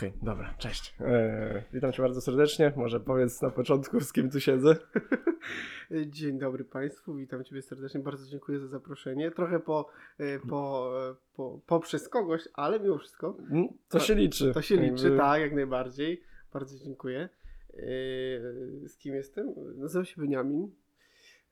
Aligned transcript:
Okej, 0.00 0.12
dobra, 0.22 0.54
cześć. 0.58 0.94
Eee, 1.00 1.62
witam 1.72 1.92
cię 1.92 2.02
bardzo 2.02 2.20
serdecznie. 2.20 2.72
Może 2.76 3.00
powiedz 3.00 3.42
na 3.42 3.50
początku, 3.50 4.00
z 4.00 4.12
kim 4.12 4.30
tu 4.30 4.40
siedzę. 4.40 4.76
Dzień 6.06 6.38
dobry 6.38 6.64
Państwu, 6.64 7.14
witam 7.14 7.44
Ciebie 7.44 7.62
serdecznie, 7.62 8.00
bardzo 8.00 8.26
dziękuję 8.26 8.58
za 8.58 8.66
zaproszenie. 8.66 9.30
Trochę 9.30 9.60
po, 9.60 9.88
e, 10.18 10.38
po, 10.38 10.92
e, 11.10 11.14
po, 11.36 11.60
poprzez 11.66 12.08
kogoś, 12.08 12.48
ale 12.54 12.80
mimo 12.80 12.98
wszystko 12.98 13.36
Mm, 13.50 13.68
To 13.88 14.00
się 14.00 14.14
liczy. 14.14 14.52
to 14.54 14.62
się 14.62 14.76
liczy, 14.76 15.16
tak, 15.16 15.40
jak 15.40 15.54
najbardziej. 15.54 16.22
Bardzo 16.52 16.78
dziękuję. 16.84 17.28
E, 17.74 17.78
Z 18.88 18.96
kim 18.98 19.14
jestem? 19.14 19.54
Nazywam 19.76 20.04
się 20.04 20.20
Beniamin, 20.20 20.70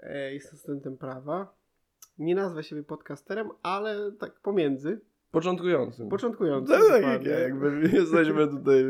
E, 0.00 0.34
jestem 0.34 0.58
studentem 0.58 0.96
prawa. 0.96 1.54
Nie 2.18 2.34
nazwę 2.34 2.62
siebie 2.62 2.82
podcasterem, 2.82 3.48
ale 3.62 4.12
tak 4.12 4.40
pomiędzy, 4.40 5.00
Początkującym. 5.38 6.08
początkujący. 6.08 6.72
No, 6.72 6.78
tak, 6.78 7.00
dokładnie. 7.02 7.30
jakby 7.30 7.80
jesteśmy 7.98 8.48
tutaj 8.48 8.84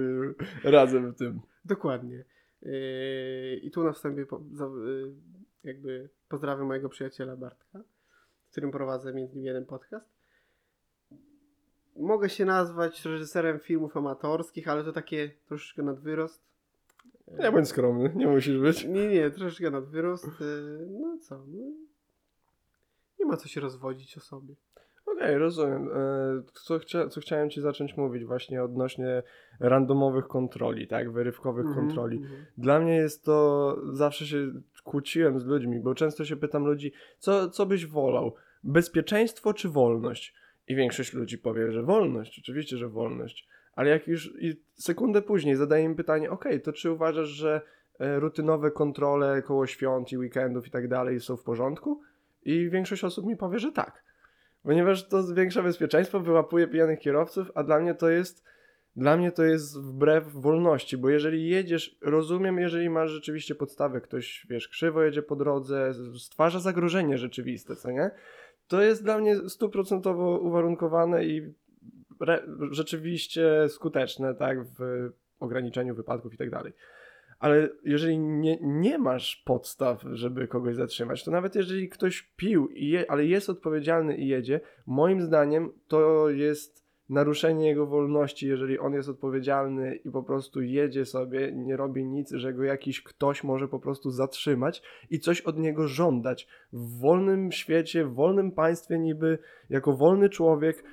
razem 0.65 1.13
w 1.13 1.17
tym. 1.17 1.41
Dokładnie. 1.65 2.25
Yy, 2.63 3.57
I 3.63 3.71
tu 3.71 3.85
na 3.85 3.93
wstępie 3.93 4.27
po, 4.27 4.41
za, 4.53 4.65
yy, 4.65 5.13
jakby 5.65 6.09
pozdrawiam 6.29 6.67
mojego 6.67 6.89
przyjaciela 6.89 7.37
Bartka, 7.37 7.81
z 8.49 8.51
którym 8.51 8.71
prowadzę 8.71 9.15
między 9.15 9.33
innymi 9.35 9.47
jeden 9.47 9.67
podcast. 9.67 10.07
Mogę 11.97 12.29
się 12.29 12.45
nazwać 12.45 13.05
reżyserem 13.05 13.59
filmów 13.59 13.97
amatorskich, 13.97 14.69
ale 14.69 14.85
to 14.85 14.93
takie 14.93 15.31
troszeczkę 15.49 15.83
nadwyrost. 15.83 16.43
Yy, 17.29 17.39
Nie 17.39 17.53
bądź 17.53 17.69
skromny, 17.69 18.13
nie 18.17 18.27
musisz 18.27 18.59
być. 18.59 18.85
Nie, 18.85 19.09
nie, 19.09 19.31
troszeczkę 19.31 19.71
nadwyrost. 19.71 20.27
Yy, 20.41 20.87
No 20.91 21.19
co, 21.23 21.39
no, 21.49 21.63
nie 23.21 23.27
ma 23.27 23.37
co 23.37 23.49
się 23.49 23.61
rozwodzić 23.61 24.17
o 24.19 24.21
sobie. 24.21 24.55
Okej, 25.19 25.39
rozumiem. 25.39 25.89
E, 25.89 26.43
Co, 26.53 26.79
chcia, 26.79 27.09
co 27.09 27.21
chciałem 27.21 27.51
ci 27.51 27.61
zacząć 27.61 27.97
mówić 27.97 28.25
właśnie 28.25 28.63
odnośnie 28.63 29.23
randomowych 29.61 30.27
kontroli, 30.27 30.87
tak? 30.87 31.13
Wyrywkowych 31.13 31.67
Mhm, 31.67 31.87
kontroli. 31.87 32.17
mhm. 32.19 32.45
Dla 32.59 32.81
mnie 32.81 32.97
jest 32.97 33.25
to, 33.25 33.77
zawsze 33.93 34.27
się 34.27 34.53
kłóciłem 34.85 35.39
z 35.41 35.47
ludźmi, 35.47 35.81
bo 35.81 35.95
często 35.95 36.25
się 36.25 36.37
pytam 36.37 36.65
ludzi, 36.67 36.93
co, 37.19 37.51
co 37.51 37.67
byś 37.67 37.87
wolał? 37.87 38.35
Bezpieczeństwo 38.65 39.55
czy 39.55 39.69
wolność? 39.69 40.35
I 40.69 40.75
większość 40.75 41.13
ludzi 41.13 41.39
powie, 41.39 41.73
że 41.73 41.83
wolność, 41.83 42.39
oczywiście, 42.39 42.77
że 42.77 42.89
wolność. 42.89 43.49
Ale 43.75 43.91
jak 43.91 44.09
już 44.09 44.35
i 44.41 44.61
sekundę 44.75 45.23
później 45.23 45.57
zadaję 45.57 45.85
im 45.85 45.95
pytanie, 45.95 46.31
ok, 46.31 46.45
to 46.65 46.73
czy 46.73 46.91
uważasz, 46.93 47.29
że 47.29 47.61
e, 47.99 48.21
rutynowe 48.21 48.71
kontrole 48.71 49.43
koło 49.43 49.67
świąt 49.67 50.13
i 50.13 50.19
weekendów 50.19 50.67
i 50.67 50.71
tak 50.71 50.89
dalej 50.89 51.21
są 51.21 51.37
w 51.37 51.43
porządku? 51.43 52.01
I 52.45 52.71
większość 52.71 53.05
osób 53.05 53.27
mi 53.27 53.37
powie, 53.37 53.59
że 53.59 53.73
tak. 53.73 54.05
Ponieważ 54.69 55.09
to 55.09 55.23
zwiększa 55.23 55.63
bezpieczeństwo, 55.63 56.21
wyłapuje 56.21 56.69
pijanych 56.69 57.01
kierowców, 57.01 57.51
a 57.55 57.63
dla 57.65 57.81
mnie 57.81 57.95
to 57.95 58.11
jest 58.11 58.45
dla 58.97 59.17
mnie 59.17 59.33
to 59.33 59.45
jest 59.45 59.81
wbrew 59.81 60.33
wolności, 60.33 60.97
bo 60.97 61.09
jeżeli 61.09 61.49
jedziesz, 61.49 61.99
rozumiem, 62.03 62.59
jeżeli 62.59 62.91
masz 62.91 63.11
rzeczywiście 63.11 63.55
podstawę, 63.55 64.01
ktoś, 64.01 64.47
wiesz, 64.51 64.69
krzywo 64.69 65.03
jedzie 65.03 65.23
po 65.23 65.37
drodze, 65.37 65.95
stwarza 66.19 66.61
zagrożenie 66.61 67.19
rzeczywiste, 67.19 67.77
co 67.77 67.91
nie? 67.91 68.11
To 68.67 68.83
jest 68.83 69.03
dla 69.03 69.19
mnie 69.19 69.49
stuprocentowo 69.49 70.39
uwarunkowane 70.39 71.25
i 71.25 71.55
re- 72.21 72.47
rzeczywiście 72.71 73.69
skuteczne, 73.69 74.35
tak, 74.35 74.65
w 74.65 75.11
ograniczeniu 75.41 75.95
wypadków 75.95 76.35
i 76.35 76.37
tak 76.37 76.51
dalej. 76.51 76.73
Ale 77.39 77.69
jeżeli 77.85 78.19
nie, 78.19 78.59
nie 78.61 78.99
masz 78.99 79.43
podstaw, 79.47 80.03
żeby 80.13 80.49
kogoś 80.49 80.77
zatrzymać, 80.77 81.25
to 81.25 81.31
nawet 81.31 81.55
jeżeli 81.55 81.89
ktoś 81.89 82.23
pił, 82.37 82.69
i 82.69 82.89
je, 82.89 83.11
ale 83.11 83.27
jest 83.27 83.51
odpowiedzialny 83.51 84.17
i 84.17 84.29
jedzie, 84.29 84.61
moim 84.87 85.23
zdaniem 85.23 85.73
to 85.89 86.31
jest 86.31 86.89
naruszenie 87.09 87.69
jego 87.69 87.87
wolności, 87.87 88.47
jeżeli 88.47 88.79
on 88.79 88.93
jest 88.93 89.09
odpowiedzialny 89.09 89.95
i 89.97 90.11
po 90.11 90.23
prostu 90.23 90.63
jedzie 90.63 91.05
sobie, 91.05 91.53
nie 91.53 91.77
robi 91.77 92.05
nic, 92.05 92.31
że 92.31 92.53
go 92.53 92.63
jakiś 92.65 93.03
ktoś 93.03 93.45
może 93.45 93.69
po 93.69 93.81
prostu 93.81 94.11
zatrzymać 94.11 94.83
i 95.11 95.21
coś 95.21 95.41
od 95.41 95.59
niego 95.59 95.89
żądać. 95.89 96.49
W 96.73 97.01
wolnym 97.01 97.53
świecie, 97.53 98.05
w 98.05 98.15
wolnym 98.15 98.53
państwie 98.53 98.99
niby, 98.99 99.39
jako 99.71 99.93
wolny 99.93 100.29
człowiek, 100.29 100.85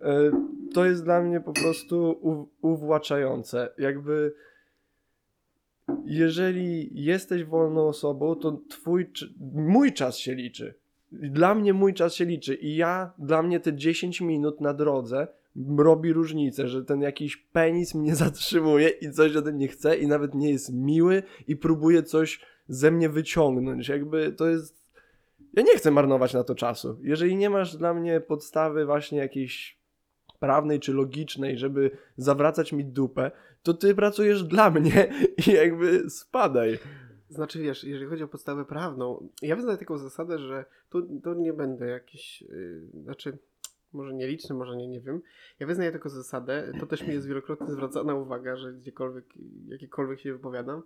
e, 0.00 0.30
to 0.74 0.84
jest 0.84 1.04
dla 1.04 1.22
mnie 1.22 1.40
po 1.40 1.52
prostu 1.52 2.10
u- 2.10 2.48
uwłaczające. 2.62 3.68
Jakby 3.78 4.34
jeżeli 6.04 6.90
jesteś 7.04 7.44
wolną 7.44 7.88
osobą, 7.88 8.34
to 8.34 8.60
twój, 8.68 9.10
mój 9.54 9.92
czas 9.92 10.18
się 10.18 10.34
liczy. 10.34 10.74
Dla 11.12 11.54
mnie 11.54 11.72
mój 11.72 11.94
czas 11.94 12.14
się 12.14 12.24
liczy 12.24 12.54
i 12.54 12.76
ja, 12.76 13.12
dla 13.18 13.42
mnie 13.42 13.60
te 13.60 13.74
10 13.74 14.20
minut 14.20 14.60
na 14.60 14.74
drodze 14.74 15.26
robi 15.78 16.12
różnicę, 16.12 16.68
że 16.68 16.84
ten 16.84 17.00
jakiś 17.00 17.36
penis 17.36 17.94
mnie 17.94 18.14
zatrzymuje 18.24 18.88
i 18.88 19.10
coś 19.10 19.36
ode 19.36 19.52
mnie 19.52 19.68
chce 19.68 19.96
i 19.96 20.06
nawet 20.06 20.34
nie 20.34 20.50
jest 20.50 20.72
miły 20.72 21.22
i 21.48 21.56
próbuje 21.56 22.02
coś 22.02 22.40
ze 22.68 22.90
mnie 22.90 23.08
wyciągnąć. 23.08 23.88
Jakby 23.88 24.32
to 24.32 24.48
jest... 24.48 24.84
Ja 25.52 25.62
nie 25.62 25.76
chcę 25.76 25.90
marnować 25.90 26.34
na 26.34 26.44
to 26.44 26.54
czasu. 26.54 26.98
Jeżeli 27.02 27.36
nie 27.36 27.50
masz 27.50 27.76
dla 27.76 27.94
mnie 27.94 28.20
podstawy 28.20 28.86
właśnie 28.86 29.18
jakiejś 29.18 29.83
prawnej 30.38 30.80
czy 30.80 30.92
logicznej, 30.92 31.58
żeby 31.58 31.90
zawracać 32.16 32.72
mi 32.72 32.84
dupę, 32.84 33.30
to 33.62 33.74
ty 33.74 33.94
pracujesz 33.94 34.44
dla 34.44 34.70
mnie 34.70 35.12
i 35.46 35.52
jakby 35.52 36.10
spadaj. 36.10 36.78
Znaczy 37.28 37.58
wiesz, 37.58 37.84
jeżeli 37.84 38.10
chodzi 38.10 38.22
o 38.22 38.28
podstawę 38.28 38.64
prawną, 38.64 39.28
ja 39.42 39.56
wyznaję 39.56 39.78
taką 39.78 39.98
zasadę, 39.98 40.38
że 40.38 40.64
tu, 40.90 41.34
nie 41.36 41.52
będę 41.52 41.86
jakiś, 41.86 42.42
yy, 42.42 42.82
znaczy 43.02 43.38
może 43.92 44.14
nieliczny, 44.14 44.54
może 44.54 44.76
nie, 44.76 44.88
nie 44.88 45.00
wiem. 45.00 45.22
Ja 45.60 45.66
wyznaję 45.66 45.92
taką 45.92 46.08
zasadę, 46.08 46.72
to 46.80 46.86
też 46.86 47.02
mi 47.02 47.14
jest 47.14 47.28
wielokrotnie 47.28 47.66
zwracana 47.66 48.14
uwaga, 48.14 48.56
że 48.56 48.72
gdziekolwiek, 48.72 49.24
jakiekolwiek 49.66 50.20
się 50.20 50.32
wypowiadam, 50.32 50.82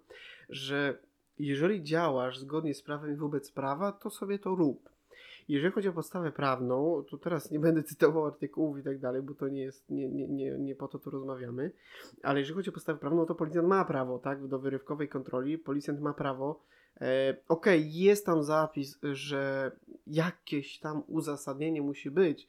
że 0.49 0.99
jeżeli 1.39 1.83
działasz 1.83 2.39
zgodnie 2.39 2.75
z 2.75 2.83
prawem 2.83 3.13
i 3.13 3.17
wobec 3.17 3.51
prawa, 3.51 3.93
to 3.93 4.11
sobie 4.11 4.39
to 4.39 4.55
rób. 4.55 4.91
Jeżeli 5.49 5.73
chodzi 5.75 5.89
o 5.89 5.93
podstawę 5.93 6.33
prawną, 6.33 7.05
to 7.11 7.19
teraz 7.19 7.51
nie 7.51 7.59
będę 7.59 7.83
cytował 7.83 8.27
artykułów 8.27 8.79
i 8.79 8.83
tak 8.83 8.99
dalej, 8.99 9.23
bo 9.23 9.35
to 9.35 9.49
nie 9.49 9.61
jest, 9.61 9.91
nie, 9.91 10.09
nie, 10.09 10.29
nie, 10.29 10.59
nie 10.59 10.75
po 10.75 10.89
to 10.89 10.99
tu 10.99 11.11
rozmawiamy, 11.11 11.73
ale 12.23 12.41
jeżeli 12.41 12.57
chodzi 12.57 12.71
o 12.71 12.73
podstawę 12.73 12.99
prawną, 12.99 13.27
to 13.27 13.35
policjant 13.35 13.69
ma 13.69 13.85
prawo, 13.85 14.19
tak, 14.19 14.47
do 14.47 14.59
wyrywkowej 14.59 15.09
kontroli, 15.09 15.59
policjant 15.59 16.01
ma 16.01 16.15
prawo, 16.15 16.61
e, 17.01 17.37
okej, 17.49 17.95
jest 17.95 18.27
tam 18.27 18.43
zapis, 18.43 18.99
że 19.03 19.73
jakieś 20.07 20.79
tam 20.79 21.03
uzasadnienie 21.07 21.83
musi 21.83 22.11
być, 22.11 22.49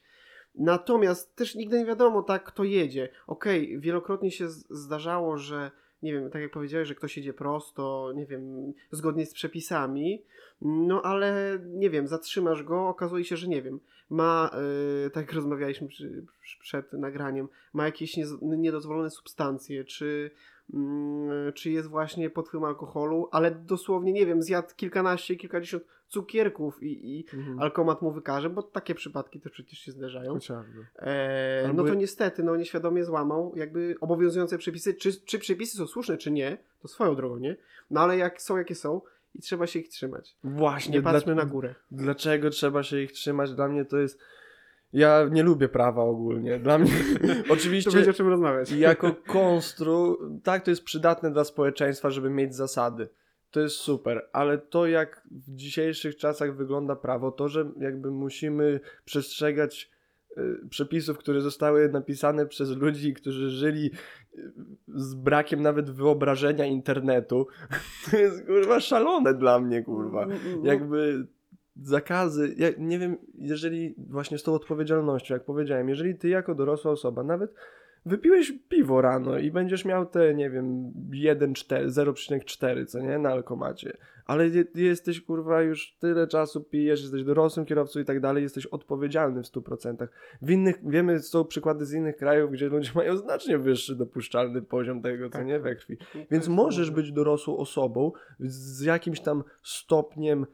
natomiast 0.55 1.35
też 1.35 1.55
nigdy 1.55 1.79
nie 1.79 1.85
wiadomo, 1.85 2.23
tak, 2.23 2.43
kto 2.43 2.63
jedzie. 2.63 3.09
Okej, 3.27 3.79
wielokrotnie 3.79 4.31
się 4.31 4.49
zdarzało, 4.69 5.37
że 5.37 5.71
nie 6.03 6.13
wiem, 6.13 6.29
tak 6.29 6.41
jak 6.41 6.51
powiedziałeś, 6.51 6.87
że 6.87 6.95
ktoś 6.95 7.17
jedzie 7.17 7.33
prosto, 7.33 8.11
nie 8.15 8.25
wiem, 8.25 8.73
zgodnie 8.91 9.25
z 9.25 9.33
przepisami, 9.33 10.23
no 10.61 11.01
ale 11.01 11.59
nie 11.65 11.89
wiem, 11.89 12.07
zatrzymasz 12.07 12.63
go, 12.63 12.87
okazuje 12.87 13.23
się, 13.23 13.37
że 13.37 13.47
nie 13.47 13.61
wiem, 13.61 13.79
ma, 14.09 14.51
yy, 15.03 15.09
tak 15.09 15.25
jak 15.25 15.33
rozmawialiśmy 15.33 15.87
przy, 15.87 16.25
przed 16.59 16.93
nagraniem, 16.93 17.47
ma 17.73 17.85
jakieś 17.85 18.17
nie, 18.17 18.25
niedozwolone 18.41 19.09
substancje, 19.09 19.83
czy, 19.83 20.31
mm, 20.73 21.53
czy 21.53 21.71
jest 21.71 21.89
właśnie 21.89 22.29
pod 22.29 22.47
wpływem 22.47 22.69
alkoholu, 22.69 23.29
ale 23.31 23.51
dosłownie, 23.51 24.13
nie 24.13 24.25
wiem, 24.25 24.41
zjadł 24.41 24.75
kilkanaście, 24.75 25.35
kilkadziesiąt 25.35 25.83
cukierków 26.09 26.83
i, 26.83 27.17
i 27.19 27.25
alkomat 27.59 28.01
mu 28.01 28.11
wykaże, 28.11 28.49
bo 28.49 28.63
takie 28.63 28.95
przypadki 28.95 29.39
też 29.39 29.51
przecież 29.51 29.79
się 29.79 29.91
zdarzają. 29.91 30.33
Chociażby. 30.33 30.85
Albo- 31.67 31.83
No 31.83 31.89
to 31.89 31.93
niestety, 31.93 32.43
no 32.43 32.55
nieświadomie 32.55 33.03
złamał 33.05 33.53
jakby 33.55 33.95
obowiązujące 34.01 34.57
przepisy. 34.57 34.93
Czy, 34.93 35.21
czy 35.25 35.39
przepisy 35.39 35.77
są 35.77 35.87
słuszne, 35.87 36.17
czy 36.17 36.31
nie, 36.31 36.57
to 36.81 36.87
swoją 36.87 37.15
drogą, 37.15 37.37
nie? 37.37 37.55
No 37.91 38.01
ale 38.01 38.17
jak 38.17 38.41
są, 38.41 38.57
jakie 38.57 38.75
są 38.75 39.01
i 39.35 39.39
trzeba 39.41 39.67
się 39.67 39.79
ich 39.79 39.89
trzymać. 39.89 40.35
Właśnie. 40.43 40.93
Nie 40.93 41.01
patrzmy 41.01 41.33
dla- 41.33 41.43
na 41.43 41.49
górę. 41.49 41.75
Dlaczego 41.91 42.49
trzeba 42.49 42.83
się 42.83 43.01
ich 43.01 43.11
trzymać? 43.11 43.53
Dla 43.53 43.67
mnie 43.67 43.85
to 43.85 43.97
jest... 43.97 44.19
Ja 44.93 45.27
nie 45.31 45.43
lubię 45.43 45.69
prawa 45.69 46.03
ogólnie. 46.03 46.59
Dla 46.59 46.77
mnie... 46.77 46.91
To 47.47 47.53
Oczywiście... 47.53 47.91
będzie 47.91 48.09
o 48.11 48.13
czym 48.13 48.27
rozmawiać. 48.27 48.71
jako 48.71 49.13
konstru, 49.27 50.17
tak, 50.43 50.63
to 50.63 50.69
jest 50.71 50.83
przydatne 50.83 51.31
dla 51.31 51.43
społeczeństwa, 51.43 52.09
żeby 52.09 52.29
mieć 52.29 52.55
zasady. 52.55 53.09
To 53.51 53.59
jest 53.59 53.75
super, 53.75 54.29
ale 54.33 54.57
to 54.57 54.87
jak 54.87 55.27
w 55.31 55.55
dzisiejszych 55.55 56.17
czasach 56.17 56.55
wygląda 56.55 56.95
prawo, 56.95 57.31
to, 57.31 57.47
że 57.47 57.71
jakby 57.79 58.11
musimy 58.11 58.79
przestrzegać 59.05 59.91
y, 60.37 60.67
przepisów, 60.69 61.17
które 61.17 61.41
zostały 61.41 61.89
napisane 61.89 62.45
przez 62.45 62.69
ludzi, 62.69 63.13
którzy 63.13 63.49
żyli 63.49 63.91
y, 64.37 64.51
z 64.87 65.15
brakiem 65.15 65.61
nawet 65.61 65.89
wyobrażenia 65.89 66.65
internetu, 66.65 67.47
to 68.11 68.17
jest 68.17 68.45
kurwa 68.45 68.79
szalone 68.79 69.33
dla 69.33 69.59
mnie, 69.59 69.83
kurwa. 69.83 70.27
Jakby 70.63 71.27
zakazy, 71.81 72.55
ja 72.57 72.67
nie 72.77 72.99
wiem, 72.99 73.17
jeżeli 73.37 73.95
właśnie 73.97 74.37
z 74.37 74.43
tą 74.43 74.53
odpowiedzialnością, 74.53 75.33
jak 75.33 75.45
powiedziałem, 75.45 75.89
jeżeli 75.89 76.15
ty 76.15 76.29
jako 76.29 76.55
dorosła 76.55 76.91
osoba, 76.91 77.23
nawet 77.23 77.53
wypiłeś 78.05 78.53
piwo 78.69 79.01
rano 79.01 79.37
i 79.37 79.51
będziesz 79.51 79.85
miał 79.85 80.05
te, 80.05 80.33
nie 80.35 80.49
wiem, 80.49 80.91
1,4, 81.11 81.87
0,4, 81.87 82.85
co 82.85 82.99
nie, 82.99 83.19
na 83.19 83.29
alkomacie, 83.29 83.97
ale 84.25 84.47
je, 84.47 84.63
jesteś, 84.75 85.21
kurwa, 85.21 85.61
już 85.61 85.95
tyle 85.99 86.27
czasu 86.27 86.63
pijesz, 86.63 87.01
jesteś 87.01 87.23
dorosłym 87.23 87.65
kierowcą 87.65 87.99
i 87.99 88.05
tak 88.05 88.19
dalej, 88.19 88.43
jesteś 88.43 88.65
odpowiedzialny 88.65 89.43
w 89.43 89.45
100%. 89.45 90.07
W 90.41 90.49
innych, 90.51 90.75
wiemy, 90.89 91.19
są 91.19 91.45
przykłady 91.45 91.85
z 91.85 91.93
innych 91.93 92.17
krajów, 92.17 92.51
gdzie 92.51 92.67
ludzie 92.69 92.91
mają 92.95 93.17
znacznie 93.17 93.57
wyższy 93.57 93.95
dopuszczalny 93.95 94.61
poziom 94.61 95.01
tego, 95.01 95.29
co 95.29 95.37
Tak. 95.37 95.47
nie, 95.47 95.59
we 95.59 95.75
krwi. 95.75 95.97
Więc 96.31 96.47
możesz 96.47 96.89
może- 96.89 97.01
być 97.01 97.11
dorosłą 97.11 97.57
osobą 97.57 98.11
z 98.39 98.81
jakimś 98.81 99.19
tam 99.21 99.43
stopniem, 99.63 100.45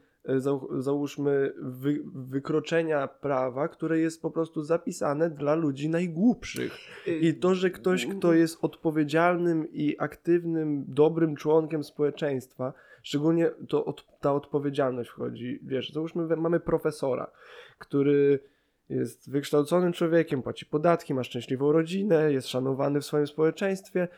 załóżmy, 0.78 1.52
wy, 1.58 2.00
wykroczenia 2.14 3.08
prawa, 3.08 3.68
które 3.68 3.98
jest 3.98 4.22
po 4.22 4.30
prostu 4.30 4.62
zapisane 4.62 5.30
dla 5.30 5.54
ludzi 5.54 5.88
najgłupszych. 5.88 6.78
I 7.20 7.34
to, 7.34 7.54
że 7.54 7.70
ktoś, 7.70 8.06
kto 8.06 8.32
jest 8.32 8.58
odpowiedzialnym 8.62 9.72
i 9.72 9.96
aktywnym, 9.98 10.84
dobrym 10.88 11.36
członkiem 11.36 11.84
społeczeństwa, 11.84 12.72
szczególnie 13.02 13.50
to 13.68 13.84
od, 13.84 14.06
ta 14.20 14.34
odpowiedzialność 14.34 15.10
wchodzi. 15.10 15.58
Wiesz, 15.62 15.92
załóżmy, 15.92 16.36
mamy 16.36 16.60
profesora, 16.60 17.30
który 17.78 18.40
jest 18.88 19.30
wykształconym 19.30 19.92
człowiekiem, 19.92 20.42
płaci 20.42 20.66
podatki, 20.66 21.14
ma 21.14 21.24
szczęśliwą 21.24 21.72
rodzinę, 21.72 22.32
jest 22.32 22.48
szanowany 22.48 23.00
w 23.00 23.04
swoim 23.04 23.26
społeczeństwie 23.26 24.08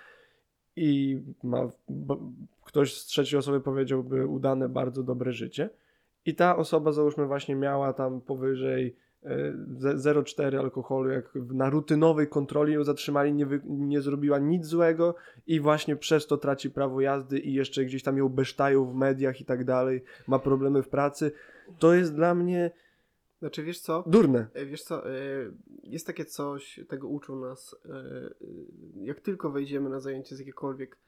i 0.77 1.21
ma, 1.43 1.69
bo, 1.89 2.19
ktoś 2.65 2.95
z 2.95 3.05
trzeciej 3.05 3.39
osoby 3.39 3.61
powiedziałby, 3.61 4.27
udane 4.27 4.69
bardzo 4.69 5.03
dobre 5.03 5.33
życie. 5.33 5.71
I 6.29 6.35
ta 6.35 6.57
osoba, 6.57 6.93
załóżmy, 6.93 7.27
właśnie 7.27 7.57
miała 7.57 7.93
tam 7.93 8.21
powyżej 8.21 8.97
e, 9.23 9.53
ze- 9.79 10.13
0,4 10.15 10.59
alkoholu, 10.59 11.11
jak 11.11 11.35
na 11.35 11.71
rutynowej 11.71 12.29
kontroli 12.29 12.73
ją 12.75 12.85
zatrzymali, 12.85 13.33
nie, 13.33 13.47
wy, 13.47 13.61
nie 13.65 14.01
zrobiła 14.01 14.39
nic 14.39 14.67
złego 14.67 15.15
i 15.47 15.61
właśnie 15.61 15.97
przez 15.97 16.27
to 16.27 16.37
traci 16.37 16.71
prawo 16.71 17.01
jazdy 17.01 17.39
i 17.39 17.53
jeszcze 17.55 17.85
gdzieś 17.85 18.03
tam 18.03 18.17
ją 18.19 18.29
besztają 18.29 18.85
w 18.85 18.95
mediach 18.95 19.41
i 19.41 19.45
tak 19.45 19.65
dalej, 19.65 20.03
ma 20.27 20.39
problemy 20.39 20.83
w 20.83 20.89
pracy. 20.89 21.33
To 21.79 21.95
jest 21.95 22.15
dla 22.15 22.35
mnie 22.35 22.71
Znaczy, 23.39 23.63
wiesz 23.63 23.81
co? 23.81 24.05
durne. 24.07 24.47
E, 24.55 24.67
Wiesz 24.67 24.83
co, 24.83 25.11
e, 25.11 25.15
jest 25.83 26.07
takie 26.07 26.25
coś, 26.25 26.81
tego 26.89 27.09
uczą 27.09 27.41
nas, 27.41 27.77
e, 27.85 27.91
e, 27.91 28.31
jak 29.05 29.21
tylko 29.21 29.51
wejdziemy 29.51 29.91
na 29.91 30.01
zajęcie 30.01 30.37
z 30.37 30.39
jakiegokolwiek 30.39 30.97
e, 30.97 30.99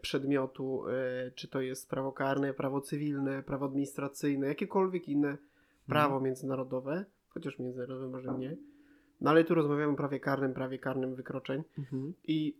przedmiotu, 0.00 0.88
e, 0.88 1.30
czy 1.34 1.48
to 1.48 1.60
jest 1.60 1.90
prawo 1.90 2.12
karne, 2.12 2.54
prawo 2.54 2.80
cywilne, 2.80 3.42
prawo 3.42 3.66
administracyjne, 3.66 4.46
jakiekolwiek 4.46 5.08
inne 5.08 5.36
prawo 5.86 6.20
międzynarodowe, 6.20 7.04
chociaż 7.28 7.58
międzynarodowe 7.58 8.08
może 8.08 8.38
nie, 8.38 8.56
no 9.20 9.30
ale 9.30 9.44
tu 9.44 9.54
rozmawiamy 9.54 9.92
o 9.92 9.96
prawie 9.96 10.20
karnym, 10.20 10.54
prawie 10.54 10.78
karnym 10.78 11.14
wykroczeń. 11.14 11.62
I 12.24 12.56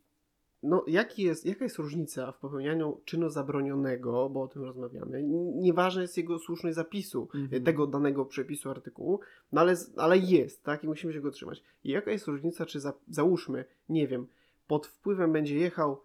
no, 0.63 0.85
jaki 0.87 1.23
jest, 1.23 1.47
jaka 1.47 1.65
jest 1.65 1.79
różnica 1.79 2.33
w 2.33 2.39
popełnianiu 2.39 3.01
czynu 3.05 3.29
zabronionego, 3.31 4.29
bo 4.31 4.43
o 4.43 4.49
tym 4.49 4.63
rozmawiamy, 4.63 5.23
nieważne 5.55 6.03
jest 6.03 6.17
jego 6.17 6.39
słuszność 6.39 6.77
zapisu, 6.77 7.29
Mhm. 7.35 7.65
tego 7.65 7.87
danego 7.87 8.25
przepisu, 8.25 8.71
artykułu, 8.71 9.21
no 9.53 9.61
ale, 9.61 9.75
ale 9.97 10.19
jest, 10.19 10.65
tak, 10.65 10.85
i 10.85 10.87
musimy 10.87 11.13
się 11.13 11.21
go 11.21 11.31
trzymać. 11.31 11.63
I 11.85 11.91
jaka 11.91 12.11
jest 12.11 12.27
różnica, 12.27 12.67
czy 12.67 12.81
za, 12.81 12.93
załóżmy, 13.09 13.65
nie 13.89 14.09
wiem, 14.09 14.27
pod 14.67 14.87
wpływem 14.87 15.33
będzie 15.33 15.57
jechał, 15.57 16.01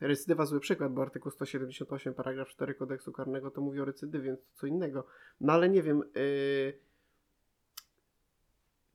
recydywa 0.00 0.46
zły 0.46 0.60
przykład, 0.60 0.92
bo 0.92 1.02
artykuł 1.02 1.30
178, 1.32 2.14
paragraf 2.14 2.48
4 2.48 2.74
kodeksu 2.74 3.12
karnego 3.12 3.50
to 3.50 3.60
mówi 3.60 3.80
o 3.80 3.84
recydywie, 3.84 4.24
więc 4.24 4.40
to 4.40 4.46
co 4.54 4.66
innego. 4.66 5.06
No 5.40 5.52
ale 5.52 5.68
nie 5.68 5.82
wiem, 5.82 6.02
yy, 6.14 6.72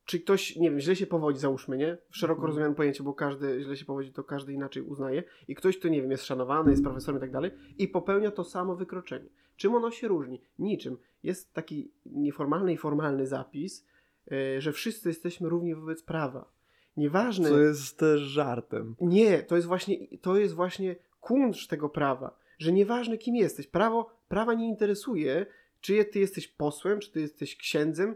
czy 0.06 0.20
ktoś, 0.20 0.56
nie 0.56 0.70
wiem, 0.70 0.80
źle 0.80 0.96
się 0.96 1.08
powodzi, 1.08 1.40
załóżmy, 1.40 1.78
nie? 1.78 1.98
W 2.10 2.18
szeroko 2.18 2.40
Mhm. 2.40 2.48
rozumianym 2.48 2.76
pojęciu, 2.76 3.04
bo 3.04 3.14
każdy 3.14 3.64
źle 3.64 3.78
się 3.78 3.86
powodzi, 3.86 4.12
to 4.14 4.24
każdy 4.24 4.54
inaczej 4.54 4.84
uznaje. 4.84 5.24
I 5.48 5.56
ktoś, 5.56 5.78
kto, 5.78 5.88
nie 5.88 6.02
wiem, 6.02 6.12
jest 6.12 6.26
szanowany, 6.26 6.72
jest 6.72 6.84
profesorem 6.84 7.18
i 7.18 7.22
tak 7.22 7.32
dalej, 7.32 7.52
i 7.78 7.88
popełnia 7.88 8.32
to 8.32 8.44
samo 8.44 8.76
wykroczenie. 8.76 9.30
Czym 9.56 9.76
ono 9.76 9.92
się 9.92 10.08
różni? 10.08 10.42
Niczym. 10.60 10.98
Jest 11.24 11.54
taki 11.54 11.92
nieformalny 12.06 12.74
i 12.74 12.78
formalny 12.78 13.28
zapis, 13.28 13.88
yy, 14.32 14.62
że 14.62 14.72
wszyscy 14.72 15.10
jesteśmy 15.10 15.50
równi 15.50 15.76
wobec 15.76 16.04
prawa. 16.04 16.52
Nieważne. 16.98 17.50
Co 17.50 17.60
jest 17.60 17.98
też 17.98 18.22
żartem. 18.22 18.96
Nie, 19.02 19.44
to 19.44 19.56
jest 19.56 19.68
właśnie, 19.68 19.98
to 20.22 20.38
jest 20.38 20.54
właśnie 20.54 20.96
kunszt 21.22 21.70
tego 21.70 21.90
prawa, 21.90 22.38
że 22.60 22.72
nieważne 22.72 23.18
kim 23.18 23.36
jesteś, 23.36 23.68
prawo, 23.68 24.10
prawa 24.28 24.54
nie 24.54 24.68
interesuje, 24.68 25.46
czy 25.82 26.06
ty 26.06 26.20
jesteś 26.20 26.48
posłem, 26.48 27.00
czy 27.00 27.12
ty 27.12 27.22
jesteś 27.22 27.56
księdzem, 27.58 28.16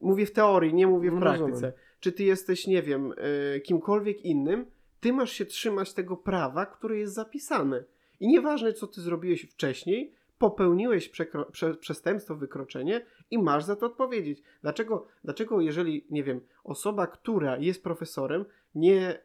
mówię 0.00 0.26
w 0.26 0.32
teorii, 0.32 0.74
nie 0.74 0.86
mówię 0.86 1.10
w 1.10 1.14
No, 1.14 1.20
praktyce, 1.20 1.50
rozumiem. 1.50 1.72
czy 2.00 2.12
ty 2.12 2.24
jesteś, 2.24 2.66
nie 2.66 2.82
wiem, 2.82 3.12
y, 3.56 3.60
kimkolwiek 3.60 4.24
innym, 4.24 4.66
ty 5.00 5.12
masz 5.12 5.32
się 5.32 5.46
trzymać 5.46 5.92
tego 5.94 6.16
prawa, 6.16 6.66
które 6.66 6.98
jest 6.98 7.14
zapisane. 7.14 7.84
I 8.20 8.28
nieważne, 8.28 8.72
co 8.72 8.86
ty 8.86 9.00
zrobiłeś 9.00 9.42
wcześniej, 9.42 10.12
popełniłeś 10.38 11.10
przekro- 11.10 11.50
prze- 11.50 11.74
przestępstwo, 11.74 12.34
wykroczenie 12.34 13.06
i 13.30 13.38
masz 13.38 13.64
za 13.64 13.76
to 13.76 13.86
odpowiedzieć. 13.86 14.42
Dlaczego, 14.62 15.06
dlaczego 15.24 15.60
jeżeli, 15.60 16.06
nie 16.10 16.24
wiem, 16.24 16.40
osoba, 16.64 17.06
która 17.06 17.56
jest 17.56 17.82
profesorem, 17.82 18.44
nie 18.74 19.08
e, 19.08 19.20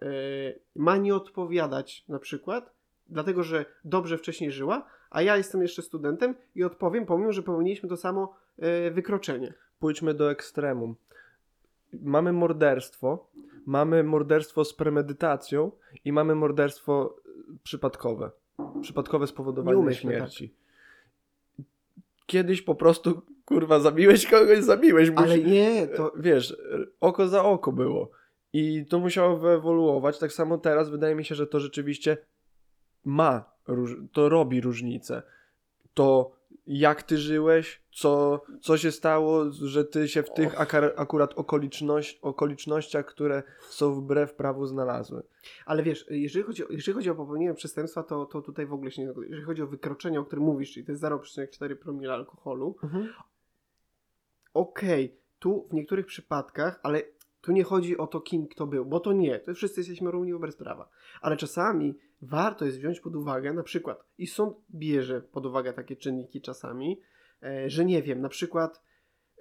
ma 0.76 0.98
nie 0.98 1.16
odpowiadać 1.16 2.06
na 2.08 2.20
przykład, 2.20 2.74
dlatego 3.10 3.44
że 3.44 3.66
dobrze 3.86 4.18
wcześniej 4.18 4.52
żyła, 4.52 4.86
a 5.10 5.22
ja 5.22 5.38
jestem 5.38 5.62
jeszcze 5.62 5.82
studentem 5.82 6.36
i 6.56 6.64
odpowiem, 6.64 7.06
pomimo 7.06 7.32
że 7.32 7.44
popełniliśmy 7.44 7.90
to 7.90 7.98
samo 7.98 8.36
e, 8.58 8.92
wykroczenie. 8.92 9.54
Pójdźmy 9.80 10.14
do 10.14 10.32
ekstremum. 10.32 10.96
Mamy 12.02 12.34
morderstwo, 12.34 13.28
mamy 13.66 14.04
morderstwo 14.04 14.66
z 14.66 14.74
premedytacją 14.74 15.72
i 16.06 16.12
mamy 16.12 16.36
morderstwo 16.36 17.16
y, 17.28 17.58
przypadkowe. 17.64 18.32
Przypadkowe 18.82 19.28
spowodowanie 19.28 19.78
Nieumyślne, 19.78 20.16
śmierci. 20.16 20.56
Kiedyś 22.26 22.62
po 22.62 22.76
prostu, 22.76 23.22
kurwa, 23.46 23.80
zabiłeś 23.80 24.28
kogoś, 24.28 24.60
zabiłeś. 24.60 25.12
Ale 25.16 25.38
Musi- 25.38 25.46
nie, 25.46 25.88
to 25.88 26.14
Wiesz, 26.16 26.52
y, 26.52 26.88
oko 27.00 27.28
za 27.28 27.44
oko 27.44 27.72
było. 27.72 28.12
I 28.54 28.86
to 28.90 29.00
musiało 29.00 29.38
wyewoluować. 29.38 30.20
Tak 30.20 30.34
samo 30.34 30.58
teraz 30.58 30.90
wydaje 30.90 31.16
mi 31.16 31.26
się, 31.26 31.36
że 31.36 31.48
to 31.48 31.60
rzeczywiście 31.60 32.18
ma, 33.06 33.54
to 34.12 34.30
robi 34.30 34.62
różnicę. 34.62 35.22
To 35.94 36.32
jak 36.68 37.04
ty 37.04 37.18
żyłeś, 37.18 37.82
co, 37.92 38.42
co 38.62 38.78
się 38.78 38.92
stało, 38.92 39.52
że 39.52 39.86
ty 39.86 40.08
się 40.08 40.24
w 40.24 40.34
tych 40.34 40.62
akurat 40.96 41.34
okoliczność, 41.34 42.20
okolicznościach, 42.22 43.06
które 43.06 43.44
są 43.70 43.94
wbrew 43.96 44.34
prawu 44.34 44.66
znalazły. 44.66 45.24
Ale 45.66 45.84
wiesz, 45.84 46.06
jeżeli 46.10 46.46
chodzi 46.46 46.66
o, 46.66 46.68
jeżeli 46.70 46.96
chodzi 46.96 47.10
o 47.10 47.16
popełnienie 47.16 47.54
przestępstwa, 47.54 48.04
to, 48.04 48.26
to 48.26 48.42
tutaj 48.42 48.66
w 48.66 48.74
ogóle 48.74 48.92
się 48.92 49.02
nie. 49.02 49.14
Jeżeli 49.22 49.44
chodzi 49.44 49.62
o 49.62 49.68
wykroczenie, 49.68 50.20
o 50.20 50.26
którym 50.26 50.46
mówisz, 50.46 50.74
czyli 50.74 50.86
to 50.86 50.92
jest 50.92 51.04
0,4 51.04 51.76
promila 51.76 52.14
alkoholu, 52.14 52.76
okej, 54.54 55.18
tu 55.40 55.68
w 55.72 55.74
niektórych 55.74 56.06
przypadkach, 56.06 56.80
ale 56.84 57.02
tu 57.44 57.52
nie 57.52 57.64
chodzi 57.64 57.98
o 57.98 58.08
to, 58.08 58.22
kim 58.22 58.48
kto 58.48 58.68
był, 58.68 58.86
bo 58.86 59.00
to 59.00 59.14
nie, 59.14 59.40
to 59.40 59.54
wszyscy 59.54 59.80
jesteśmy 59.80 60.12
równi 60.12 60.34
wobec 60.34 60.56
prawa. 60.56 60.90
Ale 61.22 61.38
czasami 61.38 61.96
warto 62.22 62.66
jest 62.66 62.78
wziąć 62.78 63.00
pod 63.00 63.16
uwagę, 63.16 63.54
na 63.54 63.64
przykład, 63.64 64.06
i 64.18 64.28
sąd 64.28 64.58
bierze 64.76 65.22
pod 65.22 65.46
uwagę 65.46 65.74
takie 65.74 65.96
czynniki 65.96 66.42
czasami, 66.42 67.02
e, 67.44 67.70
że 67.70 67.86
nie 67.86 68.02
wiem, 68.04 68.22
na 68.22 68.30
przykład 68.30 68.82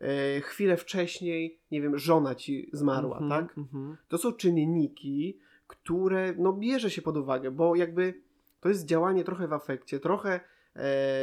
e, 0.01 0.41
chwilę 0.41 0.77
wcześniej, 0.77 1.61
nie 1.71 1.83
wiem, 1.83 1.99
żona 1.99 2.35
ci 2.35 2.71
zmarła, 2.73 3.19
Mhm, 3.19 3.47
tak? 3.47 3.59
mhm. 3.59 3.97
To 4.09 4.19
są 4.19 4.33
czynniki, 4.33 5.39
które 5.67 6.35
no 6.39 6.53
bierze 6.53 6.91
się 6.91 7.03
pod 7.03 7.17
uwagę, 7.17 7.51
bo 7.51 7.77
jakby 7.77 8.15
to 8.61 8.69
jest 8.69 8.87
działanie 8.87 9.25
trochę 9.25 9.49
w 9.49 9.53
afekcie, 9.53 10.01
trochę 10.01 10.41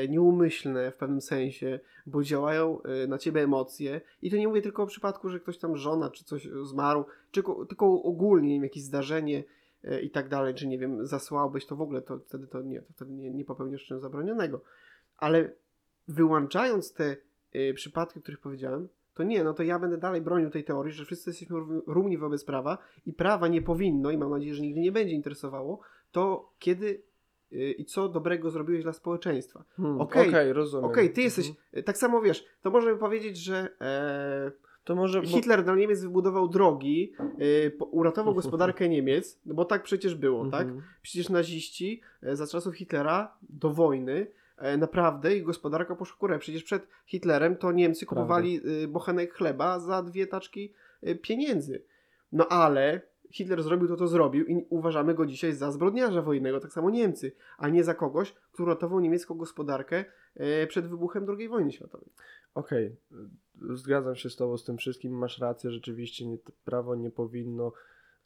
nieumyślne 0.10 0.92
w 0.92 0.98
pewnym 0.98 1.22
sensie, 1.22 1.80
bo 2.06 2.24
działają 2.24 2.82
e, 2.82 3.08
na 3.08 3.18
ciebie 3.18 3.42
emocje 3.42 4.02
i 4.22 4.32
to 4.32 4.38
nie 4.38 4.48
mówię 4.48 4.62
tylko 4.62 4.84
o 4.84 4.88
przypadku, 4.88 5.30
że 5.30 5.40
ktoś 5.40 5.58
tam 5.58 5.78
żona 5.78 6.10
czy 6.10 6.24
coś 6.24 6.48
zmarł, 6.64 7.06
tylko, 7.32 7.66
tylko 7.66 8.04
ogólnie 8.04 8.50
nie 8.50 8.56
wiem, 8.56 8.64
jakieś 8.64 8.84
zdarzenie 8.84 9.44
e, 9.84 10.02
i 10.02 10.10
tak 10.10 10.30
dalej, 10.30 10.54
czy 10.54 10.68
nie 10.68 10.78
wiem, 10.78 11.08
zasłałbyś 11.08 11.66
to 11.66 11.76
w 11.76 11.82
ogóle, 11.82 12.02
to 12.02 12.20
wtedy 12.20 12.48
to 12.48 12.62
nie, 12.62 12.82
to 12.82 12.94
wtedy 12.94 13.12
nie, 13.12 13.32
nie 13.32 13.46
popełniasz 13.46 13.86
czynu 13.86 14.00
zabronionego. 14.00 14.62
Ale 15.18 15.52
wyłączając 16.08 16.94
te 16.94 17.16
e, 17.54 17.74
przypadki, 17.74 18.20
o 18.20 18.22
których 18.22 18.40
powiedziałem, 18.40 18.88
to 19.14 19.24
nie, 19.24 19.44
no 19.44 19.54
to 19.54 19.64
ja 19.64 19.80
będę 19.80 19.98
dalej 19.98 20.22
bronił 20.22 20.50
tej 20.50 20.64
teorii, 20.64 20.94
że 20.94 21.06
wszyscy 21.06 21.30
jesteśmy 21.30 21.58
równi- 21.88 22.20
wobec 22.20 22.46
prawa 22.46 22.78
i 23.06 23.14
prawa 23.14 23.48
nie 23.48 23.62
powinno, 23.62 24.12
i 24.12 24.18
mam 24.18 24.30
nadzieję, 24.30 24.56
że 24.56 24.62
nigdy 24.62 24.80
nie 24.80 24.92
będzie 24.92 25.16
interesowało, 25.16 25.80
to 26.12 26.54
kiedy 26.60 27.02
i 27.52 27.86
co 27.86 28.10
dobrego 28.10 28.50
zrobiłeś 28.50 28.84
dla 28.84 28.94
społeczeństwa. 28.94 29.64
Hmm, 29.78 30.02
Okej, 30.02 30.30
Okej, 30.30 30.54
rozumiem. 30.54 30.86
Okej, 30.92 31.14
ty 31.14 31.22
jesteś, 31.22 31.48
Mhm. 31.50 31.66
y, 31.80 31.84
tak 31.84 31.98
samo 31.98 32.22
wiesz, 32.22 32.46
to 32.62 32.72
możemy 32.72 32.98
powiedzieć, 32.98 33.38
że 33.38 33.70
e, 33.82 34.52
To 34.84 34.96
może... 34.96 35.22
Bo... 35.22 35.28
Hitler 35.28 35.64
dla 35.64 35.76
Niemiec 35.76 36.02
wybudował 36.04 36.48
drogi, 36.48 37.14
y, 37.42 37.72
uratował 37.92 38.34
gospodarkę 38.42 38.90
Niemiec, 38.90 39.40
no 39.46 39.54
bo 39.54 39.66
tak 39.66 39.84
przecież 39.84 40.16
było, 40.16 40.46
tak? 40.46 40.62
Mhm. 40.68 40.82
Przecież 41.02 41.30
naziści 41.30 42.02
e, 42.24 42.36
za 42.36 42.48
czasów 42.48 42.76
Hitlera 42.76 43.38
do 43.50 43.70
wojny 43.70 44.28
e, 44.58 44.78
naprawdę 44.78 45.36
ich 45.36 45.44
gospodarka 45.44 45.96
poszła 45.96 46.16
w 46.16 46.20
górę. 46.20 46.40
Przecież 46.40 46.64
przed 46.64 46.88
Hitlerem 47.06 47.56
to 47.56 47.72
Niemcy 47.72 48.06
kupowali 48.06 48.62
y, 48.84 48.88
bochenek 48.88 49.34
chleba 49.34 49.80
za 49.80 50.04
dwie 50.04 50.28
taczki 50.28 50.74
y, 51.08 51.16
pieniędzy. 51.16 51.84
No 52.32 52.48
ale 52.48 53.02
Hitler 53.32 53.64
zrobił 53.64 53.88
to, 53.88 53.96
to 53.96 54.08
zrobił 54.08 54.46
i 54.46 54.66
uważamy 54.70 55.14
go 55.14 55.26
dzisiaj 55.26 55.54
za 55.54 55.72
zbrodniarza 55.72 56.22
wojennego, 56.22 56.60
tak 56.60 56.74
samo 56.74 56.90
Niemcy, 56.90 57.32
a 57.58 57.70
nie 57.70 57.84
za 57.84 57.94
kogoś, 57.94 58.34
kto 58.52 58.66
ratował 58.66 59.00
niemiecką 59.00 59.36
gospodarkę 59.36 60.06
e, 60.36 60.68
przed 60.68 60.88
wybuchem 60.88 61.26
II 61.38 61.50
wojny 61.50 61.72
światowej. 61.72 62.10
Okej, 62.56 62.96
y, 63.72 63.78
zgadzam 63.78 64.16
się 64.16 64.30
z 64.30 64.36
tobą 64.36 64.58
z 64.58 64.64
tym 64.64 64.78
wszystkim, 64.78 65.14
masz 65.14 65.40
rację, 65.40 65.72
rzeczywiście 65.72 66.26
nie, 66.26 66.38
prawo 66.66 66.96
nie 66.96 67.12
powinno 67.12 67.72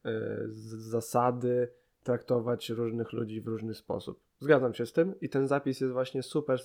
e, 0.06 0.40
z 0.48 0.74
zasady 0.74 1.68
traktować 2.04 2.70
różnych 2.70 3.14
ludzi 3.14 3.42
w 3.42 3.48
różny 3.48 3.74
sposób. 3.74 4.20
Zgadzam 4.44 4.74
się 4.74 4.86
z 4.86 4.94
tym 4.94 5.20
i 5.22 5.30
ten 5.30 5.48
zapis 5.48 5.82
jest 5.82 5.94
właśnie 5.94 6.24
super, 6.24 6.60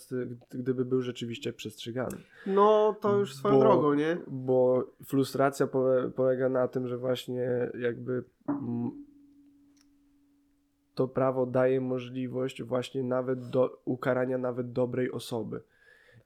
gdyby 0.50 0.84
był 0.84 1.02
rzeczywiście 1.02 1.52
przestrzegany. 1.52 2.16
No 2.46 2.96
to 3.00 3.18
już 3.18 3.34
swoją 3.34 3.54
Bo- 3.54 3.60
drogą, 3.60 3.94
nie? 3.94 4.16
Bo 4.26 4.84
frustracja 5.04 5.66
pole, 5.66 6.10
polega 6.10 6.48
na 6.48 6.68
tym, 6.68 6.88
że 6.88 6.98
właśnie 6.98 7.70
jakby 7.80 8.24
to 10.94 11.08
prawo 11.08 11.46
daje 11.46 11.80
możliwość 11.80 12.62
właśnie 12.62 13.02
nawet 13.02 13.48
do 13.48 13.82
ukarania 13.84 14.38
nawet 14.38 14.72
dobrej 14.72 15.12
osoby. 15.12 15.62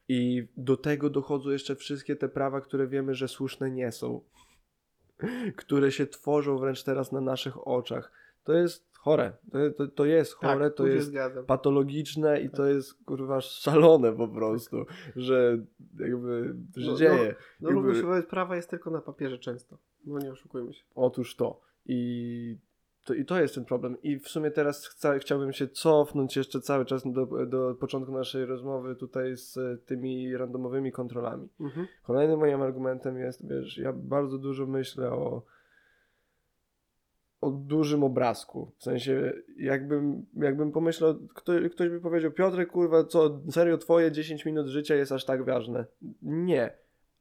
I 0.09 0.49
do 0.57 0.77
tego 0.77 1.11
dochodzą 1.11 1.51
jeszcze 1.51 1.77
wszystkie 1.77 2.17
te 2.17 2.29
prawa, 2.29 2.61
które 2.61 2.87
wiemy, 2.87 3.15
że 3.15 3.29
słuszne 3.29 3.71
nie 3.71 3.93
są. 3.93 4.21
Które 5.57 5.93
się 5.93 6.07
tworzą 6.07 6.59
wręcz 6.59 6.85
teraz 6.85 7.13
na 7.13 7.21
naszych 7.21 7.69
oczach. 7.69 8.13
To 8.45 8.53
jest 8.53 8.92
chore. 9.03 9.33
To, 9.77 9.89
to, 9.89 10.05
jest 10.05 10.35
chore, 10.35 10.65
tak, 10.65 10.77
to 10.77 10.87
jest 10.87 11.07
zgadzam. 11.07 11.45
patologiczne 11.45 12.41
i 12.41 12.51
to 12.51 12.67
jest 12.67 13.05
kurwa 13.05 13.41
szalone 13.41 14.13
po 14.13 14.29
prostu, 14.29 14.77
że 15.17 15.59
jakby 15.99 16.55
się 16.75 16.81
No, 16.87 16.93
no, 16.93 16.97
dzieje. 16.99 17.35
No 17.61 17.69
jakby- 17.69 17.71
równość 17.71 18.01
wobec 18.01 18.27
prawa 18.27 18.57
jest 18.57 18.71
tylko 18.71 18.91
na 18.91 19.01
papierze 19.01 19.39
często. 19.39 19.79
No 20.07 20.19
nie 20.19 20.33
oszukujmy 20.33 20.73
się. 20.75 20.85
Otóż 20.95 21.37
to. 21.37 21.61
I 21.87 22.59
to, 23.05 23.15
I 23.15 23.25
to 23.25 23.41
jest 23.41 23.55
ten 23.55 23.65
problem. 23.65 23.97
I 24.03 24.19
w 24.19 24.29
sumie 24.29 24.51
teraz 24.51 24.97
chciałbym 25.21 25.53
się 25.53 25.69
cofnąć 25.69 26.37
jeszcze 26.37 26.61
cały 26.61 26.85
czas 26.85 27.03
do, 27.13 27.47
do 27.47 27.75
początku 27.75 28.13
naszej 28.13 28.47
rozmowy 28.47 28.97
tutaj 28.97 29.37
z 29.37 29.59
tymi 29.87 30.37
randomowymi 30.37 30.93
kontrolami. 30.93 31.49
Mhm. 31.61 31.87
Kolejnym 32.03 32.39
moim 32.39 32.63
argumentem 32.63 33.19
jest, 33.19 33.49
wiesz, 33.49 33.79
ja 33.79 33.93
bardzo 33.93 34.39
dużo 34.39 34.67
myślę 34.67 35.11
o 35.13 35.43
o 37.43 37.51
dużym 37.51 38.05
obrazku. 38.05 38.73
W 38.79 38.83
sensie, 38.83 39.33
jakbym, 39.57 40.27
jakbym 40.37 40.73
pomyślał, 40.73 41.15
kto, 41.35 41.53
ktoś 41.73 41.89
by 41.89 42.01
powiedział, 42.01 42.31
Piotrek, 42.31 42.71
kurwa, 42.71 43.05
co, 43.05 43.41
serio, 43.51 43.79
twoje 43.79 44.13
10 44.13 44.45
minut 44.45 44.67
życia 44.67 44.95
jest 44.95 45.13
aż 45.13 45.25
tak 45.25 45.45
ważne. 45.45 45.85
Nie. 46.23 46.71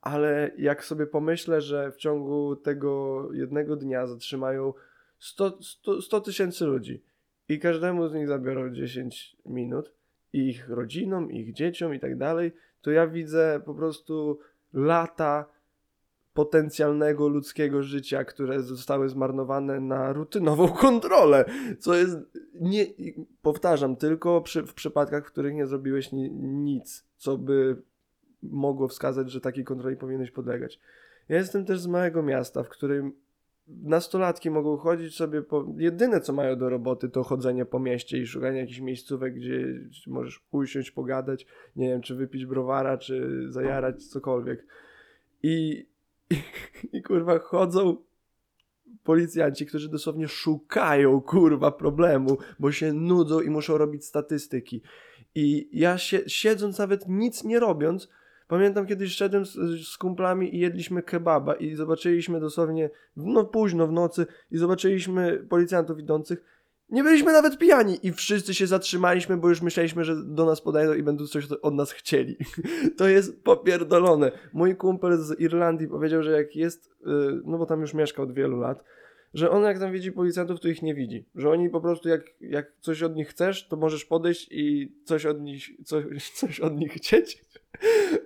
Ale 0.02 0.52
jak 0.58 0.86
sobie 0.86 1.08
pomyślę, 1.08 1.62
że 1.62 1.92
w 1.92 1.98
ciągu 1.98 2.56
tego 2.56 3.28
jednego 3.34 3.76
dnia 3.76 4.08
zatrzymają 4.08 4.74
100 5.20 5.58
100 5.62 6.02
100 6.02 6.22
tysięcy 6.22 6.66
ludzi 6.66 7.04
i 7.50 7.60
każdemu 7.60 8.08
z 8.08 8.14
nich 8.14 8.28
zabiorą 8.28 8.74
10 8.74 9.38
minut, 9.46 9.94
ich 10.34 10.70
rodzinom, 10.70 11.32
ich 11.32 11.54
dzieciom 11.54 11.96
i 11.96 12.00
tak 12.00 12.18
dalej, 12.18 12.52
to 12.82 12.92
ja 12.92 13.08
widzę 13.08 13.62
po 13.66 13.74
prostu 13.74 14.40
lata 14.74 15.46
potencjalnego 16.34 17.28
ludzkiego 17.28 17.84
życia, 17.84 18.24
które 18.24 18.60
zostały 18.60 19.10
zmarnowane 19.10 19.80
na 19.80 20.14
rutynową 20.14 20.68
kontrolę, 20.88 21.46
co 21.80 21.96
jest 21.96 22.18
nie, 22.54 22.86
powtarzam, 23.42 23.96
tylko 23.96 24.42
przy, 24.42 24.64
w 24.64 24.74
przypadkach, 24.74 25.28
w 25.28 25.32
których 25.32 25.54
nie 25.54 25.68
zrobiłeś 25.68 26.12
ni, 26.12 26.32
nic, 26.42 27.06
co 27.18 27.38
by 27.38 27.82
mogło 28.44 28.88
wskazać, 28.88 29.32
że 29.32 29.42
takiej 29.42 29.64
kontroli 29.64 29.98
powinieneś 29.98 30.32
podlegać. 30.32 30.80
Ja 31.30 31.38
jestem 31.38 31.66
też 31.66 31.80
z 31.80 31.88
małego 31.88 32.24
miasta, 32.24 32.64
w 32.64 32.70
którym 32.70 33.14
nastolatki 33.68 34.50
mogą 34.50 34.78
chodzić 34.78 35.16
sobie 35.16 35.42
po... 35.42 35.66
Jedyne, 35.78 36.22
co 36.22 36.34
mają 36.34 36.56
do 36.56 36.70
roboty, 36.70 37.10
to 37.10 37.24
chodzenie 37.24 37.66
po 37.66 37.80
mieście 37.80 38.18
i 38.18 38.28
szukanie 38.28 38.60
jakichś 38.60 38.80
miejscówek, 38.80 39.34
gdzie 39.34 39.80
możesz 40.08 40.44
usiąść, 40.52 40.92
pogadać, 40.92 41.46
nie 41.76 41.88
wiem, 41.88 42.02
czy 42.02 42.16
wypić 42.16 42.46
browara, 42.46 42.98
czy 42.98 43.46
zajarać 43.50 44.04
cokolwiek. 44.04 44.66
I, 45.44 45.86
i, 46.32 46.38
i 46.98 47.02
kurwa 47.02 47.40
chodzą 47.40 47.98
policjanci, 49.04 49.66
którzy 49.66 49.90
dosłownie 49.90 50.28
szukają 50.28 51.22
kurwa 51.22 51.72
problemu, 51.72 52.38
bo 52.60 52.72
się 52.72 52.94
nudzą 52.94 53.42
i 53.42 53.50
muszą 53.50 53.78
robić 53.78 54.06
statystyki. 54.06 54.82
I 55.36 55.70
ja 55.74 55.98
się, 55.98 56.20
siedząc 56.28 56.78
nawet 56.78 57.08
nic 57.08 57.44
nie 57.44 57.60
robiąc, 57.60 58.10
pamiętam 58.48 58.88
kiedyś 58.88 59.16
szedłem 59.16 59.46
z, 59.46 59.54
z 59.88 59.98
kumplami 59.98 60.56
i 60.56 60.60
jedliśmy 60.60 61.04
kebaba 61.04 61.54
i 61.54 61.76
zobaczyliśmy 61.76 62.40
dosłownie 62.40 62.90
no 63.16 63.46
późno 63.46 63.88
w 63.88 63.92
nocy 63.92 64.26
i 64.52 64.58
zobaczyliśmy 64.58 65.46
policjantów 65.50 66.00
idących. 66.00 66.61
Nie 66.92 67.04
byliśmy 67.04 67.32
nawet 67.32 67.58
pijani 67.58 68.00
i 68.04 68.12
wszyscy 68.12 68.54
się 68.54 68.68
zatrzymaliśmy, 68.68 69.38
bo 69.38 69.50
już 69.50 69.62
myśleliśmy, 69.62 70.04
że 70.04 70.16
do 70.24 70.46
nas 70.46 70.62
podejdą 70.62 70.94
i 70.94 71.04
będą 71.04 71.28
coś 71.28 71.48
od 71.62 71.74
nas 71.74 71.92
chcieli. 71.92 72.38
To 72.98 73.08
jest 73.08 73.44
popierdolone. 73.44 74.32
Mój 74.54 74.76
kumpel 74.76 75.18
z 75.18 75.40
Irlandii 75.40 75.88
powiedział, 75.88 76.24
że 76.24 76.32
jak 76.32 76.56
jest, 76.56 76.90
yy, 77.06 77.42
no 77.46 77.58
bo 77.58 77.66
tam 77.66 77.82
już 77.82 77.94
mieszkał 77.94 78.26
od 78.26 78.34
wielu 78.34 78.58
lat, 78.58 78.84
że 79.34 79.52
on 79.52 79.64
jak 79.64 79.80
tam 79.80 79.92
widzi 79.92 80.12
policjantów, 80.12 80.60
to 80.60 80.68
ich 80.68 80.82
nie 80.82 80.96
widzi. 80.96 81.26
Że 81.36 81.50
oni 81.50 81.70
po 81.70 81.82
prostu 81.82 82.10
jak, 82.10 82.22
jak 82.42 82.72
coś 82.80 83.04
od 83.04 83.16
nich 83.16 83.28
chcesz, 83.28 83.68
to 83.68 83.78
możesz 83.78 84.06
podejść 84.06 84.48
i 84.52 84.92
coś 85.04 85.26
od 85.26 85.42
nich, 85.42 85.70
coś, 85.86 86.06
coś 86.40 86.60
od 86.60 86.78
nich 86.78 86.92
chcieć. 86.92 87.46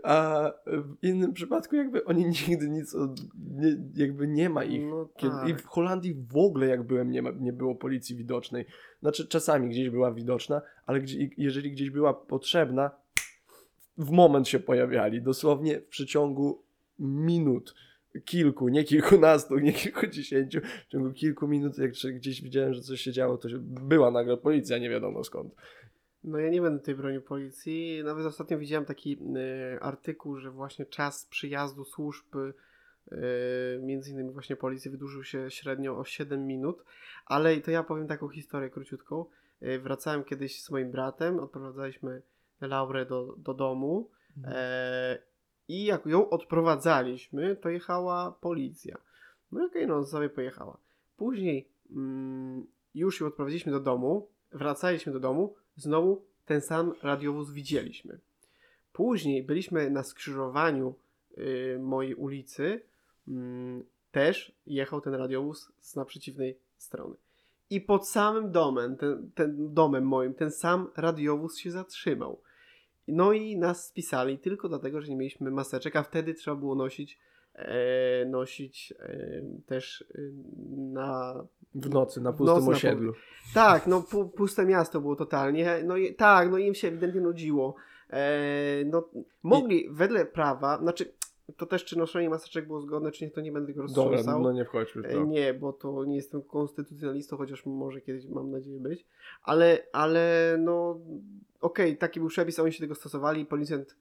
A 0.04 0.52
w 0.68 0.96
innym 1.02 1.34
przypadku 1.34 1.76
jakby 1.76 2.06
oni 2.06 2.26
nigdy 2.26 2.70
nic 2.70 2.96
od, 2.96 3.22
nie, 3.56 3.78
jakby 3.96 4.28
nie 4.28 4.50
ma 4.50 4.64
ich. 4.64 4.86
No 4.86 5.10
Kiedy, 5.18 5.36
I 5.48 5.52
tak. 5.54 5.62
w 5.62 5.66
Holandii 5.66 6.14
w 6.14 6.38
ogóle 6.38 6.68
jak 6.68 6.84
byłem 6.84 7.12
nie, 7.12 7.22
ma, 7.22 7.32
nie 7.32 7.54
było 7.54 7.76
policji 7.76 8.16
widocznej. 8.16 8.66
Znaczy 9.02 9.28
czasami 9.28 9.70
gdzieś 9.70 9.90
była 9.90 10.12
widoczna, 10.12 10.62
ale 10.86 11.02
gdzie, 11.02 11.30
jeżeli 11.38 11.72
gdzieś 11.72 11.90
była 11.90 12.14
potrzebna, 12.14 12.92
w 13.98 14.12
moment 14.12 14.48
się 14.48 14.60
pojawiali. 14.60 15.22
Dosłownie 15.22 15.80
w 15.80 15.88
przeciągu 15.88 16.64
minut. 17.00 17.76
Kilku, 18.26 18.68
nie 18.68 18.84
kilkunastu, 18.84 19.60
nie 19.60 19.74
kilkudziesięciu. 19.74 20.62
W 20.62 20.92
ciągu 20.92 21.14
kilku 21.14 21.48
minut, 21.48 21.78
jak 21.78 21.92
gdzieś 21.92 22.42
widziałem, 22.42 22.74
że 22.74 22.82
coś 22.82 23.02
się 23.02 23.12
działo, 23.12 23.38
to 23.38 23.50
się, 23.50 23.58
była 23.62 24.12
nagle 24.12 24.38
policja, 24.38 24.78
nie 24.78 24.90
wiadomo 24.90 25.24
skąd. 25.24 25.56
No 26.24 26.38
ja 26.38 26.50
nie 26.50 26.62
będę 26.62 26.80
tutaj 26.80 26.96
bronił 26.96 27.22
policji. 27.22 28.02
Nawet 28.04 28.26
ostatnio 28.26 28.58
widziałem 28.58 28.86
taki 28.86 29.18
e, 29.36 29.80
artykuł, 29.84 30.38
że 30.38 30.52
właśnie 30.52 30.86
czas 30.86 31.26
przyjazdu 31.26 31.86
służb, 31.86 32.36
e, 32.36 33.20
między 33.80 34.12
innymi 34.12 34.32
właśnie 34.32 34.56
policji, 34.56 34.92
wydłużył 34.92 35.24
się 35.24 35.52
średnio 35.52 35.98
o 35.98 36.06
7 36.06 36.48
minut. 36.48 36.84
Ale 37.26 37.58
to 37.58 37.72
ja 37.72 37.84
powiem 37.84 38.08
taką 38.08 38.30
historię 38.30 38.70
króciutką. 38.70 39.26
E, 39.62 39.80
wracałem 39.80 40.24
kiedyś 40.24 40.62
z 40.62 40.72
moim 40.72 40.92
bratem, 40.92 41.40
odprowadzaliśmy 41.40 42.22
Laurę 42.62 43.06
do, 43.06 43.36
do 43.38 43.54
domu 43.54 44.10
e, 44.44 45.18
i 45.68 45.86
jak 45.86 46.06
ją 46.06 46.30
odprowadzaliśmy, 46.30 47.56
to 47.56 47.70
jechała 47.70 48.32
policja. 48.32 48.98
No 49.52 49.66
okej, 49.66 49.88
no 49.88 50.06
sobie 50.06 50.30
pojechała. 50.30 50.78
Później 51.18 51.68
mm, 51.92 52.66
już 52.96 53.22
ją 53.22 53.28
odprowadziliśmy 53.28 53.72
do 53.72 53.80
domu, 53.80 54.28
wracaliśmy 54.52 55.14
do 55.14 55.20
domu, 55.20 55.56
znowu 55.76 56.26
ten 56.46 56.62
sam 56.62 56.94
radiowóz 57.02 57.52
widzieliśmy. 57.52 58.20
Później 58.94 59.44
byliśmy 59.44 59.90
na 59.90 60.04
skrzyżowaniu 60.04 60.96
y, 61.38 61.78
mojej 61.82 62.16
ulicy, 62.16 62.82
mm, 63.28 63.84
też 64.12 64.56
jechał 64.68 65.02
ten 65.02 65.14
radiowóz 65.14 65.72
z 65.80 65.96
naprzeciwnej 65.96 66.58
strony. 66.78 67.16
I 67.70 67.82
pod 67.82 68.08
samym 68.10 68.52
domem, 68.52 68.98
ten, 68.98 69.32
ten 69.36 69.74
domem 69.74 70.08
moim, 70.08 70.34
ten 70.34 70.52
sam 70.52 70.88
radiowóz 70.96 71.58
się 71.58 71.72
zatrzymał. 71.72 72.42
No 73.08 73.34
i 73.34 73.58
nas 73.58 73.86
spisali 73.86 74.38
tylko 74.38 74.70
dlatego, 74.70 75.02
że 75.02 75.08
nie 75.08 75.16
mieliśmy 75.16 75.52
maseczek, 75.52 75.96
a 75.96 76.04
wtedy 76.04 76.34
trzeba 76.34 76.58
było 76.58 76.76
nosić, 76.76 77.20
e, 77.56 78.26
nosić 78.26 78.94
e, 79.00 79.42
też 79.66 80.06
e, 80.16 80.22
na 80.94 81.44
W 81.76 81.90
nocy, 81.90 82.22
na 82.22 82.34
pustym 82.34 82.56
nocy 82.56 82.70
na 82.70 82.76
osiedlu. 82.76 83.14
tak, 83.54 83.88
no 83.88 84.02
pu, 84.02 84.30
puste 84.30 84.66
miasto 84.66 85.02
było 85.02 85.16
totalnie. 85.16 85.84
No 85.84 85.98
i 85.98 86.16
tak, 86.16 86.52
no 86.52 86.58
im 86.58 86.76
się 86.76 86.88
ewidentnie 86.88 87.22
nudziło. 87.22 87.76
E, 88.10 88.86
no, 88.86 89.10
mogli 89.44 89.88
wedle 89.92 90.26
prawa, 90.26 90.78
znaczy 90.78 91.14
to 91.58 91.66
też 91.66 91.86
czy 91.86 91.98
noszenie 91.98 92.30
maseczek 92.30 92.68
było 92.68 92.82
zgodne, 92.82 93.12
czy 93.12 93.26
nie, 93.26 93.32
to 93.32 93.42
nie 93.42 93.52
będę 93.52 93.74
tego 93.74 93.88
Dobra, 93.88 94.04
roztrząsał. 94.12 94.44
no 94.44 94.52
nie 94.52 94.66
wchodźmy 94.66 95.02
w 95.02 95.06
E, 95.06 95.10
to. 95.14 95.26
Nie, 95.26 95.54
bo 95.54 95.74
to 95.74 96.06
nie 96.06 96.16
jestem 96.16 96.42
konstytucjonalistą, 96.42 97.38
chociaż 97.38 97.66
może 97.66 98.02
kiedyś 98.02 98.26
mam 98.28 98.52
nadzieję 98.52 98.80
być. 98.80 99.06
Ale, 99.44 99.88
ale 99.94 100.56
no 100.60 101.00
okej, 101.62 101.98
taki 101.98 102.20
był 102.20 102.30
przepis, 102.30 102.60
oni 102.60 102.74
się 102.74 102.80
tego 102.80 102.96
stosowali. 102.96 103.46
Policjant 103.46 103.96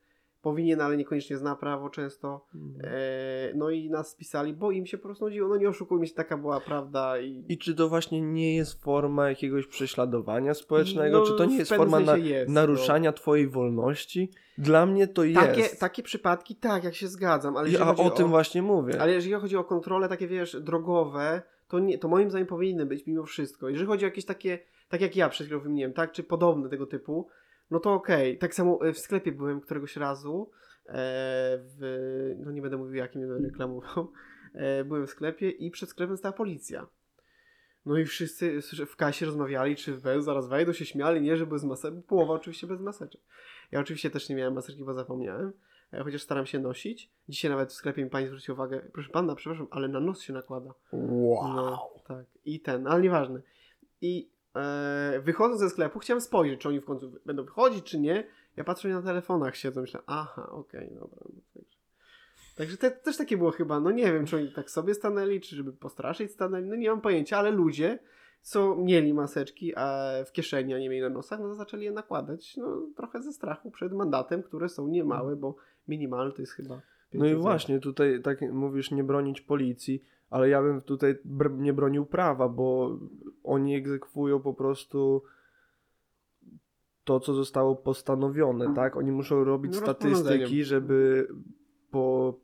powinien, 0.45 0.81
ale 0.81 0.97
niekoniecznie 0.97 1.37
zna 1.37 1.57
prawo 1.57 1.91
często. 1.91 2.47
E, 2.85 3.53
no 3.55 3.71
i 3.71 3.91
nas 3.91 4.11
spisali, 4.11 4.53
bo 4.53 4.71
im 4.71 4.87
się 4.87 4.99
po 4.99 5.03
prostu 5.03 5.25
nudziło. 5.25 5.49
No 5.49 5.57
nie 5.57 5.69
oszukujmy 5.69 6.07
się, 6.07 6.15
taka 6.15 6.39
była 6.39 6.61
prawda 6.61 7.19
i... 7.19 7.45
I 7.49 7.59
czy 7.59 7.75
to 7.75 7.89
właśnie 7.89 8.21
nie 8.21 8.57
jest 8.57 8.83
forma 8.83 9.29
jakiegoś 9.29 9.67
prześladowania 9.67 10.55
społecznego? 10.55 11.19
No, 11.19 11.27
czy 11.27 11.35
to 11.35 11.45
nie 11.45 11.57
jest 11.57 11.75
forma 11.75 12.01
na, 12.01 12.17
jest, 12.17 12.49
no. 12.49 12.55
naruszania 12.55 13.13
twojej 13.13 13.49
wolności? 13.49 14.31
Dla 14.59 14.87
mnie 14.87 15.07
to 15.07 15.23
Takie, 15.35 15.61
jest. 15.61 15.81
takie 15.81 16.03
przypadki, 16.03 16.57
tak, 16.57 16.85
jak 16.85 16.95
się 16.95 17.09
zgadzam, 17.09 17.57
ale 17.57 17.69
I, 17.69 17.73
jeżeli 17.73 17.91
a 17.91 17.95
chodzi 17.95 18.09
o 18.09 18.11
tym 18.11 18.29
właśnie 18.29 18.63
mówię. 18.63 19.01
Ale 19.01 19.13
jeżeli 19.13 19.35
chodzi 19.35 19.57
o 19.57 19.65
kontrole 19.65 20.09
takie, 20.09 20.27
wiesz, 20.29 20.57
drogowe, 20.61 21.43
to, 21.69 21.79
nie, 21.79 21.99
to 21.99 22.09
moim 22.09 22.31
zdaniem 22.31 22.47
powinny 22.47 22.87
być 22.87 23.07
mimo 23.07 23.25
wszystko. 23.25 23.69
Jeżeli 23.69 23.87
chodzi 23.87 24.05
o 24.05 24.09
jakieś 24.09 24.25
takie, 24.25 24.59
tak 24.89 25.01
jak 25.01 25.17
ja 25.17 25.29
przed 25.29 25.47
chwilą 25.47 25.61
wymieniłem, 25.61 25.93
tak, 25.93 26.13
czy 26.13 26.23
podobne 26.23 26.69
tego 26.69 26.87
typu, 26.87 27.29
no 27.75 27.81
to 27.81 27.93
okej. 27.93 28.38
Tak 28.38 28.54
samo 28.54 28.87
e, 28.87 28.93
w 28.93 28.99
sklepie 28.99 29.33
byłem 29.33 29.61
któregoś 29.61 29.97
razu, 29.97 30.50
e, 30.87 30.93
w, 31.59 32.35
no 32.38 32.52
nie 32.52 32.62
będę 32.62 32.76
mówił 32.76 32.95
jakim, 32.95 33.21
nie 33.21 33.26
będę 33.26 33.49
reklamował, 33.49 34.12
e, 34.54 34.85
byłem 34.85 35.07
w 35.07 35.11
sklepie 35.11 35.50
i 35.50 35.71
przed 35.71 35.88
sklepem 35.88 36.16
stała 36.16 36.33
policja. 36.33 36.87
No 37.87 37.99
i 37.99 38.04
wszyscy 38.04 38.61
w 38.87 38.97
kasie 38.97 39.26
rozmawiali, 39.26 39.76
czy 39.76 39.93
bez, 39.93 40.25
zaraz 40.25 40.49
wejdą, 40.49 40.73
się 40.73 40.85
śmiali, 40.85 41.21
nie, 41.21 41.37
że 41.37 41.47
bez 41.47 41.64
maseczek, 41.64 42.07
połowa 42.07 42.35
oczywiście 42.35 42.66
bez 42.66 42.81
maseczek. 42.81 43.21
Ja 43.73 43.81
oczywiście 43.81 44.11
też 44.11 44.28
nie 44.28 44.37
miałem 44.37 44.54
maseczki, 44.54 44.85
bo 44.85 44.95
zapomniałem, 44.95 45.52
chociaż 46.04 46.23
staram 46.23 46.47
się 46.47 46.59
nosić. 46.59 47.11
Dzisiaj 47.28 47.50
nawet 47.50 47.71
w 47.71 47.75
sklepie 47.75 48.04
mi 48.04 48.11
pani 48.11 48.26
zwróciła 48.26 48.54
uwagę, 48.54 48.81
proszę 48.93 49.11
pana, 49.11 49.35
przepraszam, 49.35 49.66
ale 49.71 49.88
na 49.88 50.00
nos 50.00 50.21
się 50.21 50.33
nakłada. 50.33 50.75
Wow. 50.93 51.54
No, 51.54 51.90
tak. 52.07 52.26
I 52.45 52.61
ten, 52.61 52.87
ale 52.87 53.02
nieważne. 53.02 53.43
I 54.00 54.34
wychodząc 55.23 55.61
ze 55.61 55.70
sklepu, 55.70 55.99
chciałem 55.99 56.20
spojrzeć, 56.20 56.61
czy 56.61 56.68
oni 56.68 56.80
w 56.80 56.84
końcu 56.84 57.12
będą 57.26 57.44
wychodzić, 57.44 57.84
czy 57.84 57.99
nie. 57.99 58.26
Ja 58.56 58.64
patrzę 58.64 58.88
na 58.88 59.02
telefonach, 59.02 59.56
siedzą, 59.56 59.80
myślę, 59.80 60.00
aha, 60.06 60.49
okej, 60.50 60.90
dobra. 60.94 61.20
No, 61.25 61.40
także 61.54 61.78
także 62.56 62.76
te, 62.76 62.90
też 62.90 63.16
takie 63.16 63.37
było 63.37 63.50
chyba, 63.50 63.80
no 63.80 63.90
nie 63.90 64.12
wiem, 64.12 64.26
czy 64.26 64.37
oni 64.37 64.52
tak 64.52 64.70
sobie 64.70 64.94
stanęli, 64.94 65.40
czy 65.40 65.56
żeby 65.56 65.73
postraszyć 65.73 66.32
stanęli, 66.32 66.68
no 66.68 66.76
nie 66.76 66.90
mam 66.90 67.00
pojęcia, 67.00 67.38
ale 67.38 67.50
ludzie, 67.50 67.99
co 68.42 68.76
mieli 68.76 69.14
maseczki 69.14 69.73
a 69.76 70.11
w 70.26 70.32
kieszeni, 70.32 70.75
a 70.75 70.78
nie 70.78 70.88
mieli 70.88 71.02
na 71.02 71.08
nosach, 71.08 71.40
no 71.40 71.54
zaczęli 71.54 71.84
je 71.84 71.92
nakładać, 71.92 72.56
no 72.56 72.87
trochę 72.96 73.23
ze 73.23 73.32
strachu 73.32 73.70
przed 73.70 73.92
mandatem, 73.92 74.42
które 74.42 74.68
są 74.68 74.88
niemałe, 74.88 75.37
bo 75.37 75.56
minimalne 75.88 76.32
to 76.32 76.42
jest 76.42 76.52
chyba... 76.52 76.80
No 77.14 77.26
i 77.26 77.28
500 77.28 77.42
właśnie, 77.42 77.80
tutaj 77.80 78.23
tak 78.23 78.40
mówisz 78.52 78.90
nie 78.90 79.04
bronić 79.04 79.40
policji, 79.40 80.04
ale 80.35 80.49
ja 80.49 80.62
bym 80.62 80.81
tutaj 80.81 81.14
nie 81.50 81.73
bronił 81.73 82.07
prawa, 82.07 82.49
bo 82.49 82.99
oni 83.45 83.75
egzekwują 83.76 84.41
po 84.41 84.55
prostu 84.55 85.23
to, 87.05 87.21
co 87.21 87.35
zostało 87.35 87.76
postanowione, 87.76 88.75
tak? 88.75 88.97
Oni 88.97 89.12
muszą 89.12 89.45
robić 89.45 89.73
No, 89.75 89.81
statystyki, 89.81 90.64
żeby 90.64 91.29
po, 91.91 92.35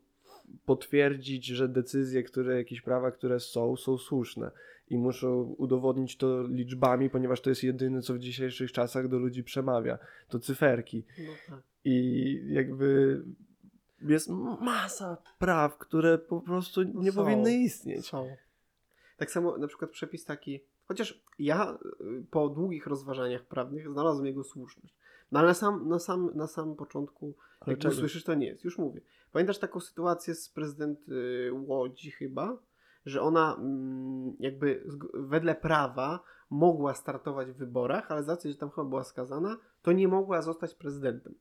potwierdzić, 0.65 1.45
że 1.45 1.69
decyzje, 1.69 2.23
które, 2.23 2.57
jakieś 2.57 2.81
prawa, 2.81 3.11
które 3.11 3.39
są, 3.39 3.75
są 3.75 3.97
słuszne. 3.97 4.51
I 4.89 4.97
muszą 4.97 5.41
udowodnić 5.41 6.17
to 6.17 6.47
liczbami, 6.47 7.09
ponieważ 7.09 7.41
to 7.41 7.49
jest 7.49 7.63
jedyne, 7.63 8.01
co 8.01 8.13
w 8.13 8.19
dzisiejszych 8.19 8.71
czasach 8.71 9.07
do 9.07 9.19
ludzi 9.19 9.43
przemawia. 9.43 9.97
To 10.29 10.39
cyferki. 10.39 11.03
No 11.19 11.33
tak. 11.55 11.63
I 11.85 12.39
jakby 12.47 13.21
jest 14.07 14.29
masa 14.61 15.17
praw, 15.39 15.77
które 15.77 16.17
po 16.17 16.41
prostu 16.41 16.83
nie 16.83 17.11
są. 17.11 17.23
powinny 17.23 17.53
istnieć. 17.53 18.05
Są. 18.07 18.27
Tak 19.17 19.31
samo 19.31 19.57
na 19.57 19.67
przykład 19.67 19.91
przepis 19.91 20.25
taki, 20.25 20.59
chociaż 20.85 21.23
ja 21.39 21.77
y, 22.01 22.25
po 22.31 22.49
długich 22.49 22.87
rozważaniach 22.87 23.45
prawnych 23.45 23.89
znalazłem 23.89 24.25
jego 24.25 24.43
słuszność. 24.43 24.95
No 25.31 25.39
ale 25.39 25.47
na 25.47 25.53
sam, 25.53 25.87
na 25.89 25.99
sam, 25.99 26.31
na 26.35 26.47
samym 26.47 26.75
początku, 26.75 27.33
Ale 27.59 27.73
jak 27.73 27.79
czego? 27.79 27.93
usłyszysz, 27.93 28.23
to 28.23 28.33
nie 28.33 28.47
jest. 28.47 28.63
Już 28.63 28.77
mówię. 28.77 29.01
Pamiętasz 29.31 29.59
taką 29.59 29.79
sytuację 29.79 30.35
z 30.35 30.49
prezydent 30.49 31.09
y, 31.09 31.49
Łodzi 31.53 32.11
chyba, 32.11 32.57
że 33.05 33.21
ona 33.21 33.55
mm, 33.59 34.35
jakby 34.39 34.83
wedle 35.13 35.55
prawa 35.55 36.19
mogła 36.49 36.93
startować 36.93 37.51
w 37.51 37.57
wyborach, 37.57 38.11
ale 38.11 38.23
z 38.23 38.29
racji, 38.29 38.51
że 38.51 38.57
tam 38.57 38.69
chyba 38.69 38.85
była 38.85 39.03
skazana, 39.03 39.57
to 39.81 39.91
nie 39.91 40.07
mogła 40.07 40.41
zostać 40.41 40.75
prezydentem. 40.75 41.35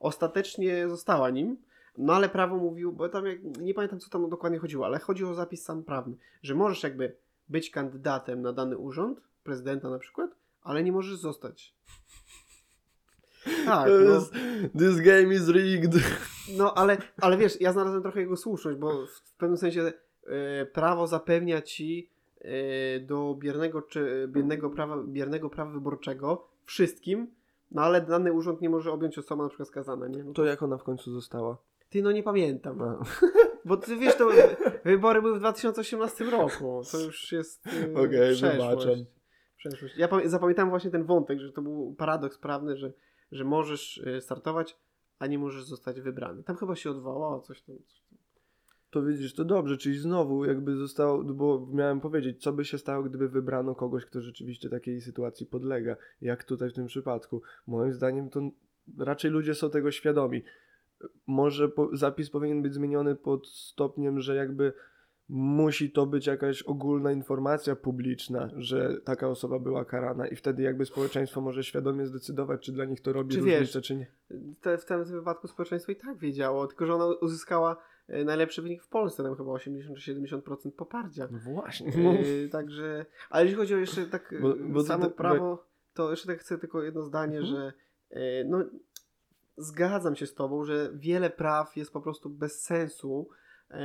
Ostatecznie 0.00 0.88
została 0.88 1.30
nim, 1.30 1.56
no 1.98 2.14
ale 2.14 2.28
prawo 2.28 2.56
mówiło, 2.56 2.92
bo 2.92 3.08
tam 3.08 3.26
jak, 3.26 3.38
nie 3.60 3.74
pamiętam 3.74 4.00
co 4.00 4.10
tam 4.10 4.30
dokładnie 4.30 4.58
chodziło, 4.58 4.86
ale 4.86 4.98
chodziło 4.98 5.30
o 5.30 5.34
zapis 5.34 5.64
sam 5.64 5.84
prawny, 5.84 6.16
że 6.42 6.54
możesz 6.54 6.82
jakby 6.82 7.16
być 7.48 7.70
kandydatem 7.70 8.42
na 8.42 8.52
dany 8.52 8.78
urząd, 8.78 9.20
prezydenta 9.44 9.90
na 9.90 9.98
przykład, 9.98 10.30
ale 10.62 10.82
nie 10.82 10.92
możesz 10.92 11.16
zostać. 11.16 11.74
Tak, 13.66 13.90
no, 14.06 14.20
this 14.78 15.00
game 15.00 15.34
is 15.34 15.48
rigged. 15.48 15.92
no 16.58 16.74
ale, 16.74 16.96
ale 17.20 17.36
wiesz, 17.36 17.60
ja 17.60 17.72
znalazłem 17.72 18.02
trochę 18.02 18.20
jego 18.20 18.36
słuszność, 18.36 18.78
bo 18.78 19.06
w, 19.06 19.32
pewnym 19.38 19.56
sensie 19.56 19.92
e, 20.26 20.66
prawo 20.66 21.06
zapewnia 21.06 21.62
ci 21.62 22.10
e, 22.40 23.00
do 23.00 23.36
biernego, 23.38 23.82
czy, 23.82 24.28
biernego, 24.32 24.70
prawa, 24.70 25.02
biernego 25.02 25.50
prawa 25.50 25.70
wyborczego 25.70 26.48
wszystkim, 26.64 27.26
no 27.70 27.82
ale 27.82 28.00
dany 28.00 28.32
urząd 28.32 28.60
nie 28.60 28.70
może 28.70 28.92
objąć 28.92 29.18
osoba 29.18 29.42
na 29.42 29.48
przykład 29.48 29.68
skazana, 29.68 30.08
nie? 30.08 30.24
No, 30.24 30.32
To 30.32 30.44
jak 30.44 30.62
ona 30.62 30.78
w 30.78 30.82
końcu 30.82 31.12
została? 31.12 31.56
Ty 31.88 32.02
no 32.02 32.12
nie 32.12 32.22
pamiętam. 32.22 32.82
A. 32.82 32.98
Bo 33.64 33.76
ty 33.76 33.96
wiesz, 33.96 34.16
to 34.16 34.28
wybory 34.84 35.22
były 35.22 35.36
w 35.36 35.38
2018 35.38 36.24
roku. 36.24 36.82
To 36.92 37.00
już 37.00 37.32
jest 37.32 37.66
yy, 37.66 37.94
Okej, 38.04 38.34
przeszłość. 38.34 38.56
wybaczam. 38.56 39.04
przeszłość. 39.56 39.96
Ja 39.96 40.08
pamię- 40.08 40.28
zapamiętałem 40.28 40.70
właśnie 40.70 40.90
ten 40.90 41.04
wątek, 41.04 41.40
że 41.40 41.52
to 41.52 41.62
był 41.62 41.94
paradoks 41.94 42.38
prawny, 42.38 42.76
że, 42.76 42.92
że 43.32 43.44
możesz 43.44 43.98
y, 43.98 44.20
startować, 44.20 44.76
a 45.18 45.26
nie 45.26 45.38
możesz 45.38 45.64
zostać 45.64 46.00
wybrany. 46.00 46.42
Tam 46.42 46.56
chyba 46.56 46.76
się 46.76 46.90
odwołało 46.90 47.40
coś 47.40 47.62
tam. 47.62 47.76
Coś 47.86 48.00
tam. 48.00 48.18
To 48.90 49.02
widzisz, 49.02 49.34
to 49.34 49.44
dobrze, 49.44 49.76
czyli 49.76 49.98
znowu 49.98 50.44
jakby 50.44 50.76
zostało, 50.76 51.24
bo 51.24 51.66
miałem 51.72 52.00
powiedzieć, 52.00 52.42
co 52.42 52.52
by 52.52 52.64
się 52.64 52.78
stało, 52.78 53.02
gdyby 53.02 53.28
wybrano 53.28 53.74
kogoś, 53.74 54.04
kto 54.04 54.20
rzeczywiście 54.20 54.68
takiej 54.70 55.00
sytuacji 55.00 55.46
podlega, 55.46 55.96
jak 56.20 56.44
tutaj 56.44 56.70
w 56.70 56.72
tym 56.72 56.86
przypadku. 56.86 57.42
Moim 57.66 57.92
zdaniem 57.92 58.30
to 58.30 58.40
raczej 58.98 59.30
ludzie 59.30 59.54
są 59.54 59.70
tego 59.70 59.90
świadomi. 59.90 60.42
Może 61.26 61.68
po, 61.68 61.90
zapis 61.92 62.30
powinien 62.30 62.62
być 62.62 62.74
zmieniony 62.74 63.14
pod 63.16 63.48
stopniem, 63.48 64.20
że 64.20 64.36
jakby 64.36 64.72
musi 65.28 65.90
to 65.90 66.06
być 66.06 66.26
jakaś 66.26 66.62
ogólna 66.62 67.12
informacja 67.12 67.76
publiczna, 67.76 68.50
że 68.56 69.00
taka 69.04 69.28
osoba 69.28 69.58
była 69.58 69.84
karana 69.84 70.26
i 70.26 70.36
wtedy 70.36 70.62
jakby 70.62 70.84
społeczeństwo 70.86 71.40
może 71.40 71.64
świadomie 71.64 72.06
zdecydować, 72.06 72.62
czy 72.64 72.72
dla 72.72 72.84
nich 72.84 73.00
to 73.00 73.12
robi 73.12 73.34
Czy 73.34 73.40
różnicę, 73.40 73.80
czy 73.80 73.96
nie. 73.96 74.06
Te, 74.60 74.78
w 74.78 74.84
tym 74.84 75.04
wypadku 75.04 75.48
społeczeństwo 75.48 75.92
i 75.92 75.96
tak 75.96 76.18
wiedziało, 76.18 76.66
tylko 76.66 76.86
że 76.86 76.94
ona 76.94 77.06
uzyskała 77.06 77.76
y, 78.10 78.24
najlepszy 78.24 78.62
wynik 78.62 78.82
w 78.82 78.88
Polsce, 78.88 79.22
tam 79.22 79.36
chyba 79.36 79.52
80 79.52 79.98
czy 79.98 80.14
70% 80.14 80.70
poparcia. 80.70 81.28
No 81.30 81.38
właśnie. 81.38 81.90
Yy, 82.42 82.48
także, 82.48 83.06
ale 83.30 83.44
jeśli 83.44 83.56
chodzi 83.58 83.74
o 83.74 83.78
jeszcze 83.78 84.06
tak 84.06 84.34
Bo- 84.42 84.54
bo, 84.68 84.82
samo 84.82 85.04
to- 85.04 85.10
prawo, 85.10 85.66
to 85.94 86.10
jeszcze 86.10 86.26
tak 86.26 86.38
chcę 86.38 86.58
tylko 86.58 86.82
jedno 86.82 87.02
zdanie, 87.02 87.38
Mhm. 87.38 87.54
że 87.56 87.72
yy, 88.20 88.44
no, 88.48 88.64
zgadzam 89.56 90.16
się 90.16 90.26
z 90.26 90.34
tobą, 90.34 90.64
że 90.64 90.90
wiele 90.94 91.30
praw 91.30 91.76
jest 91.76 91.92
po 91.92 92.00
prostu 92.00 92.30
bez 92.30 92.62
sensu 92.62 93.28
yy, 93.70 93.76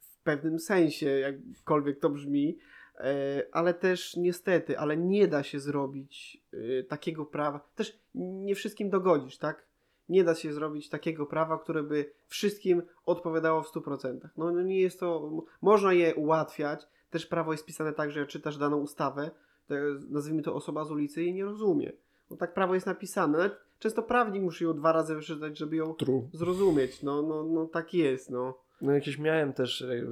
w 0.00 0.18
pewnym 0.24 0.58
sensie, 0.58 1.06
jakkolwiek 1.06 2.00
to 2.00 2.10
brzmi, 2.10 2.46
yy, 2.46 3.04
ale 3.52 3.74
też 3.74 4.16
niestety, 4.16 4.78
ale 4.78 4.96
nie 4.96 5.28
da 5.28 5.42
się 5.42 5.60
zrobić 5.60 6.42
yy, 6.52 6.84
takiego 6.84 7.26
prawa, 7.26 7.60
też 7.74 8.00
nie 8.14 8.54
wszystkim 8.54 8.90
dogodzisz, 8.90 9.38
tak? 9.38 9.70
Nie 10.08 10.24
da 10.24 10.34
się 10.34 10.52
zrobić 10.52 10.88
takiego 10.88 11.26
prawa, 11.26 11.58
które 11.58 11.82
by 11.82 12.12
wszystkim 12.26 12.82
odpowiadało 13.06 13.62
w 13.62 13.72
100%. 13.72 14.18
No, 14.36 14.52
no 14.52 14.62
nie 14.62 14.80
jest 14.80 15.00
to. 15.00 15.30
Można 15.62 15.92
je 15.92 16.14
ułatwiać. 16.14 16.86
Też 17.10 17.26
prawo 17.26 17.52
jest 17.52 17.66
pisane 17.66 17.92
tak, 17.92 18.10
że 18.10 18.20
jak 18.20 18.28
czytasz 18.28 18.56
daną 18.56 18.76
ustawę, 18.76 19.30
to 19.66 19.74
nazwijmy 20.08 20.42
to 20.42 20.54
osoba 20.54 20.84
z 20.84 20.90
ulicy 20.90 21.22
jej 21.22 21.34
nie 21.34 21.44
rozumie. 21.44 21.92
No 22.30 22.36
tak 22.36 22.54
prawo 22.54 22.74
jest 22.74 22.86
napisane. 22.86 23.38
Nawet 23.38 23.56
często 23.80 24.02
prawnik 24.02 24.42
musi 24.42 24.64
ją 24.64 24.74
dwa 24.74 24.92
razy 24.92 25.14
wyczytać, 25.14 25.58
żeby 25.58 25.76
ją 25.76 25.94
True. 25.94 26.28
zrozumieć. 26.32 27.02
No, 27.02 27.22
no, 27.22 27.42
no 27.42 27.66
tak 27.66 27.94
jest, 27.94 28.30
no. 28.30 28.58
No 28.82 28.92
jakieś 28.92 29.18
miałem 29.18 29.52
też 29.52 29.82
e, 29.82 30.02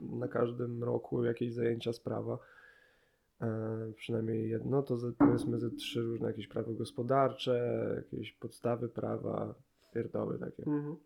na 0.00 0.28
każdym 0.28 0.84
roku 0.84 1.24
jakieś 1.24 1.52
zajęcia 1.52 1.92
z 1.92 2.00
prawa. 2.00 2.38
E, 3.40 3.92
przynajmniej 3.96 4.50
jedno, 4.50 4.82
to 4.82 4.96
ze, 4.96 5.12
powiedzmy 5.12 5.58
ze 5.58 5.70
trzy 5.70 6.02
różne 6.02 6.26
jakieś 6.28 6.48
prawo 6.48 6.72
gospodarcze, 6.72 7.84
jakieś 7.96 8.32
podstawy 8.32 8.88
prawa, 8.88 9.54
pierdoły 9.94 10.38
takie. 10.38 10.62
Mhm. 10.66 10.96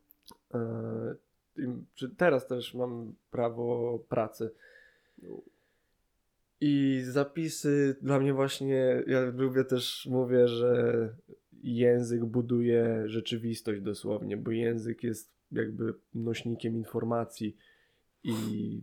E, 0.55 1.15
i, 1.57 1.85
czy 1.95 2.11
teraz 2.11 2.47
też 2.47 2.75
mam 2.75 3.13
prawo 3.31 3.99
pracy. 4.09 4.51
I 6.61 7.03
zapisy 7.05 7.97
dla 8.03 8.19
mnie 8.19 8.35
właśnie, 8.35 9.03
ja 9.07 9.21
lubię 9.21 9.65
też, 9.65 10.09
mówię, 10.11 10.49
że 10.49 11.09
język 11.63 12.25
buduje 12.25 13.03
rzeczywistość 13.07 13.81
dosłownie, 13.81 14.37
bo 14.37 14.51
język 14.51 15.03
jest 15.03 15.33
jakby 15.53 15.95
nośnikiem 16.15 16.77
informacji 16.77 17.57
i 18.23 18.81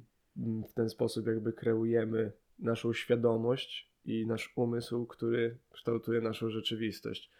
w 0.69 0.73
ten 0.73 0.89
sposób 0.89 1.27
jakby 1.27 1.53
kreujemy 1.53 2.31
naszą 2.59 2.93
świadomość 2.93 3.91
i 4.05 4.25
nasz 4.27 4.53
umysł, 4.55 5.05
który 5.05 5.57
kształtuje 5.71 6.21
naszą 6.21 6.49
rzeczywistość. 6.49 7.31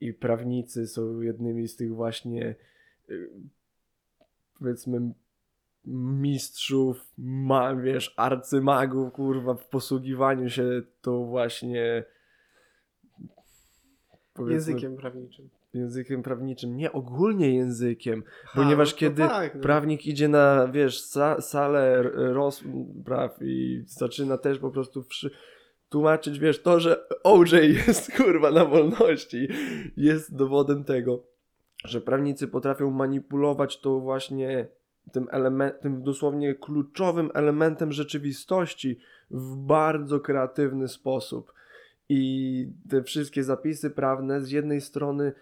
I 0.00 0.12
prawnicy 0.12 0.86
są 0.86 1.20
jednymi 1.20 1.68
z 1.68 1.76
tych 1.76 1.94
właśnie 1.94 2.54
y, 3.10 3.30
powiedzmy 4.58 5.12
mistrzów, 5.86 7.06
ma, 7.18 7.76
wiesz, 7.76 8.14
arcymagów, 8.16 9.12
kurwa, 9.12 9.54
w 9.54 9.68
posługiwaniu 9.68 10.50
się 10.50 10.82
tą 11.02 11.24
właśnie 11.26 12.04
Językiem 14.48 14.96
prawniczym. 14.96 15.48
językiem 15.74 16.22
prawniczym, 16.22 16.76
nie 16.76 16.92
ogólnie 16.92 17.54
językiem, 17.54 18.22
Ha, 18.44 18.62
ponieważ 18.62 18.92
no 18.92 18.98
kiedy 18.98 19.22
tak, 19.28 19.54
no. 19.54 19.60
prawnik 19.60 20.06
idzie 20.06 20.28
na, 20.28 20.68
wiesz, 20.68 21.02
sa, 21.02 21.40
salę 21.40 22.02
rozpraw 22.14 23.38
i 23.42 23.82
zaczyna 23.86 24.38
też 24.38 24.58
po 24.58 24.70
prostu 24.70 25.02
wszy- 25.02 25.30
tłumaczyć, 25.88 26.38
wiesz, 26.38 26.62
to, 26.62 26.80
że 26.80 27.08
OJ 27.22 27.52
jest 27.86 28.12
kurwa 28.16 28.50
na 28.50 28.64
wolności, 28.64 29.48
jest 29.96 30.36
dowodem 30.36 30.84
tego, 30.84 31.22
że 31.84 32.00
prawnicy 32.00 32.48
potrafią 32.48 32.90
manipulować 32.90 33.80
to 33.80 34.00
właśnie 34.00 34.66
tym, 35.12 35.26
element, 35.30 35.80
tym 35.80 36.02
dosłownie 36.02 36.54
kluczowym 36.54 37.30
elementem 37.34 37.92
rzeczywistości 37.92 38.98
w 39.30 39.56
bardzo 39.56 40.20
kreatywny 40.20 40.88
sposób. 40.88 41.52
I 42.08 42.72
te 42.88 43.02
wszystkie 43.02 43.44
zapisy 43.44 43.90
prawne 43.90 44.40
z 44.40 44.50
jednej 44.50 44.80
strony, 44.80 45.32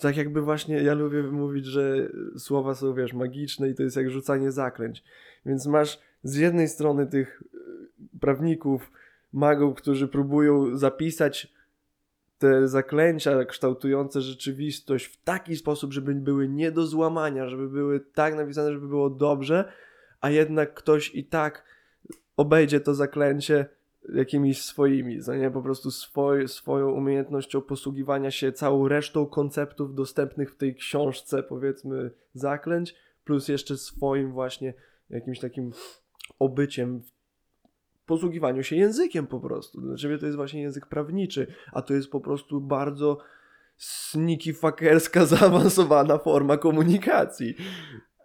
tak 0.00 0.16
jakby 0.16 0.42
właśnie 0.42 0.82
ja 0.82 0.94
lubię 0.94 1.22
mówić, 1.22 1.66
że 1.66 2.08
słowa 2.38 2.74
są, 2.74 2.94
wiesz, 2.94 3.12
magiczne 3.12 3.68
i 3.68 3.74
to 3.74 3.82
jest 3.82 3.96
jak 3.96 4.10
rzucanie 4.10 4.52
zaklęć. 4.52 5.04
Więc 5.46 5.66
masz 5.66 6.00
z 6.22 6.36
jednej 6.36 6.68
strony 6.68 7.06
tych 7.06 7.42
y, 7.42 8.18
prawników, 8.20 8.92
magów, 9.32 9.76
którzy 9.76 10.08
próbują 10.08 10.76
zapisać 10.76 11.54
te 12.44 12.68
zaklęcia 12.68 13.44
kształtujące 13.44 14.20
rzeczywistość 14.20 15.04
w 15.04 15.22
taki 15.22 15.56
sposób, 15.56 15.92
żeby 15.92 16.14
były 16.14 16.48
nie 16.48 16.72
do 16.72 16.86
złamania, 16.86 17.48
żeby 17.48 17.68
były 17.68 18.00
tak 18.00 18.36
napisane, 18.36 18.72
żeby 18.72 18.88
było 18.88 19.10
dobrze, 19.10 19.72
a 20.20 20.30
jednak 20.30 20.74
ktoś 20.74 21.14
i 21.14 21.24
tak 21.24 21.64
obejdzie 22.36 22.80
to 22.80 22.94
zaklęcie 22.94 23.66
jakimiś 24.14 24.62
swoimi, 24.62 25.20
za 25.20 25.36
nie? 25.36 25.50
Po 25.50 25.62
prostu 25.62 25.90
swoj, 25.90 26.48
swoją 26.48 26.90
umiejętnością 26.90 27.60
posługiwania 27.60 28.30
się 28.30 28.52
całą 28.52 28.88
resztą 28.88 29.26
konceptów 29.26 29.94
dostępnych 29.94 30.52
w 30.52 30.56
tej 30.56 30.74
książce, 30.74 31.42
powiedzmy, 31.42 32.10
zaklęć, 32.34 32.94
plus 33.24 33.48
jeszcze 33.48 33.76
swoim 33.76 34.32
właśnie 34.32 34.74
jakimś 35.10 35.40
takim 35.40 35.72
obyciem 36.38 37.00
w 37.00 37.13
posługiwaniu 38.06 38.62
się 38.62 38.76
językiem 38.76 39.26
po 39.26 39.40
prostu. 39.40 39.80
Dla 39.80 39.96
ciebie 39.96 40.18
to 40.18 40.26
jest 40.26 40.36
właśnie 40.36 40.62
język 40.62 40.86
prawniczy, 40.86 41.46
a 41.72 41.82
to 41.82 41.94
jest 41.94 42.10
po 42.10 42.20
prostu 42.20 42.60
bardzo 42.60 43.18
sneaky 43.76 44.54
fuckerska, 44.54 45.26
zaawansowana 45.36 46.18
forma 46.18 46.56
komunikacji. 46.56 47.56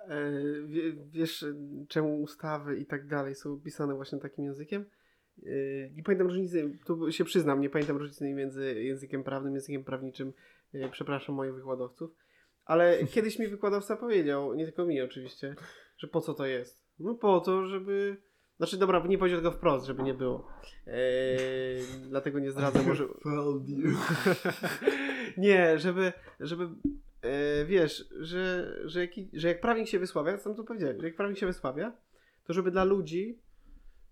E, 0.07 0.31
wie, 0.65 0.93
wiesz, 0.93 1.45
czemu 1.87 2.21
ustawy 2.21 2.77
i 2.77 2.85
tak 2.85 3.07
dalej 3.07 3.35
są 3.35 3.59
pisane 3.59 3.95
właśnie 3.95 4.19
takim 4.19 4.45
językiem? 4.45 4.85
E, 5.45 5.89
Nie 5.95 6.03
pamiętam 6.03 6.27
różnicy, 6.27 6.79
tu 6.85 7.11
się 7.11 7.23
przyznam, 7.23 7.61
nie 7.61 7.69
pamiętam 7.69 7.97
różnicy 7.97 8.33
między 8.33 8.83
językiem 8.83 9.23
prawnym, 9.23 9.53
językiem 9.53 9.83
prawniczym. 9.83 10.33
E, 10.73 10.89
Przepraszam 10.89 11.35
moich 11.35 11.53
wykładowców. 11.53 12.11
Ale 12.65 12.97
kiedyś 13.13 13.39
mi 13.39 13.47
wykładowca 13.47 13.97
powiedział, 13.97 14.53
nie 14.53 14.65
tylko 14.65 14.85
mi 14.85 15.01
oczywiście, 15.01 15.55
że 15.97 16.07
po 16.07 16.21
co 16.21 16.33
to 16.33 16.45
jest? 16.45 16.83
No 16.99 17.15
po 17.15 17.39
to, 17.39 17.65
żeby... 17.65 18.17
Znaczy 18.59 18.77
dobra, 18.77 19.03
nie 19.07 19.17
powiedział 19.17 19.39
tego 19.39 19.51
wprost, 19.51 19.85
żeby 19.85 20.03
nie 20.03 20.13
było. 20.13 20.47
E, 20.87 20.99
dlatego 22.09 22.39
nie 22.39 22.51
zdradzę, 22.51 22.83
może... 22.83 23.07
nie, 25.37 25.79
żeby, 25.79 26.13
żeby 26.39 26.69
e, 27.21 27.65
wiesz, 27.65 28.09
że, 28.19 28.75
że, 28.85 28.99
jaki, 28.99 29.29
że 29.33 29.47
jak 29.47 29.61
prawnik 29.61 29.87
się 29.87 29.99
wysławia, 29.99 30.37
sam 30.37 30.55
to 30.55 30.63
powiedziałem, 30.63 30.99
że 30.99 31.07
jak 31.07 31.15
prawnik 31.15 31.37
się 31.37 31.45
wysławia, 31.45 31.97
to 32.43 32.53
żeby 32.53 32.71
dla 32.71 32.83
ludzi, 32.83 33.39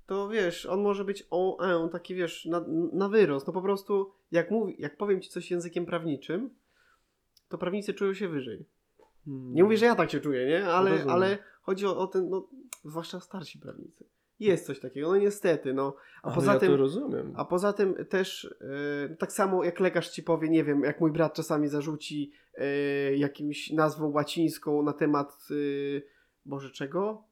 to 0.06 0.30
wiesz, 0.30 0.66
on 0.66 0.82
może 0.82 1.06
być 1.06 1.28
o, 1.30 1.66
e, 1.86 1.90
taki 1.90 2.16
wiesz, 2.16 2.46
na, 2.46 2.66
na 2.94 3.10
wyrost. 3.10 3.48
No 3.48 3.54
po 3.54 3.62
prostu, 3.62 4.12
jak, 4.32 4.52
mówi, 4.52 4.76
jak 4.80 4.98
powiem 4.98 5.22
ci 5.22 5.30
coś 5.30 5.52
językiem 5.52 5.86
prawniczym, 5.86 6.50
to 7.50 7.58
prawnicy 7.58 7.94
czują 7.94 8.14
się 8.14 8.28
wyżej. 8.28 8.66
Nie 9.26 9.64
mówię, 9.64 9.78
że 9.78 9.86
ja 9.86 9.96
tak 9.96 10.12
się 10.12 10.20
czuję, 10.20 10.48
nie? 10.48 10.66
Ale, 10.66 11.06
ale 11.08 11.38
chodzi 11.62 11.86
o, 11.86 11.98
o 11.98 12.08
ten, 12.08 12.30
no, 12.30 12.50
zwłaszcza 12.86 13.20
starsi 13.20 13.60
prawnicy. 13.60 14.17
Jest 14.40 14.66
coś 14.66 14.80
takiego, 14.80 15.08
no 15.08 15.18
niestety, 15.18 15.74
no. 15.74 15.96
A 16.24 16.26
Ale 16.28 16.36
poza 16.36 16.54
ja 16.54 16.60
tym, 16.60 16.70
to 16.70 16.78
rozumiem. 16.78 17.34
a 17.36 17.46
poza 17.46 17.74
tym 17.74 18.06
też 18.06 18.56
yy, 19.10 19.16
tak 19.16 19.32
samo 19.32 19.64
jak 19.64 19.80
lekarz 19.80 20.10
ci 20.10 20.24
powie, 20.24 20.50
nie 20.50 20.64
wiem, 20.64 20.84
jak 20.84 21.02
mój 21.02 21.12
brat 21.12 21.34
czasami 21.34 21.68
zarzuci 21.68 22.32
yy, 22.58 23.18
jakimś 23.18 23.72
nazwą 23.72 24.12
łacińską 24.12 24.84
na 24.84 24.94
temat 24.94 25.48
yy, 25.50 26.04
Boże 26.46 26.72
czego? 26.72 27.24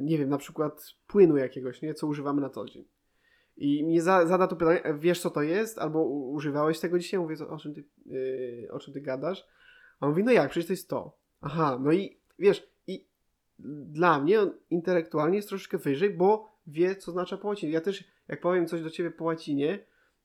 Nie 0.00 0.18
wiem, 0.18 0.28
na 0.28 0.38
przykład 0.38 0.94
płynu 1.06 1.36
jakiegoś, 1.36 1.82
nie? 1.82 1.94
Co 1.94 2.06
używamy 2.06 2.40
na 2.40 2.50
co 2.50 2.64
dzień. 2.64 2.84
I 3.56 3.84
mnie 3.84 4.02
za, 4.02 4.26
zada 4.26 4.46
to 4.46 4.56
pytanie, 4.56 4.80
wiesz 4.98 5.20
co 5.20 5.30
to 5.30 5.42
jest? 5.42 5.78
Albo 5.78 6.04
używałeś 6.04 6.80
tego 6.80 6.98
dzisiaj? 6.98 7.20
Mówię, 7.20 7.36
o 7.48 7.58
czym, 7.58 7.74
ty, 7.74 7.84
o 8.70 8.78
czym 8.78 8.94
ty 8.94 9.00
gadasz? 9.00 9.46
A 10.00 10.06
on 10.06 10.10
mówi, 10.10 10.24
no 10.24 10.32
jak, 10.32 10.50
przecież 10.50 10.66
to 10.66 10.72
jest 10.72 10.88
to. 10.88 11.16
Aha, 11.40 11.78
no 11.82 11.92
i 11.92 12.18
wiesz, 12.38 12.70
dla 13.58 14.20
mnie 14.20 14.40
on 14.40 14.50
intelektualnie 14.70 15.36
jest 15.36 15.48
troszeczkę 15.48 15.78
wyżej, 15.78 16.10
bo 16.10 16.54
wie, 16.66 16.96
co 16.96 17.12
znaczy 17.12 17.38
po 17.38 17.48
łacinie. 17.48 17.72
Ja 17.72 17.80
też, 17.80 18.04
jak 18.28 18.40
powiem 18.40 18.66
coś 18.66 18.82
do 18.82 18.90
ciebie 18.90 19.10
po 19.10 19.24
łacinie, 19.24 19.78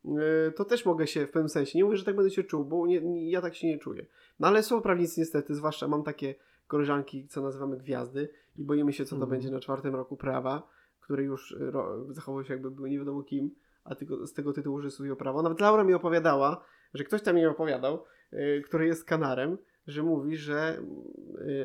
yy, 0.05 0.11
to 0.55 0.65
też 0.65 0.85
mogę 0.85 1.07
się 1.07 1.27
w 1.27 1.31
pewnym 1.31 1.49
sensie, 1.49 1.77
nie 1.77 1.83
mówię, 1.85 1.97
że 1.97 2.05
tak 2.05 2.15
będę 2.15 2.31
się 2.31 2.43
czuł, 2.43 2.65
bo 2.65 2.87
nie, 2.87 3.01
nie, 3.01 3.31
ja 3.31 3.41
tak 3.41 3.55
się 3.55 3.67
nie 3.67 3.77
czuję. 3.77 4.05
No 4.39 4.47
ale 4.47 4.63
są 4.63 4.81
prawnicy 4.81 5.19
niestety, 5.19 5.55
zwłaszcza 5.55 5.87
mam 5.87 6.03
takie 6.03 6.35
koleżanki, 6.67 7.27
co 7.27 7.41
nazywamy 7.41 7.77
gwiazdy 7.77 8.29
i 8.57 8.63
boimy 8.63 8.93
się, 8.93 9.05
co 9.05 9.09
to 9.09 9.15
Mhm. 9.15 9.29
będzie 9.31 9.51
na 9.51 9.59
czwartym 9.59 9.95
roku 9.95 10.17
prawa, 10.17 10.69
które 10.99 11.23
już 11.23 11.51
y, 11.51 11.71
ro, 11.71 12.13
zachował 12.13 12.43
się 12.43 12.53
jakby 12.53 12.71
były 12.71 12.89
nie 12.89 12.99
wiadomo 12.99 13.23
kim, 13.23 13.51
a 13.83 13.95
tylko 13.95 14.27
z 14.27 14.33
tego 14.33 14.53
tytułu, 14.53 14.81
że 14.81 14.91
studiują 14.91 15.15
prawo. 15.15 15.41
Nawet 15.41 15.59
Laura 15.59 15.83
mi 15.83 15.93
opowiadała, 15.93 16.65
że 16.93 17.03
ktoś 17.03 17.21
tam 17.21 17.35
mi 17.35 17.45
opowiadał, 17.45 18.03
yy, 18.31 18.61
który 18.61 18.87
jest 18.87 19.05
kanarem, 19.05 19.57
że 19.87 20.03
mówi, 20.03 20.37
że, 20.37 20.81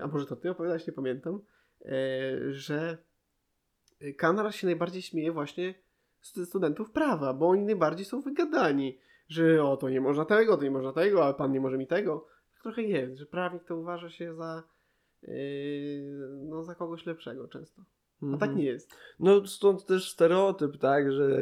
a 0.03 0.07
może 0.07 0.27
to 0.27 0.37
ty 0.37 0.51
opowiadałeś, 0.51 0.87
nie 0.87 0.93
pamiętam, 0.93 1.41
yy, 1.85 1.91
że 2.53 2.99
kanar 4.17 4.55
się 4.55 4.67
najbardziej 4.67 5.03
śmieje 5.03 5.33
właśnie 5.33 5.75
z 6.21 6.49
studentów 6.49 6.91
prawa, 6.91 7.35
bo 7.35 7.49
oni 7.49 7.63
najbardziej 7.63 8.07
są 8.07 8.21
wygadani, 8.21 8.99
że 9.29 9.65
o 9.65 9.77
to 9.77 9.91
nie 9.91 10.01
można 10.01 10.25
tego, 10.25 10.57
to 10.57 10.63
nie 10.63 10.71
można 10.71 10.93
tego, 10.93 11.27
a 11.27 11.35
pan 11.35 11.53
nie 11.53 11.61
może 11.61 11.79
mi 11.79 11.87
tego. 11.87 12.27
Tak 12.53 12.63
trochę 12.63 12.83
jest, 12.83 13.19
że 13.19 13.27
prawnik 13.27 13.65
to 13.65 13.77
uważa 13.77 14.11
się 14.11 14.35
za 14.35 14.63
no 16.31 16.63
za 16.63 16.75
kogoś 16.75 17.07
lepszego 17.07 17.49
często. 17.49 17.83
A 18.23 18.27
tak 18.39 18.49
Mhm. 18.49 18.57
nie 18.57 18.65
jest. 18.65 18.91
No 19.21 19.47
stąd 19.47 19.87
też 19.87 20.11
stereotyp, 20.13 20.79
tak, 20.79 21.13
że 21.13 21.41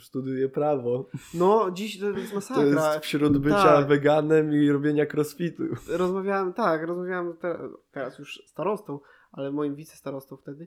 studiuje 0.00 0.48
prawo. 0.48 1.08
No 1.34 1.70
dziś 1.70 2.00
to 2.00 2.10
jest 2.10 2.28
To 2.28 2.34
masakra. 2.34 2.64
jest 2.94 3.04
wśród 3.04 3.38
bycia 3.38 3.62
Tak. 3.62 3.86
weganem 3.88 4.52
i 4.54 4.70
robienia 4.70 5.06
crossfitu. 5.14 5.62
Rozmawiałem, 5.88 6.52
tak, 6.52 6.82
rozmawiałem 6.86 7.36
te, 7.36 7.58
teraz 7.92 8.18
już 8.18 8.42
starostą, 8.46 8.98
ale 9.32 9.52
moim 9.52 9.74
wicestarostą 9.74 10.36
wtedy 10.36 10.66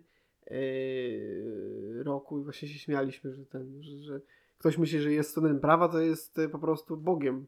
yy, 0.51 2.03
roku 2.03 2.39
i 2.39 2.43
właśnie 2.43 2.67
się 2.67 2.79
śmialiśmy, 2.79 3.33
że 3.33 3.45
ten, 3.45 3.83
że, 3.83 3.97
że 3.97 4.21
ktoś 4.57 4.77
myśli, 4.77 4.99
że 4.99 5.11
jest 5.11 5.29
studentem 5.31 5.59
prawa, 5.61 5.89
to 5.89 5.99
jest 5.99 6.39
e, 6.39 6.49
po 6.49 6.59
prostu 6.59 6.97
Bogiem. 6.97 7.47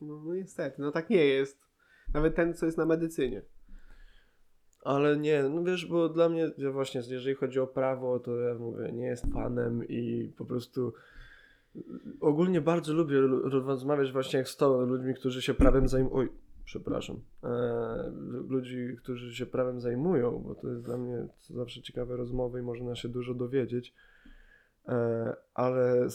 No, 0.00 0.22
no 0.24 0.34
niestety, 0.34 0.82
no 0.82 0.92
tak 0.92 1.10
nie 1.10 1.24
jest. 1.26 1.58
Nawet 2.14 2.34
ten, 2.36 2.54
co 2.54 2.66
jest 2.66 2.78
na 2.78 2.86
medycynie. 2.86 3.42
Ale 4.82 5.16
nie, 5.16 5.42
no 5.42 5.64
wiesz, 5.64 5.86
bo 5.86 6.08
dla 6.08 6.28
mnie 6.28 6.50
właśnie, 6.72 7.02
jeżeli 7.08 7.34
chodzi 7.34 7.60
o 7.60 7.66
prawo, 7.66 8.20
to 8.20 8.36
ja 8.36 8.54
mówię, 8.54 8.92
nie 8.92 9.06
jest 9.06 9.32
fanem 9.32 9.88
i 9.88 10.32
po 10.36 10.44
prostu 10.44 10.92
ogólnie 12.20 12.60
bardzo 12.60 12.92
lubię 12.94 13.16
lu- 13.20 13.48
rozmawiać 13.48 14.12
właśnie 14.12 14.38
jak 14.38 14.48
z 14.48 14.56
to 14.56 14.80
ludźmi, 14.80 15.14
którzy 15.14 15.42
się 15.42 15.54
prawem 15.54 15.88
zajmują. 15.88 16.14
Oj, 16.14 16.28
przepraszam. 16.64 17.20
E, 17.44 18.12
ludzi, 18.48 18.96
którzy 18.98 19.34
się 19.34 19.46
prawem 19.46 19.80
zajmują, 19.80 20.42
bo 20.46 20.54
to 20.54 20.68
jest 20.68 20.82
dla 20.82 20.96
mnie 20.96 21.26
zawsze 21.50 21.82
ciekawe 21.82 22.16
rozmowy 22.16 22.58
i 22.58 22.62
można 22.62 22.96
się 22.96 23.08
dużo 23.08 23.34
dowiedzieć. 23.34 23.94
E, 24.88 25.36
ale 25.54 26.08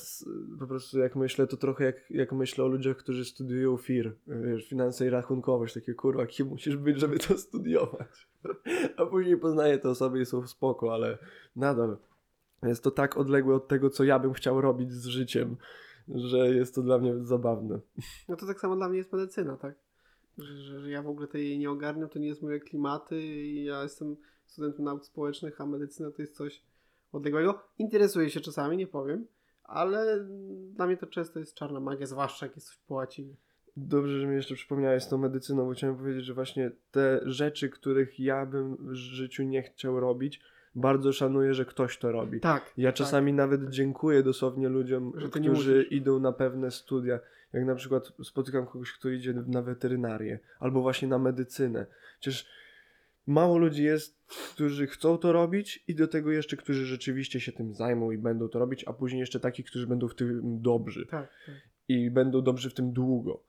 po 0.60 0.68
prostu 0.68 1.00
jak 1.00 1.16
myślę, 1.16 1.48
to 1.48 1.58
trochę 1.58 1.84
jak, 1.84 1.96
jak 2.10 2.32
myślę 2.32 2.64
o 2.64 2.68
ludziach, 2.68 2.98
którzy 2.98 3.26
studiują 3.26 3.78
FIR, 3.78 4.16
wiesz, 4.28 4.70
finanse 4.70 5.06
i 5.06 5.10
rachunkowość, 5.10 5.74
takie 5.74 5.94
kurwa, 5.94 6.26
kim 6.26 6.48
musisz 6.48 6.78
być, 6.78 7.00
żeby 7.00 7.20
to 7.20 7.38
studiować. 7.38 8.28
A 8.98 9.06
później 9.06 9.38
poznaję 9.38 9.78
te 9.78 9.90
osoby 9.90 10.22
i 10.22 10.26
są 10.26 10.48
spoko, 10.48 10.94
ale 10.94 11.18
nadal 11.56 11.98
jest 12.64 12.84
to 12.84 12.92
tak 12.92 13.18
odległe 13.18 13.56
od 13.56 13.68
tego, 13.68 13.90
co 13.90 14.04
ja 14.04 14.20
bym 14.20 14.34
chciał 14.34 14.62
robić 14.62 14.94
z 14.94 15.06
życiem, 15.06 15.56
że 16.08 16.56
jest 16.56 16.76
to 16.76 16.82
dla 16.82 16.98
mnie 16.98 17.24
zabawne. 17.24 17.80
No 18.30 18.36
to 18.36 18.46
tak 18.46 18.60
samo 18.60 18.76
dla 18.76 18.90
mnie 18.90 18.98
jest 18.98 19.14
medycyna, 19.14 19.58
tak? 19.58 19.76
Że, 20.38 20.58
że, 20.58 20.80
że 20.80 20.90
ja 20.90 21.02
w 21.02 21.08
ogóle 21.08 21.28
tej 21.28 21.60
nie 21.60 21.72
ogarniam, 21.72 22.10
to 22.10 22.20
nie 22.20 22.28
jest 22.28 22.42
moje 22.42 22.60
klimaty 22.60 23.22
i 23.22 23.64
ja 23.64 23.84
jestem 23.84 24.16
studentem 24.46 24.86
nauk 24.86 25.06
społecznych, 25.06 25.62
a 25.62 25.66
medycyna 25.66 26.12
to 26.12 26.22
jest 26.22 26.36
coś 26.36 26.62
odległego. 27.14 27.64
Interesuję 27.80 28.30
się 28.30 28.40
czasami, 28.40 28.78
nie 28.78 28.88
powiem, 28.88 29.28
ale 29.64 30.26
dla 30.74 30.88
mnie 30.88 30.98
to 30.98 31.08
często 31.08 31.40
jest 31.40 31.56
czarna 31.56 31.80
magia, 31.80 32.06
zwłaszcza 32.06 32.46
jak 32.46 32.56
jest 32.56 32.68
coś 32.68 32.78
po 32.78 32.94
łacinie. 32.94 33.36
Dobrze, 33.78 34.20
że 34.20 34.28
mi 34.28 34.36
jeszcze 34.36 34.56
przypomniałeś 34.56 35.06
tą 35.06 35.18
medycyną, 35.18 35.66
bo 35.66 35.72
chciałem 35.72 35.96
powiedzieć, 35.96 36.26
że 36.26 36.34
właśnie 36.34 36.72
te 36.92 37.20
rzeczy, 37.24 37.70
których 37.70 38.20
ja 38.20 38.46
bym 38.46 38.76
w 38.76 38.94
życiu 38.94 39.44
nie 39.44 39.64
chciał 39.64 40.00
robić, 40.00 40.42
bardzo 40.76 41.14
szanuję, 41.14 41.54
że 41.54 41.66
ktoś 41.66 41.98
to 41.98 42.12
robi. 42.12 42.40
Tak. 42.40 42.74
Ja 42.78 42.94
czasami 42.94 43.34
nawet 43.34 43.70
dziękuję 43.70 44.24
dosłownie 44.24 44.70
ludziom, 44.70 45.14
którzy 45.32 45.84
idą 45.84 46.20
na 46.20 46.32
pewne 46.32 46.72
studia. 46.72 47.20
jak 47.54 47.66
na 47.66 47.76
przykład 47.76 48.14
spotykam 48.24 48.66
kogoś, 48.66 48.92
kto 48.92 49.10
idzie 49.10 49.34
na 49.34 49.62
weterynarię 49.62 50.40
albo 50.60 50.82
właśnie 50.82 51.08
na 51.08 51.20
medycynę. 51.20 51.86
Przecież 52.20 52.48
mało 53.28 53.58
ludzi 53.58 53.84
jest, 53.84 54.18
którzy 54.54 54.88
chcą 54.88 55.18
to 55.18 55.32
robić 55.32 55.84
i 55.88 55.96
do 55.96 56.08
tego 56.08 56.32
jeszcze, 56.32 56.58
którzy 56.58 56.86
rzeczywiście 56.86 57.40
się 57.40 57.52
tym 57.52 57.74
zajmą 57.74 58.12
i 58.12 58.18
będą 58.18 58.48
to 58.50 58.60
robić, 58.60 58.84
a 58.88 58.94
później 58.94 59.20
jeszcze 59.20 59.40
takich, 59.40 59.66
którzy 59.66 59.88
będą 59.88 60.08
w 60.08 60.16
tym 60.16 60.62
dobrzy 60.62 61.06
Tak, 61.06 61.30
tak. 61.46 61.56
i 61.88 62.12
będą 62.12 62.42
dobrzy 62.42 62.70
w 62.70 62.74
tym 62.74 62.94
długo. 62.94 63.44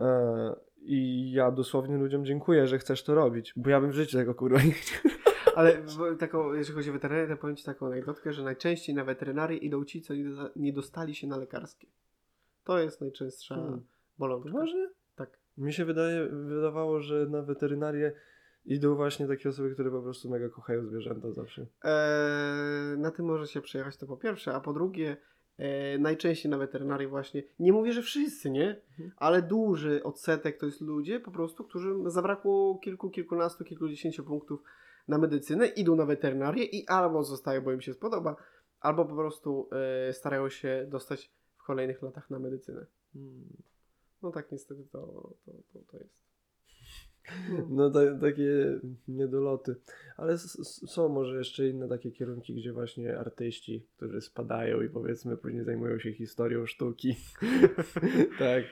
E, 0.00 0.54
I 0.82 1.30
ja 1.32 1.50
dosłownie 1.50 1.96
ludziom 1.96 2.24
dziękuję, 2.24 2.66
że 2.66 2.78
chcesz 2.78 3.02
to 3.04 3.14
robić, 3.14 3.52
bo 3.56 3.70
ja 3.70 3.80
bym 3.80 3.90
w 3.90 3.94
życiu 3.94 4.18
tego 4.18 4.34
kurwa 4.34 4.62
nie 4.62 4.72
chciał. 4.72 5.00
Ale 5.56 5.82
taką, 6.18 6.52
jeżeli 6.54 6.76
chodzi 6.76 6.90
o 6.90 6.92
weterynarię, 6.92 7.28
to 7.28 7.40
powiem 7.40 7.56
Ci 7.56 7.64
taką 7.64 7.86
anegdotkę, 7.86 8.32
że 8.32 8.42
najczęściej 8.42 8.94
na 8.94 9.04
weterynarię 9.04 9.56
idą 9.56 9.84
ci, 9.84 10.02
co 10.02 10.14
nie, 10.14 10.24
dosta- 10.24 10.50
nie 10.56 10.72
dostali 10.72 11.14
się 11.14 11.26
na 11.26 11.36
lekarskie. 11.36 11.86
To 12.64 12.78
jest 12.78 13.00
najczęstsza 13.00 13.54
Hmm. 13.54 13.82
bolączka. 14.18 14.50
Poważnie? 14.52 14.88
Tak. 15.16 15.38
Mi 15.58 15.72
się 15.72 15.84
wydaje, 15.84 16.26
wydawało, 16.26 17.00
że 17.00 17.26
na 17.26 17.42
weterynarię 17.42 18.12
idą 18.64 18.94
właśnie 18.94 19.26
takie 19.26 19.48
osoby, 19.48 19.70
które 19.70 19.90
po 19.90 20.02
prostu 20.02 20.30
mega 20.30 20.48
kochają 20.48 20.86
zwierzęta 20.86 21.32
zawsze. 21.32 21.66
Eee, 21.82 22.98
na 22.98 23.10
tym 23.10 23.26
może 23.26 23.46
się 23.46 23.60
przejechać 23.60 23.96
to 23.96 24.06
po 24.06 24.16
pierwsze, 24.16 24.54
a 24.54 24.60
po 24.60 24.72
drugie 24.72 25.16
e, 25.58 25.98
najczęściej 25.98 26.50
na 26.50 26.58
weterynarii 26.58 27.06
właśnie, 27.06 27.42
nie 27.58 27.72
mówię, 27.72 27.92
że 27.92 28.02
wszyscy, 28.02 28.50
nie? 28.50 28.80
Mhm. 28.90 29.12
Ale 29.16 29.42
duży 29.42 30.02
odsetek 30.02 30.58
to 30.58 30.66
jest 30.66 30.80
ludzie 30.80 31.20
po 31.20 31.30
prostu, 31.30 31.64
którym 31.64 32.10
zabrakło 32.10 32.78
kilku, 32.78 33.10
kilkunastu, 33.10 33.64
kilkudziesięciu 33.64 34.24
punktów 34.24 34.62
na 35.08 35.18
medycynę, 35.18 35.66
idą 35.66 35.96
na 35.96 36.06
weterynarię 36.06 36.64
i 36.64 36.86
albo 36.86 37.24
zostają, 37.24 37.60
bo 37.60 37.72
im 37.72 37.80
się 37.80 37.94
spodoba, 37.94 38.36
albo 38.80 39.04
po 39.04 39.14
prostu 39.14 39.68
e, 40.08 40.12
starają 40.12 40.48
się 40.48 40.86
dostać 40.88 41.30
w 41.56 41.62
kolejnych 41.62 42.02
latach 42.02 42.30
na 42.30 42.38
medycynę. 42.38 42.86
No 44.22 44.30
tak 44.30 44.52
niestety 44.52 44.84
to, 44.92 45.30
to, 45.44 45.52
to, 45.72 45.78
to 45.90 45.98
jest. 45.98 46.23
No 47.68 47.90
ta, 47.90 48.18
takie 48.20 48.80
niedoloty. 49.08 49.76
Ale 50.16 50.38
są 50.38 51.08
może 51.08 51.38
jeszcze 51.38 51.68
inne 51.68 51.88
takie 51.88 52.10
kierunki, 52.10 52.54
gdzie 52.54 52.72
właśnie 52.72 53.18
artyści, 53.18 53.86
którzy 53.96 54.20
spadają 54.20 54.82
i 54.82 54.88
powiedzmy 54.88 55.36
później 55.36 55.64
zajmują 55.64 55.98
się 55.98 56.12
historią 56.12 56.66
sztuki. 56.66 57.16
tak. 58.38 58.64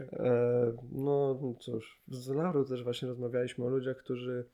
E, 0.00 0.72
no 0.92 1.40
cóż, 1.60 2.02
z 2.08 2.28
Laru 2.28 2.64
też 2.64 2.84
właśnie 2.84 3.08
rozmawialiśmy 3.08 3.64
o 3.64 3.68
ludziach, 3.68 3.96
którzy 3.96 4.44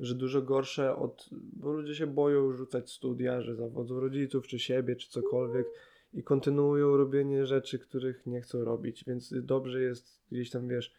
że 0.00 0.14
dużo 0.14 0.42
gorsze 0.42 0.96
od, 0.96 1.30
bo 1.32 1.72
ludzie 1.72 1.94
się 1.94 2.06
boją 2.06 2.52
rzucać 2.52 2.90
studia, 2.90 3.40
że 3.40 3.54
zawodzą 3.54 4.00
rodziców, 4.00 4.46
czy 4.46 4.58
siebie, 4.58 4.96
czy 4.96 5.10
cokolwiek 5.10 5.66
i 6.14 6.22
kontynuują 6.22 6.96
robienie 6.96 7.46
rzeczy, 7.46 7.78
których 7.78 8.26
nie 8.26 8.40
chcą 8.40 8.64
robić, 8.64 9.04
więc 9.06 9.34
dobrze 9.42 9.80
jest 9.80 10.22
gdzieś 10.32 10.50
tam, 10.50 10.68
wiesz, 10.68 10.94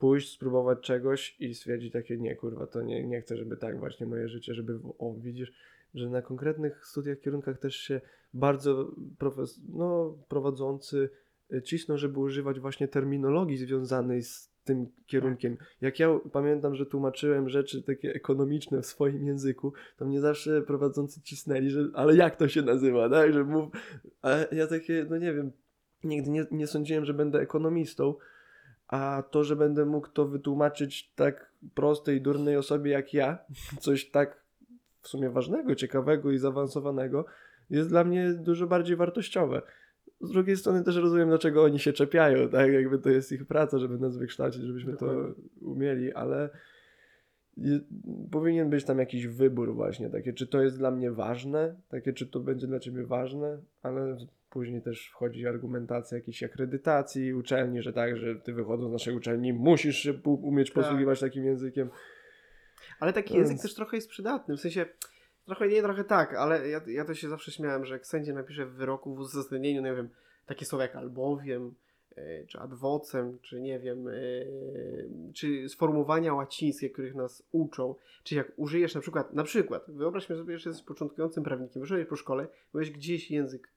pójść, 0.00 0.32
spróbować 0.32 0.80
czegoś 0.80 1.36
i 1.40 1.54
stwierdzić 1.54 1.92
takie, 1.92 2.18
nie 2.18 2.36
kurwa, 2.36 2.66
to 2.66 2.82
nie, 2.82 3.06
nie 3.06 3.20
chcę, 3.20 3.36
żeby 3.36 3.56
tak 3.56 3.78
właśnie 3.78 4.06
moje 4.06 4.28
życie, 4.28 4.54
żeby, 4.54 4.78
o 4.98 5.14
widzisz, 5.18 5.52
że 5.94 6.08
na 6.08 6.22
konkretnych 6.22 6.86
studiach, 6.86 7.20
kierunkach 7.20 7.58
też 7.58 7.76
się 7.76 8.00
bardzo 8.34 8.90
profes- 9.18 9.60
no, 9.68 10.18
prowadzący 10.28 11.10
y, 11.52 11.62
cisną, 11.62 11.96
żeby 11.96 12.20
używać 12.20 12.60
właśnie 12.60 12.88
terminologii 12.88 13.56
związanej 13.56 14.22
z 14.22 14.50
tym 14.64 14.86
kierunkiem. 15.06 15.56
Jak 15.80 15.98
ja 15.98 16.20
pamiętam, 16.32 16.74
że 16.74 16.86
tłumaczyłem 16.86 17.48
rzeczy 17.48 17.82
takie 17.82 18.14
ekonomiczne 18.14 18.82
w 18.82 18.86
swoim 18.86 19.26
języku, 19.26 19.72
to 19.96 20.04
mnie 20.04 20.20
zawsze 20.20 20.62
prowadzący 20.62 21.22
cisnęli, 21.22 21.70
że 21.70 21.88
ale 21.94 22.16
jak 22.16 22.36
to 22.36 22.48
się 22.48 22.62
nazywa, 22.62 23.08
tak, 23.10 23.32
że 23.32 23.44
mów, 23.44 23.68
a 24.22 24.36
ja 24.52 24.66
takie, 24.66 25.06
no 25.10 25.16
nie 25.18 25.34
wiem, 25.34 25.52
nigdy 26.04 26.30
nie, 26.30 26.46
nie 26.50 26.66
sądziłem, 26.66 27.04
że 27.04 27.14
będę 27.14 27.40
ekonomistą, 27.40 28.14
a 28.90 29.22
to, 29.30 29.44
że 29.44 29.56
będę 29.56 29.86
mógł 29.86 30.08
to 30.08 30.28
wytłumaczyć 30.28 31.12
tak 31.14 31.50
prostej, 31.74 32.20
durnej 32.20 32.56
osobie 32.56 32.90
jak 32.90 33.14
ja, 33.14 33.38
coś 33.80 34.10
tak 34.10 34.40
w 35.00 35.08
sumie 35.08 35.30
ważnego, 35.30 35.74
ciekawego 35.74 36.30
i 36.30 36.38
zaawansowanego, 36.38 37.24
jest 37.70 37.88
dla 37.88 38.04
mnie 38.04 38.32
dużo 38.32 38.66
bardziej 38.66 38.96
wartościowe. 38.96 39.62
Z 40.20 40.30
drugiej 40.30 40.56
strony 40.56 40.84
też 40.84 40.96
rozumiem, 40.96 41.28
dlaczego 41.28 41.62
oni 41.62 41.78
się 41.78 41.92
czepiają, 41.92 42.48
tak? 42.48 42.72
Jakby 42.72 42.98
to 42.98 43.10
jest 43.10 43.32
ich 43.32 43.46
praca, 43.46 43.78
żeby 43.78 43.98
nas 43.98 44.16
wykształcić, 44.16 44.62
żebyśmy 44.62 44.96
to 44.96 45.34
umieli, 45.60 46.12
ale 46.12 46.50
powinien 48.30 48.70
być 48.70 48.84
tam 48.84 48.98
jakiś 48.98 49.26
wybór 49.26 49.74
właśnie, 49.74 50.10
takie 50.10 50.32
czy 50.32 50.46
to 50.46 50.62
jest 50.62 50.78
dla 50.78 50.90
mnie 50.90 51.10
ważne, 51.10 51.74
takie 51.88 52.12
czy 52.12 52.26
to 52.26 52.40
będzie 52.40 52.66
dla 52.66 52.80
ciebie 52.80 53.06
ważne, 53.06 53.58
ale 53.82 54.16
później 54.50 54.82
też 54.82 55.08
wchodzi 55.08 55.46
argumentacja 55.46 56.18
jakiejś 56.18 56.42
akredytacji 56.42 57.34
uczelni, 57.34 57.82
że 57.82 57.92
tak, 57.92 58.16
że 58.16 58.36
ty 58.36 58.52
wychodząc 58.52 58.90
z 58.90 58.92
naszej 58.92 59.14
uczelni 59.16 59.52
musisz 59.52 59.96
się 59.96 60.12
umieć 60.24 60.68
Tak. 60.70 60.74
posługiwać 60.84 61.20
takim 61.20 61.44
językiem. 61.44 61.90
Ale 63.00 63.12
taki 63.12 63.34
Więc- 63.34 63.48
język 63.48 63.62
też 63.62 63.74
trochę 63.74 63.96
jest 63.96 64.08
przydatny. 64.08 64.56
W 64.56 64.60
sensie, 64.60 64.86
trochę 65.46 65.68
nie, 65.68 65.82
trochę 65.82 66.04
tak, 66.04 66.34
ale 66.34 66.68
ja, 66.68 66.80
ja 66.86 67.04
to 67.04 67.14
się 67.14 67.28
zawsze 67.28 67.52
śmiałem, 67.52 67.84
że 67.84 67.94
jak 67.94 68.06
sędzia 68.06 68.32
napisze 68.34 68.66
w 68.66 68.72
wyroku 68.72 69.14
w 69.14 69.18
uzasadnieniu, 69.18 69.82
nie 69.82 69.94
wiem, 69.94 70.08
takie 70.46 70.64
słowa 70.64 70.82
jak 70.82 70.96
albowiem, 70.96 71.74
e, 72.16 72.46
czy 72.46 72.58
adwocem, 72.58 73.38
czy 73.42 73.60
nie 73.60 73.78
wiem, 73.78 74.08
e, 74.08 74.12
czy 75.34 75.68
sformułowania 75.68 76.34
łacińskie, 76.34 76.90
których 76.90 77.14
nas 77.14 77.42
uczą, 77.52 77.94
czy 78.24 78.34
jak 78.34 78.52
użyjesz 78.56 78.94
na 78.94 79.00
przykład, 79.00 79.32
na 79.32 79.44
przykład, 79.44 79.84
wyobraźmy 79.88 80.36
sobie, 80.36 80.58
że 80.58 80.70
jesteś 80.70 80.86
początkującym 80.86 81.44
prawnikiem, 81.44 81.82
wyszedłeś 81.82 82.06
po 82.08 82.16
szkole, 82.16 82.48
byłeś 82.72 82.90
gdzieś 82.90 83.30
język, 83.30 83.68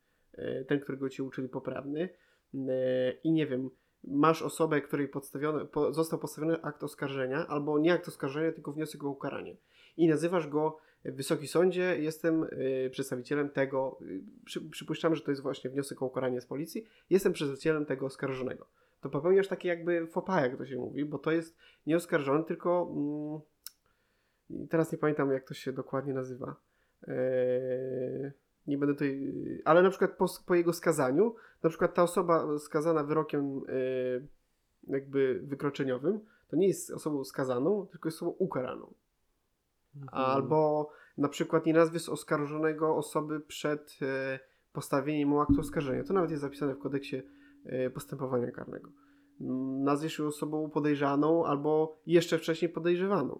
ten, 0.68 0.80
którego 0.80 1.10
cię 1.10 1.24
uczyli 1.24 1.50
poprawny 1.50 2.10
e, 2.54 3.12
i 3.24 3.32
nie 3.32 3.48
wiem, 3.48 3.70
masz 4.04 4.42
osobę, 4.42 4.82
której 4.82 5.08
podstawiony, 5.08 5.66
po, 5.66 5.94
został 5.94 6.20
postawiony 6.20 6.62
akt 6.62 6.84
oskarżenia, 6.84 7.48
albo 7.48 7.80
nie 7.80 7.94
akt 7.94 8.08
oskarżenia, 8.08 8.52
tylko 8.52 8.72
wniosek 8.72 9.04
o 9.04 9.10
ukaranie. 9.10 9.58
I 9.98 10.08
nazywasz 10.08 10.48
go 10.48 10.78
Wysoki 11.06 11.48
Sądzie, 11.48 11.98
jestem 12.00 12.44
y, 12.44 12.90
przedstawicielem 12.92 13.50
tego, 13.50 14.00
przy, 14.46 14.70
przypuszczamy, 14.70 15.16
że 15.16 15.22
to 15.22 15.32
jest 15.32 15.42
właśnie 15.42 15.70
wniosek 15.70 16.02
o 16.02 16.06
ukaranie 16.06 16.42
z 16.42 16.46
policji, 16.46 16.86
jestem 17.10 17.34
przedstawicielem 17.34 17.86
tego 17.86 18.06
oskarżonego. 18.06 18.68
To 19.02 19.10
popełniasz 19.10 19.48
takie 19.48 19.70
jakby 19.70 20.08
pas, 20.26 20.44
jak 20.44 20.58
to 20.58 20.66
się 20.66 20.78
mówi, 20.78 21.06
bo 21.06 21.20
to 21.20 21.32
jest 21.32 21.58
nie 21.88 21.96
oskarżony, 21.96 22.44
tylko 22.44 22.92
mm, 24.50 24.68
teraz 24.70 24.92
nie 24.92 24.98
pamiętam, 24.98 25.32
jak 25.32 25.48
to 25.48 25.54
się 25.54 25.74
dokładnie 25.74 26.14
nazywa. 26.14 26.56
Eee, 27.08 28.32
nie 28.68 28.78
będę 28.78 28.94
tutaj, 28.94 29.34
ale 29.66 29.84
na 29.84 29.90
przykład 29.90 30.12
po, 30.12 30.26
po 30.46 30.56
jego 30.56 30.74
skazaniu, 30.74 31.36
na 31.64 31.70
przykład 31.70 31.94
ta 31.94 32.04
osoba 32.04 32.60
skazana 32.60 33.04
wyrokiem 33.04 33.62
e, 33.68 33.74
jakby 34.88 35.42
wykroczeniowym, 35.44 36.20
to 36.48 36.56
nie 36.56 36.68
jest 36.68 36.92
osobą 36.92 37.24
skazaną, 37.24 37.88
tylko 37.92 38.10
jest 38.10 38.18
osobą 38.18 38.32
ukaraną. 38.32 38.94
Albo 40.12 40.90
na 41.18 41.30
przykład 41.30 41.66
nie 41.66 41.74
nazwiesz 41.74 42.10
oskarżonego 42.10 42.96
osoby 42.96 43.40
przed 43.40 43.98
e, 44.02 44.40
postawieniem 44.74 45.30
mu 45.30 45.40
aktu 45.40 45.60
oskarżenia. 45.60 46.04
To 46.04 46.14
nawet 46.14 46.32
jest 46.32 46.42
zapisane 46.42 46.76
w 46.76 46.80
kodeksie 46.80 47.22
e, 47.66 47.90
postępowania 47.90 48.52
karnego. 48.52 48.90
Nazwiesz 49.80 50.20
ją 50.20 50.26
osobą 50.26 50.70
podejrzaną 50.70 51.46
albo 51.46 51.98
jeszcze 52.06 52.38
wcześniej 52.38 52.72
podejrzewaną. 52.72 53.40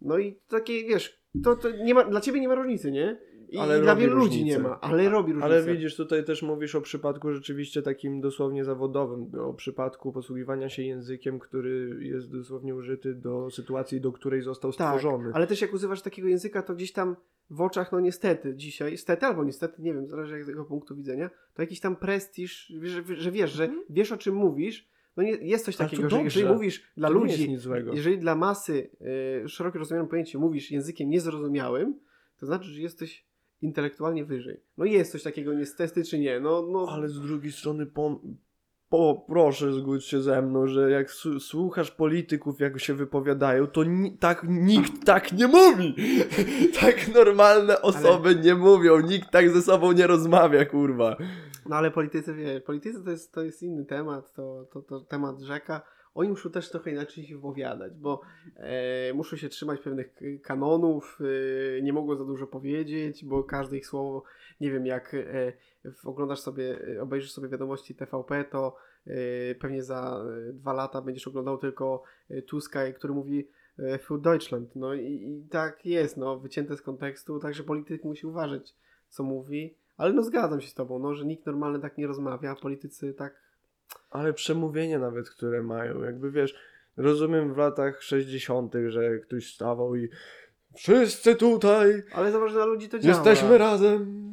No 0.00 0.18
i 0.18 0.40
takie, 0.48 0.84
wiesz, 0.84 1.17
to, 1.44 1.56
to 1.56 1.70
nie 1.70 1.94
ma, 1.94 2.04
dla 2.04 2.20
ciebie 2.20 2.40
nie 2.40 2.48
ma 2.48 2.54
różnicy, 2.54 2.90
nie? 2.92 3.18
I, 3.50 3.58
Ale 3.58 3.80
dla 3.80 3.96
wielu 3.96 4.16
ludzi 4.16 4.44
nie 4.44 4.58
ma, 4.58 4.80
ale 4.80 5.08
robi 5.08 5.32
różnicę. 5.32 5.44
Ale 5.54 5.62
widzisz, 5.74 5.96
tutaj 5.96 6.24
też 6.24 6.42
mówisz 6.42 6.74
o 6.74 6.80
przypadku 6.80 7.32
rzeczywiście 7.32 7.82
takim 7.82 8.20
dosłownie 8.20 8.64
zawodowym, 8.64 9.30
o 9.40 9.54
przypadku 9.54 10.12
posługiwania 10.12 10.68
się 10.68 10.82
językiem, 10.82 11.38
który 11.38 11.98
jest 12.00 12.32
dosłownie 12.32 12.74
użyty 12.74 13.14
do 13.14 13.50
sytuacji, 13.50 14.00
do 14.00 14.12
której 14.12 14.42
został 14.42 14.72
Tak, 14.72 14.96
stworzony. 15.00 15.30
ale 15.34 15.46
też 15.46 15.60
jak 15.60 15.72
używasz 15.74 16.02
takiego 16.02 16.28
języka, 16.28 16.62
to 16.62 16.74
gdzieś 16.74 16.92
tam 16.92 17.16
w 17.50 17.60
oczach, 17.60 17.92
no 17.92 18.00
niestety 18.00 18.54
dzisiaj, 18.54 18.96
stety 18.96 19.26
albo 19.26 19.44
niestety, 19.44 19.82
nie 19.82 19.94
wiem, 19.94 20.08
zależy 20.08 20.34
jak 20.34 20.44
z 20.44 20.48
jego 20.48 20.64
punktu 20.64 20.96
widzenia, 20.96 21.30
to 21.54 21.62
jakiś 21.62 21.80
tam 21.80 21.96
prestiż, 21.96 22.72
że, 22.82 23.02
że 23.16 23.30
wiesz, 23.30 23.50
że 23.52 23.64
Mhm. 23.64 23.82
wiesz 23.90 24.12
o 24.12 24.16
czym 24.16 24.34
mówisz, 24.34 24.88
no 25.18 25.24
nie, 25.24 25.30
jest 25.30 25.64
coś 25.64 25.80
Ale 25.80 25.88
takiego, 25.90 26.10
że 26.10 26.22
jeżeli 26.22 26.46
mówisz 26.46 26.82
dla 26.96 27.08
To 27.08 27.14
ludzi, 27.14 27.56
jeżeli 27.92 28.18
dla 28.18 28.34
masy, 28.34 28.90
y, 29.44 29.48
szeroko 29.48 29.78
rozumianym 29.78 30.08
pojęcie, 30.08 30.38
mówisz 30.38 30.70
językiem 30.70 31.10
niezrozumiałym, 31.10 32.00
to 32.40 32.46
znaczy, 32.46 32.68
że 32.68 32.80
jesteś 32.80 33.26
intelektualnie 33.62 34.24
wyżej. 34.24 34.60
No 34.76 34.84
jest 34.84 35.12
coś 35.12 35.22
takiego 35.22 35.54
niestety 35.54 36.04
czy 36.04 36.18
nie, 36.18 36.40
no, 36.40 36.66
no 36.72 36.86
Ale 36.90 37.08
z 37.08 37.20
drugiej 37.20 37.52
strony, 37.52 37.86
po, 37.86 38.20
po, 38.88 39.24
proszę 39.28 39.72
zgódź 39.72 40.04
się 40.04 40.22
ze 40.22 40.42
mną, 40.42 40.66
że 40.66 40.90
jak 40.90 41.10
słuchasz 41.40 41.90
polityków, 41.90 42.60
jak 42.60 42.80
się 42.80 42.94
wypowiadają, 42.94 43.66
to 43.66 43.84
ni- 43.84 44.18
tak 44.18 44.46
nikt 44.48 45.04
tak 45.04 45.32
nie 45.32 45.46
mówi. 45.46 45.94
tak 46.80 47.14
normalne 47.14 47.82
osoby 47.82 48.34
nie 48.34 48.54
mówią, 48.54 49.00
nikt 49.00 49.30
tak 49.30 49.50
ze 49.50 49.62
sobą 49.62 49.92
nie 49.92 50.06
rozmawia, 50.06 50.64
kurwa. 50.64 51.16
No 51.68 51.76
ale 51.76 51.90
politycy, 51.90 52.34
wie, 52.34 52.60
politycy 52.60 53.04
to 53.04 53.10
jest, 53.10 53.32
to 53.32 53.42
jest 53.42 53.62
inny 53.62 53.84
temat, 53.84 54.32
to, 54.32 54.66
to, 54.72 54.82
to 54.82 55.00
temat 55.00 55.40
rzeka. 55.40 55.82
Oni 56.14 56.28
muszą 56.28 56.50
też 56.50 56.70
trochę 56.70 56.90
inaczej 56.90 57.26
się 57.26 57.36
wypowiadać, 57.36 57.92
bo 57.96 58.20
e, 58.56 59.14
muszą 59.14 59.36
się 59.36 59.48
trzymać 59.48 59.80
pewnych 59.80 60.14
kanonów, 60.42 61.18
e, 61.78 61.82
nie 61.82 61.92
mogą 61.92 62.16
za 62.16 62.24
dużo 62.24 62.46
powiedzieć, 62.46 63.24
bo 63.24 63.44
każde 63.44 63.76
ich 63.76 63.86
słowo, 63.86 64.22
nie 64.60 64.70
wiem, 64.70 64.86
jak 64.86 65.14
e, 65.14 65.52
oglądasz 66.04 66.40
sobie, 66.40 66.78
e, 66.96 67.02
obejrzysz 67.02 67.32
sobie 67.32 67.48
wiadomości 67.48 67.94
TVP, 67.94 68.44
to 68.44 68.76
y, 69.06 69.56
pewnie 69.60 69.82
za 69.82 70.24
y, 70.48 70.52
dwa 70.52 70.72
lata 70.72 71.02
będziesz 71.02 71.28
oglądał 71.28 71.58
tylko 71.58 72.02
Tuska, 72.46 72.92
który 72.92 73.14
mówi 73.14 73.48
für 73.78 74.20
Deutschland. 74.20 74.76
No 74.76 74.94
i, 74.94 75.12
i 75.12 75.48
tak 75.50 75.86
jest, 75.86 76.16
no, 76.16 76.38
wycięte 76.38 76.76
z 76.76 76.82
kontekstu, 76.82 77.38
także 77.38 77.64
polityk 77.64 78.04
musi 78.04 78.26
uważać, 78.26 78.74
co 79.08 79.22
mówi. 79.22 79.74
Ale 79.98 80.12
no 80.12 80.22
zgadzam 80.22 80.60
się 80.60 80.68
z 80.68 80.74
tobą, 80.74 80.98
no, 80.98 81.14
że 81.14 81.24
nikt 81.24 81.46
normalny 81.46 81.80
tak 81.80 81.98
nie 81.98 82.06
rozmawia, 82.06 82.50
a 82.50 82.54
politycy 82.54 83.14
tak 83.14 83.34
Ale 84.10 84.32
przemówienie 84.32 84.98
nawet, 84.98 85.30
które 85.30 85.62
mają, 85.62 86.02
jakby 86.02 86.30
wiesz, 86.30 86.54
rozumiem 86.96 87.54
w 87.54 87.56
latach 87.56 88.02
60., 88.02 88.74
że 88.88 89.18
ktoś 89.18 89.54
stawał 89.54 89.96
i 89.96 90.08
wszyscy 90.76 91.36
tutaj 91.36 92.02
Ale 92.12 92.32
zobacz, 92.32 92.52
że 92.52 92.58
na 92.58 92.64
ludzi 92.64 92.88
to 92.88 92.98
działa. 92.98 93.14
jesteśmy 93.14 93.58
razem. 93.58 94.32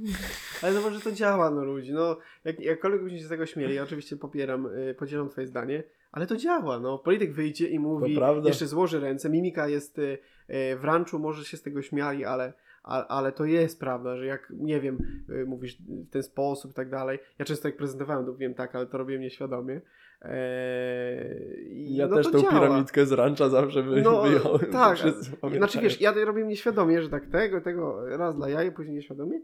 Ale 0.61 0.73
zobacz, 0.73 0.93
że 0.93 1.01
to 1.01 1.11
działa 1.11 1.51
na 1.51 1.63
ludzi. 1.63 1.93
No, 1.93 2.17
jak, 2.43 2.59
jakkolwiek 2.59 3.03
byśmy 3.03 3.19
się 3.19 3.25
z 3.25 3.29
tego 3.29 3.45
śmieli, 3.45 3.75
ja 3.75 3.83
oczywiście 3.83 4.17
popieram, 4.17 4.65
y, 4.65 4.95
podzielam 4.99 5.29
twoje 5.29 5.47
zdanie, 5.47 5.83
ale 6.11 6.27
to 6.27 6.35
działa, 6.37 6.79
no. 6.79 6.99
Polityk 6.99 7.33
wyjdzie 7.33 7.67
i 7.67 7.79
mówi, 7.79 8.19
jeszcze 8.43 8.67
złoży 8.67 8.99
ręce, 8.99 9.29
mimika 9.29 9.67
jest 9.67 9.99
y, 9.99 10.17
y, 10.49 10.75
w 10.77 10.83
ranczu, 10.83 11.19
może 11.19 11.45
się 11.45 11.57
z 11.57 11.61
tego 11.61 11.81
śmiali, 11.81 12.25
ale, 12.25 12.53
a, 12.85 13.07
ale 13.07 13.31
to 13.31 13.45
jest 13.45 13.79
prawda, 13.79 14.17
że 14.17 14.25
jak, 14.25 14.53
nie 14.57 14.81
wiem, 14.81 14.97
y, 15.29 15.45
mówisz 15.45 15.77
w 15.81 16.09
ten 16.09 16.23
sposób 16.23 16.71
i 16.71 16.73
tak 16.73 16.89
dalej. 16.89 17.19
Ja 17.39 17.45
często 17.45 17.67
jak 17.67 17.77
prezentowałem, 17.77 18.25
to 18.25 18.31
mówiłem 18.31 18.53
tak, 18.53 18.75
ale 18.75 18.85
to 18.85 18.97
robiłem 18.97 19.21
nieświadomie. 19.21 19.81
Eee, 20.21 21.95
Ja 21.95 22.07
no 22.07 22.15
też 22.15 22.31
tą 22.31 22.39
działa. 22.39 22.53
piramidkę 22.53 23.05
z 23.05 23.11
rancza 23.11 23.49
zawsze 23.49 23.83
wy, 23.83 24.01
No, 24.01 24.21
wyjąłem. 24.21 24.71
tak, 24.71 24.97
Znaczy 25.57 25.81
wiesz, 25.81 26.01
ja 26.01 26.13
to 26.13 26.25
robię 26.25 26.43
nieświadomie, 26.43 27.01
że 27.01 27.09
tak 27.09 27.25
tego, 27.27 27.61
tego, 27.61 28.05
raz 28.17 28.35
dla 28.35 28.49
jaja, 28.49 28.71
później 28.71 28.95
nieświadomie, 28.95 29.41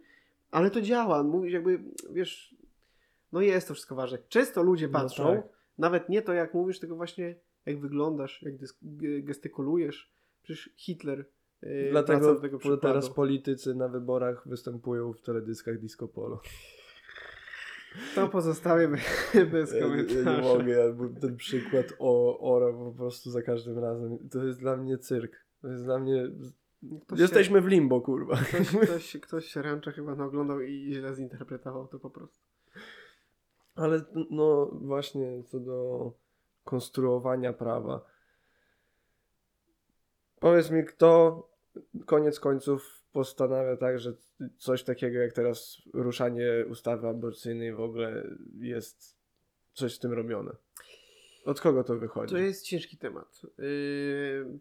ale 0.51 0.71
to 0.71 0.82
działa. 0.82 1.23
Mówisz 1.23 1.54
jakby, 1.54 1.80
wiesz, 2.12 2.56
no 3.32 3.41
jest 3.41 3.67
to 3.67 3.73
wszystko 3.73 3.95
ważne. 3.95 4.17
Często 4.30 4.63
ludzie 4.63 4.88
No 4.88 4.93
patrzą, 4.93 5.36
tak. 5.36 5.43
nawet 5.77 6.10
nie 6.10 6.21
to 6.21 6.34
jak 6.34 6.54
mówisz, 6.54 6.80
tylko 6.80 6.95
właśnie 6.95 7.36
jak 7.65 7.80
wyglądasz, 7.80 8.41
jak 8.43 8.54
gestykulujesz. 9.23 10.12
Przecież 10.43 10.69
Hitler 10.77 11.25
Dlatego 11.91 12.34
do 12.34 12.41
tego 12.41 12.78
teraz 12.78 13.10
politycy 13.10 13.76
na 13.76 13.88
wyborach 13.88 14.47
występują 14.47 15.13
w 15.13 15.21
teledyskach 15.21 15.80
disco 15.80 16.08
polo. 16.08 16.41
To 18.15 18.28
pozostawię 18.28 18.88
bez 19.52 19.71
Ja, 19.74 19.78
ja 19.78 19.84
komentarza. 19.84 20.32
nie 20.32 20.41
mogę, 20.41 20.95
ten 21.21 21.38
przykład 21.38 21.86
o 22.00 22.39
Ora 22.39 22.74
po 22.74 22.91
prostu 22.91 23.32
za 23.32 23.41
każdym 23.41 23.80
razem. 23.80 24.30
To 24.30 24.43
jest 24.43 24.60
dla 24.60 24.78
mnie 24.78 24.97
cyrk. 24.97 25.45
To 25.62 25.67
jest 25.67 25.84
dla 25.84 26.00
mnie... 26.00 26.32
Ktoś 27.08 27.19
Jesteśmy 27.19 27.62
w 27.62 27.67
limbo, 27.67 28.02
kurwa. 28.02 28.36
Się, 28.36 28.58
ktoś, 28.58 28.71
ktoś, 28.88 29.17
ktoś 29.17 29.45
się 29.45 29.62
rancza 29.62 29.91
chyba 29.91 30.15
no, 30.15 30.26
oglądał 30.26 30.62
i 30.62 30.93
źle 30.93 31.15
zinterpretował 31.15 31.88
to 31.88 32.00
po 32.00 32.10
prostu. 32.10 32.45
Ale 33.76 34.02
no 34.30 34.71
właśnie 34.71 35.43
co 35.43 35.60
do 35.60 36.12
konstruowania 36.63 37.54
prawa. 37.54 38.06
Powiedz 40.39 40.71
mi, 40.71 40.86
kto 40.86 41.51
koniec 42.05 42.39
końców 42.39 43.03
postanawia 43.13 43.77
tak, 43.77 43.99
że 43.99 44.13
coś 44.57 44.84
takiego 44.84 45.19
jak 45.19 45.34
teraz 45.34 45.77
ruszanie 45.93 46.65
ustawy 46.69 47.07
aborcyjnej 47.07 47.73
w 47.73 47.79
ogóle 47.79 48.23
jest 48.60 49.17
coś 49.73 49.93
z 49.95 49.99
tym 49.99 50.13
robione? 50.13 50.51
Od 51.45 51.62
kogo 51.62 51.84
to 51.84 51.95
wychodzi? 51.95 52.34
To 52.34 52.38
jest 52.38 52.65
ciężki 52.65 52.97
temat. 52.97 53.41
Yy, 53.57 54.60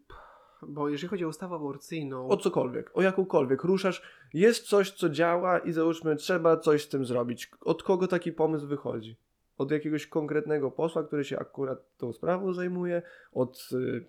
bo 0.62 0.88
jeżeli 0.88 1.08
chodzi 1.08 1.24
o 1.24 1.28
ustawę 1.28 1.54
aborcyjną. 1.54 2.28
O 2.28 2.36
cokolwiek, 2.36 2.90
o 2.94 3.02
jakąkolwiek. 3.02 3.64
Ruszasz, 3.64 4.02
jest 4.34 4.68
coś, 4.68 4.90
co 4.90 5.08
działa 5.08 5.58
i 5.58 5.72
załóżmy, 5.72 6.16
trzeba 6.16 6.56
coś 6.56 6.84
z 6.84 6.88
tym 6.88 7.04
zrobić. 7.04 7.50
Od 7.60 7.82
kogo 7.82 8.08
taki 8.08 8.32
pomysł 8.32 8.66
wychodzi? 8.66 9.16
Od 9.58 9.70
jakiegoś 9.70 10.06
konkretnego 10.06 10.70
posła, 10.70 11.02
który 11.04 11.24
się 11.24 11.38
akurat 11.38 11.96
tą 11.96 12.12
sprawą 12.12 12.52
zajmuje? 12.52 13.02
Od 13.32 13.68
y, 13.72 14.04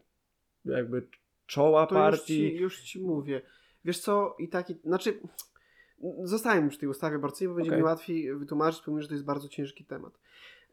jakby 0.66 1.08
czoła 1.52 1.88
to 1.88 1.96
już 1.96 2.02
partii? 2.04 2.26
ci, 2.26 2.56
już 2.56 2.82
ci 2.82 3.02
mówię. 3.02 3.42
Wiesz 3.86 4.00
co, 4.00 4.36
i 4.40 4.50
taki. 4.50 4.76
Znaczy. 4.84 5.20
Zostajemy 6.24 6.70
przy 6.70 6.80
tej 6.80 6.90
ustawie 6.90 7.16
aborcyjnej, 7.16 7.50
bo 7.54 7.56
będzie 7.56 7.72
Okej. 7.72 7.80
mi 7.80 7.86
łatwiej 7.86 8.36
wytłumaczyć, 8.36 8.82
pomimo, 8.82 9.02
że 9.02 9.08
to 9.08 9.14
jest 9.14 9.26
bardzo 9.26 9.48
ciężki 9.50 9.86
temat. 9.86 10.14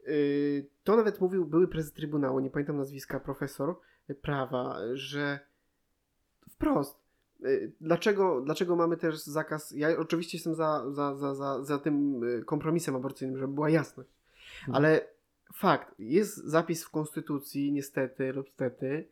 Yy, 0.07 0.65
to 0.83 0.95
nawet 0.95 1.21
mówił 1.21 1.45
były 1.45 1.67
prezes 1.67 1.93
Trybunału, 1.93 2.39
nie 2.39 2.49
pamiętam 2.49 2.77
nazwiska, 2.77 3.19
profesor 3.19 3.75
prawa, 4.21 4.79
że 4.93 5.39
wprost. 6.49 6.99
yy, 7.39 7.71
Dlaczego, 7.81 8.41
dlaczego 8.41 8.75
mamy 8.75 8.97
też 8.97 9.17
zakaz? 9.23 9.71
Ja 9.71 9.97
oczywiście 9.97 10.37
jestem 10.37 10.55
za, 10.55 10.91
za, 10.91 11.15
za, 11.15 11.35
za, 11.35 11.63
za 11.63 11.79
tym 11.79 12.21
yy, 12.21 12.43
kompromisem 12.43 12.95
aborcyjnym, 12.95 13.37
żeby 13.37 13.53
była 13.53 13.69
jasność. 13.69 14.09
Mhm. 14.59 14.75
Ale 14.75 15.07
fakt, 15.53 15.95
jest 15.99 16.37
zapis 16.37 16.83
w 16.85 16.89
Konstytucji, 16.89 17.71
niestety 17.71 18.33
lub 18.33 18.49
stety, 18.49 19.07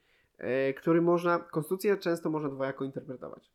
który 0.77 1.01
można, 1.01 1.39
Konstytucję 1.39 1.97
często 1.97 2.29
można 2.29 2.49
dwojako 2.49 2.85
interpretować. 2.85 3.51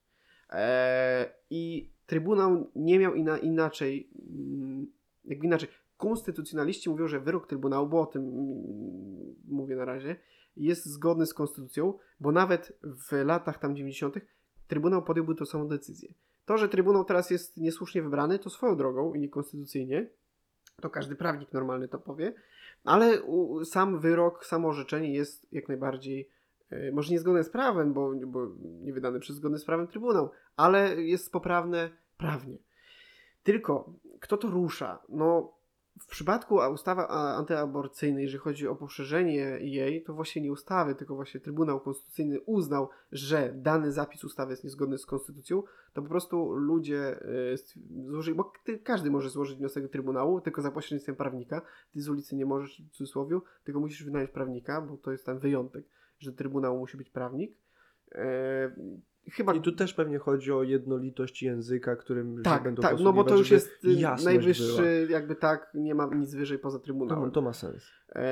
E, 0.50 1.34
I 1.50 1.92
Trybunał 2.06 2.70
nie 2.76 2.98
miał 2.98 3.14
ina, 3.14 3.38
inaczej, 3.38 4.10
mm, 4.30 4.86
jakby 5.24 5.46
inaczej. 5.46 5.68
Konstytucjonaliści 5.96 6.90
mówią, 6.90 7.08
że 7.08 7.20
wyrok 7.20 7.46
Trybunału, 7.46 7.88
bo 7.88 8.00
o 8.00 8.06
tym 8.06 8.22
mm, 8.22 9.34
mówię 9.48 9.76
na 9.76 9.84
razie, 9.84 10.16
jest 10.56 10.86
zgodny 10.86 11.26
z 11.26 11.34
Konstytucją, 11.34 11.98
bo 12.20 12.32
nawet 12.32 12.78
w 12.82 13.12
latach 13.24 13.58
tam 13.58 13.76
90. 13.76 14.14
Trybunał 14.68 15.02
podjąłby 15.02 15.34
tą 15.34 15.46
samą 15.46 15.68
decyzję. 15.68 16.14
To, 16.44 16.58
że 16.58 16.68
Trybunał 16.68 17.04
teraz 17.04 17.30
jest 17.30 17.56
niesłusznie 17.56 18.02
wybrany, 18.02 18.38
to 18.38 18.50
swoją 18.50 18.76
drogą 18.76 19.14
i 19.14 19.20
niekonstytucyjnie, 19.20 20.10
to 20.80 20.90
każdy 20.90 21.16
prawnik 21.16 21.52
normalny 21.52 21.88
to 21.88 21.98
powie, 21.98 22.34
ale 22.84 23.18
sam 23.64 24.00
wyrok, 24.00 24.46
samo 24.46 24.68
orzeczenie 24.68 25.14
jest 25.14 25.52
jak 25.52 25.68
najbardziej, 25.68 26.20
e, 26.20 26.41
może 26.92 27.12
niezgodne 27.12 27.44
z 27.44 27.50
prawem, 27.50 27.92
bo, 27.92 28.12
bo 28.26 28.48
nie 28.60 28.92
wydane 28.92 29.20
przez 29.20 29.36
zgodny 29.36 29.58
z 29.58 29.64
prawem 29.64 29.86
Trybunał, 29.86 30.30
ale 30.56 31.02
jest 31.02 31.32
poprawne 31.32 31.90
prawnie. 32.16 32.58
Tylko, 33.42 33.92
kto 34.20 34.36
to 34.36 34.50
rusza? 34.50 35.02
No, 35.08 35.52
w 36.00 36.06
przypadku 36.06 36.54
ustawy 36.72 37.02
antyaborcyjnej, 37.08 38.22
jeżeli 38.22 38.40
chodzi 38.40 38.68
o 38.68 38.76
poszerzenie 38.76 39.58
jej, 39.60 40.02
to 40.02 40.14
właśnie 40.14 40.42
nie 40.42 40.52
ustawy, 40.52 40.94
tylko 40.94 41.14
właśnie 41.14 41.40
Trybunał 41.40 41.80
Konstytucyjny 41.80 42.40
uznał, 42.40 42.88
że 43.12 43.52
dany 43.56 43.92
zapis 43.92 44.24
ustawy 44.24 44.52
jest 44.52 44.64
niezgodny 44.64 44.98
z 44.98 45.06
konstytucją, 45.06 45.62
to 45.92 46.02
po 46.02 46.08
prostu 46.08 46.54
ludzie 46.54 47.20
stw- 47.54 47.78
złożyli, 48.06 48.36
bo 48.36 48.52
każdy 48.84 49.10
może 49.10 49.30
złożyć 49.30 49.58
wniosek 49.58 49.82
do 49.82 49.88
Trybunału, 49.88 50.40
tylko 50.40 50.62
za 50.62 50.70
pośrednictwem 50.70 51.16
prawnika. 51.16 51.62
Ty 51.92 52.00
z 52.00 52.08
ulicy 52.08 52.36
nie 52.36 52.46
możesz, 52.46 52.82
w 52.82 52.90
cudzysłowie, 52.90 53.38
tylko 53.64 53.80
musisz 53.80 54.04
wynająć 54.04 54.30
prawnika, 54.30 54.80
bo 54.80 54.96
to 54.96 55.12
jest 55.12 55.26
ten 55.26 55.38
wyjątek, 55.38 55.84
że 56.22 56.30
do 56.30 56.36
Trybunału 56.36 56.78
musi 56.78 56.96
być 56.96 57.10
prawnik. 57.10 57.56
E, 58.14 58.70
chyba 59.30 59.54
I 59.54 59.60
tu 59.60 59.72
też 59.72 59.94
pewnie 59.94 60.18
chodzi 60.18 60.52
o 60.52 60.62
jednolitość 60.62 61.42
języka, 61.42 61.96
którym 61.96 62.42
tak, 62.42 62.62
będą 62.62 62.82
tak, 62.82 63.00
no 63.00 63.12
bo 63.12 63.24
to 63.24 63.36
już 63.36 63.50
jest 63.50 63.84
y, 63.84 64.24
najwyższy, 64.24 65.06
jakby 65.10 65.34
tak, 65.34 65.70
nie 65.74 65.94
ma 65.94 66.06
nic 66.14 66.34
wyżej 66.34 66.58
poza 66.58 66.78
była. 66.78 66.84
Trybunałem. 66.84 67.30
To, 67.30 67.34
to 67.34 67.42
ma 67.42 67.52
sens. 67.52 67.90
Eee, 68.08 68.22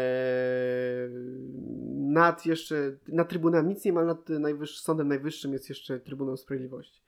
nad 2.12 2.46
jeszcze, 2.46 2.96
nad 3.08 3.28
Trybunałem 3.28 3.68
nic 3.68 3.84
nie 3.84 3.92
ma, 3.92 4.04
nad 4.04 4.28
najwyższym, 4.28 4.82
Sądem 4.84 5.08
Najwyższym 5.08 5.52
jest 5.52 5.68
jeszcze 5.68 6.00
Trybunał 6.00 6.36
Sprawiedliwości. 6.36 7.02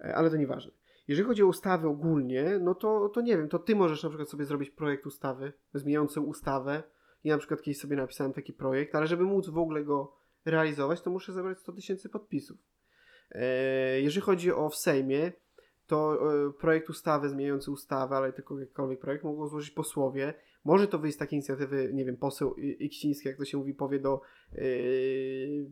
E, 0.00 0.14
ale 0.14 0.30
to 0.30 0.36
nieważne. 0.36 0.72
Jeżeli 1.08 1.28
chodzi 1.28 1.42
o 1.42 1.46
ustawy 1.46 1.88
ogólnie, 1.88 2.58
no 2.60 2.74
to, 2.74 3.08
to 3.08 3.20
nie 3.20 3.36
wiem, 3.36 3.48
to 3.48 3.58
ty 3.58 3.76
możesz 3.76 4.02
na 4.02 4.08
przykład 4.08 4.28
sobie 4.28 4.44
zrobić 4.44 4.70
projekt 4.70 5.06
ustawy, 5.06 5.52
zmieniający 5.74 6.20
ustawę. 6.20 6.82
Ja 7.24 7.34
na 7.34 7.38
przykład 7.38 7.62
kiedyś 7.62 7.80
sobie 7.80 7.96
napisałem 7.96 8.32
taki 8.32 8.52
projekt, 8.52 8.94
ale 8.94 9.06
żeby 9.06 9.24
móc 9.24 9.48
w 9.48 9.58
ogóle 9.58 9.84
go 9.84 10.16
realizować, 10.44 11.00
to 11.00 11.10
muszę 11.10 11.32
zebrać 11.32 11.58
100 11.58 11.72
tysięcy 11.72 12.08
podpisów. 12.08 12.58
E, 13.30 14.00
jeżeli 14.00 14.20
chodzi 14.20 14.52
o 14.52 14.68
w 14.68 14.76
Sejmie, 14.76 15.32
to 15.86 16.18
e, 16.48 16.52
projekt 16.52 16.90
ustawy 16.90 17.28
zmieniający 17.28 17.70
ustawę, 17.70 18.16
ale 18.16 18.32
tylko 18.32 18.60
jakikolwiek 18.60 19.00
projekt 19.00 19.24
mogą 19.24 19.46
złożyć 19.46 19.70
posłowie. 19.70 20.34
Może 20.64 20.88
to 20.88 20.98
wyjść 20.98 21.16
z 21.16 21.18
takiej 21.18 21.36
inicjatywy, 21.36 21.90
nie 21.94 22.04
wiem, 22.04 22.16
poseł 22.16 22.54
I- 22.54 22.84
Iksiński, 22.84 23.28
jak 23.28 23.36
to 23.36 23.44
się 23.44 23.58
mówi, 23.58 23.74
powie 23.74 23.98
do 23.98 24.20
yy, 24.52 25.66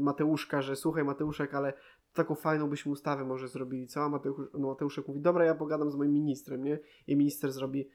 Mateuszka, 0.00 0.62
że 0.62 0.76
słuchaj 0.76 1.04
Mateuszek, 1.04 1.54
ale 1.54 1.72
taką 2.14 2.34
fajną 2.34 2.70
byśmy 2.70 2.92
ustawę 2.92 3.24
może 3.24 3.48
zrobili, 3.48 3.86
co? 3.86 4.00
A 4.00 4.08
Mateusz, 4.08 4.48
no 4.54 4.68
Mateuszek 4.68 5.08
mówi, 5.08 5.20
dobra, 5.20 5.44
ja 5.44 5.54
pogadam 5.54 5.90
z 5.90 5.96
moim 5.96 6.12
ministrem, 6.12 6.64
nie? 6.64 6.78
I 7.06 7.16
minister 7.16 7.52
zrobi 7.52 7.88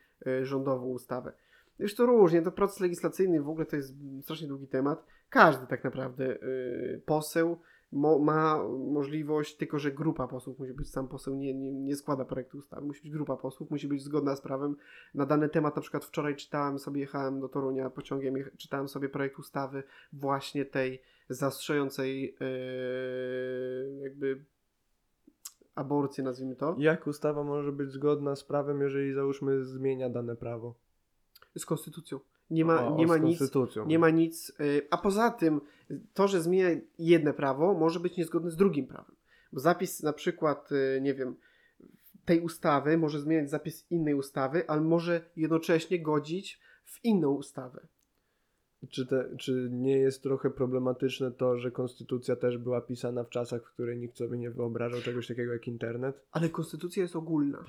rządową 0.43 0.85
ustawę. 0.85 1.33
Już 1.79 1.95
to 1.95 2.05
różnie, 2.05 2.41
to 2.41 2.51
proces 2.51 2.79
legislacyjny 2.79 3.41
w 3.41 3.49
ogóle 3.49 3.65
to 3.65 3.75
jest 3.75 3.93
strasznie 4.21 4.47
długi 4.47 4.67
temat. 4.67 5.05
Każdy 5.29 5.67
tak 5.67 5.83
naprawdę 5.83 6.25
yy, 6.25 7.01
poseł 7.05 7.57
mo, 7.93 8.19
ma 8.19 8.63
możliwość, 8.91 9.57
tylko 9.57 9.79
że 9.79 9.91
grupa 9.91 10.27
posłów 10.27 10.59
musi 10.59 10.73
być, 10.73 10.89
sam 10.89 11.07
poseł 11.07 11.35
nie, 11.35 11.53
nie, 11.53 11.71
nie 11.71 11.95
składa 11.95 12.25
projektu 12.25 12.57
ustawy, 12.57 12.87
musi 12.87 13.01
być 13.01 13.11
grupa 13.11 13.37
posłów, 13.37 13.71
musi 13.71 13.87
być 13.87 14.03
zgodna 14.03 14.35
z 14.35 14.41
prawem. 14.41 14.75
Na 15.13 15.25
dany 15.25 15.49
temat, 15.49 15.75
na 15.75 15.81
przykład 15.81 16.05
wczoraj 16.05 16.35
czytałem 16.35 16.79
sobie, 16.79 17.01
jechałem 17.01 17.39
do 17.39 17.49
Torunia 17.49 17.89
pociągiem, 17.89 18.35
czytałem 18.57 18.87
sobie 18.87 19.09
projekt 19.09 19.39
ustawy 19.39 19.83
właśnie 20.13 20.65
tej 20.65 21.01
zastrzejącej 21.29 22.35
yy, 22.39 23.99
jakby 24.01 24.45
aborcję, 25.75 26.23
nazwijmy 26.23 26.55
to, 26.55 26.75
Jak 26.77 27.07
ustawa 27.07 27.43
może 27.43 27.71
być 27.71 27.91
zgodna 27.91 28.35
z 28.35 28.43
prawem, 28.43 28.81
jeżeli 28.81 29.13
załóżmy 29.13 29.63
zmienia 29.63 30.09
dane 30.09 30.35
prawo? 30.35 30.75
Z 31.57 31.65
konstytucją. 31.65 32.19
Nie 32.49 32.65
ma, 32.65 32.87
O, 32.87 32.95
nie 32.95 33.07
ma 33.07 33.17
nic 33.17 33.39
nie 33.85 33.99
ma 33.99 34.09
nic. 34.09 34.53
y, 34.59 34.87
A 34.91 34.97
poza 34.97 35.31
tym, 35.31 35.61
to, 36.13 36.27
że 36.27 36.41
zmienia 36.41 36.69
jedne 36.99 37.33
prawo, 37.33 37.73
może 37.73 37.99
być 37.99 38.17
niezgodne 38.17 38.51
z 38.51 38.55
drugim 38.55 38.87
prawem. 38.87 39.15
Bo 39.53 39.59
zapis 39.59 40.03
na 40.03 40.13
przykład, 40.13 40.71
y, 40.71 41.01
nie 41.01 41.13
wiem, 41.13 41.35
tej 42.25 42.41
ustawy 42.41 42.97
może 42.97 43.19
zmieniać 43.19 43.49
zapis 43.49 43.85
innej 43.91 44.13
ustawy, 44.13 44.69
ale 44.69 44.81
może 44.81 45.21
jednocześnie 45.35 45.99
godzić 46.01 46.59
w 46.85 47.05
inną 47.05 47.31
ustawę. 47.31 47.87
Czy, 48.89 49.05
te, 49.05 49.37
czy 49.37 49.69
nie 49.71 49.97
jest 49.97 50.23
trochę 50.23 50.49
problematyczne 50.49 51.31
to, 51.31 51.57
że 51.57 51.71
konstytucja 51.71 52.35
też 52.35 52.57
była 52.57 52.81
pisana 52.81 53.23
w 53.23 53.29
czasach, 53.29 53.61
w 53.63 53.73
których 53.73 53.99
nikt 53.99 54.17
sobie 54.17 54.37
nie 54.37 54.51
wyobrażał 54.51 55.01
czegoś 55.01 55.27
takiego 55.27 55.53
jak 55.53 55.67
internet? 55.67 56.25
Ale 56.31 56.49
konstytucja 56.49 57.03
jest 57.03 57.15
ogólna. 57.15 57.65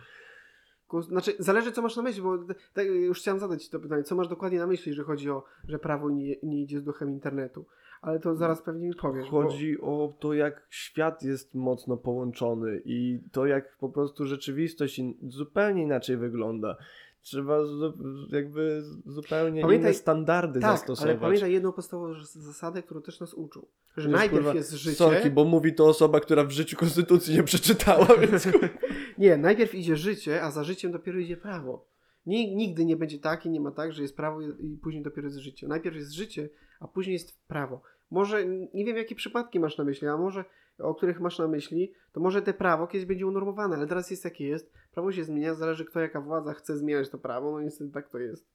Znaczy, 1.03 1.32
zależy 1.38 1.72
co 1.72 1.82
masz 1.82 1.97
na 1.97 2.03
myśli, 2.03 2.22
bo 2.22 2.38
tak, 2.74 2.86
już 2.86 3.20
chciałem 3.20 3.40
zadać 3.40 3.68
to 3.68 3.80
pytanie, 3.80 4.03
co 4.03 4.14
masz 4.14 4.28
dokładnie 4.28 4.59
na 4.59 4.66
myśli, 4.66 4.90
jeżeli 4.90 5.07
chodzi 5.07 5.30
o, 5.30 5.45
że 5.68 5.78
prawo 5.78 6.11
nie, 6.11 6.36
nie 6.42 6.62
idzie 6.62 6.80
z 6.80 6.84
duchem 6.84 7.11
internetu. 7.11 7.64
Ale 8.03 8.20
to 8.20 8.34
zaraz 8.36 8.62
pewnie 8.62 8.88
mi 8.88 8.95
powiesz. 8.95 9.30
bo- 9.30 9.42
Chodzi 9.42 9.80
o 9.80 10.14
to, 10.20 10.34
jak 10.34 10.66
świat 10.70 11.22
jest 11.22 11.55
mocno 11.55 11.97
połączony 11.97 12.82
i 12.84 13.20
to, 13.32 13.47
jak 13.47 13.76
po 13.78 13.88
prostu 13.88 14.24
rzeczywistość 14.26 15.01
zupełnie 15.28 15.82
inaczej 15.82 16.16
wygląda. 16.16 16.76
Trzeba 17.25 17.59
jakby 18.31 18.83
zupełnie 19.07 19.62
Pamiętaj- 19.62 19.79
inne 19.79 19.95
standardy 19.95 20.61
Tak, 20.61 20.70
zastosować. 20.79 21.11
ale 21.11 21.20
pamiętaj 21.20 21.53
jedną 21.53 21.72
podstawową 21.72 22.14
zasadę, 22.25 22.83
którą 22.83 23.03
też 23.03 23.20
nas 23.20 23.35
uczą. 23.35 23.66
Że 23.97 24.09
najpierw 24.09 24.45
kurwa, 24.45 24.55
jest 24.55 24.72
życie. 24.72 24.97
Sorki, 24.97 25.31
bo 25.31 25.45
mówi 25.45 25.75
to 25.75 25.87
osoba, 25.87 26.20
która 26.20 26.45
w 26.45 26.51
życiu 26.51 26.77
konstytucji 26.77 27.35
nie 27.35 27.43
przeczytała, 27.43 28.07
więc 28.31 28.49
Nie, 29.18 29.37
najpierw 29.37 29.75
idzie 29.75 29.97
życie, 29.97 30.43
a 30.43 30.51
za 30.51 30.64
życiem 30.64 30.93
dopiero 30.93 31.18
idzie 31.18 31.37
prawo. 31.37 31.87
Nigdy 32.27 32.85
nie 32.85 32.97
będzie 32.97 33.18
tak 33.18 33.47
i 33.47 33.51
nie 33.51 33.61
ma 33.61 33.70
tak, 33.70 33.93
że 33.93 34.03
jest 34.03 34.16
prawo 34.16 34.41
i 34.41 34.79
później 34.83 35.03
dopiero 35.03 35.27
jest 35.27 35.39
życie. 35.39 35.68
Najpierw 35.68 35.97
jest 35.97 36.12
życie, 36.12 36.49
a 36.81 36.89
później 36.89 37.12
jest 37.12 37.39
prawo. 37.47 37.83
Może, 38.11 38.47
nie 38.47 38.85
wiem 38.85 38.97
jakie 38.97 39.14
przypadki 39.14 39.61
masz 39.61 39.79
na 39.79 39.85
myśli, 39.85 40.09
a 40.09 40.16
może 40.16 40.45
o 40.79 40.95
których 40.95 41.20
masz 41.20 41.39
na 41.39 41.49
myśli, 41.49 41.93
to 42.12 42.20
może 42.20 42.43
te 42.43 42.55
prawo 42.55 42.87
kiedyś 42.87 43.07
będzie 43.07 43.27
unormowane, 43.27 43.77
ale 43.77 43.87
teraz 43.87 44.11
jest 44.11 44.25
jakie 44.25 44.49
jest. 44.49 44.72
Prawo 44.93 45.12
się 45.12 45.25
zmienia, 45.25 45.55
zależy 45.55 45.85
kto 45.85 46.01
jaka 46.01 46.20
władza 46.20 46.55
chce 46.55 46.77
zmieniać 46.77 47.09
to 47.09 47.18
prawo, 47.18 47.51
no 47.53 47.61
niestety 47.61 47.91
tak 47.91 48.09
to 48.09 48.18
jest. 48.18 48.47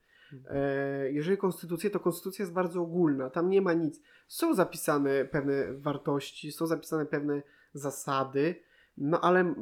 E, 0.49 1.11
jeżeli 1.11 1.37
konstytucja, 1.37 1.89
to 1.89 1.99
konstytucja 1.99 2.43
jest 2.43 2.53
bardzo 2.53 2.81
ogólna, 2.81 3.29
tam 3.29 3.49
nie 3.49 3.61
ma 3.61 3.73
nic. 3.73 4.01
Są 4.27 4.53
zapisane 4.53 5.25
pewne 5.25 5.73
wartości, 5.73 6.51
są 6.51 6.67
zapisane 6.67 7.05
pewne 7.05 7.41
zasady, 7.73 8.55
no 8.97 9.21
ale 9.21 9.55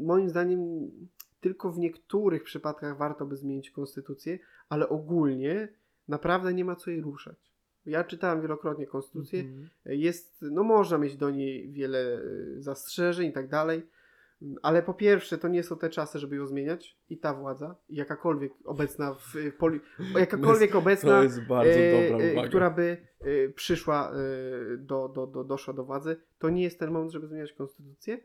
moim 0.00 0.28
zdaniem 0.28 0.90
tylko 1.40 1.72
w 1.72 1.78
niektórych 1.78 2.42
przypadkach 2.42 2.96
warto 2.96 3.26
by 3.26 3.36
zmienić 3.36 3.70
konstytucję, 3.70 4.38
ale 4.68 4.88
ogólnie 4.88 5.68
naprawdę 6.08 6.54
nie 6.54 6.64
ma 6.64 6.76
co 6.76 6.90
jej 6.90 7.00
ruszać. 7.00 7.49
Ja 7.86 8.04
czytałem 8.04 8.42
wielokrotnie 8.42 8.86
konstytucję, 8.86 9.40
Mhm. 9.40 9.68
jest, 9.84 10.44
no 10.50 10.62
można 10.62 10.98
mieć 10.98 11.16
do 11.16 11.30
niej 11.30 11.72
wiele 11.72 12.22
y, 12.22 12.62
zastrzeżeń 12.62 13.28
i 13.28 13.32
tak 13.32 13.48
dalej, 13.48 13.82
ale 14.62 14.82
po 14.82 14.94
pierwsze 14.94 15.38
to 15.38 15.48
nie 15.48 15.62
są 15.62 15.78
te 15.78 15.90
czasy, 15.90 16.18
żeby 16.18 16.36
ją 16.36 16.46
zmieniać 16.46 16.98
i 17.10 17.18
ta 17.18 17.34
władza, 17.34 17.76
jakakolwiek 17.88 18.52
obecna 18.64 19.14
w 19.14 19.36
y, 19.36 19.52
poli, 19.52 19.80
jakakolwiek 20.18 20.74
obecna 20.74 21.10
To 21.10 21.22
jest 21.22 21.42
bardzo 21.42 21.80
e, 21.80 22.48
która 22.48 22.70
by 22.70 22.96
e, 23.20 23.48
przyszła, 23.48 24.12
e, 24.12 24.76
do, 24.76 25.08
do, 25.08 25.26
do, 25.26 25.44
doszła 25.44 25.74
do 25.74 25.84
władzy, 25.84 26.16
to 26.38 26.50
nie 26.50 26.62
jest 26.62 26.78
ten 26.78 26.90
moment, 26.90 27.12
żeby 27.12 27.26
zmieniać 27.26 27.52
konstytucję. 27.52 28.18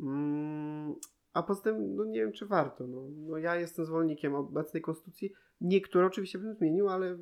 Mm, 0.00 0.94
a 1.32 1.42
poza 1.42 1.62
tym, 1.62 1.96
no 1.96 2.04
nie 2.04 2.20
wiem, 2.20 2.32
czy 2.32 2.46
warto. 2.46 2.86
No, 2.86 3.08
no 3.16 3.38
ja 3.38 3.56
jestem 3.56 3.84
zwolennikiem 3.84 4.34
obecnej 4.34 4.82
konstytucji. 4.82 5.32
Niektóre 5.60 6.06
oczywiście 6.06 6.38
bym 6.38 6.54
zmienił, 6.54 6.88
ale 6.88 7.18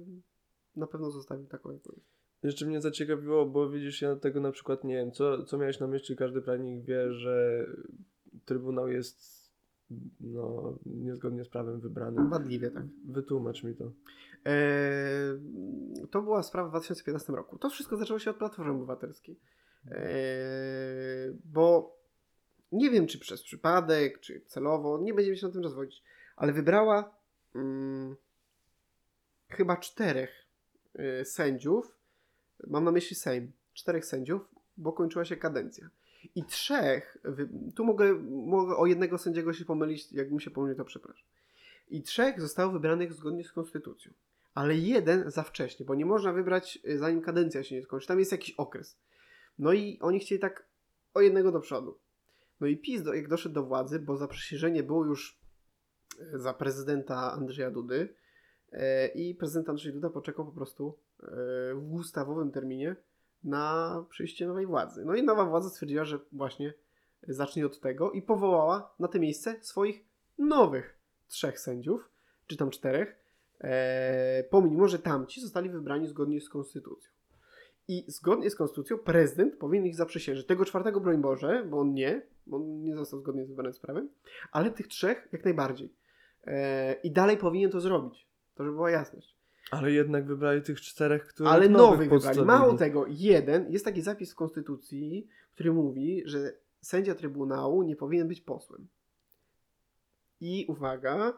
na 0.76 0.86
pewno 0.86 1.10
zostawił 1.10 1.46
taką, 1.46 1.72
jaką 1.72 1.92
jest. 1.96 2.14
Jeszcze 2.42 2.66
mnie 2.66 2.80
zaciekawiło, 2.80 3.46
bo 3.46 3.70
widzisz, 3.70 4.02
ja 4.02 4.16
tego 4.16 4.40
na 4.40 4.52
przykład 4.52 4.84
nie 4.84 4.94
wiem, 4.94 5.12
co, 5.12 5.44
co 5.44 5.58
miałeś 5.58 5.80
na 5.80 5.86
myśli, 5.86 6.16
każdy 6.16 6.42
prawnik 6.42 6.84
wie, 6.84 7.12
że 7.12 7.66
Trybunał 8.44 8.88
jest 8.88 9.44
no, 10.20 10.78
niezgodnie 10.86 11.44
z 11.44 11.48
prawem 11.48 11.80
wybrany. 11.80 12.28
Wadliwie, 12.28 12.70
tak. 12.70 12.84
Wytłumacz 13.08 13.64
mi 13.64 13.74
to. 13.74 13.92
E, 14.46 14.58
to 16.10 16.22
była 16.22 16.42
sprawa 16.42 16.68
w 16.68 16.72
2015 16.72 17.32
roku. 17.32 17.58
To 17.58 17.70
wszystko 17.70 17.96
zaczęło 17.96 18.18
się 18.18 18.30
od 18.30 18.36
Platformy 18.36 18.72
Obywatelskiej. 18.72 19.40
E, 19.90 20.06
bo 21.44 21.96
nie 22.72 22.90
wiem, 22.90 23.06
czy 23.06 23.18
przez 23.18 23.42
przypadek, 23.42 24.20
czy 24.20 24.40
celowo, 24.40 24.98
nie 24.98 25.14
będziemy 25.14 25.36
się 25.36 25.46
na 25.46 25.52
tym 25.52 25.62
rozwodzić, 25.62 26.02
ale 26.36 26.52
wybrała 26.52 27.16
mm, 27.54 28.16
chyba 29.48 29.76
czterech 29.76 30.43
sędziów, 31.24 31.97
mam 32.66 32.84
na 32.84 32.92
myśli 32.92 33.16
Sejm, 33.16 33.53
czterech 33.72 34.05
sędziów, 34.05 34.49
bo 34.76 34.92
kończyła 34.92 35.24
się 35.24 35.36
kadencja. 35.36 35.90
I 36.34 36.45
trzech, 36.45 37.18
tu 37.74 37.84
mogę, 37.84 38.14
mogę 38.30 38.76
o 38.76 38.86
jednego 38.86 39.18
sędziego 39.18 39.53
się 39.53 39.64
pomylić, 39.64 40.12
jakbym 40.12 40.40
się 40.40 40.51
pomylił, 40.51 40.76
to 40.76 40.84
przepraszam. 40.84 41.26
I 41.88 42.03
trzech 42.03 42.40
zostało 42.40 42.72
wybranych 42.72 43.12
zgodnie 43.12 43.45
z 43.45 43.53
konstytucją. 43.53 44.12
Ale 44.55 44.76
jeden 44.76 45.30
za 45.30 45.42
wcześnie, 45.42 45.86
bo 45.86 45.95
nie 45.95 46.07
można 46.07 46.32
wybrać 46.32 46.78
y, 46.88 46.99
zanim 46.99 47.22
kadencja 47.22 47.64
się 47.64 47.74
nie 47.74 47.82
skończy. 47.82 48.07
Tam 48.07 48.18
jest 48.18 48.32
jakiś 48.32 48.55
okres. 48.55 48.99
No 49.59 49.72
i 49.72 49.99
oni 50.01 50.20
chcieli 50.20 50.40
tak 50.40 50.66
o 51.14 51.20
jednego 51.20 51.53
do 51.53 51.61
przodu. 51.61 51.99
No 52.61 52.66
i 52.66 52.76
PiS, 52.76 53.03
do, 53.03 53.14
jak 53.14 53.28
doszedł 53.28 53.55
do 53.55 53.62
władzy, 53.62 53.99
bo 53.99 54.16
zaprzysiężenie 54.16 54.82
było 54.82 55.05
już 55.05 55.38
e, 56.20 56.38
za 56.38 56.55
prezydenta 56.55 57.32
Andrzeja 57.32 57.70
Dudy 57.70 58.14
i 59.14 59.34
prezydent 59.34 59.68
Andrzej 59.68 59.92
Duda 59.92 60.10
poczekał 60.10 60.44
po 60.44 60.52
prostu 60.52 60.98
e, 61.22 61.26
w 61.74 61.92
ustawowym 61.92 62.50
terminie 62.50 62.96
na 63.44 64.04
przyjście 64.10 64.46
nowej 64.46 64.66
władzy. 64.66 65.04
No 65.04 65.14
i 65.14 65.22
nowa 65.22 65.44
władza 65.44 65.68
stwierdziła, 65.68 66.04
że 66.04 66.18
właśnie 66.32 66.74
zacznie 67.28 67.66
od 67.66 67.80
tego 67.80 68.10
i 68.10 68.22
powołała 68.22 68.94
na 68.98 69.08
to 69.08 69.18
miejsce 69.18 69.56
swoich 69.60 70.04
nowych 70.38 70.98
trzech 71.28 71.60
sędziów, 71.60 72.10
czy 72.46 72.56
tam 72.56 72.70
czterech, 72.70 73.16
e, 73.60 74.44
pomimo, 74.50 74.88
że 74.88 74.98
tamci 74.98 75.40
zostali 75.40 75.70
wybrani 75.70 76.06
zgodnie 76.06 76.40
z 76.40 76.48
konstytucją. 76.48 77.10
I 77.88 78.04
zgodnie 78.08 78.50
z 78.50 78.56
konstytucją 78.56 78.98
prezydent 78.98 79.56
powinien 79.56 79.86
ich 79.86 79.96
zaprzysiężyć. 79.96 80.46
Tego 80.46 80.64
czwartego, 80.64 81.00
broń 81.00 81.18
Boże, 81.18 81.64
bo 81.70 81.78
on 81.78 81.94
nie, 81.94 82.22
bo 82.46 82.56
on 82.56 82.82
nie 82.82 82.96
został 82.96 83.20
zgodnie 83.20 83.44
z 83.44 83.48
wybranym 83.48 83.72
z 83.72 83.78
prawem, 83.78 84.08
ale 84.52 84.70
tych 84.70 84.88
trzech 84.88 85.28
jak 85.32 85.44
najbardziej. 85.44 85.92
E, 86.46 86.94
I 86.94 87.10
dalej 87.10 87.36
powinien 87.36 87.70
to 87.70 87.80
zrobić. 87.80 88.26
To 88.55 88.64
żeby 88.64 88.74
była 88.76 88.90
jasność. 88.90 89.36
Ale 89.70 89.92
jednak 89.92 90.26
wybrali 90.26 90.62
tych 90.62 90.80
czterech, 90.80 91.26
których 91.26 91.52
Ale 91.52 91.68
nowych 91.68 91.90
wybrali. 91.98 92.11
podstawili. 92.11 92.44
Mało 92.44 92.74
tego, 92.74 93.05
jeden, 93.09 93.72
jest 93.72 93.84
taki 93.84 94.02
zapis 94.02 94.32
w 94.32 94.34
Konstytucji, 94.34 95.28
który 95.55 95.72
mówi, 95.72 96.22
że 96.26 96.52
sędzia 96.80 97.14
Trybunału 97.14 97.82
nie 97.82 97.96
powinien 97.96 98.28
być 98.28 98.40
posłem. 98.40 98.88
I 100.40 100.66
uwaga, 100.68 101.32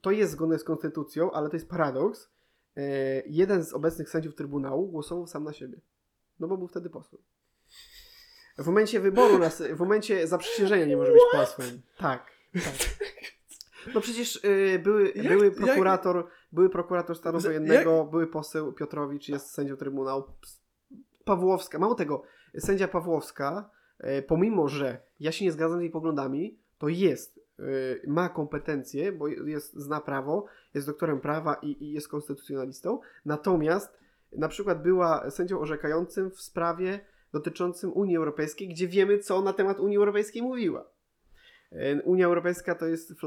to 0.00 0.10
jest 0.10 0.32
zgodne 0.32 0.58
z 0.58 0.64
Konstytucją, 0.64 1.30
ale 1.32 1.48
to 1.48 1.56
jest 1.56 1.68
paradoks. 1.68 2.30
E, 2.76 2.82
jeden 3.26 3.64
z 3.64 3.72
obecnych 3.72 4.10
sędziów 4.10 4.34
Trybunału 4.34 4.88
głosował 4.88 5.26
sam 5.26 5.44
na 5.44 5.52
siebie. 5.52 5.80
No 6.40 6.48
bo 6.48 6.56
był 6.56 6.68
wtedy 6.68 6.90
posłem. 6.90 7.22
W 8.58 8.66
momencie 8.66 9.00
wyboru, 9.00 9.38
na, 9.38 9.50
w 9.50 9.78
momencie 9.78 10.26
zaprzysiężenia 10.26 10.86
nie 10.86 10.96
może 10.96 11.12
być 11.12 11.22
posłem. 11.32 11.80
Tak. 11.98 12.30
tak. 12.54 12.74
No 13.94 14.00
przecież 14.00 14.44
y, 14.44 14.78
były, 14.82 15.12
Jak- 15.14 15.28
były 15.28 15.44
jak- 15.44 15.54
prokurator, 15.54 16.26
były 16.54 16.70
prokurator 16.70 17.16
stanu 17.16 17.40
wojennego, 17.40 18.04
były 18.04 18.26
poseł 18.26 18.72
Piotrowicz, 18.72 19.28
jest 19.28 19.50
sędzią 19.50 19.76
Trybunału. 19.76 20.24
Pawłowska, 21.24 21.78
mało 21.78 21.94
tego, 21.94 22.22
sędzia 22.58 22.88
Pawłowska, 22.88 23.70
e, 23.98 24.22
pomimo, 24.22 24.68
że 24.68 25.00
ja 25.20 25.32
się 25.32 25.44
nie 25.44 25.52
zgadzam 25.52 25.78
z 25.78 25.82
jej 25.82 25.90
poglądami, 25.90 26.58
to 26.78 26.88
jest, 26.88 27.40
e, 27.58 27.62
ma 28.06 28.28
kompetencje, 28.28 29.12
bo 29.12 29.28
jest, 29.28 29.74
zna 29.74 30.00
prawo, 30.00 30.44
jest 30.74 30.86
doktorem 30.86 31.20
prawa 31.20 31.54
i, 31.54 31.84
i 31.84 31.92
jest 31.92 32.08
konstytucjonalistą, 32.08 33.00
natomiast 33.24 33.98
na 34.32 34.48
przykład 34.48 34.82
była 34.82 35.30
sędzią 35.30 35.60
orzekającym 35.60 36.30
w 36.30 36.40
sprawie 36.40 37.00
dotyczącym 37.32 37.92
Unii 37.92 38.16
Europejskiej, 38.16 38.68
gdzie 38.68 38.88
wiemy, 38.88 39.18
co 39.18 39.42
na 39.42 39.52
temat 39.52 39.80
Unii 39.80 39.96
Europejskiej 39.96 40.42
mówiła. 40.42 40.93
E, 41.74 42.02
Unia 42.02 42.26
Europejska 42.26 42.74
to 42.74 42.86
jest, 42.86 43.12
w- 43.14 43.24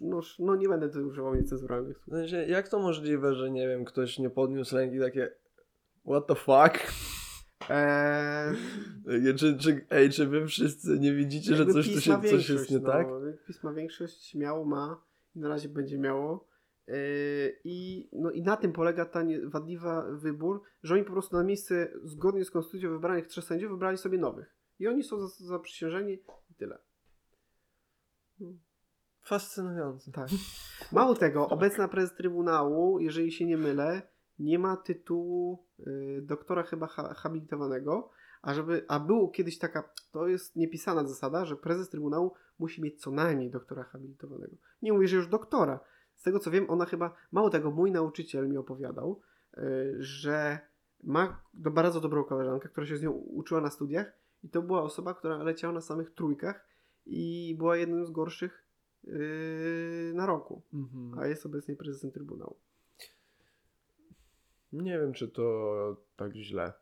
no, 0.00 0.20
no 0.38 0.56
nie 0.56 0.68
będę 0.68 0.88
tu 0.88 0.98
używał 1.08 1.34
niecenzuralnych 1.34 1.98
słów. 1.98 2.14
Sensie, 2.14 2.36
jak 2.36 2.68
to 2.68 2.78
możliwe, 2.78 3.34
że 3.34 3.50
nie 3.50 3.68
wiem, 3.68 3.84
ktoś 3.84 4.18
nie 4.18 4.30
podniósł 4.30 4.76
ręki 4.76 4.98
takie 5.00 5.30
what 6.06 6.26
the 6.26 6.34
fuck? 6.34 6.92
Eee, 7.70 8.54
Ej, 9.08 9.34
Czy, 9.34 9.58
czy, 9.58 9.86
ej, 9.90 10.10
czy 10.10 10.26
wy 10.26 10.46
wszyscy 10.46 10.98
nie 10.98 11.14
widzicie, 11.14 11.54
że 11.56 11.66
coś 11.66 11.94
tu 11.94 12.00
się, 12.00 12.20
coś 12.30 12.48
jest 12.48 12.70
nie 12.70 12.78
no, 12.78 12.88
tak? 12.88 13.06
PiS 13.46 13.62
ma 13.62 13.72
większość, 13.72 14.34
miało 14.34 14.64
ma 14.64 15.02
i 15.34 15.38
na 15.38 15.48
razie 15.48 15.68
będzie 15.68 15.98
miało. 15.98 16.48
Yy, 16.86 16.94
I, 17.64 18.08
no, 18.12 18.30
I 18.30 18.42
na 18.42 18.56
tym 18.56 18.72
polega 18.72 19.04
ta 19.04 19.22
nie- 19.22 19.48
wadliwa 19.48 20.06
wybór, 20.12 20.62
że 20.82 20.94
oni 20.94 21.04
po 21.04 21.12
prostu 21.12 21.36
na 21.36 21.44
miejsce 21.44 21.92
zgodnie 22.04 22.44
z 22.44 22.50
konstytucją 22.50 22.90
wybranych 22.90 23.26
trzech 23.26 23.44
sędziów 23.44 23.70
wybrali 23.70 23.98
sobie 23.98 24.18
nowych. 24.18 24.54
I 24.78 24.88
oni 24.88 25.02
są 25.02 25.26
za- 25.28 25.46
zaprzysiężeni 25.46 26.12
i 26.50 26.54
tyle. 26.54 26.78
Fascynujące. 29.20 30.12
Tak. 30.12 30.28
Mało 30.92 31.14
tego, 31.14 31.48
obecna 31.48 31.88
prezes 31.88 32.16
Trybunału, 32.16 33.00
jeżeli 33.00 33.32
się 33.32 33.46
nie 33.46 33.56
mylę, 33.56 34.02
nie 34.38 34.58
ma 34.58 34.76
tytułu 34.76 35.66
y, 35.86 36.20
doktora 36.22 36.62
chyba 36.62 36.86
ha 36.86 37.14
habilitowanego, 37.14 38.10
a, 38.42 38.54
żeby, 38.54 38.84
a 38.88 39.00
było 39.00 39.28
kiedyś 39.28 39.58
taka, 39.58 39.90
to 40.12 40.28
jest 40.28 40.56
niepisana 40.56 41.04
zasada, 41.04 41.44
że 41.44 41.56
prezes 41.56 41.88
Trybunału 41.88 42.34
musi 42.58 42.82
mieć 42.82 43.00
co 43.00 43.10
najmniej 43.10 43.50
doktora 43.50 43.82
habilitowanego. 43.82 44.56
Nie 44.82 44.92
mówię, 44.92 45.08
że 45.08 45.16
już 45.16 45.28
doktora. 45.28 45.80
Z 46.14 46.22
tego 46.22 46.38
co 46.38 46.50
wiem, 46.50 46.70
ona 46.70 46.84
chyba, 46.84 47.14
mało 47.32 47.50
tego, 47.50 47.70
mój 47.70 47.92
nauczyciel 47.92 48.48
mi 48.48 48.56
opowiadał, 48.56 49.20
y, 49.58 49.96
że 49.98 50.58
ma 51.02 51.42
do, 51.54 51.70
bardzo 51.70 52.00
dobrą 52.00 52.24
koleżankę, 52.24 52.68
która 52.68 52.86
się 52.86 52.96
z 52.96 53.02
nią 53.02 53.10
uczyła 53.10 53.60
na 53.60 53.70
studiach 53.70 54.12
i 54.42 54.48
to 54.48 54.62
była 54.62 54.82
osoba, 54.82 55.14
która 55.14 55.36
leciała 55.36 55.74
na 55.74 55.80
samych 55.80 56.10
trójkach 56.10 56.68
i 57.08 57.54
była 57.58 57.76
jednym 57.76 58.06
z 58.06 58.10
gorszych 58.10 58.64
yy, 59.04 60.12
na 60.14 60.26
roku, 60.26 60.62
Mhm. 60.74 61.18
a 61.18 61.26
jest 61.26 61.46
obecnie 61.46 61.76
prezesem 61.76 62.10
Trybunału. 62.10 62.56
Nie 64.72 64.98
wiem, 64.98 65.12
czy 65.12 65.28
to 65.28 65.96
tak 66.16 66.34
źle. 66.36 66.72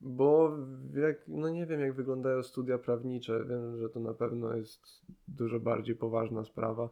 Bo 0.00 0.56
jak, 0.94 1.16
no 1.28 1.48
nie 1.48 1.66
wiem, 1.66 1.80
jak 1.80 1.94
wyglądają 1.94 2.42
studia 2.42 2.78
prawnicze. 2.78 3.44
Wiem, 3.48 3.78
że 3.78 3.88
to 3.88 4.00
na 4.00 4.14
pewno 4.14 4.56
jest 4.56 4.80
dużo 5.28 5.60
bardziej 5.60 5.96
poważna 5.96 6.44
sprawa, 6.44 6.88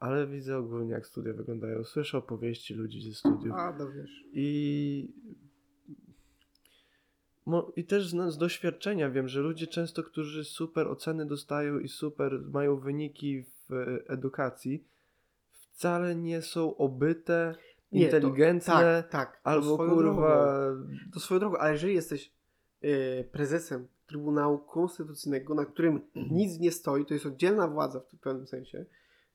ale 0.00 0.26
widzę 0.26 0.56
ogólnie, 0.58 0.92
jak 0.92 1.06
studia 1.06 1.32
wyglądają. 1.32 1.84
Słyszę 1.84 2.18
opowieści 2.18 2.74
ludzi 2.74 3.00
ze 3.10 3.14
studiów. 3.14 3.54
A, 3.56 3.72
no 3.78 3.90
wiesz. 3.92 4.24
I, 4.32 5.12
I 7.76 7.84
też 7.84 8.08
z, 8.08 8.32
z 8.32 8.38
doświadczenia 8.38 9.10
wiem, 9.10 9.28
że 9.28 9.40
ludzie 9.40 9.66
często, 9.66 10.02
którzy 10.02 10.44
super 10.44 10.88
oceny 10.88 11.26
dostają 11.26 11.78
i 11.78 11.88
super 11.88 12.40
mają 12.52 12.76
wyniki 12.76 13.42
w 13.42 13.72
e, 13.72 14.08
edukacji, 14.08 14.84
wcale 15.50 16.14
nie 16.16 16.42
są 16.42 16.76
obyte, 16.76 17.54
Nie, 17.92 18.00
to- 18.00 18.16
inteligentne, 18.16 18.72
Tak, 19.02 19.10
tak. 19.10 19.40
to 19.42 19.46
albo 19.50 19.74
swoją 19.74 19.90
kurwa. 19.94 20.46
Drogą, 20.54 20.88
to 21.14 21.20
swoją 21.20 21.40
drogą, 21.40 21.56
ale 21.56 21.72
jeżeli 21.72 21.94
jesteś 21.94 22.32
yy, 22.82 23.28
prezesem 23.32 23.86
Trybunału 24.06 24.58
Konstytucyjnego, 24.58 25.54
na 25.54 25.64
którym 25.64 26.00
nic 26.30 26.58
nie 26.60 26.72
stoi, 26.72 27.06
to 27.06 27.14
jest 27.14 27.26
oddzielna 27.26 27.68
władza 27.68 28.00
w 28.00 28.18
pewnym 28.20 28.46
sensie, 28.46 28.84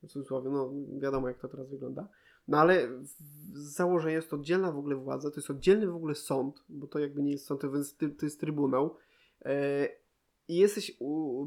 w 0.03 0.07
cudzysłowie, 0.07 0.49
no 0.49 0.74
wiadomo 0.99 1.28
jak 1.28 1.39
to 1.39 1.47
teraz 1.47 1.70
wygląda, 1.70 2.07
no 2.49 2.57
ale 2.57 2.89
z 3.53 3.75
założenia 3.75 4.15
jest 4.15 4.29
to 4.29 4.35
oddzielna 4.35 4.71
w 4.71 4.77
ogóle 4.77 4.95
władza, 4.95 5.31
to 5.31 5.35
jest 5.35 5.49
oddzielny 5.49 5.87
w 5.87 5.95
ogóle 5.95 6.15
sąd, 6.15 6.63
bo 6.69 6.87
to 6.87 6.99
jakby 6.99 7.21
nie 7.21 7.31
jest 7.31 7.45
sąd, 7.45 7.61
to 7.61 7.77
jest, 7.77 7.99
to 7.99 8.25
jest 8.25 8.39
Trybunał 8.39 8.95
yy, 9.45 9.51
i 10.47 10.55
jesteś 10.55 10.97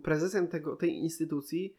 prezesem 0.03 0.49
tego, 0.49 0.77
tej 0.77 0.95
instytucji, 0.95 1.77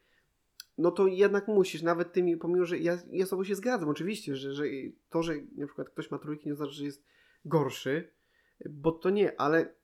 no 0.78 0.90
to 0.90 1.06
jednak 1.06 1.48
musisz, 1.48 1.82
nawet 1.82 2.12
tymi, 2.12 2.36
pomimo, 2.36 2.64
że 2.64 2.78
ja, 2.78 2.98
ja 3.10 3.26
z 3.26 3.28
tobą 3.28 3.44
się 3.44 3.54
zgadzam, 3.54 3.88
oczywiście, 3.88 4.36
że, 4.36 4.52
że 4.52 4.64
to, 5.10 5.22
że 5.22 5.34
na 5.56 5.66
przykład 5.66 5.90
ktoś 5.90 6.10
ma 6.10 6.18
trójki 6.18 6.48
nie 6.48 6.54
znaczy, 6.54 6.72
że 6.72 6.84
jest 6.84 7.04
gorszy, 7.44 8.10
bo 8.70 8.92
to 8.92 9.10
nie, 9.10 9.40
ale 9.40 9.74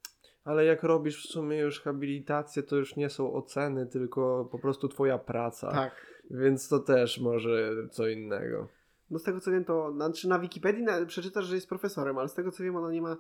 Ale 0.45 0.65
jak 0.65 0.83
robisz 0.83 1.27
w 1.27 1.31
sumie 1.33 1.59
już 1.59 1.81
habilitację, 1.81 2.63
to 2.63 2.77
już 2.77 2.97
nie 2.97 3.11
są 3.11 3.33
oceny, 3.33 3.87
tylko 3.87 4.49
po 4.53 4.59
prostu 4.59 4.89
twoja 4.89 5.19
praca. 5.19 5.71
tak. 5.71 6.23
Więc 6.31 6.69
to 6.69 6.79
też 6.79 7.21
może 7.21 7.73
co 7.91 8.09
innego. 8.09 8.69
No 9.11 9.19
z 9.19 9.23
tego 9.23 9.41
co 9.41 9.51
wiem, 9.51 9.65
to 9.65 9.93
znaczy 9.93 10.29
na 10.29 10.39
Wikipedii 10.39 10.83
na, 10.83 11.07
przeczytasz, 11.07 11.45
że 11.45 11.55
jest 11.55 11.69
profesorem, 11.69 12.19
ale 12.19 12.29
z 12.29 12.35
tego 12.35 12.51
co 12.51 12.63
wiem, 12.63 12.77
ona 12.77 12.93
nie 12.93 13.03
ma 13.03 13.17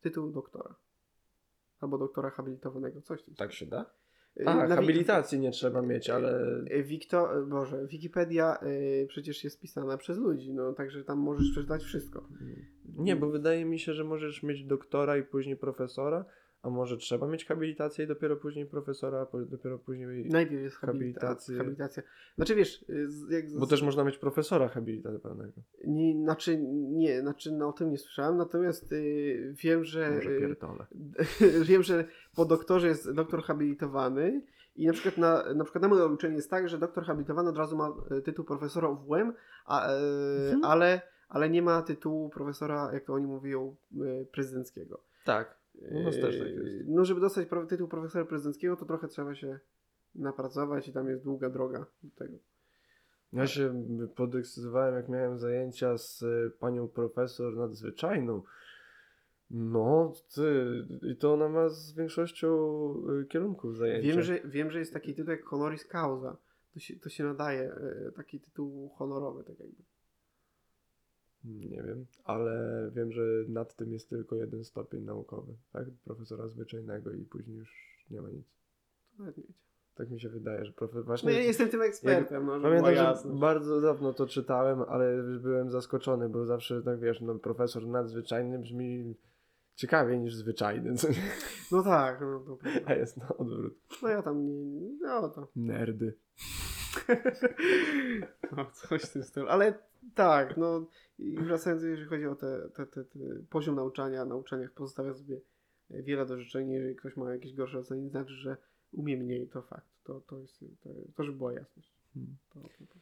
tytułu 0.00 0.30
doktora. 0.30 0.74
Albo 1.80 1.98
doktora 1.98 2.30
habilitowanego, 2.30 3.00
coś 3.00 3.22
tam. 3.22 3.34
Tak 3.34 3.52
się 3.52 3.66
da? 3.66 3.86
Y, 4.40 4.46
A, 4.46 4.68
na 4.68 4.76
habilitacji 4.76 5.40
nie 5.40 5.50
trzeba 5.50 5.82
mieć, 5.82 6.10
ale 6.10 6.62
y, 6.72 6.82
Wikto, 6.82 7.28
Boże, 7.46 7.86
Wikipedia 7.86 8.58
y, 8.62 9.06
przecież 9.08 9.44
jest 9.44 9.60
pisana 9.60 9.96
przez 9.96 10.18
ludzi, 10.18 10.52
no 10.54 10.72
także 10.72 11.04
tam 11.04 11.18
możesz 11.18 11.50
przeczytać 11.50 11.82
wszystko. 11.82 12.28
Nie, 12.96 13.16
bo 13.16 13.30
wydaje 13.30 13.64
mi 13.64 13.78
się, 13.78 13.94
że 13.94 14.04
możesz 14.04 14.42
mieć 14.42 14.64
doktora 14.64 15.16
i 15.16 15.22
później 15.22 15.56
profesora, 15.56 16.24
a 16.62 16.70
może 16.70 16.96
trzeba 16.96 17.26
mieć 17.26 17.44
habilitację 17.44 18.04
i 18.04 18.08
dopiero 18.08 18.36
później 18.36 18.66
profesora, 18.66 19.26
dopiero 19.46 19.78
później... 19.78 20.28
Najpierw 20.28 20.62
jest 20.62 20.76
habilitacja. 20.76 21.56
Habilitacja. 21.58 22.02
Znaczy 22.36 22.54
wiesz, 22.54 22.82
y, 22.82 23.08
jak 23.30 23.58
Bo 23.58 23.66
też 23.66 23.82
można 23.82 24.04
mieć 24.04 24.18
profesora 24.18 24.68
habilitowanego. 24.68 25.62
Nie, 25.84 26.14
znaczy, 26.14 26.58
nie, 26.72 27.20
znaczy 27.20 27.52
no, 27.52 27.68
o 27.68 27.72
tym 27.72 27.90
nie 27.90 27.98
słyszałem, 27.98 28.36
natomiast 28.36 28.92
y, 28.92 29.54
wiem, 29.62 29.84
że 29.84 30.10
Może 30.10 30.30
y, 30.30 30.40
pierdolę. 30.40 30.86
wiem, 31.68 31.82
że 31.82 32.04
po 32.36 32.44
doktorze 32.44 32.88
jest 32.88 33.12
doktor 33.12 33.42
habilitowany 33.42 34.42
i 34.76 34.86
na 34.86 34.92
przykład 34.92 35.18
na, 35.18 35.54
na 35.54 35.64
przykład 35.64 35.82
na 35.82 35.88
moje 35.88 36.06
uczenie 36.06 36.36
jest 36.36 36.50
tak, 36.50 36.68
że 36.68 36.78
doktor 36.78 37.04
habilitowany 37.04 37.48
od 37.48 37.58
razu 37.58 37.76
ma 37.76 37.92
e, 38.10 38.20
tytuł 38.20 38.44
profesora 38.44 38.88
UWM, 38.88 39.32
a, 39.66 39.86
e, 39.88 39.92
Mhm. 40.44 40.64
ale, 40.64 41.00
ale 41.28 41.50
nie 41.50 41.62
ma 41.62 41.82
tytułu 41.82 42.30
profesora, 42.30 42.90
jak 42.92 43.04
to 43.04 43.14
oni 43.14 43.26
mówią, 43.26 43.76
e, 43.94 44.24
prezydenckiego. 44.24 45.00
Tak. 45.24 45.61
U 45.90 46.02
nas 46.02 46.14
też 46.14 46.38
tak 46.38 46.48
jest. 46.48 46.66
E, 46.66 46.84
No, 46.86 47.04
żeby 47.04 47.20
dostać 47.20 47.48
tytuł 47.68 47.88
profesora 47.88 48.24
prezydenckiego, 48.24 48.76
to 48.76 48.84
trochę 48.84 49.08
trzeba 49.08 49.34
się 49.34 49.58
napracować 50.14 50.88
i 50.88 50.92
tam 50.92 51.08
jest 51.08 51.24
długa 51.24 51.50
droga 51.50 51.86
do 52.02 52.10
tego. 52.16 52.38
Ja 53.32 53.46
się 53.46 53.84
podekscytowałem, 54.14 54.94
jak 54.94 55.08
miałem 55.08 55.38
zajęcia 55.38 55.98
z 55.98 56.22
y, 56.22 56.50
panią 56.58 56.88
profesor 56.88 57.56
nadzwyczajną. 57.56 58.42
No, 59.50 60.12
ty, 60.34 60.66
i 61.02 61.16
to 61.16 61.32
ona 61.32 61.48
ma 61.48 61.68
z 61.68 61.92
większością 61.92 62.48
y, 63.22 63.26
kierunków 63.26 63.76
zajęcia. 63.76 64.08
Wiem 64.08 64.22
że, 64.22 64.40
wiem, 64.44 64.70
że 64.70 64.78
jest 64.78 64.92
taki 64.92 65.14
tytuł 65.14 65.30
jak 65.30 65.44
honoris 65.44 65.86
causa. 65.86 66.36
To 66.74 66.80
się, 66.80 66.96
to 66.96 67.08
się 67.08 67.24
nadaje, 67.24 67.72
e, 67.72 68.12
taki 68.16 68.40
tytuł 68.40 68.88
honorowy, 68.88 69.44
tak 69.44 69.60
jakby. 69.60 69.82
Nie 71.44 71.82
wiem, 71.82 72.06
ale 72.24 72.90
wiem, 72.94 73.12
że 73.12 73.22
nad 73.48 73.76
tym 73.76 73.92
jest 73.92 74.08
tylko 74.10 74.36
jeden 74.36 74.64
stopień 74.64 75.02
naukowy, 75.02 75.54
tak? 75.72 75.84
Profesora 76.04 76.48
zwyczajnego 76.48 77.12
i 77.12 77.24
później 77.24 77.56
już 77.56 78.04
nie 78.10 78.22
ma 78.22 78.30
nic. 78.30 78.46
To 79.16 79.22
nawet. 79.22 79.36
Tak 79.94 80.10
mi 80.10 80.20
się 80.20 80.28
wydaje, 80.28 80.64
że 80.64 80.72
profesor... 80.72 81.00
No 81.00 81.06
Właśnie 81.06 81.32
ja 81.32 81.40
jestem 81.40 81.68
tym 81.68 81.82
ekspertem, 81.82 82.46
no, 82.46 82.60
Pamiętam, 82.60 82.94
że 82.94 83.14
bardzo 83.24 83.80
dawno 83.80 84.12
to 84.12 84.26
czytałem, 84.26 84.82
ale 84.88 85.22
byłem 85.22 85.70
zaskoczony, 85.70 86.28
bo 86.28 86.46
zawsze, 86.46 86.82
tak 86.82 87.00
wiesz, 87.00 87.20
no, 87.20 87.34
profesor 87.34 87.86
nadzwyczajny 87.86 88.58
brzmi 88.58 89.14
ciekawiej 89.74 90.20
niż 90.20 90.34
zwyczajny? 90.34 90.94
No 91.72 91.82
tak, 91.82 92.20
no, 92.20 92.40
to 92.40 92.58
a 92.86 92.94
jest 92.94 93.16
na 93.16 93.28
odwrót. 93.28 93.78
no 94.02 94.08
ja 94.08 94.22
tam 94.22 94.46
nie, 94.46 94.98
no 95.00 95.28
to. 95.28 95.48
Nerdy. 95.56 96.14
No, 98.56 98.70
coś 98.72 99.02
w 99.02 99.12
tym 99.12 99.22
stylu. 99.22 99.48
Ale 99.48 99.78
tak, 100.14 100.56
no 100.56 100.86
i 101.22 101.36
wracając, 101.36 101.82
jeżeli 101.82 102.08
chodzi 102.08 102.26
o 102.26 102.34
te, 102.34 102.68
te, 102.74 102.86
te, 102.86 103.04
te 103.04 103.18
poziom 103.50 103.74
nauczania, 103.74 104.24
nauczania 104.24 104.68
pozostawia 104.74 105.14
sobie 105.14 105.40
wiele 105.90 106.26
do 106.26 106.38
życzenia. 106.38 106.74
Jeżeli 106.74 106.96
ktoś 106.96 107.16
ma 107.16 107.32
jakieś 107.32 107.54
gorsze 107.54 107.78
oceny, 107.78 108.10
znaczy, 108.10 108.34
że 108.34 108.56
umie 108.92 109.16
mniej, 109.16 109.48
to 109.48 109.62
fakt. 109.62 109.86
To, 110.04 110.20
to 110.20 110.38
jest, 110.38 110.64
to, 110.82 110.90
to 111.16 111.24
żeby 111.24 111.38
była 111.38 111.52
jasność. 111.52 111.92
Hmm. 112.14 112.36
To, 112.54 112.60
to, 112.60 112.68
to. 112.86 112.98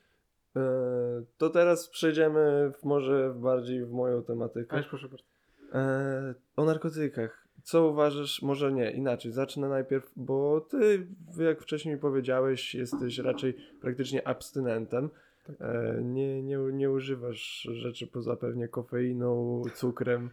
E, 0.60 1.24
to 1.38 1.50
teraz 1.50 1.88
przejdziemy 1.88 2.72
w, 2.80 2.84
może 2.84 3.34
bardziej 3.36 3.84
w 3.84 3.90
moją 3.90 4.22
tematykę. 4.22 4.72
Ależ 4.72 4.88
proszę 4.88 5.08
bardzo. 5.08 5.24
E, 5.72 6.34
o 6.56 6.64
narkotykach. 6.64 7.46
Co 7.62 7.88
uważasz, 7.88 8.42
może 8.42 8.72
nie, 8.72 8.90
inaczej, 8.90 9.32
zacznę 9.32 9.68
najpierw, 9.68 10.12
bo 10.16 10.60
ty, 10.60 11.06
jak 11.38 11.62
wcześniej 11.62 11.98
powiedziałeś, 11.98 12.74
jesteś 12.74 13.18
raczej 13.18 13.56
praktycznie 13.80 14.28
abstynentem. 14.28 15.10
Tak. 15.46 15.56
E, 15.60 16.00
nie, 16.02 16.42
nie, 16.42 16.58
nie 16.72 16.90
używasz 16.90 17.68
rzeczy 17.72 18.06
poza 18.06 18.36
pewnie 18.36 18.68
kofeiną, 18.68 19.62
cukrem, 19.74 20.30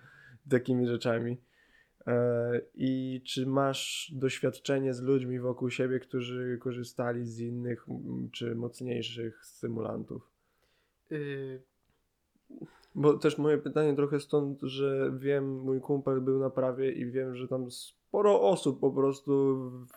takimi 0.49 0.87
rzeczami. 0.87 1.37
E, 2.07 2.61
I 2.75 3.21
czy 3.25 3.45
masz 3.45 4.11
doświadczenie 4.15 4.93
z 4.93 5.01
ludźmi 5.01 5.39
wokół 5.39 5.69
siebie, 5.69 5.99
którzy 5.99 6.57
korzystali 6.61 7.25
z 7.25 7.39
innych 7.39 7.87
czy 8.31 8.55
mocniejszych 8.55 9.45
stymulantów? 9.45 10.31
Yy, 11.09 11.61
Bo 12.95 13.17
też 13.17 13.37
moje 13.37 13.57
pytanie 13.57 13.95
trochę 13.95 14.19
stąd, 14.19 14.61
że 14.61 15.11
wiem, 15.17 15.59
mój 15.59 15.81
kumpel 15.81 16.21
był 16.21 16.39
na 16.39 16.49
prawie 16.49 16.91
i 16.91 17.11
wiem, 17.11 17.35
że 17.35 17.47
tam 17.47 17.71
sporo 17.71 18.41
osób 18.41 18.79
po 18.79 18.91
prostu 18.91 19.55
w, 19.69 19.87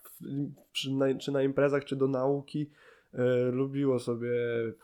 przy, 0.73 0.93
na, 0.93 1.15
czy 1.15 1.33
na 1.33 1.43
imprezach, 1.43 1.85
czy 1.85 1.97
do 1.97 2.09
nauki 2.09 2.71
e, 3.13 3.51
lubiło 3.51 3.99
sobie 3.99 4.31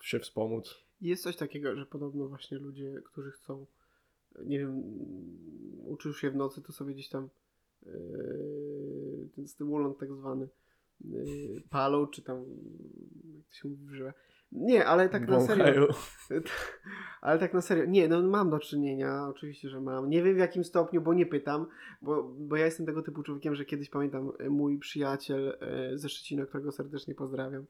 się 0.03 0.19
wspomóc. 0.19 0.87
Jest 1.01 1.23
coś 1.23 1.37
takiego, 1.37 1.77
że 1.77 1.87
podobno 1.87 2.29
właśnie 2.29 2.59
ludzie, 2.59 3.03
którzy 3.05 3.31
chcą, 3.31 3.67
nie 4.45 4.59
wiem, 4.59 4.83
uczył 5.85 6.15
się 6.15 6.31
w 6.31 6.37
nocy, 6.37 6.63
to 6.63 6.73
sobie 6.73 6.95
gdzieś 6.95 7.09
tam 7.09 7.29
yy, 7.87 9.29
ten 9.37 9.49
stymulant 9.49 9.99
tak 9.99 10.13
zwany 10.13 10.49
yy, 11.05 11.63
palą, 11.71 12.07
czy 12.07 12.23
tam, 12.23 12.45
jak 13.37 13.47
to 13.47 13.55
się 13.55 13.69
mówi, 13.69 13.97
że 13.97 14.13
Nie, 14.53 14.87
ale 14.87 15.09
tak 15.09 15.29
na 15.29 15.41
serio. 15.41 15.89
Ale 17.21 17.39
tak 17.39 17.55
na 17.55 17.61
serio. 17.61 17.85
Nie, 17.85 18.09
no 18.09 18.23
mam 18.23 18.51
do 18.51 18.59
czynienia, 18.59 19.27
oczywiście, 19.29 19.69
że 19.69 19.81
mam. 19.81 20.11
Nie 20.11 20.23
wiem 20.23 20.35
w 20.35 20.39
jakim 20.39 20.65
stopniu, 20.65 21.01
bo 21.01 21.15
nie 21.15 21.27
pytam, 21.27 21.67
bo, 22.03 22.23
bo 22.23 22.57
ja 22.57 22.65
jestem 22.65 22.87
tego 22.87 23.03
typu 23.03 23.23
człowiekiem, 23.23 23.55
że 23.55 23.65
kiedyś 23.65 23.91
pamiętam 23.91 24.33
e, 24.39 24.51
mój 24.51 24.79
przyjaciel 24.79 25.59
e, 25.61 25.99
ze 25.99 26.09
Szczecina, 26.09 26.47
którego 26.47 26.73
serdecznie 26.73 27.15
pozdrawiam. 27.15 27.67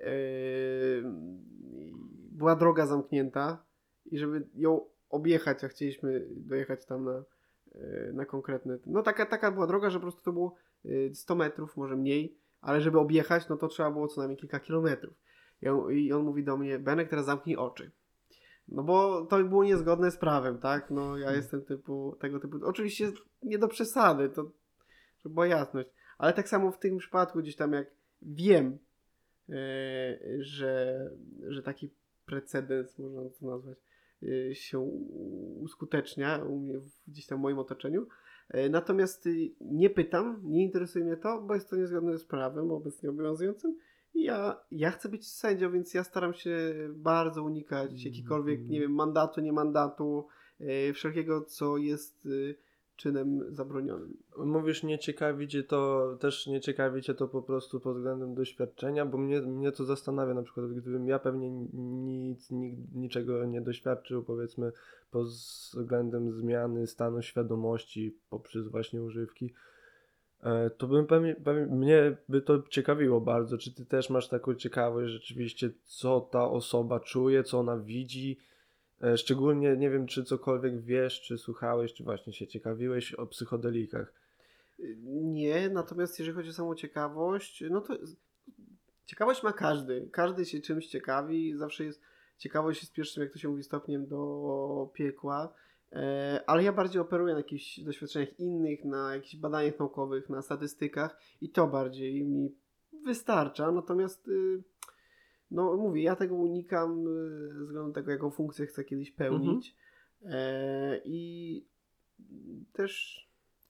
E, 0.00 0.10
Była 2.32 2.56
droga 2.56 2.86
zamknięta 2.86 3.64
i 4.06 4.18
żeby 4.18 4.48
ją 4.54 4.86
objechać, 5.10 5.64
a 5.64 5.68
chcieliśmy 5.68 6.26
dojechać 6.30 6.86
tam 6.86 7.04
na, 7.04 7.24
e, 7.74 8.12
na 8.12 8.24
konkretne. 8.24 8.78
No 8.86 9.02
taka, 9.02 9.26
taka 9.26 9.50
była 9.50 9.66
droga, 9.66 9.90
że 9.90 9.98
po 9.98 10.02
prostu 10.02 10.22
to 10.22 10.32
było 10.32 10.54
e, 10.84 11.14
100 11.14 11.34
metrów, 11.34 11.76
może 11.76 11.96
mniej, 11.96 12.36
ale 12.60 12.80
żeby 12.80 12.98
objechać, 12.98 13.48
no 13.48 13.56
to 13.56 13.68
trzeba 13.68 13.90
było 13.90 14.08
co 14.08 14.20
najmniej 14.20 14.38
kilka 14.38 14.60
kilometrów. 14.60 15.14
I 15.62 15.68
on, 15.68 15.92
I 15.92 16.12
on 16.12 16.22
mówi 16.22 16.44
do 16.44 16.56
mnie, 16.56 16.78
Benek, 16.78 17.08
teraz 17.08 17.26
zamknij 17.26 17.56
oczy. 17.56 17.90
No 18.68 18.82
bo 18.82 19.26
to 19.26 19.44
było 19.44 19.64
niezgodne 19.64 20.10
z 20.10 20.16
prawem, 20.16 20.58
tak? 20.58 20.90
No 20.90 21.18
ja 21.18 21.32
jestem 21.32 21.64
typu, 21.64 22.16
tego 22.20 22.40
typu, 22.40 22.56
oczywiście 22.62 23.12
nie 23.42 23.58
do 23.58 23.68
przesady, 23.68 24.28
to 24.28 24.50
żeby 25.22 25.34
była 25.34 25.46
jasność, 25.46 25.88
ale 26.18 26.32
tak 26.32 26.48
samo 26.48 26.70
w 26.70 26.78
tym 26.78 26.98
przypadku 26.98 27.38
gdzieś 27.38 27.56
tam 27.56 27.72
jak 27.72 27.86
wiem, 28.22 28.78
że, 30.38 31.10
że 31.48 31.62
taki 31.62 31.90
precedens, 32.26 32.98
można 32.98 33.22
to 33.40 33.46
nazwać, 33.46 33.78
e, 34.22 34.54
się 34.54 34.78
uskutecznia 35.60 36.44
u 36.44 36.58
mnie, 36.58 36.78
w- 36.78 37.08
gdzieś 37.08 37.26
tam 37.26 37.38
w 37.38 37.42
moim 37.42 37.58
otoczeniu, 37.58 38.06
E, 38.48 38.68
Natomiast 38.68 39.26
y, 39.26 39.50
nie 39.60 39.90
pytam, 39.90 40.40
nie 40.44 40.62
interesuje 40.64 41.04
mnie 41.04 41.16
to, 41.16 41.42
bo 41.42 41.54
jest 41.54 41.70
to 41.70 41.76
niezgodne 41.76 42.18
z 42.18 42.24
prawem 42.24 42.70
obecnie 42.70 43.10
obowiązującym. 43.10 43.78
I 44.14 44.22
ja, 44.22 44.60
ja 44.70 44.90
chcę 44.90 45.08
być 45.08 45.28
sędzią, 45.28 45.72
więc 45.72 45.94
ja 45.94 46.04
staram 46.04 46.34
się 46.34 46.74
bardzo 46.94 47.42
unikać 47.42 48.04
jakikolwiek, 48.04 48.60
nie 48.68 48.80
wiem, 48.80 48.92
mandatu, 48.94 49.40
nie 49.40 49.52
mandatu, 49.52 50.26
wszelkiego, 50.94 51.40
co 51.44 51.76
jest 51.76 52.26
y, 52.26 52.54
czynem 52.96 53.54
zabronionym. 53.54 54.16
Mówisz, 54.36 54.82
nie 54.82 54.98
ciekawi 54.98 55.48
cię 55.48 55.62
to, 55.62 56.10
też 56.20 56.46
nie 56.46 56.60
ciekawi 56.60 57.02
cię 57.02 57.14
to 57.14 57.28
po 57.28 57.42
prostu 57.42 57.80
pod 57.80 57.96
względem 57.96 58.34
doświadczenia, 58.34 59.06
bo 59.06 59.18
mnie, 59.18 59.40
mnie 59.40 59.72
to 59.72 59.84
zastanawia 59.84 60.34
na 60.34 60.42
przykład, 60.42 60.66
gdybym 60.72 61.08
ja 61.08 61.18
pewnie 61.18 61.50
nic, 61.50 62.50
ni, 62.50 62.76
niczego 62.94 63.44
nie 63.44 63.60
doświadczył, 63.60 64.22
powiedzmy, 64.22 64.72
pod 65.10 65.26
względem 65.26 66.32
zmiany 66.32 66.86
stanu 66.86 67.22
świadomości 67.22 68.16
poprzez 68.30 68.68
właśnie 68.68 69.02
używki, 69.02 69.54
e, 70.42 70.70
to 70.70 70.86
bym 70.86 71.06
pewnie, 71.06 71.34
pewnie, 71.34 71.66
mnie 71.66 72.16
by 72.28 72.42
to 72.42 72.62
ciekawiło 72.62 73.20
bardzo, 73.20 73.58
czy 73.58 73.74
ty 73.74 73.86
też 73.86 74.10
masz 74.10 74.28
taką 74.28 74.54
ciekawość 74.54 75.12
rzeczywiście, 75.12 75.70
co 75.84 76.20
ta 76.20 76.50
osoba 76.50 77.00
czuje, 77.00 77.44
co 77.44 77.58
ona 77.58 77.76
widzi, 77.78 78.38
Szczególnie 79.16 79.76
nie 79.76 79.90
wiem, 79.90 80.06
czy 80.06 80.24
cokolwiek 80.24 80.80
wiesz, 80.80 81.20
czy 81.20 81.38
słuchałeś, 81.38 81.94
czy 81.94 82.04
właśnie 82.04 82.32
się 82.32 82.46
ciekawiłeś 82.46 83.14
o 83.14 83.26
psychodelikach. 83.26 84.12
Y, 84.80 84.96
Nie, 85.12 85.68
natomiast 85.68 86.18
jeżeli 86.18 86.36
chodzi 86.36 86.50
o 86.50 86.52
samą 86.52 86.74
ciekawość, 86.74 87.64
no 87.70 87.80
to 87.80 87.94
ciekawość 89.06 89.42
ma 89.42 89.52
każdy. 89.52 90.08
Każdy 90.12 90.46
się 90.46 90.60
czymś 90.60 90.86
ciekawi, 90.86 91.56
zawsze 91.56 91.84
jest 91.84 92.00
ciekawość 92.38 92.80
jest 92.80 92.92
pierwszym, 92.92 93.22
jak 93.22 93.32
to 93.32 93.38
się 93.38 93.48
mówi, 93.48 93.62
stopniem 93.62 94.06
do 94.06 94.90
piekła. 94.94 95.54
E, 95.92 96.40
Ale 96.46 96.62
ja 96.62 96.72
bardziej 96.72 97.02
operuję 97.02 97.34
na 97.34 97.40
jakichś 97.40 97.80
doświadczeniach 97.80 98.40
innych, 98.40 98.84
na 98.84 99.14
jakichś 99.14 99.36
badaniach 99.36 99.78
naukowych, 99.78 100.28
na 100.28 100.42
statystykach 100.42 101.16
i 101.40 101.48
to 101.48 101.66
bardziej 101.66 102.24
mi 102.24 102.54
wystarcza. 103.04 103.72
Natomiast, 103.72 104.28
y, 104.28 104.62
no 105.50 105.76
mówię, 105.76 106.02
ja 106.02 106.16
tego 106.16 106.34
unikam 106.34 107.06
y, 107.08 107.48
ze 107.54 107.64
względu 107.64 107.88
na 107.88 107.94
tego, 107.94 108.10
jaką 108.10 108.30
funkcję 108.30 108.66
chcę 108.66 108.84
kiedyś 108.84 109.10
pełnić. 109.10 109.76
E, 110.24 111.00
I 111.04 111.66
też 112.72 113.24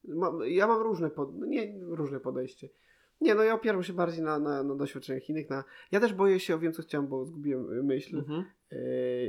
mam, 0.09 0.39
ja 0.47 0.67
mam 0.67 0.83
różne, 0.83 1.11
pod, 1.11 1.39
no 1.39 1.47
nie 1.47 1.79
różne 1.81 2.21
podejście. 2.21 2.69
Nie, 3.21 3.35
no 3.35 3.43
ja 3.43 3.55
opieram 3.55 3.83
się 3.83 3.93
bardziej 3.93 4.23
na, 4.25 4.39
na, 4.39 4.63
na 4.63 4.75
doświadczeniach 4.75 5.29
innych. 5.29 5.51
Na, 5.51 5.65
ja 5.93 6.01
też 6.01 6.15
boję 6.15 6.41
się, 6.41 6.55
o 6.55 6.59
wiem 6.59 6.73
co 6.73 6.83
chciałem, 6.83 7.07
bo 7.07 7.25
zgubiłem 7.25 7.79
y, 7.79 7.83
myśl. 7.83 8.25
E, 8.73 8.77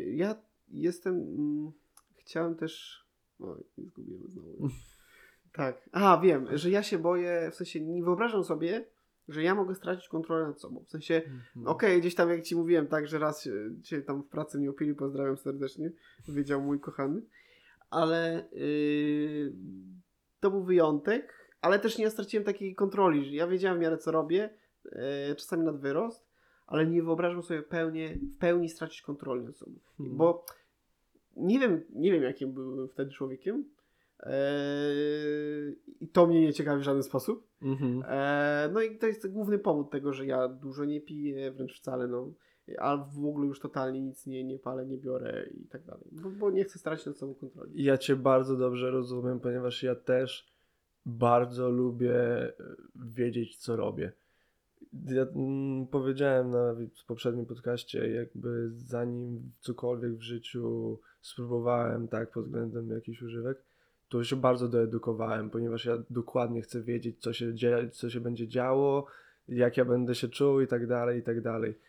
ja 0.03 0.35
jestem, 0.67 1.15
mm, 1.15 1.71
chciałem 2.15 2.55
też, 2.55 3.05
oj, 3.39 3.63
zgubiłem 3.77 4.27
znowu. 4.27 4.69
tak, 5.51 5.89
a 5.91 6.17
wiem, 6.23 6.57
że 6.57 6.69
ja 6.69 6.83
się 6.83 6.97
boję, 6.97 7.49
w 7.51 7.55
sensie 7.55 7.81
nie 7.81 8.03
wyobrażam 8.03 8.43
sobie, 8.43 8.85
że 9.27 9.43
ja 9.43 9.55
mogę 9.55 9.75
stracić 9.75 10.07
kontrolę 10.09 10.47
nad 10.47 10.61
sobą. 10.61 10.83
W 10.83 10.89
sensie, 10.89 11.15
Mhm. 11.25 11.67
Okej, 11.67 11.99
gdzieś 11.99 12.15
tam 12.15 12.29
jak 12.29 12.41
ci 12.43 12.55
mówiłem, 12.55 12.87
tak, 12.87 13.07
że 13.07 13.19
raz 13.19 13.43
się, 13.83 14.01
tam 14.01 14.23
w 14.23 14.27
pracy 14.29 14.57
mnie 14.57 14.69
opili, 14.69 14.95
pozdrawiam 14.95 15.37
serdecznie, 15.37 15.91
wiedział 16.27 16.61
mój 16.61 16.79
kochany, 16.79 17.21
ale 17.89 18.47
yy, 18.51 19.53
to 20.39 20.51
był 20.51 20.63
wyjątek, 20.63 21.33
ale 21.61 21.79
też 21.79 21.97
nie 21.97 22.09
straciłem 22.09 22.43
takiej 22.43 22.75
kontroli, 22.75 23.25
że 23.25 23.31
ja 23.35 23.47
wiedziałem 23.47 23.77
w 23.77 23.81
miarę 23.81 23.97
co 23.97 24.11
robię, 24.11 24.49
yy, 24.85 25.35
czasami 25.35 25.63
nad 25.65 25.79
wyrost, 25.79 26.27
ale 26.67 26.85
nie 26.87 27.03
wyobrażam 27.03 27.43
sobie 27.43 27.61
pełnie, 27.63 28.17
w 28.35 28.37
pełni 28.37 28.69
stracić 28.69 29.01
kontroli 29.01 29.45
nad 29.45 29.57
sobą, 29.57 29.79
Mhm. 29.99 30.17
bo 30.17 30.45
nie 31.35 31.59
wiem, 31.59 31.83
nie 31.89 32.11
wiem 32.11 32.23
jakim 32.23 32.53
byłem 32.53 32.87
wtedy 32.89 33.11
człowiekiem 33.11 33.65
i 35.99 36.07
to 36.07 36.27
mnie 36.27 36.41
nie 36.41 36.53
ciekawi 36.53 36.81
w 36.81 36.85
żaden 36.85 37.03
sposób, 37.03 37.47
Mhm. 37.65 38.03
E, 38.07 38.69
no 38.73 38.81
i 38.81 38.97
to 38.97 39.07
jest 39.07 39.31
główny 39.31 39.59
powód 39.59 39.91
tego, 39.91 40.13
że 40.13 40.25
ja 40.25 40.47
dużo 40.47 40.85
nie 40.85 41.01
piję, 41.01 41.51
wręcz 41.51 41.79
wcale, 41.79 42.07
no. 42.07 42.33
A 42.79 42.97
w 42.97 43.25
ogóle 43.25 43.47
już 43.47 43.59
totalnie 43.59 44.01
nic 44.01 44.25
nie, 44.25 44.43
nie 44.43 44.59
palę, 44.59 44.85
nie 44.85 44.97
biorę 44.97 45.45
i 45.53 45.67
tak 45.67 45.83
dalej. 45.83 46.05
Bo, 46.11 46.29
bo 46.29 46.51
nie 46.51 46.63
chcę 46.63 46.79
stracić 46.79 47.05
nad 47.05 47.17
sobą 47.17 47.35
kontroli. 47.35 47.83
Ja 47.83 47.97
cię 47.97 48.15
bardzo 48.15 48.57
dobrze 48.57 48.91
rozumiem, 48.91 49.39
ponieważ 49.39 49.83
ja 49.83 49.95
też 49.95 50.47
bardzo 51.05 51.69
lubię 51.69 52.15
e, 52.15 52.53
wiedzieć, 52.95 53.57
co 53.57 53.75
robię. 53.75 54.11
Ja 55.07 55.21
mm, 55.21 55.87
powiedziałem 55.87 56.49
na 56.49 56.73
w 56.73 57.05
poprzednim 57.05 57.45
podcaście, 57.45 58.09
jakby 58.09 58.69
zanim 58.71 59.51
cokolwiek 59.59 60.11
w 60.11 60.21
życiu 60.21 60.99
spróbowałem, 61.21 62.07
tak, 62.07 62.31
pod 62.31 62.45
względem 62.45 62.89
jakichś 62.89 63.21
używek, 63.21 63.63
to 64.09 64.23
się 64.23 64.35
bardzo 64.35 64.67
doedukowałem, 64.67 65.49
ponieważ 65.49 65.85
ja 65.85 65.97
dokładnie 66.09 66.61
chcę 66.61 66.81
wiedzieć, 66.81 67.19
co 67.19 67.33
się, 67.33 67.53
dzieje, 67.53 67.89
co 67.89 68.09
się 68.09 68.19
będzie 68.19 68.47
działo, 68.47 69.05
jak 69.47 69.77
ja 69.77 69.85
będę 69.85 70.15
się 70.15 70.27
czuł 70.27 70.61
i 70.61 70.67
tak 70.67 70.87
dalej, 70.87 71.19
i 71.19 71.23
tak 71.23 71.41
dalej. 71.41 71.79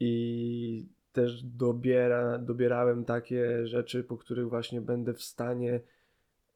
I 0.00 0.86
też 1.12 1.42
dobiera, 1.42 2.38
dobierałem 2.38 3.04
takie 3.04 3.66
rzeczy, 3.66 4.04
po 4.04 4.16
których 4.16 4.48
właśnie 4.48 4.80
będę 4.80 5.14
w 5.14 5.22
stanie 5.22 5.80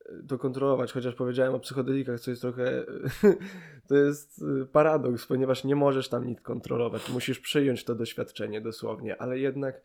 e, 0.04 0.22
to 0.28 0.38
kontrolować, 0.38 0.92
chociaż 0.92 1.14
powiedziałem 1.14 1.54
o 1.54 1.60
psychodelikach, 1.60 2.20
co 2.20 2.30
jest 2.30 2.42
trochę, 2.42 2.84
to 3.88 3.96
jest 3.96 4.42
e, 4.62 4.66
paradoks, 4.66 5.26
ponieważ 5.26 5.64
nie 5.64 5.76
możesz 5.76 6.08
tam 6.08 6.26
nic 6.26 6.40
kontrolować, 6.40 7.10
musisz 7.10 7.40
przyjąć 7.40 7.84
to 7.84 7.94
doświadczenie 7.94 8.60
dosłownie, 8.60 9.22
ale 9.22 9.38
jednak 9.38 9.80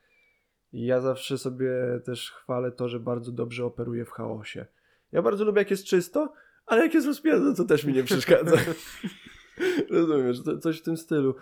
ja 0.74 1.02
zawsze 1.02 1.38
sobie 1.38 1.72
też 2.06 2.32
chwalę 2.32 2.72
to, 2.72 2.90
że 2.90 3.00
bardzo 3.00 3.32
dobrze 3.32 3.66
operuję 3.66 4.06
w 4.06 4.12
chaosie. 4.12 4.66
Ja 5.16 5.22
bardzo 5.22 5.46
lubię 5.46 5.62
jak 5.62 5.72
jest 5.72 5.86
czysto, 5.86 6.34
ale 6.66 6.82
jak 6.82 6.94
jest 6.94 7.08
rozpięte, 7.08 7.56
to 7.56 7.66
też 7.66 7.86
mi 7.86 7.94
nie 7.94 8.04
przeszkadza. 8.04 8.58
Rozumiesz, 9.90 10.44
to, 10.44 10.58
coś 10.58 10.80
w 10.80 10.84
tym 10.84 10.98
stylu. 10.98 11.36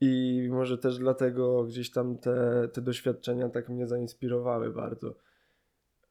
I 0.00 0.48
może 0.50 0.78
też 0.78 0.98
dlatego 0.98 1.64
gdzieś 1.64 1.90
tam 1.90 2.18
te, 2.18 2.68
te 2.72 2.80
doświadczenia 2.80 3.48
tak 3.48 3.68
mnie 3.68 3.86
zainspirowały 3.86 4.70
bardzo. 4.70 5.14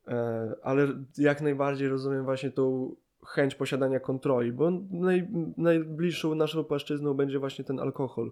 E, 0.07 0.51
ale 0.63 0.87
jak 1.17 1.41
najbardziej 1.41 1.89
rozumiem 1.89 2.23
właśnie 2.23 2.51
tą 2.51 2.95
chęć 3.25 3.55
posiadania 3.55 3.99
kontroli, 3.99 4.51
bo 4.51 4.71
naj, 4.91 5.27
najbliższą 5.57 6.35
naszą 6.35 6.63
płaszczyzną 6.63 7.13
będzie 7.13 7.39
właśnie 7.39 7.65
ten 7.65 7.79
alkohol. 7.79 8.31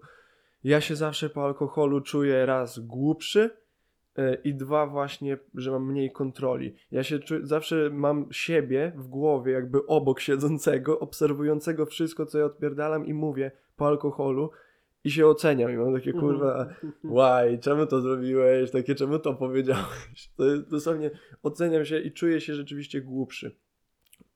Ja 0.63 0.81
się 0.81 0.95
zawsze 0.95 1.29
po 1.29 1.45
alkoholu 1.45 2.01
czuję 2.01 2.45
raz 2.45 2.79
głupszy 2.79 3.49
i 4.43 4.53
dwa 4.53 4.87
właśnie, 4.87 5.37
że 5.55 5.71
mam 5.71 5.91
mniej 5.91 6.11
kontroli. 6.11 6.75
Ja 6.91 7.03
się 7.03 7.19
czu, 7.19 7.35
zawsze 7.45 7.89
mam 7.93 8.25
siebie 8.31 8.91
w 8.95 9.07
głowie 9.07 9.51
jakby 9.53 9.85
obok 9.85 10.19
siedzącego, 10.19 10.99
obserwującego 10.99 11.85
wszystko, 11.85 12.25
co 12.25 12.37
ja 12.39 12.45
odpierdalam 12.45 13.05
i 13.05 13.13
mówię 13.13 13.51
po 13.77 13.87
alkoholu 13.87 14.49
i 15.03 15.11
się 15.11 15.27
oceniam 15.27 15.71
i 15.71 15.77
mam 15.77 15.93
takie 15.93 16.11
Mhm. 16.11 16.27
kurwa 16.27 16.69
Łaj, 17.03 17.59
czemu 17.59 17.85
to 17.85 18.01
zrobiłeś? 18.01 18.71
Takie, 18.71 18.95
czemu 18.95 19.19
to 19.19 19.33
powiedziałeś? 19.33 20.31
To 20.37 20.45
jest 20.45 20.69
dosłownie, 20.69 21.11
oceniam 21.43 21.85
się 21.85 21.99
i 21.99 22.11
czuję 22.11 22.41
się 22.41 22.55
rzeczywiście 22.55 23.01
głupszy. 23.01 23.55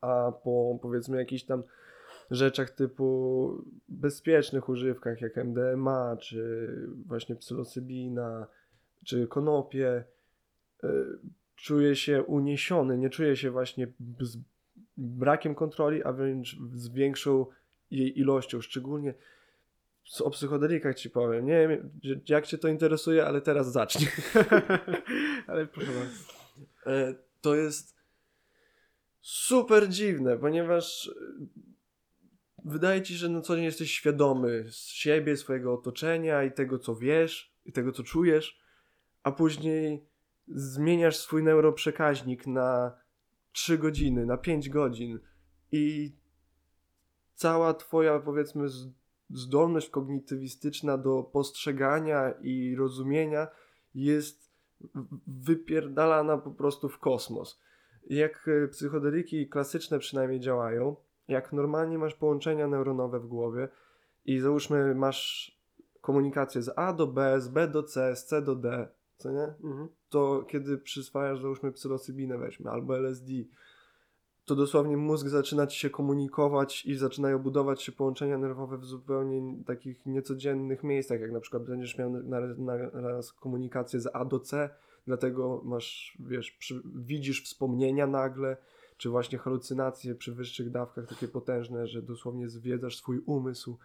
A 0.01 0.31
po 0.43 0.79
powiedzmy 0.81 1.17
jakichś 1.17 1.43
tam 1.43 1.63
rzeczach 2.31 2.69
typu 2.69 3.63
bezpiecznych 3.89 4.69
używkach 4.69 5.21
jak 5.21 5.37
MDMA, 5.37 6.17
czy 6.21 6.69
właśnie 7.07 7.35
psylocybina, 7.35 8.47
czy 9.05 9.27
konopie, 9.27 10.03
y, 10.83 10.87
czuję 11.55 11.95
się 11.95 12.23
uniesiony, 12.23 12.97
nie 12.97 13.09
czuję 13.09 13.35
się 13.37 13.51
właśnie 13.51 13.87
z 14.19 14.37
brakiem 14.97 15.55
kontroli, 15.55 16.03
a 16.03 16.13
wręcz 16.13 16.57
z 16.73 16.89
większą 16.89 17.45
jej 17.91 18.19
ilością, 18.19 18.61
szczególnie 18.61 19.13
o 20.19 20.29
psychodelikach 20.29 20.95
ci 20.95 21.09
powiem. 21.09 21.45
Nie 21.45 21.67
wiem, 21.67 21.89
jak 22.29 22.47
cię 22.47 22.57
to 22.57 22.67
interesuje, 22.67 23.25
ale 23.25 23.41
teraz 23.41 23.71
zacznij. 23.71 24.09
ale 25.47 25.67
proszę 25.67 25.91
bardzo. 25.91 26.33
E, 26.85 27.15
to 27.41 27.55
jest 27.55 27.95
super 29.21 29.89
dziwne, 29.89 30.37
ponieważ 30.37 31.07
e, 31.07 31.11
wydaje 32.65 33.01
ci, 33.01 33.15
że 33.15 33.29
na 33.29 33.41
co 33.41 33.55
dzień 33.55 33.65
jesteś 33.65 33.91
świadomy 33.91 34.65
z 34.71 34.87
siebie, 34.87 35.37
swojego 35.37 35.73
otoczenia 35.73 36.43
i 36.43 36.51
tego, 36.51 36.79
co 36.79 36.95
wiesz, 36.95 37.53
i 37.65 37.71
tego, 37.71 37.91
co 37.91 38.03
czujesz, 38.03 38.62
a 39.23 39.31
później 39.31 40.05
zmieniasz 40.47 41.17
swój 41.17 41.43
neuroprzekaźnik 41.43 42.47
na 42.47 42.97
3 43.51 43.77
godziny, 43.77 44.25
na 44.25 44.37
5 44.37 44.69
godzin 44.69 45.19
i 45.71 46.15
cała 47.35 47.73
twoja, 47.73 48.19
powiedzmy, 48.19 48.67
zdolność 49.29 49.89
kognitywistyczna 49.89 50.97
do 50.97 51.23
postrzegania 51.23 52.31
i 52.41 52.75
rozumienia 52.75 53.47
jest 53.95 54.53
wypierdalana 55.27 56.37
po 56.37 56.51
prostu 56.51 56.89
w 56.89 56.99
kosmos. 56.99 57.61
Jak 58.09 58.47
e, 58.47 58.67
psychodeliki 58.67 59.49
klasyczne 59.49 59.99
przynajmniej 59.99 60.39
działają, 60.39 60.95
jak 61.27 61.53
normalnie 61.53 61.97
masz 61.97 62.15
połączenia 62.15 62.67
neuronowe 62.67 63.19
w 63.19 63.27
głowie 63.27 63.67
i 64.25 64.39
załóżmy 64.39 64.95
masz 64.95 65.51
komunikację 66.01 66.61
z 66.61 66.73
A 66.75 66.93
do 66.93 67.07
B, 67.07 67.41
z 67.41 67.47
B 67.47 67.67
do 67.67 67.83
C, 67.83 68.15
z 68.15 68.25
C 68.25 68.41
do 68.41 68.55
D, 68.55 68.87
co 69.17 69.31
nie? 69.31 69.43
Mhm. 69.43 69.87
To 70.09 70.45
kiedy 70.47 70.77
przyswajasz 70.77 71.41
załóżmy 71.41 71.71
psylocybinę 71.71 72.37
weźmy, 72.37 72.71
albo 72.71 72.97
LSD, 72.97 73.31
to 74.45 74.55
dosłownie 74.55 74.97
mózg 74.97 75.27
zaczyna 75.27 75.67
ci 75.67 75.79
się 75.79 75.89
komunikować 75.89 76.85
i 76.85 76.95
zaczynają 76.95 77.39
budować 77.39 77.81
się 77.81 77.91
połączenia 77.91 78.37
nerwowe 78.37 78.77
w 78.77 78.85
zupełnie 78.85 79.63
takich 79.65 80.05
niecodziennych 80.05 80.83
miejscach, 80.83 81.21
jak 81.21 81.31
na 81.31 81.39
przykład 81.39 81.63
będziesz 81.63 81.97
miał 81.97 82.09
naraz 82.93 83.33
komunikację 83.33 83.99
z 83.99 84.09
A 84.13 84.25
do 84.25 84.39
C, 84.39 84.69
dlatego 85.07 85.61
masz, 85.65 86.17
wiesz, 86.19 86.51
przy, 86.51 86.81
widzisz 86.95 87.43
wspomnienia 87.43 88.07
nagle, 88.07 88.57
czy 88.97 89.09
właśnie 89.09 89.37
halucynacje 89.37 90.15
przy 90.15 90.33
wyższych 90.33 90.71
dawkach 90.71 91.07
takie 91.07 91.27
potężne, 91.27 91.87
że 91.87 92.01
dosłownie 92.01 92.49
zwiedzasz 92.49 92.97
swój 92.97 93.21
umysł 93.25 93.77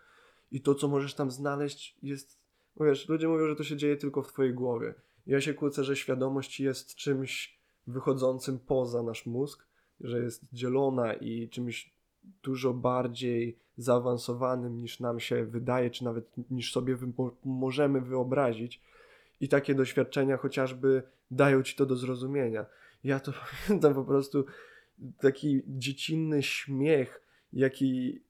i 0.53 0.61
to, 0.61 0.74
co 0.74 0.89
możesz 0.89 1.14
tam 1.14 1.31
znaleźć 1.31 1.99
jest, 2.03 2.39
wiesz, 2.81 3.09
ludzie 3.09 3.29
mówią, 3.29 3.47
że 3.47 3.57
to 3.57 3.64
się 3.64 3.76
dzieje 3.76 3.97
tylko 3.97 4.22
w 4.22 4.29
twojej 4.29 4.55
głowie. 4.55 4.95
Ja 5.29 5.41
się 5.41 5.55
kłócę, 5.55 5.85
że 5.85 5.97
świadomość 5.97 6.61
jest 6.61 6.95
czymś 6.95 7.59
wychodzącym 7.87 8.59
poza 8.59 9.03
nasz 9.03 9.26
mózg, 9.26 9.66
że 10.01 10.18
jest 10.18 10.45
dzielona 10.53 11.14
i 11.14 11.49
czymś 11.49 11.93
dużo 12.43 12.74
bardziej 12.74 13.59
zaawansowanym 13.76 14.76
niż 14.76 15.01
nam 15.01 15.20
się 15.20 15.45
wydaje, 15.45 15.91
czy 15.91 16.05
nawet 16.05 16.51
niż 16.51 16.72
sobie 16.72 16.97
możemy 17.45 18.01
wyobrazić. 18.01 18.81
I 19.41 19.49
takie 19.49 19.74
doświadczenia 19.74 20.37
chociażby 20.37 21.03
dają 21.31 21.62
ci 21.62 21.76
to 21.76 21.87
do 21.87 21.97
zrozumienia. 21.97 22.66
Ja 23.05 23.20
to 23.20 23.33
pamiętam 23.66 23.95
po 23.95 24.05
prostu 24.05 24.45
taki 25.20 25.62
dziecinny 25.66 26.43
śmiech, 26.43 27.22
jaki, 27.53 28.20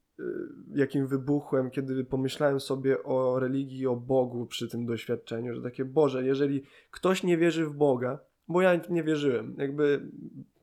jakim 0.74 1.06
wybuchłem, 1.06 1.70
kiedy 1.70 2.04
pomyślałem 2.04 2.60
sobie 2.60 3.02
o 3.02 3.38
religii, 3.38 3.86
o 3.86 3.96
Bogu 3.96 4.46
przy 4.46 4.68
tym 4.68 4.86
doświadczeniu, 4.86 5.54
że 5.54 5.62
takie 5.62 5.84
Boże, 5.84 6.24
jeżeli 6.24 6.62
ktoś 6.90 7.22
nie 7.22 7.38
wierzy 7.38 7.66
w 7.66 7.72
Boga, 7.72 8.18
bo 8.48 8.62
ja 8.62 8.80
nie 8.90 9.02
wierzyłem. 9.02 9.54
Jakby 9.58 10.10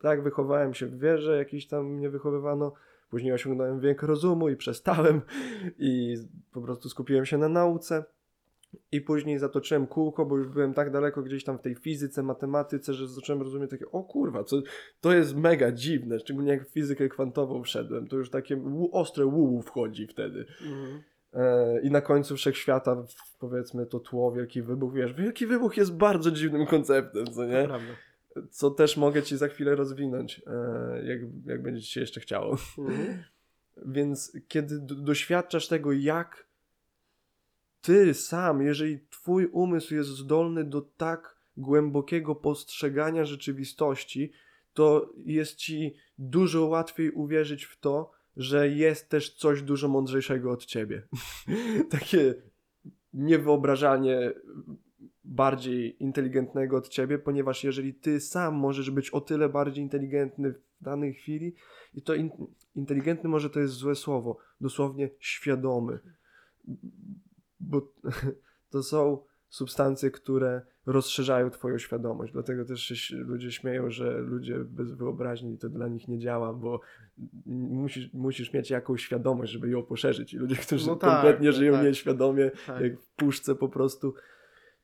tak 0.01 0.23
wychowałem 0.23 0.73
się 0.73 0.85
w 0.85 0.99
wierze, 0.99 1.37
jakiś 1.37 1.67
tam 1.67 1.85
mnie 1.85 2.09
wychowywano. 2.09 2.73
Później 3.09 3.33
osiągnąłem 3.33 3.79
wiek 3.79 4.03
rozumu 4.03 4.49
i 4.49 4.55
przestałem 4.55 5.21
i 5.79 6.15
po 6.51 6.61
prostu 6.61 6.89
skupiłem 6.89 7.25
się 7.25 7.37
na 7.37 7.49
nauce. 7.49 8.05
I 8.91 9.01
później 9.01 9.39
zatoczyłem 9.39 9.87
kółko, 9.87 10.25
bo 10.25 10.37
już 10.37 10.47
byłem 10.47 10.73
tak 10.73 10.91
daleko 10.91 11.21
gdzieś 11.21 11.43
tam 11.43 11.57
w 11.57 11.61
tej 11.61 11.75
fizyce, 11.75 12.23
matematyce, 12.23 12.93
że 12.93 13.07
zacząłem 13.07 13.41
rozumieć 13.41 13.71
takie, 13.71 13.91
o 13.91 14.03
kurwa, 14.03 14.43
co, 14.43 14.61
to 15.01 15.13
jest 15.13 15.35
mega 15.35 15.71
dziwne, 15.71 16.19
szczególnie 16.19 16.51
jak 16.51 16.67
w 16.67 16.71
fizykę 16.71 17.09
kwantową 17.09 17.63
wszedłem, 17.63 18.07
to 18.07 18.17
już 18.17 18.29
takie 18.29 18.61
ostre 18.91 19.25
łuł 19.25 19.61
wchodzi 19.61 20.07
wtedy. 20.07 20.45
Mhm. 20.61 21.03
E, 21.33 21.81
I 21.81 21.91
na 21.91 22.01
końcu 22.01 22.35
wszechświata, 22.35 23.05
powiedzmy, 23.39 23.85
to 23.85 23.99
tło, 23.99 24.31
wielki 24.31 24.61
wybuch, 24.61 24.93
wiesz, 24.93 25.13
wielki 25.13 25.45
wybuch 25.45 25.77
jest 25.77 25.93
bardzo 25.93 26.31
dziwnym 26.31 26.65
konceptem, 26.65 27.25
co 27.25 27.45
nie? 27.45 27.67
Co 28.49 28.71
też 28.71 28.97
mogę 28.97 29.23
ci 29.23 29.37
za 29.37 29.47
chwilę 29.47 29.75
rozwinąć, 29.75 30.41
e, 30.47 31.05
jak, 31.05 31.19
jak 31.45 31.61
będzie 31.61 31.81
ci 31.81 31.91
się 31.91 32.01
jeszcze 32.01 32.19
chciało. 32.19 32.57
Mhm. 32.77 33.23
Więc 33.85 34.37
kiedy 34.47 34.79
doświadczasz 34.79 35.67
tego, 35.67 35.91
jak 35.91 36.45
ty 37.85 38.13
sam, 38.13 38.61
jeżeli 38.61 38.99
twój 39.09 39.45
umysł 39.45 39.95
jest 39.95 40.09
zdolny 40.09 40.63
do 40.63 40.81
tak 40.81 41.35
głębokiego 41.57 42.35
postrzegania 42.35 43.25
rzeczywistości, 43.25 44.31
to 44.73 45.13
jest 45.25 45.55
ci 45.55 45.95
dużo 46.17 46.65
łatwiej 46.65 47.11
uwierzyć 47.11 47.63
w 47.63 47.79
to, 47.79 48.11
że 48.37 48.69
jest 48.69 49.09
też 49.09 49.33
coś 49.33 49.61
dużo 49.61 49.87
mądrzejszego 49.87 50.51
od 50.51 50.65
ciebie. 50.65 51.07
Takie 51.89 52.33
niewyobrażalnie 53.13 54.33
bardziej 55.23 56.03
inteligentnego 56.03 56.77
od 56.77 56.89
ciebie, 56.89 57.19
ponieważ 57.19 57.63
jeżeli 57.63 57.93
ty 57.93 58.19
sam 58.19 58.55
możesz 58.55 58.91
być 58.91 59.09
o 59.09 59.21
tyle 59.21 59.49
bardziej 59.49 59.83
inteligentny 59.83 60.53
w 60.53 60.83
danej 60.83 61.13
chwili, 61.13 61.55
i 61.93 62.01
to 62.01 62.13
in, 62.13 62.29
inteligentny 62.75 63.29
może 63.29 63.49
to 63.49 63.59
jest 63.59 63.73
złe 63.73 63.95
słowo, 63.95 64.37
dosłownie 64.61 65.09
świadomy, 65.19 65.99
bo 67.59 67.93
to 68.71 68.83
są 68.83 69.23
substancje, 69.49 70.11
które 70.11 70.61
rozszerzają 70.85 71.49
twoją 71.49 71.77
świadomość. 71.77 72.33
Dlatego 72.33 72.65
też 72.65 72.81
się 72.81 73.15
ludzie 73.15 73.51
śmieją, 73.51 73.89
że 73.89 74.19
ludzie 74.19 74.59
bez 74.59 74.91
wyobraźni 74.91 75.57
to 75.57 75.69
dla 75.69 75.87
nich 75.87 76.07
nie 76.07 76.19
działa, 76.19 76.53
bo 76.53 76.81
musisz, 77.45 78.13
musisz 78.13 78.53
mieć 78.53 78.69
jakąś 78.69 79.03
świadomość, 79.03 79.51
żeby 79.51 79.69
ją 79.69 79.83
poszerzyć. 79.83 80.33
I 80.33 80.37
ludzie, 80.37 80.55
którzy 80.55 80.87
no 80.87 80.95
tak, 80.95 81.11
kompletnie 81.11 81.51
żyją 81.51 81.73
tak. 81.73 81.85
nieświadomie, 81.85 82.51
tak. 82.67 82.81
jak 82.81 82.99
w 82.99 83.07
puszce 83.07 83.55
po 83.55 83.69
prostu, 83.69 84.13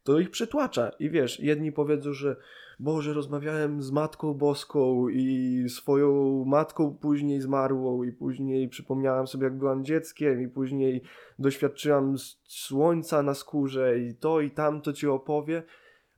to 0.04 0.20
ich 0.20 0.30
przytłacza. 0.30 0.91
I 0.99 1.10
wiesz, 1.10 1.39
jedni 1.39 1.72
powiedzą, 1.72 2.14
że 2.14 2.36
Boże, 2.80 3.14
rozmawiałem 3.14 3.82
z 3.82 3.91
Matką 3.91 4.34
Boską 4.34 5.10
i 5.10 5.66
swoją 5.70 6.43
matką 6.45 6.97
później 7.02 7.41
zmarłą 7.41 8.04
i 8.04 8.12
później 8.12 8.70
przypomniałam 8.70 9.28
sobie, 9.28 9.43
jak 9.43 9.58
byłam 9.58 9.86
dzieckiem 9.86 10.41
i 10.41 10.47
później 10.47 11.02
doświadczyłam 11.39 12.16
słońca 12.43 13.24
na 13.24 13.34
skórze 13.34 13.99
i 13.99 14.16
to 14.16 14.41
i 14.41 14.52
tamto 14.52 14.93
ci 14.93 15.08
opowie, 15.08 15.64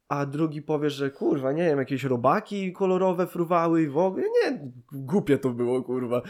a 0.07 0.25
drugi 0.25 0.61
powie, 0.61 0.89
że 0.89 1.11
kurwa, 1.11 1.51
nie 1.51 1.63
wiem, 1.63 1.79
jakieś 1.79 2.03
robaki 2.03 2.73
kolorowe 2.73 3.27
fruwały 3.27 3.81
i 3.81 3.87
w 3.87 3.97
ogóle, 3.97 4.23
nie, 4.23 4.71
głupie 4.91 5.37
to 5.37 5.49
było, 5.49 5.83
kurwa. 5.83 6.21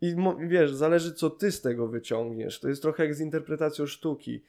I 0.00 0.16
wiesz, 0.48 0.74
zależy 0.74 1.14
co 1.14 1.30
ty 1.30 1.52
z 1.52 1.60
tego 1.60 1.88
wyciągniesz. 1.88 2.60
To 2.60 2.68
jest 2.68 2.82
trochę 2.82 3.04
jak 3.04 3.14
z 3.14 3.20
interpretacją 3.20 3.86
sztuki 3.86 4.42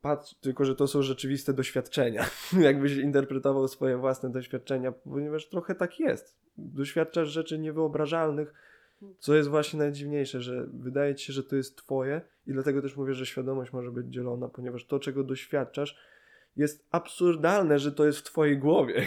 patrz, 0.00 0.34
tylko 0.34 0.64
że 0.64 0.76
to 0.76 0.86
są 0.86 1.02
rzeczywiste 1.02 1.52
doświadczenia. 1.52 2.24
Jakbyś 2.60 2.96
interpretował 2.96 3.68
swoje 3.68 3.96
własne 3.96 4.30
doświadczenia, 4.30 4.92
ponieważ 4.92 5.48
trochę 5.48 5.74
tak 5.74 6.00
jest. 6.00 6.38
Doświadczasz 6.56 7.28
rzeczy 7.28 7.58
niewyobrażalnych, 7.58 8.54
co 9.18 9.34
jest 9.34 9.48
właśnie 9.48 9.78
najdziwniejsze, 9.78 10.40
że 10.40 10.66
wydaje 10.72 11.14
ci 11.14 11.26
się, 11.26 11.32
że 11.32 11.42
to 11.42 11.56
jest 11.56 11.76
twoje 11.76 12.20
i 12.46 12.52
dlatego 12.52 12.82
też 12.82 12.96
mówię, 12.96 13.14
że 13.14 13.26
świadomość 13.26 13.72
może 13.72 13.90
być 13.90 14.06
dzielona, 14.06 14.48
ponieważ 14.48 14.86
to, 14.86 14.98
czego 14.98 15.24
doświadczasz, 15.24 15.96
jest 16.56 16.86
absurdalne, 16.90 17.78
że 17.78 17.92
to 17.92 18.06
jest 18.06 18.18
w 18.18 18.22
twojej 18.22 18.58
głowie. 18.58 19.06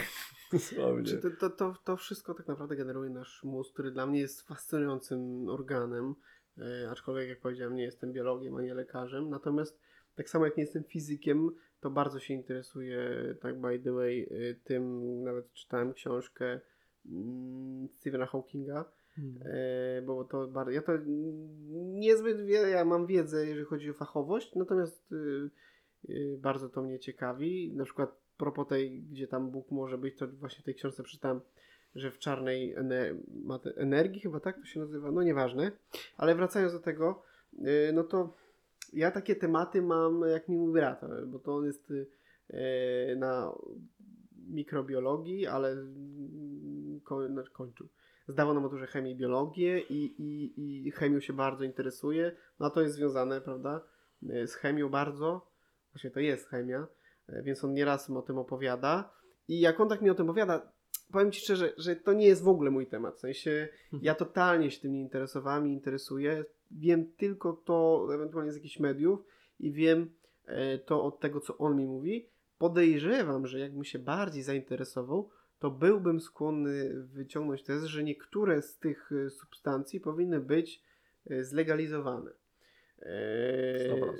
to, 1.22 1.30
to, 1.30 1.50
to, 1.50 1.74
to 1.84 1.96
wszystko 1.96 2.34
tak 2.34 2.48
naprawdę 2.48 2.76
generuje 2.76 3.10
nasz 3.10 3.44
mózg, 3.44 3.72
który 3.72 3.90
dla 3.90 4.06
mnie 4.06 4.20
jest 4.20 4.42
fascynującym 4.42 5.48
organem, 5.48 6.14
e, 6.58 6.90
aczkolwiek 6.90 7.28
jak 7.28 7.40
powiedziałem, 7.40 7.74
nie 7.74 7.84
jestem 7.84 8.12
biologiem, 8.12 8.56
ani 8.56 8.70
lekarzem, 8.70 9.30
natomiast 9.30 9.80
tak 10.14 10.28
samo 10.28 10.44
jak 10.44 10.56
nie 10.56 10.62
jestem 10.62 10.84
fizykiem, 10.84 11.50
to 11.80 11.90
bardzo 11.90 12.18
się 12.20 12.34
interesuję, 12.34 13.10
tak 13.40 13.60
by 13.60 13.78
the 13.78 13.92
way, 13.92 14.28
y, 14.30 14.60
tym, 14.64 15.24
nawet 15.24 15.52
czytałem 15.52 15.92
książkę 15.92 16.60
mm, 17.06 17.88
Stephena 17.88 18.26
Hawkinga, 18.26 18.84
hmm. 19.16 19.42
E, 19.46 20.02
bo 20.02 20.24
to 20.24 20.46
bardzo, 20.48 20.70
ja 20.70 20.82
to 20.82 20.92
niezbyt 21.72 22.44
wiele, 22.44 22.70
ja 22.70 22.84
mam 22.84 23.06
wiedzę, 23.06 23.46
jeżeli 23.46 23.66
chodzi 23.66 23.90
o 23.90 23.94
fachowość, 23.94 24.54
natomiast 24.54 25.12
y, 25.12 25.50
y, 26.08 26.38
bardzo 26.40 26.68
to 26.68 26.82
mnie 26.82 26.98
ciekawi, 26.98 27.72
na 27.76 27.84
przykład 27.84 28.22
propos 28.36 28.68
tej, 28.68 29.02
gdzie 29.02 29.26
tam 29.26 29.50
Bóg 29.50 29.70
może 29.70 29.98
być, 29.98 30.16
to 30.18 30.28
właśnie 30.28 30.62
w 30.62 30.64
tej 30.64 30.74
książce 30.74 31.02
przeczytałem, 31.02 31.40
że 31.94 32.10
w 32.10 32.18
czarnej 32.18 32.74
ener 32.74 33.16
energii, 33.76 34.20
chyba 34.20 34.40
tak 34.40 34.56
to 34.56 34.64
się 34.64 34.80
nazywa, 34.80 35.10
no 35.10 35.22
nieważne, 35.22 35.72
ale 36.16 36.34
wracając 36.34 36.72
do 36.72 36.80
tego, 36.80 37.22
no 37.92 38.04
to 38.04 38.34
ja 38.92 39.10
takie 39.10 39.36
tematy 39.36 39.82
mam 39.82 40.20
jak 40.30 40.48
mi 40.48 40.56
mój 40.58 40.72
brat, 40.72 41.00
bo 41.26 41.38
to 41.38 41.56
on 41.56 41.64
jest 41.64 41.92
e, 42.50 43.16
na 43.16 43.52
mikrobiologii, 44.48 45.46
ale 45.46 45.76
znaczy 47.30 47.50
kończył. 47.52 47.88
Zdawał 48.28 48.54
na 48.54 48.60
maturze 48.60 48.86
chemię 48.86 49.10
i 49.10 49.16
biologię 49.16 49.80
i, 49.80 50.04
i, 50.22 50.86
i 50.86 50.90
chemią 50.90 51.20
się 51.20 51.32
bardzo 51.32 51.64
interesuje. 51.64 52.36
No 52.60 52.66
a 52.66 52.70
to 52.70 52.80
jest 52.80 52.94
związane, 52.94 53.40
prawda, 53.40 53.80
y, 54.22 54.46
z 54.46 54.54
chemią 54.54 54.88
bardzo, 54.88 55.50
właśnie 55.92 56.10
to 56.10 56.20
jest 56.20 56.48
chemia, 56.48 56.86
y, 57.28 57.42
więc 57.42 57.64
on 57.64 57.72
nieraz 57.72 58.08
mi 58.08 58.16
o 58.16 58.22
tym 58.22 58.38
opowiada. 58.38 59.12
I 59.48 59.60
jak 59.60 59.80
on 59.80 59.88
tak 59.88 60.02
mi 60.02 60.10
o 60.10 60.14
tym 60.14 60.26
opowiada, 60.30 60.72
powiem 61.12 61.32
Ci 61.32 61.40
szczerze, 61.40 61.72
że 61.76 61.96
to 61.96 62.12
nie 62.12 62.26
jest 62.26 62.42
w 62.42 62.48
ogóle 62.48 62.70
mój 62.70 62.86
temat, 62.86 63.16
w 63.16 63.20
sensie 63.20 63.68
ja 64.02 64.14
totalnie 64.14 64.70
się 64.70 64.80
tym 64.80 64.92
nie 64.92 65.00
interesowałem, 65.00 65.66
nie 65.66 65.72
interesuję, 65.72 66.44
wiem 66.72 67.12
tylko 67.16 67.52
to 67.52 68.08
ewentualnie 68.14 68.52
z 68.52 68.56
jakichś 68.56 68.80
mediów 68.80 69.24
i 69.60 69.72
wiem 69.72 70.10
e, 70.46 70.78
to 70.78 71.04
od 71.04 71.20
tego, 71.20 71.40
co 71.40 71.58
on 71.58 71.76
mi 71.76 71.86
mówi. 71.86 72.28
Podejrzewam, 72.58 73.46
że 73.46 73.58
jakbym 73.58 73.84
się 73.84 73.98
bardziej 73.98 74.42
zainteresował, 74.42 75.30
to 75.62 75.70
byłbym 75.70 76.20
skłonny 76.20 76.94
wyciągnąć 76.94 77.62
tezę, 77.62 77.88
że 77.88 78.04
niektóre 78.04 78.62
z 78.62 78.78
tych 78.78 79.12
e, 79.12 79.30
substancji 79.30 80.00
powinny 80.00 80.40
być 80.40 80.82
e, 81.30 81.44
zlegalizowane. 81.44 82.30
E, 82.98 83.96
100%. 83.96 84.12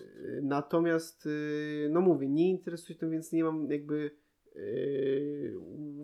Natomiast, 0.43 1.29
no 1.91 2.01
mówię, 2.01 2.29
nie 2.29 2.51
interesuję 2.51 2.95
się 2.95 3.01
tym, 3.01 3.11
więc 3.11 3.33
nie 3.33 3.45
mam 3.45 3.71
jakby. 3.71 4.11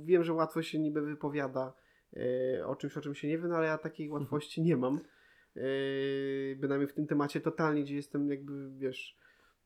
Wiem, 0.04 0.24
że 0.24 0.32
łatwo 0.32 0.62
się 0.62 0.78
niby 0.78 1.02
wypowiada 1.02 1.72
o 2.64 2.76
czymś, 2.76 2.96
o 2.96 3.00
czym 3.00 3.14
się 3.14 3.28
nie 3.28 3.38
wie, 3.38 3.48
no 3.48 3.56
ale 3.56 3.66
ja 3.66 3.78
takiej 3.78 4.10
łatwości 4.10 4.62
nie 4.62 4.76
mam. 4.76 5.00
E, 5.58 6.56
Bynajmniej 6.56 6.88
w 6.88 6.92
tym 6.92 7.06
temacie 7.06 7.40
totalnie, 7.40 7.82
gdzie 7.82 7.96
jestem 7.96 8.30
jakby, 8.30 8.70
wiesz, 8.78 9.16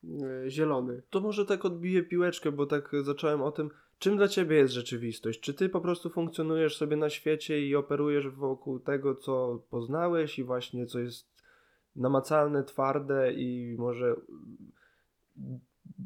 e, 0.03 0.49
zielony. 0.49 1.01
To 1.09 1.21
może 1.21 1.45
tak 1.45 1.65
odbiję 1.65 2.03
piłeczkę, 2.03 2.51
bo 2.51 2.65
tak 2.65 2.91
zacząłem 3.03 3.41
o 3.41 3.51
tym, 3.51 3.69
czym 3.99 4.17
dla 4.17 4.27
ciebie 4.27 4.55
jest 4.55 4.73
rzeczywistość. 4.73 5.39
Czy 5.39 5.53
ty 5.53 5.69
po 5.69 5.81
prostu 5.81 6.09
funkcjonujesz 6.09 6.77
sobie 6.77 6.97
na 6.97 7.09
świecie 7.09 7.67
i 7.67 7.75
operujesz 7.75 8.29
wokół 8.29 8.79
tego, 8.79 9.15
co 9.15 9.63
poznałeś 9.69 10.39
i 10.39 10.43
właśnie 10.43 10.85
co 10.85 10.99
jest 10.99 11.33
namacalne, 11.95 12.63
twarde 12.63 13.33
i 13.33 13.75
może 13.79 14.15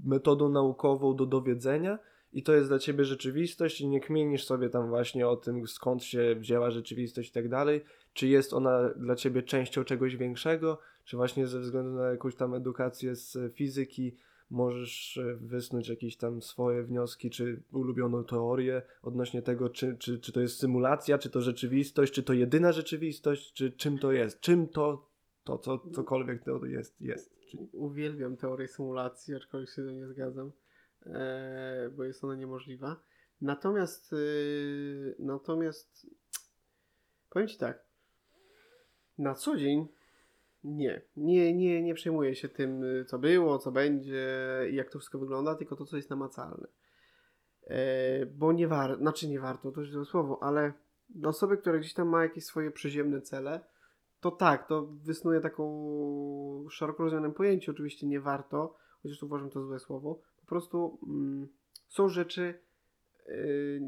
metodą 0.05 0.49
naukową 0.49 1.15
do 1.15 1.25
dowiedzenia? 1.25 1.99
I 2.33 2.43
to 2.43 2.53
jest 2.53 2.69
dla 2.69 2.79
ciebie 2.79 3.05
rzeczywistość 3.05 3.81
i 3.81 3.87
nie 3.87 3.99
kmienisz 3.99 4.45
sobie 4.45 4.69
tam 4.69 4.89
właśnie 4.89 5.27
o 5.27 5.35
tym, 5.35 5.67
skąd 5.67 6.03
się 6.03 6.35
wzięła 6.35 6.71
rzeczywistość 6.71 7.29
i 7.29 7.33
tak 7.33 7.49
dalej. 7.49 7.81
Czy 8.13 8.27
jest 8.27 8.53
ona 8.53 8.89
dla 8.89 9.15
ciebie 9.15 9.43
częścią 9.43 9.83
czegoś 9.83 10.15
większego, 10.15 10.79
czy 11.05 11.17
właśnie 11.17 11.47
ze 11.47 11.59
względu 11.59 11.91
na 11.91 12.09
jakąś 12.09 12.35
tam 12.35 12.53
edukację 12.53 13.15
z 13.15 13.55
fizyki 13.55 14.15
możesz 14.49 15.17
e, 15.17 15.35
wysnuć 15.35 15.89
jakieś 15.89 16.17
tam 16.17 16.41
swoje 16.41 16.83
wnioski, 16.83 17.29
czy 17.29 17.61
ulubioną 17.71 18.23
teorię 18.23 18.81
odnośnie 19.01 19.41
tego, 19.41 19.69
czy, 19.69 19.97
czy, 19.97 20.19
czy 20.19 20.31
to 20.31 20.41
jest 20.41 20.59
symulacja, 20.59 21.17
czy 21.17 21.29
to 21.29 21.41
rzeczywistość, 21.41 22.13
czy 22.13 22.23
to 22.23 22.33
jedyna 22.33 22.71
rzeczywistość, 22.71 23.53
czy 23.53 23.71
czym 23.71 23.97
to 23.97 24.11
jest, 24.11 24.39
czym 24.39 24.67
to, 24.67 25.09
to 25.43 25.57
co, 25.57 25.79
cokolwiek 25.79 26.43
to 26.43 26.65
jest, 26.65 27.01
jest. 27.01 27.37
Uwielbiam 27.71 28.37
teorię 28.37 28.67
symulacji, 28.67 29.35
aczkolwiek 29.35 29.69
się 29.69 29.81
nią 29.81 29.91
nie 29.91 30.07
zgadzam, 30.07 30.51
bo 31.91 32.03
jest 32.03 32.23
ona 32.23 32.35
niemożliwa. 32.35 33.01
Natomiast, 33.41 34.13
y, 34.13 35.15
natomiast 35.19 36.07
powiem 37.29 37.47
Ci 37.47 37.57
tak, 37.57 37.83
na 39.17 39.33
co 39.35 39.57
dzień 39.57 39.87
nie, 40.63 41.01
nie, 41.17 41.53
nie, 41.53 41.83
nie 41.83 41.93
przejmuję 41.93 42.35
się 42.35 42.49
tym, 42.49 42.83
y, 42.83 43.05
co 43.05 43.19
było, 43.19 43.59
co 43.59 43.71
będzie 43.71 44.27
i 44.71 44.75
jak 44.75 44.89
to 44.89 44.99
wszystko 44.99 45.19
wygląda, 45.19 45.55
tylko 45.55 45.75
to, 45.75 45.85
co 45.85 45.97
jest 45.97 46.09
namacalne. 46.09 46.67
E, 47.67 48.25
bo 48.25 48.53
nie 48.53 48.67
warto, 48.67 48.97
znaczy 48.97 49.27
nie 49.27 49.39
warto, 49.39 49.71
to 49.71 49.85
źle 49.85 50.05
słowo, 50.05 50.43
ale 50.43 50.73
dla 51.09 51.29
osoby, 51.29 51.57
która 51.57 51.77
gdzieś 51.77 51.93
tam 51.93 52.07
ma 52.07 52.23
jakieś 52.23 52.45
swoje 52.45 52.71
przyziemne 52.71 53.21
cele, 53.21 53.59
to 54.19 54.31
tak, 54.31 54.67
to 54.67 54.85
wysnuje 54.85 55.41
taką 55.41 56.65
szeroko 56.69 57.03
rozumianym 57.03 57.33
pojęciu, 57.33 57.71
oczywiście 57.71 58.07
nie 58.07 58.21
warto, 58.21 58.77
chociaż 59.03 59.23
uważam 59.23 59.49
to 59.49 59.61
złe 59.61 59.79
słowo, 59.79 60.21
po 60.47 60.49
prostu 60.49 60.99
mm, 61.07 61.47
są 61.87 62.09
rzeczy, 62.09 62.59
yy, 63.27 63.81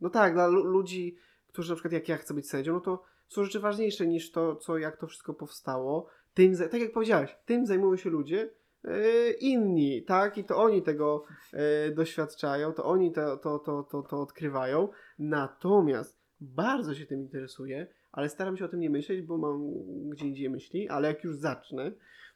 no 0.00 0.10
tak, 0.10 0.32
dla 0.32 0.46
lu- 0.46 0.64
ludzi, 0.64 1.16
którzy 1.48 1.70
na 1.70 1.74
przykład 1.74 1.92
jak 1.92 2.08
ja 2.08 2.16
chcę 2.16 2.34
być 2.34 2.48
sędzią, 2.48 2.72
no 2.72 2.80
to 2.80 3.02
są 3.28 3.44
rzeczy 3.44 3.60
ważniejsze 3.60 4.06
niż 4.06 4.30
to, 4.30 4.56
co, 4.56 4.78
jak 4.78 4.96
to 4.96 5.06
wszystko 5.06 5.34
powstało. 5.34 6.06
Tym, 6.34 6.56
tak 6.56 6.80
jak 6.80 6.92
powiedziałeś, 6.92 7.36
tym 7.44 7.66
zajmują 7.66 7.96
się 7.96 8.10
ludzie 8.10 8.50
yy, 8.84 9.30
inni, 9.40 10.02
tak, 10.02 10.38
i 10.38 10.44
to 10.44 10.56
oni 10.56 10.82
tego 10.82 11.24
yy, 11.52 11.94
doświadczają, 11.94 12.72
to 12.72 12.84
oni 12.84 13.12
to, 13.12 13.36
to, 13.36 13.58
to, 13.58 13.82
to, 13.82 14.02
to 14.02 14.20
odkrywają, 14.20 14.88
natomiast 15.18 16.22
bardzo 16.40 16.94
się 16.94 17.06
tym 17.06 17.20
interesuję, 17.20 17.86
ale 18.12 18.28
staram 18.28 18.56
się 18.56 18.64
o 18.64 18.68
tym 18.68 18.80
nie 18.80 18.90
myśleć, 18.90 19.22
bo 19.22 19.38
mam 19.38 19.70
gdzie 20.10 20.26
indziej 20.26 20.50
myśli, 20.50 20.88
ale 20.88 21.08
jak 21.08 21.24
już 21.24 21.36
zacznę, 21.36 21.92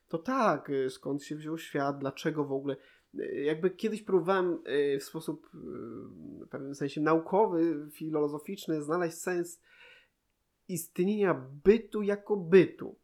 to 0.09 0.18
tak, 0.18 0.70
y, 0.70 0.91
skąd 0.91 1.24
się 1.24 1.37
wziął 1.37 1.59
świat, 1.59 1.99
dlaczego 1.99 2.45
w 2.45 2.53
ogóle. 2.53 2.77
Jakby 3.45 3.71
kiedyś 3.71 4.03
próbowałem 4.03 4.59
y, 4.95 4.99
w 5.01 5.05
sposób 5.05 5.47
y, 5.55 5.59
w 6.45 6.49
pewnym 6.51 6.75
sensie 6.75 7.01
naukowy, 7.01 7.89
filozoficzny 7.93 8.83
znaleźć 8.83 9.17
sens 9.17 9.61
istnienia 10.69 11.35
bytu 11.65 12.03
jako 12.03 12.37
bytu. 12.37 12.97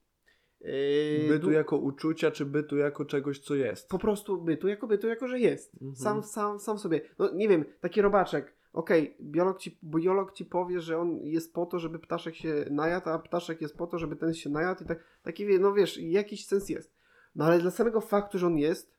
Y, 0.60 1.26
bytu 1.28 1.46
du- 1.46 1.52
jako 1.52 1.76
uczucia, 1.76 2.30
czy 2.30 2.46
bytu 2.46 2.76
jako 2.76 3.04
czegoś, 3.04 3.38
co 3.38 3.54
jest. 3.54 3.88
po 3.88 3.98
prostu 3.98 4.42
bytu, 4.42 4.68
jako 4.68 4.86
bytu, 4.86 5.08
jako 5.08 5.28
że 5.28 5.38
jest. 5.40 5.74
Mhm. 5.74 5.96
Sam, 5.96 6.22
sam, 6.22 6.60
sam 6.60 6.78
sobie. 6.78 7.00
No 7.18 7.34
nie 7.34 7.48
wiem, 7.48 7.64
taki 7.80 8.02
robaczek. 8.02 8.56
Okej, 8.72 9.16
biolog, 9.20 9.58
ci, 9.60 9.78
biolog 9.84 10.32
ci 10.32 10.44
powie, 10.44 10.80
że 10.80 10.98
on 10.98 11.18
jest 11.22 11.54
po 11.54 11.66
to, 11.66 11.78
żeby 11.78 11.98
ptaszek 11.98 12.34
się 12.34 12.64
najadł, 12.70 13.08
a 13.08 13.18
ptaszek 13.18 13.60
jest 13.60 13.76
po 13.76 13.86
to, 13.86 13.98
żeby 13.98 14.16
ten 14.16 14.34
się 14.34 14.50
najadł 14.50 14.84
i 14.84 14.86
tak, 14.86 15.04
taki, 15.22 15.46
wie- 15.46 15.58
no 15.58 15.72
wiesz, 15.74 15.98
jakiś 15.98 16.46
sens 16.46 16.68
jest. 16.68 16.92
No 17.34 17.44
ale 17.44 17.58
dla 17.58 17.70
samego 17.70 18.00
faktu, 18.00 18.38
że 18.38 18.46
on 18.46 18.58
jest, 18.58 18.91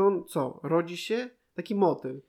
to 0.00 0.24
co? 0.24 0.60
Rodzi 0.62 0.96
się 0.96 1.30
taki 1.54 1.74
motyl. 1.74 2.20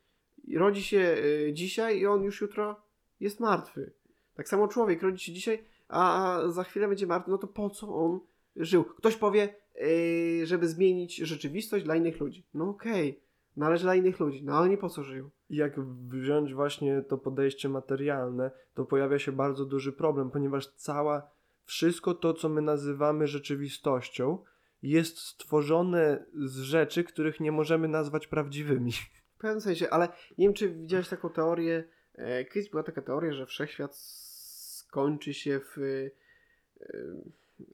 Rodzi 0.56 0.84
się 0.84 1.16
y, 1.48 1.54
dzisiaj 1.54 2.00
i 2.00 2.08
on 2.08 2.24
już 2.24 2.42
jutro 2.42 2.82
jest 3.20 3.40
martwy. 3.40 3.92
Tak 4.36 4.50
samo 4.50 4.68
człowiek 4.68 5.02
rodzi 5.02 5.26
się 5.26 5.34
dzisiaj, 5.34 5.64
a, 5.88 6.40
za 6.48 6.64
chwilę 6.64 6.88
będzie 6.88 7.08
martwy, 7.08 7.32
no 7.32 7.38
to 7.38 7.48
po 7.48 7.70
co 7.70 7.96
on 7.96 8.20
żył? 8.56 8.84
Ktoś 8.84 9.16
powie, 9.16 9.56
yy, 9.76 10.46
żeby 10.46 10.68
zmienić 10.68 11.16
rzeczywistość 11.16 11.86
dla 11.86 11.96
innych 11.96 12.20
ludzi. 12.20 12.44
No 12.54 12.70
okej, 12.70 13.20
należy 13.58 13.84
dla 13.84 13.96
innych 13.96 14.20
ludzi, 14.20 14.44
no 14.44 14.58
ale 14.58 14.70
nie 14.70 14.78
po 14.78 14.90
co 14.90 15.04
żyją. 15.04 15.30
Jak 15.50 15.80
wziąć 16.08 16.54
właśnie 16.54 17.02
to 17.02 17.18
podejście 17.18 17.70
materialne, 17.70 18.52
to 18.74 18.86
pojawia 18.86 19.20
się 19.20 19.32
bardzo 19.32 19.66
duży 19.66 19.94
problem, 19.94 20.32
ponieważ 20.32 20.68
cała, 20.68 21.30
wszystko 21.66 22.14
to, 22.14 22.34
co 22.34 22.50
my 22.50 22.62
nazywamy 22.62 23.28
rzeczywistością, 23.28 24.38
jest 24.84 25.18
stworzone 25.18 26.26
z 26.46 26.58
rzeczy, 26.58 27.04
których 27.04 27.40
nie 27.40 27.52
możemy 27.52 27.88
nazwać 27.88 28.28
prawdziwymi. 28.28 28.92
W 29.36 29.38
pewnym 29.42 29.62
sensie, 29.62 29.90
ale 29.90 30.08
nie 30.38 30.46
wiem, 30.48 30.54
czy 30.54 30.70
widziałeś 30.70 31.10
taką 31.10 31.30
teorię. 31.30 31.84
E, 32.16 32.46
kiedyś 32.46 32.70
była 32.70 32.84
taka 32.84 33.02
teoria, 33.02 33.34
że 33.34 33.46
wszechświat 33.46 33.96
skończy 33.96 35.34
się 35.34 35.60
w. 35.60 35.78
E, 35.78 36.10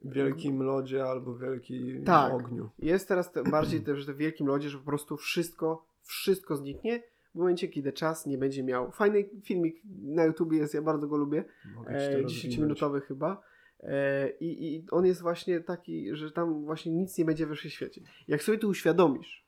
W 0.03 0.14
wielkim 0.14 0.64
lodzie 0.64 1.03
albo 1.05 1.36
wielkim 1.38 2.03
Tak. 2.05 2.34
ogniu. 2.34 2.70
jest 2.80 3.08
teraz 3.08 3.32
te, 3.32 3.43
bardziej 3.43 3.82
też 3.82 4.05
w 4.05 4.18
wielkim 4.18 4.47
lodzie, 4.47 4.70
że 4.70 4.78
po 4.78 4.86
prostu 4.86 5.18
wszystko, 5.18 5.86
wszystko 6.03 6.55
zniknie 6.58 7.03
w 7.36 7.36
momencie, 7.39 7.68
kiedy 7.68 7.93
czas 7.93 8.26
nie 8.26 8.38
będzie 8.38 8.64
miał. 8.64 8.91
Fajny 8.91 9.30
filmik 9.43 9.82
na 10.03 10.26
YouTubie 10.26 10.58
jest, 10.58 10.74
ja 10.74 10.82
bardzo 10.82 11.08
go 11.08 11.18
lubię. 11.18 11.43
E, 11.88 12.22
rozwinąć. 12.22 12.34
10-minutowy 12.45 13.01
chyba. 13.01 13.41
E, 13.80 14.30
i, 14.30 14.76
I 14.76 14.86
on 14.92 15.06
jest 15.06 15.22
właśnie 15.22 15.60
taki, 15.62 16.16
że 16.16 16.32
tam 16.32 16.66
właśnie 16.66 16.92
nic 16.92 17.18
nie 17.18 17.26
będzie 17.26 17.46
we 17.48 17.56
wszechświecie. 17.56 18.02
Jak 18.28 18.44
sobie 18.44 18.58
to 18.58 18.68
uświadomisz, 18.68 19.46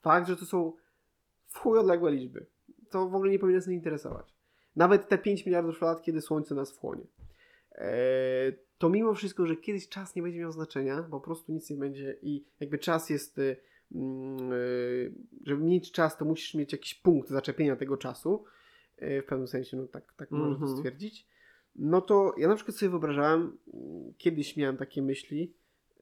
fakt, 0.00 0.28
że 0.28 0.36
to 0.36 0.44
są 0.46 0.72
w 1.46 1.58
chuj 1.58 1.78
odległe 1.78 2.12
liczby, 2.12 2.46
to 2.90 3.08
w 3.08 3.14
ogóle 3.14 3.30
nie 3.30 3.38
powinno 3.38 3.58
nas 3.58 3.68
interesować. 3.68 4.34
Nawet 4.76 5.08
te 5.08 5.18
5 5.18 5.46
miliardów 5.46 5.80
lat, 5.80 6.02
kiedy 6.02 6.20
Słońce 6.20 6.54
nas 6.54 6.72
wchłonie. 6.72 7.06
E, 7.72 7.92
to 8.78 8.88
mimo 8.88 9.14
wszystko, 9.14 9.46
że 9.46 9.56
kiedyś 9.56 9.88
czas 9.88 10.16
nie 10.16 10.22
będzie 10.22 10.38
miał 10.40 10.52
znaczenia, 10.52 11.02
bo 11.02 11.20
po 11.20 11.24
prostu 11.24 11.52
nic 11.52 11.70
nie 11.70 11.76
będzie 11.76 12.16
i 12.22 12.44
jakby 12.60 12.78
czas 12.78 13.10
jest, 13.10 13.38
y, 13.38 13.56
mm, 13.94 14.52
y, 14.52 15.14
żeby 15.46 15.64
mieć 15.64 15.92
czas, 15.92 16.16
to 16.16 16.24
musisz 16.24 16.54
mieć 16.54 16.72
jakiś 16.72 16.94
punkt 16.94 17.28
zaczepienia 17.28 17.76
tego 17.76 17.96
czasu. 17.96 18.44
Y, 19.02 19.22
W 19.22 19.26
pewnym 19.26 19.48
sensie, 19.48 19.76
no 19.76 19.86
tak, 19.86 20.12
tak 20.16 20.30
można 20.30 20.48
to 20.56 20.62
Mhm. 20.62 20.76
stwierdzić. 20.76 21.26
No 21.76 22.00
to 22.00 22.34
ja 22.38 22.48
na 22.48 22.54
przykład 22.56 22.76
sobie 22.76 22.90
wyobrażałem, 22.90 23.58
mm, 23.74 24.14
kiedyś 24.18 24.56
miałem 24.56 24.76
takie 24.76 25.02
myśli, 25.02 25.54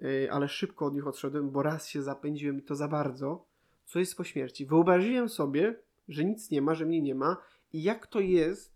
y, 0.03 0.29
ale 0.33 0.49
szybko 0.49 0.87
od 0.87 0.95
nich 0.95 1.07
odszedłem, 1.07 1.51
bo 1.51 1.63
raz 1.63 1.89
się 1.89 2.03
zapędziłem 2.03 2.59
i 2.59 2.63
to 2.63 2.75
za 2.77 2.89
bardzo, 2.89 3.45
co 3.85 3.99
jest 3.99 4.17
po 4.17 4.25
śmierci. 4.25 4.67
Wyobraziłem 4.67 5.29
sobie, 5.29 5.75
że 6.09 6.25
nic 6.25 6.51
nie 6.51 6.63
ma, 6.63 6.75
że 6.75 6.87
mnie 6.87 7.03
nie 7.03 7.15
ma 7.15 7.37
i 7.73 7.83
jak 7.83 8.07
to 8.07 8.21
jest, 8.21 8.75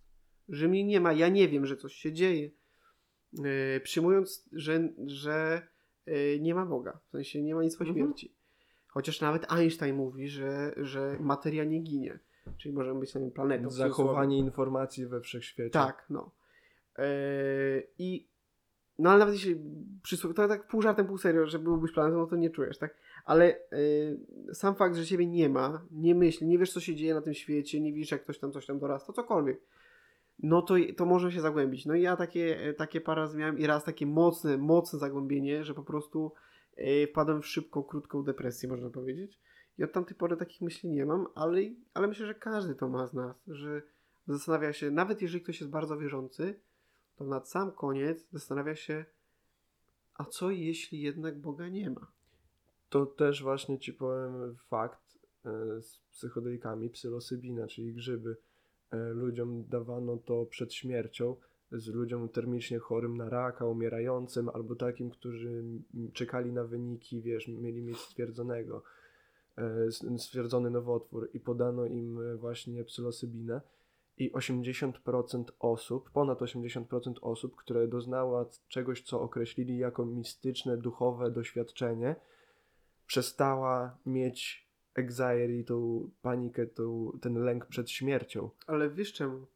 że 0.48 0.68
mnie 0.68 0.84
nie 0.84 1.00
ma, 1.00 1.12
ja 1.12 1.28
nie 1.28 1.48
wiem, 1.48 1.66
że 1.66 1.76
coś 1.76 1.94
się 1.94 2.12
dzieje. 2.12 2.50
Yy, 3.32 3.80
przyjmując, 3.82 4.48
że, 4.52 4.88
że 5.06 5.66
yy, 6.06 6.38
nie 6.40 6.54
ma 6.54 6.66
Boga, 6.66 6.98
w 7.06 7.10
sensie 7.10 7.42
nie 7.42 7.54
ma 7.54 7.62
nic 7.62 7.76
po 7.76 7.84
Mhm. 7.84 8.06
śmierci. 8.06 8.34
Chociaż 8.88 9.20
nawet 9.20 9.52
Einstein 9.52 9.96
mówi, 9.96 10.28
że, 10.28 10.74
że 10.76 11.16
materia 11.20 11.64
nie 11.64 11.80
ginie, 11.80 12.18
czyli 12.58 12.74
możemy 12.74 13.00
być 13.00 13.14
na 13.14 13.20
nim 13.20 13.30
planetą. 13.30 13.70
Zachowanie 13.70 14.38
informacji 14.38 15.06
we 15.06 15.20
wszechświecie. 15.20 15.70
Tak, 15.70 16.06
no. 16.10 16.30
Yy, 16.98 17.86
I 17.98 18.28
no 18.98 19.10
ale 19.10 19.18
nawet 19.18 19.34
jeśli 19.34 19.56
przysłu- 20.02 20.34
to 20.34 20.48
tak 20.48 20.66
pół 20.66 20.82
żartem, 20.82 21.06
pół 21.06 21.18
serio, 21.18 21.46
że 21.46 21.58
byłbyś 21.58 21.92
planetą, 21.92 22.16
no 22.16 22.26
to 22.26 22.36
nie 22.36 22.50
czujesz, 22.50 22.78
tak? 22.78 22.96
Ale 23.24 23.56
y, 23.72 24.54
sam 24.54 24.74
fakt, 24.74 24.96
że 24.96 25.06
ciebie 25.06 25.26
nie 25.26 25.48
ma, 25.48 25.86
nie 25.90 26.14
myśli, 26.14 26.46
nie 26.46 26.58
wiesz 26.58 26.72
co 26.72 26.80
się 26.80 26.94
dzieje 26.94 27.14
na 27.14 27.20
tym 27.20 27.34
świecie, 27.34 27.80
nie 27.80 27.92
widzisz 27.92 28.10
jak 28.10 28.22
ktoś 28.22 28.38
tam 28.38 28.52
coś 28.52 28.66
tam 28.66 28.78
dorasta, 28.78 29.12
cokolwiek, 29.12 29.60
no 30.38 30.62
to, 30.62 30.74
to 30.96 31.06
może 31.06 31.32
się 31.32 31.40
zagłębić. 31.40 31.86
No 31.86 31.94
i 31.94 32.02
ja 32.02 32.16
takie, 32.16 32.74
takie 32.76 33.00
parę 33.00 33.22
razy 33.22 33.38
miałem 33.38 33.58
i 33.58 33.66
raz 33.66 33.84
takie 33.84 34.06
mocne, 34.06 34.58
mocne 34.58 34.98
zagłębienie, 34.98 35.64
że 35.64 35.74
po 35.74 35.82
prostu 35.82 36.32
y, 36.78 37.06
wpadłem 37.10 37.42
w 37.42 37.46
szybką, 37.46 37.82
krótką 37.82 38.22
depresję, 38.22 38.68
można 38.68 38.90
powiedzieć. 38.90 39.38
I 39.78 39.84
od 39.84 39.92
tamtej 39.92 40.16
pory 40.16 40.36
takich 40.36 40.60
myśli 40.60 40.90
nie 40.90 41.06
mam, 41.06 41.26
ale, 41.34 41.60
ale 41.94 42.06
myślę, 42.06 42.26
że 42.26 42.34
każdy 42.34 42.74
to 42.74 42.88
ma 42.88 43.06
z 43.06 43.14
nas, 43.14 43.44
że 43.48 43.82
zastanawia 44.28 44.72
się, 44.72 44.90
nawet 44.90 45.22
jeżeli 45.22 45.42
ktoś 45.44 45.60
jest 45.60 45.72
bardzo 45.72 45.98
wierzący, 45.98 46.60
to 47.16 47.24
na 47.24 47.44
sam 47.44 47.72
koniec 47.72 48.26
zastanawia 48.32 48.74
się, 48.74 49.04
a 50.14 50.24
co 50.24 50.50
jeśli 50.50 51.00
jednak 51.00 51.40
Boga 51.40 51.68
nie 51.68 51.90
ma? 51.90 52.06
To 52.88 53.06
też 53.06 53.42
właśnie 53.42 53.78
ci 53.78 53.92
powiem 53.92 54.56
fakt 54.68 55.18
e, 55.44 55.82
z 55.82 55.98
psychodelikami, 56.10 56.90
psylosybina, 56.90 57.66
czyli 57.66 57.94
grzyby. 57.94 58.36
E, 58.90 58.96
Ludziom 58.96 59.64
dawano 59.68 60.16
to 60.16 60.46
przed 60.46 60.74
śmiercią, 60.74 61.36
z 61.72 61.88
ludziom 61.88 62.28
termicznie 62.28 62.78
chorym 62.78 63.16
na 63.16 63.28
raka, 63.28 63.66
umierającym, 63.66 64.48
albo 64.48 64.76
takim, 64.76 65.10
którzy 65.10 65.64
czekali 66.12 66.52
na 66.52 66.64
wyniki, 66.64 67.22
wiesz, 67.22 67.48
mieli 67.48 67.82
mieć 67.82 67.98
stwierdzonego, 67.98 68.82
e, 69.58 70.18
stwierdzony 70.18 70.70
nowotwór 70.70 71.30
i 71.34 71.40
podano 71.40 71.86
im 71.86 72.38
właśnie 72.38 72.84
psylosybinę 72.84 73.60
i 74.18 74.32
80% 74.32 75.44
osób, 75.58 76.10
ponad 76.10 76.40
80% 76.40 77.14
osób, 77.20 77.56
które 77.56 77.88
doznała 77.88 78.46
czegoś, 78.68 79.02
co 79.02 79.20
określili 79.20 79.78
jako 79.78 80.06
mistyczne, 80.06 80.76
duchowe 80.76 81.30
doświadczenie, 81.30 82.16
przestała 83.06 83.98
mieć 84.06 84.66
anxiety, 84.94 85.64
tą 85.66 86.10
panikę, 86.22 86.66
tą, 86.66 87.18
ten 87.20 87.34
lęk 87.34 87.66
przed 87.66 87.90
śmiercią. 87.90 88.50
Ale 88.66 88.90
wiesz 88.90 89.12
czemu? 89.12 89.46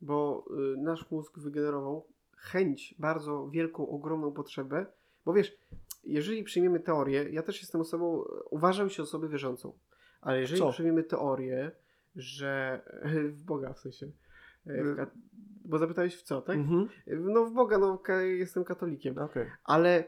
Bo 0.00 0.44
y, 0.74 0.76
nasz 0.76 1.10
mózg 1.10 1.38
wygenerował 1.38 2.06
chęć, 2.36 2.94
bardzo 2.98 3.48
wielką, 3.48 3.88
ogromną 3.88 4.32
potrzebę. 4.32 4.86
Bo 5.24 5.32
wiesz, 5.32 5.58
jeżeli 6.04 6.44
przyjmiemy 6.44 6.80
teorię, 6.80 7.26
ja 7.30 7.42
też 7.42 7.60
jestem 7.60 7.80
osobą, 7.80 8.24
uważam 8.50 8.90
się 8.90 9.02
osobą 9.02 9.28
wierzącą, 9.28 9.72
ale 10.20 10.40
jeżeli 10.40 10.60
Co? 10.60 10.72
przyjmiemy 10.72 11.02
teorię, 11.02 11.70
że 12.16 12.80
w 13.36 13.42
Boga 13.44 13.72
w 13.72 13.78
sensie, 13.78 14.06
e, 14.66 14.84
w 14.84 14.96
kat- 14.96 15.14
bo 15.64 15.78
zapytałeś 15.78 16.16
w 16.16 16.22
co, 16.22 16.42
tak? 16.42 16.56
Mhm. 16.56 16.88
No 17.06 17.44
w 17.44 17.52
Boga, 17.52 17.78
no 17.78 17.98
ka- 17.98 18.22
jestem 18.22 18.64
katolikiem. 18.64 19.18
Okej. 19.18 19.46
Ale, 19.64 20.04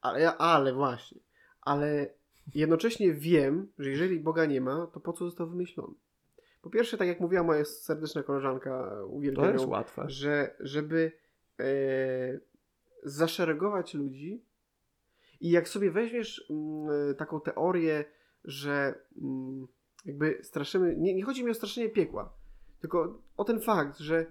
ale, 0.00 0.36
ale 0.36 0.72
właśnie, 0.74 1.20
ale 1.60 2.14
jednocześnie 2.54 3.12
wiem, 3.14 3.68
że 3.78 3.90
jeżeli 3.90 4.20
Boga 4.20 4.46
nie 4.46 4.60
ma, 4.60 4.86
to 4.86 5.00
po 5.00 5.12
co 5.12 5.24
został 5.24 5.50
wymyślony? 5.50 5.94
Po 6.62 6.70
pierwsze, 6.70 6.96
tak 6.98 7.08
jak 7.08 7.20
mówiła 7.20 7.42
moja 7.42 7.64
serdeczna 7.64 8.22
koleżanka, 8.22 8.90
To 8.90 9.06
uwielbiam 9.06 9.52
jest 9.52 9.64
ją, 9.64 9.70
łatwe. 9.70 10.04
że 10.06 10.54
żeby 10.60 11.12
e, 11.60 11.64
zaszeregować 13.02 13.94
ludzi 13.94 14.44
i 15.40 15.50
jak 15.50 15.68
sobie 15.68 15.90
weźmiesz 15.90 16.46
mm, 16.50 17.14
taką 17.14 17.40
teorię, 17.40 18.04
że 18.44 18.94
mm, 19.22 19.66
jakby 20.04 20.38
straszymy, 20.42 20.96
nie, 20.96 21.14
nie 21.14 21.24
chodzi 21.24 21.44
mi 21.44 21.50
o 21.50 21.54
straszenie 21.54 21.88
piekła, 21.88 22.32
tylko 22.80 23.22
o 23.36 23.44
ten 23.44 23.60
fakt, 23.60 23.98
że 23.98 24.26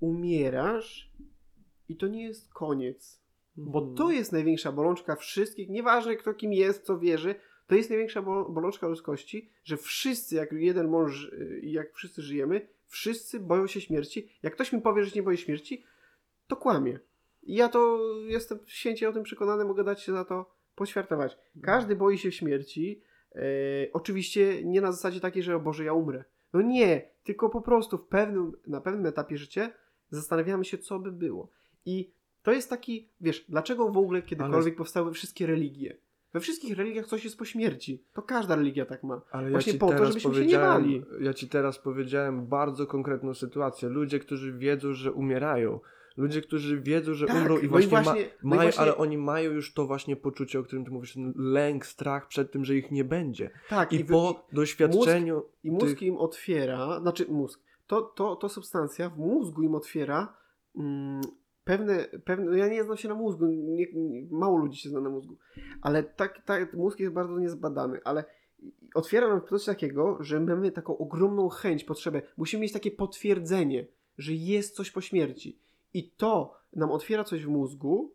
umierasz 0.00 1.10
i 1.88 1.96
to 1.96 2.08
nie 2.08 2.22
jest 2.24 2.52
koniec. 2.54 3.20
Bo 3.56 3.78
Mhm. 3.78 3.96
to 3.96 4.10
jest 4.10 4.32
największa 4.32 4.72
bolączka 4.72 5.16
wszystkich, 5.16 5.68
nieważne 5.68 6.16
kto 6.16 6.34
kim 6.34 6.52
jest, 6.52 6.82
co 6.84 6.98
wierzy, 6.98 7.34
to 7.66 7.74
jest 7.74 7.90
największa 7.90 8.22
bol- 8.22 8.52
bolączka 8.52 8.88
ludzkości, 8.88 9.50
że 9.64 9.76
wszyscy, 9.76 10.34
jak 10.36 10.52
jeden 10.52 10.88
mąż 10.88 11.24
y, 11.24 11.60
jak 11.62 11.94
wszyscy 11.94 12.22
żyjemy, 12.22 12.68
wszyscy 12.86 13.40
boją 13.40 13.66
się 13.66 13.80
śmierci. 13.80 14.28
Jak 14.42 14.54
ktoś 14.54 14.72
mi 14.72 14.80
powie, 14.80 15.04
że 15.04 15.10
się 15.10 15.16
nie 15.16 15.22
boi 15.22 15.36
śmierci, 15.36 15.84
to 16.46 16.56
kłamie. 16.56 16.98
I 17.42 17.54
ja 17.54 17.68
to 17.68 17.98
jestem 18.26 18.58
święcie 18.66 19.08
o 19.08 19.12
tym 19.12 19.22
przekonany, 19.22 19.64
mogę 19.64 19.84
dać 19.84 20.02
się 20.02 20.12
za 20.12 20.24
to 20.24 20.54
poświartować. 20.74 21.38
Każdy 21.62 21.96
boi 21.96 22.18
się 22.18 22.32
śmierci, 22.32 23.02
e, 23.34 23.40
oczywiście 23.92 24.64
nie 24.64 24.80
na 24.80 24.92
zasadzie 24.92 25.20
takiej, 25.20 25.42
że 25.42 25.56
o 25.56 25.60
Boże, 25.60 25.84
ja 25.84 25.92
umrę. 25.92 26.24
No 26.52 26.62
nie, 26.62 27.10
tylko 27.24 27.48
po 27.48 27.60
prostu 27.60 27.98
w 27.98 28.06
pewnym, 28.06 28.52
na 28.66 28.80
pewnym 28.80 29.06
etapie 29.06 29.38
życia 29.38 29.70
zastanawiamy 30.10 30.64
się, 30.64 30.78
co 30.78 30.98
by 30.98 31.12
było. 31.12 31.50
I 31.86 32.10
to 32.42 32.52
jest 32.52 32.70
taki, 32.70 33.08
wiesz, 33.20 33.44
dlaczego 33.48 33.88
w 33.88 33.98
ogóle 33.98 34.22
kiedykolwiek 34.22 34.76
powstały 34.76 35.12
wszystkie 35.12 35.46
religie? 35.46 35.96
We 36.32 36.40
wszystkich 36.40 36.76
religiach 36.76 37.06
coś 37.06 37.24
jest 37.24 37.38
po 37.38 37.44
śmierci. 37.44 38.04
To 38.12 38.22
każda 38.22 38.56
religia 38.56 38.86
tak 38.86 39.02
ma. 39.02 39.20
Ale 39.30 39.50
Właśnie 39.50 39.72
ja 39.72 39.78
po 39.78 39.92
to, 39.92 40.06
żebyśmy 40.06 40.34
się 40.34 40.46
nie 40.46 40.58
bali. 40.58 41.02
ja 41.20 41.34
ci 41.34 41.48
teraz 41.48 41.78
powiedziałem 41.78 42.46
bardzo 42.46 42.86
konkretną 42.86 43.34
sytuację. 43.34 43.88
Ludzie, 43.88 44.18
którzy 44.18 44.52
wiedzą, 44.52 44.92
że 44.92 45.12
umierają. 45.12 45.80
Ludzie, 46.16 46.42
którzy 46.42 46.80
wiedzą, 46.80 47.14
że 47.14 47.26
Tak, 47.26 47.36
umrą 47.36 47.54
no 47.54 47.60
i 47.60 47.64
i 47.64 47.68
właśnie, 47.68 47.88
właśnie- 47.88 48.12
ma, 48.12 48.28
no 48.42 48.54
i 48.54 48.56
mają, 48.56 48.62
właśnie- 48.62 48.82
ale 48.82 48.96
oni 48.96 49.18
mają 49.18 49.50
już 49.50 49.74
to 49.74 49.86
właśnie 49.86 50.16
poczucie, 50.16 50.58
o 50.58 50.62
którym 50.62 50.84
ty 50.84 50.90
mówisz, 50.90 51.14
ten 51.14 51.32
lęk, 51.36 51.86
strach 51.86 52.28
przed 52.28 52.52
tym, 52.52 52.64
że 52.64 52.74
ich 52.76 52.90
nie 52.90 53.04
będzie. 53.04 53.50
Tak, 53.68 53.92
I, 53.92 54.04
wy- 54.04 54.12
po 54.12 54.46
doświadczeniu 54.52 55.42
I 55.64 55.70
mózg 55.70 55.86
tych- 55.86 56.02
im 56.02 56.16
otwiera, 56.16 57.00
znaczy 57.00 57.26
mózg, 57.28 57.60
to, 57.86 58.02
to, 58.02 58.36
to 58.36 58.48
substancja 58.48 59.10
w 59.10 59.18
mózgu 59.18 59.62
im 59.62 59.74
otwiera 59.74 60.34
mm, 60.76 61.20
pewne, 61.64 62.04
pewne, 62.24 62.44
no 62.46 62.56
ja 62.56 62.68
nie 62.68 62.84
znam 62.84 62.96
się 62.96 63.08
na 63.08 63.14
mózgu, 63.14 63.46
nie, 63.46 63.86
nie, 63.94 64.26
mało 64.30 64.58
ludzi 64.58 64.78
się 64.80 64.88
zna 64.88 65.00
na 65.00 65.10
mózgu, 65.10 65.36
ale 65.82 66.02
tak, 66.02 66.42
tak, 66.44 66.74
mózg 66.74 67.00
jest 67.00 67.12
bardzo 67.12 67.38
niezbadany, 67.38 68.00
ale 68.04 68.24
otwiera 68.94 69.28
nam 69.28 69.40
coś 69.50 69.64
takiego, 69.64 70.16
że 70.20 70.40
mamy 70.40 70.70
taką 70.72 70.98
ogromną 70.98 71.48
chęć, 71.48 71.84
potrzebę, 71.84 72.22
musimy 72.36 72.62
mieć 72.62 72.72
takie 72.72 72.90
potwierdzenie, 72.90 73.86
że 74.18 74.32
jest 74.32 74.74
coś 74.76 74.90
po 74.90 75.00
śmierci 75.00 75.58
i 75.94 76.10
to 76.10 76.56
nam 76.72 76.90
otwiera 76.90 77.24
coś 77.24 77.44
w 77.44 77.48
mózgu, 77.48 78.14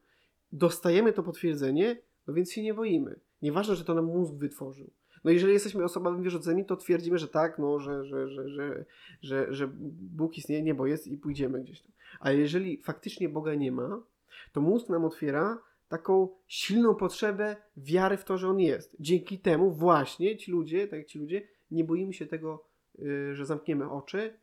dostajemy 0.51 1.13
to 1.13 1.23
potwierdzenie, 1.23 2.01
no 2.27 2.33
więc 2.33 2.51
się 2.51 2.63
nie 2.63 2.73
boimy. 2.73 3.19
Nieważne, 3.41 3.75
że 3.75 3.85
to 3.85 3.93
nam 3.93 4.05
mózg 4.05 4.33
wytworzył. 4.33 4.91
No 5.23 5.31
jeżeli 5.31 5.53
jesteśmy 5.53 5.83
osobami 5.83 6.23
wierzącymi, 6.23 6.65
to 6.65 6.75
twierdzimy, 6.75 7.17
że 7.17 7.27
tak, 7.27 7.59
no, 7.59 7.79
że, 7.79 8.05
że, 8.05 8.29
że, 8.29 8.49
że, 8.49 8.85
że, 9.21 9.53
że 9.53 9.69
Bóg 9.91 10.37
istnieje, 10.37 10.63
niebo 10.63 10.87
jest 10.87 11.07
i 11.07 11.17
pójdziemy 11.17 11.61
gdzieś 11.63 11.81
tam. 11.81 11.91
Ale 12.19 12.37
jeżeli 12.37 12.81
faktycznie 12.83 13.29
Boga 13.29 13.55
nie 13.55 13.71
ma, 13.71 14.03
to 14.51 14.61
mózg 14.61 14.89
nam 14.89 15.05
otwiera 15.05 15.61
taką 15.87 16.29
silną 16.47 16.95
potrzebę 16.95 17.55
wiary 17.77 18.17
w 18.17 18.25
to, 18.25 18.37
że 18.37 18.49
On 18.49 18.59
jest. 18.59 18.95
Dzięki 18.99 19.39
temu 19.39 19.71
właśnie 19.71 20.37
ci 20.37 20.51
ludzie, 20.51 20.87
tak 20.87 20.99
jak 20.99 21.07
ci 21.07 21.19
ludzie, 21.19 21.47
nie 21.71 21.83
boimy 21.83 22.13
się 22.13 22.25
tego, 22.25 22.65
y, 22.99 23.35
że 23.35 23.45
zamkniemy 23.45 23.89
oczy 23.89 24.39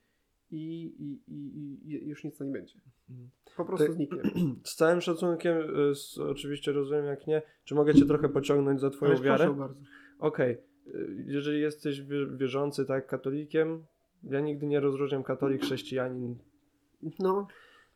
i, 0.53 0.85
i, 0.99 1.21
i, 1.29 2.05
i 2.05 2.09
już 2.09 2.25
nic 2.25 2.41
nie 2.41 2.51
będzie. 2.53 2.75
Po 3.57 3.65
prostu 3.65 3.87
Tak. 3.87 3.95
zniknie. 3.97 4.23
z 4.65 4.75
całym 4.77 5.01
szacunkiem, 5.01 5.59
y, 5.91 5.95
z, 5.95 6.19
oczywiście 6.19 6.73
rozumiem 6.73 7.05
jak 7.07 7.27
nie, 7.27 7.43
czy 7.65 7.75
mogę 7.75 7.95
cię 7.95 8.07
trochę 8.07 8.29
pociągnąć 8.29 8.81
za 8.81 8.91
twoją 8.91 9.11
Ależ 9.13 9.23
wiarę? 9.23 9.55
bardzo. 9.55 9.75
Okej, 10.19 10.57
y, 10.87 11.25
jeżeli 11.27 11.61
jesteś 11.61 12.01
wie- 12.03 12.37
wierzący, 12.37 12.85
tak, 12.87 13.07
katolikiem, 13.07 13.85
ja 14.23 14.41
nigdy 14.41 14.67
nie 14.67 14.81
rozróżniam 14.81 15.23
katolik, 15.23 15.63
chrześcijanin, 15.63 16.39
No, 17.19 17.47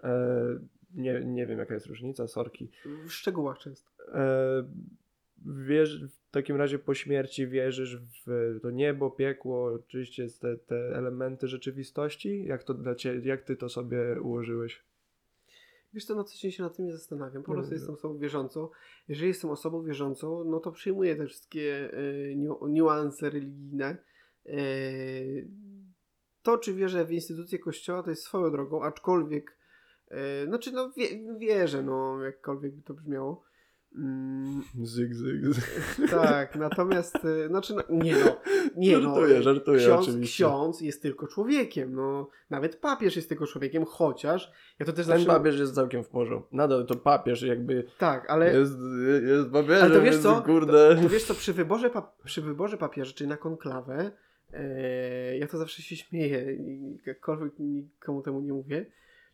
e, 0.04 0.58
nie, 0.94 1.24
nie 1.24 1.46
wiem 1.46 1.58
jaka 1.58 1.74
jest 1.74 1.86
różnica, 1.86 2.26
sorki. 2.26 2.70
w 3.06 3.12
szczegółach 3.12 3.58
często. 3.58 3.90
E, 4.14 4.64
wierz, 5.46 6.04
w 6.04 6.30
takim 6.30 6.56
razie 6.56 6.78
po 6.78 6.94
śmierci 6.94 7.46
wierzysz 7.46 7.96
w 7.96 8.58
to 8.62 8.70
niebo, 8.70 9.10
piekło, 9.10 9.72
oczywiście 9.72 10.26
te, 10.40 10.56
te 10.56 10.76
elementy 10.76 11.48
rzeczywistości? 11.48 12.44
Jak, 12.44 12.64
to 12.64 12.74
dla 12.74 12.94
ciebie, 12.94 13.28
jak 13.28 13.42
ty 13.42 13.56
to 13.56 13.68
sobie 13.68 14.20
ułożyłeś? 14.22 14.82
Wiesz 15.94 16.04
co, 16.04 16.14
na 16.14 16.24
co 16.24 16.50
się 16.50 16.62
nad 16.62 16.76
tym 16.76 16.86
nie 16.86 16.92
zastanawiam. 16.92 17.42
Po 17.42 17.52
Nie 17.52 17.56
prostu 17.56 17.74
jestem 17.74 17.94
osobą 17.94 18.18
wierzącą. 18.18 18.68
Jeżeli 19.08 19.28
jestem 19.28 19.50
osobą 19.50 19.82
wierzącą, 19.82 20.44
no 20.44 20.60
to 20.60 20.72
przyjmuję 20.72 21.16
te 21.16 21.26
wszystkie 21.26 21.90
niu- 22.36 22.68
niuanse 22.68 23.30
religijne. 23.30 23.96
E, 24.46 24.58
to, 26.42 26.58
czy 26.58 26.74
wierzę 26.74 27.04
w 27.04 27.12
instytucje 27.12 27.58
kościoła, 27.58 28.02
to 28.02 28.10
jest 28.10 28.22
swoją 28.22 28.50
drogą, 28.50 28.82
aczkolwiek, 28.82 29.56
e, 30.08 30.46
znaczy, 30.46 30.72
no 30.72 30.92
wie, 30.96 31.36
wierzę, 31.38 31.82
no, 31.82 32.22
jakkolwiek 32.24 32.74
by 32.74 32.82
to 32.82 32.94
brzmiało. 32.94 33.44
Mm, 33.96 34.62
Zyg, 34.82 35.14
zyg, 35.14 35.46
zyg. 35.46 35.64
tak, 36.10 36.56
natomiast, 36.56 37.16
e, 37.24 37.48
znaczy, 37.48 37.74
no, 37.74 37.82
nie 37.88 38.12
no, 38.12 38.36
nie 38.76 38.98
no. 38.98 39.02
Żartuję, 39.02 39.42
żartuję 39.42 39.78
ksiądz, 39.78 40.08
oczywiście. 40.08 40.44
ksiądz 40.44 40.80
jest 40.80 41.02
tylko 41.02 41.26
człowiekiem, 41.26 41.94
no, 41.94 42.28
nawet 42.50 42.76
papież 42.76 43.16
jest 43.16 43.28
tylko 43.28 43.46
człowiekiem, 43.46 43.84
chociaż, 43.84 44.52
ja 44.78 44.86
to 44.86 44.92
też 44.92 45.06
Ten 45.06 45.14
zawsze... 45.18 45.26
papież 45.26 45.58
jest 45.58 45.74
całkiem 45.74 46.04
w 46.04 46.08
porządku. 46.08 46.56
Nadal 46.56 46.86
to 46.86 46.94
papież 46.96 47.42
jakby 47.42 47.84
Tak, 47.98 48.30
ale... 48.30 48.54
jest, 48.58 48.78
jest 49.26 49.50
papieżem, 49.50 49.82
Ale 49.84 49.94
to 49.94 50.02
wiesz 50.02 50.18
co? 50.18 50.42
kurde... 50.42 50.96
To 51.02 51.08
wiesz 51.08 51.24
co, 51.24 51.34
przy 51.34 51.52
wyborze, 51.52 51.90
pap- 51.90 52.22
przy 52.24 52.42
wyborze 52.42 52.76
papieża, 52.76 53.12
czyli 53.12 53.30
na 53.30 53.36
konklawę, 53.36 54.10
e, 54.52 55.38
ja 55.38 55.46
to 55.46 55.58
zawsze 55.58 55.82
się 55.82 55.96
śmieję 55.96 56.58
jakkolwiek 57.06 57.58
nikomu 57.58 58.22
temu 58.22 58.40
nie 58.40 58.52
mówię, 58.52 58.86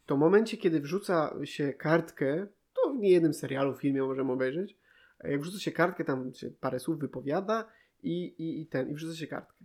to 0.06 0.16
w 0.16 0.18
momencie, 0.18 0.56
kiedy 0.56 0.80
wrzuca 0.80 1.34
się 1.44 1.72
kartkę, 1.72 2.46
to 2.92 2.98
w 2.98 3.00
niejednym 3.00 3.34
serialu, 3.34 3.74
filmie 3.74 4.02
możemy 4.02 4.32
obejrzeć, 4.32 4.76
Jak 5.24 5.40
wrzuca 5.40 5.58
się 5.58 5.72
kartkę, 5.72 6.04
tam 6.04 6.34
się 6.34 6.50
parę 6.50 6.80
słów 6.80 6.98
wypowiada 6.98 7.68
i, 8.02 8.24
i, 8.24 8.62
i 8.62 8.66
ten, 8.66 8.90
i 8.90 8.94
wrzuca 8.94 9.16
się 9.16 9.26
kartkę. 9.26 9.64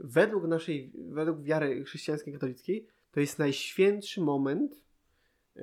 Według 0.00 0.44
naszej, 0.44 0.92
według 1.08 1.42
wiary 1.42 1.84
chrześcijańskiej, 1.84 2.32
katolickiej, 2.32 2.86
to 3.10 3.20
jest 3.20 3.38
najświętszy 3.38 4.20
moment 4.20 4.72
yy, 4.72 5.62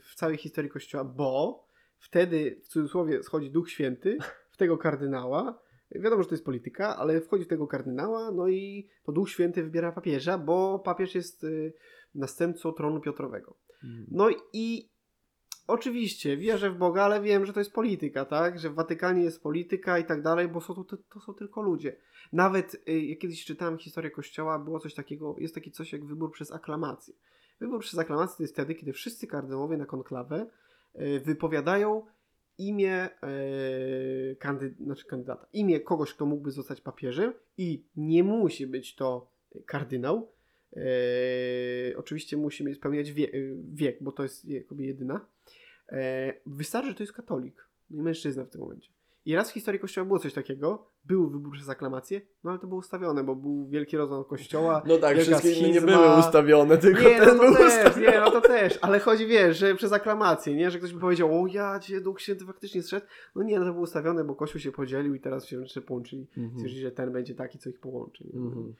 w 0.00 0.14
całej 0.14 0.36
historii 0.36 0.70
Kościoła, 0.70 1.04
bo 1.04 1.66
wtedy 1.98 2.60
w 2.64 2.68
cudzysłowie 2.68 3.22
schodzi 3.22 3.50
Duch 3.50 3.70
Święty 3.70 4.18
w 4.50 4.56
tego 4.56 4.78
kardynała. 4.78 5.62
Wiadomo, 5.90 6.22
że 6.22 6.28
to 6.28 6.34
jest 6.34 6.44
polityka, 6.44 6.96
ale 6.96 7.20
wchodzi 7.20 7.44
w 7.44 7.48
tego 7.48 7.66
kardynała, 7.66 8.32
no 8.32 8.48
i 8.48 8.88
to 9.02 9.12
Duch 9.12 9.30
Święty 9.30 9.62
wybiera 9.62 9.92
papieża, 9.92 10.38
bo 10.38 10.78
papież 10.78 11.14
jest 11.14 11.44
y, 11.44 11.72
następcą 12.14 12.72
tronu 12.72 13.00
Piotrowego. 13.00 13.56
No 14.10 14.28
i 14.52 14.90
oczywiście 15.68 16.36
wierzę 16.36 16.70
w 16.70 16.78
Boga, 16.78 17.02
ale 17.02 17.20
wiem, 17.20 17.46
że 17.46 17.52
to 17.52 17.60
jest 17.60 17.72
polityka, 17.72 18.24
tak? 18.24 18.58
Że 18.58 18.70
w 18.70 18.74
Watykanie 18.74 19.22
jest 19.22 19.42
polityka 19.42 19.98
i 19.98 20.04
tak 20.04 20.22
dalej, 20.22 20.48
bo 20.48 20.60
są 20.60 20.74
to, 20.74 20.96
to 20.96 21.20
są 21.20 21.34
tylko 21.34 21.62
ludzie. 21.62 21.96
Nawet 22.32 22.74
y, 22.88 23.00
jak 23.00 23.18
kiedyś 23.18 23.44
czytałem 23.44 23.78
historię 23.78 24.10
Kościoła, 24.10 24.58
było 24.58 24.80
coś 24.80 24.94
takiego, 24.94 25.36
jest 25.38 25.54
takie 25.54 25.70
coś 25.70 25.92
jak 25.92 26.04
wybór 26.04 26.32
przez 26.32 26.52
aklamację. 26.52 27.14
Wybór 27.60 27.80
przez 27.80 27.98
aklamację 27.98 28.36
to 28.36 28.42
jest 28.42 28.54
wtedy, 28.54 28.74
kiedy 28.74 28.92
wszyscy 28.92 29.26
kardynałowie 29.26 29.76
na 29.76 29.86
konklawę 29.86 30.46
y, 31.00 31.20
wypowiadają 31.20 32.06
imię 32.58 33.08
yy, 34.60 34.74
znaczy 34.84 35.04
kandydata, 35.06 35.46
imię 35.52 35.80
kogoś, 35.80 36.14
kto 36.14 36.26
mógłby 36.26 36.50
zostać 36.50 36.80
papieżem 36.80 37.32
i 37.58 37.84
nie 37.96 38.24
musi 38.24 38.66
być 38.66 38.94
to 38.94 39.30
kardynał. 39.66 40.28
Yy, 40.76 40.82
oczywiście 41.96 42.36
musi 42.36 42.64
mieć 42.64 42.76
spełniać 42.76 43.12
wie, 43.12 43.24
yy, 43.24 43.56
wiek, 43.72 43.96
bo 44.00 44.12
to 44.12 44.22
jest 44.22 44.44
jakoby 44.44 44.84
jedyna. 44.84 45.20
Yy, 45.92 45.98
wystarczy, 46.46 46.88
że 46.88 46.94
to 46.94 47.02
jest 47.02 47.12
katolik, 47.12 47.68
no 47.90 47.98
i 48.00 48.02
mężczyzna 48.02 48.44
w 48.44 48.48
tym 48.48 48.60
momencie. 48.60 48.90
I 49.24 49.34
raz 49.34 49.50
w 49.50 49.54
historii 49.54 49.80
Kościoła 49.80 50.04
było 50.04 50.18
coś 50.18 50.32
takiego, 50.32 50.90
był 51.04 51.30
wybór 51.30 51.52
przez 51.52 51.68
aklamację, 51.68 52.20
no 52.44 52.50
ale 52.50 52.58
to 52.60 52.66
było 52.66 52.78
ustawione, 52.78 53.24
bo 53.24 53.36
był 53.36 53.66
wielki 53.68 53.96
rozłam 53.96 54.24
Kościoła. 54.24 54.82
No 54.86 54.98
tak, 54.98 55.18
wszystkie 55.18 55.52
inne 55.52 55.68
nie 55.68 55.74
schizma. 55.80 55.92
były 56.02 56.18
ustawione, 56.18 56.78
tylko 56.78 57.02
Nie, 57.02 57.18
no 57.18 57.24
ten 57.26 57.38
to 57.38 57.44
był 57.44 57.54
też, 57.56 57.66
ustawiony. 57.86 58.12
nie, 58.12 58.20
no 58.20 58.30
to 58.30 58.40
też, 58.40 58.78
ale 58.82 58.98
chodzi, 59.00 59.26
wiesz, 59.26 59.58
że 59.58 59.74
przez 59.74 59.92
aklamację, 59.92 60.54
nie, 60.56 60.70
że 60.70 60.78
ktoś 60.78 60.92
by 60.92 61.00
powiedział, 61.00 61.42
o 61.42 61.46
ja 61.46 61.78
cię, 61.80 62.00
Duch 62.00 62.20
Święty 62.20 62.44
faktycznie 62.44 62.82
zszedł, 62.82 63.06
no 63.34 63.42
nie, 63.42 63.58
no 63.58 63.64
to 63.66 63.72
było 63.72 63.82
ustawione, 63.84 64.24
bo 64.24 64.34
Kościół 64.34 64.60
się 64.60 64.72
podzielił 64.72 65.14
i 65.14 65.20
teraz 65.20 65.46
się 65.46 65.60
jeszcze 65.60 65.80
połączyli, 65.82 66.26
Mhm. 66.36 66.50
stwierdzili, 66.54 66.82
że 66.82 66.90
ten 66.92 67.12
będzie 67.12 67.34
taki, 67.34 67.58
co 67.58 67.70
ich 67.70 67.80
połączy. 67.80 68.24
Mhm. 68.34 68.74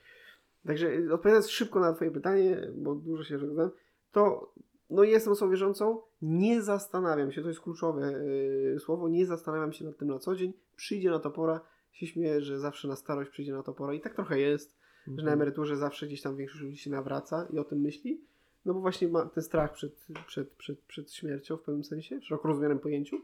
Także 0.69 0.87
y, 0.89 1.15
odpowiadając 1.15 1.51
szybko 1.51 1.81
na 1.81 1.93
twoje 1.93 2.11
pytanie, 2.11 2.71
bo 2.75 2.95
dużo 2.95 3.25
się 3.25 3.39
żegnam, 3.39 3.71
to 4.13 4.53
no 4.91 5.05
jestem 5.05 5.33
osobą 5.33 5.51
wierzącą, 5.51 6.01
nie 6.23 6.63
zastanawiam 6.63 7.33
się, 7.33 7.43
to 7.43 7.49
jest 7.49 7.61
kluczowe 7.61 8.13
yy, 8.13 8.79
słowo, 8.81 9.09
nie 9.09 9.27
zastanawiam 9.27 9.73
się 9.73 9.85
nad 9.85 9.97
tym 9.97 10.09
na 10.09 10.19
co 10.19 10.37
dzień, 10.37 10.53
przyjdzie 10.77 11.11
na 11.11 11.19
to 11.19 11.31
pora, 11.31 11.61
się 11.93 12.07
śmieję, 12.07 12.41
że 12.41 12.59
zawsze 12.59 12.89
na 12.89 12.97
starość 12.97 13.31
przyjdzie 13.31 13.53
na 13.53 13.63
to 13.63 13.73
pora 13.73 13.95
i 13.95 14.01
tak 14.01 14.15
trochę 14.15 14.41
jest, 14.41 14.77
że 15.07 15.11
Mhm. 15.11 15.27
na 15.27 15.33
emeryturze 15.33 15.77
zawsze 15.77 16.07
gdzieś 16.07 16.23
tam 16.23 16.37
większość 16.37 16.63
ludzi 16.63 16.77
się 16.77 16.91
nawraca 16.91 17.47
i 17.53 17.59
o 17.59 17.65
tym 17.65 17.81
myśli, 17.81 18.21
no 18.65 18.75
bo 18.75 18.81
właśnie 18.81 19.09
ma 19.09 19.27
ten 19.27 19.43
strach 19.43 19.73
przed, 19.73 20.07
przed, 20.27 20.49
przed, 20.49 20.79
przed 20.81 21.13
śmiercią 21.13 21.57
w 21.57 21.63
pewnym 21.63 21.85
sensie, 21.85 22.21
w 22.21 22.25
szeroko 22.25 22.49
rozumianym 22.49 22.79
pojęciu, 22.79 23.17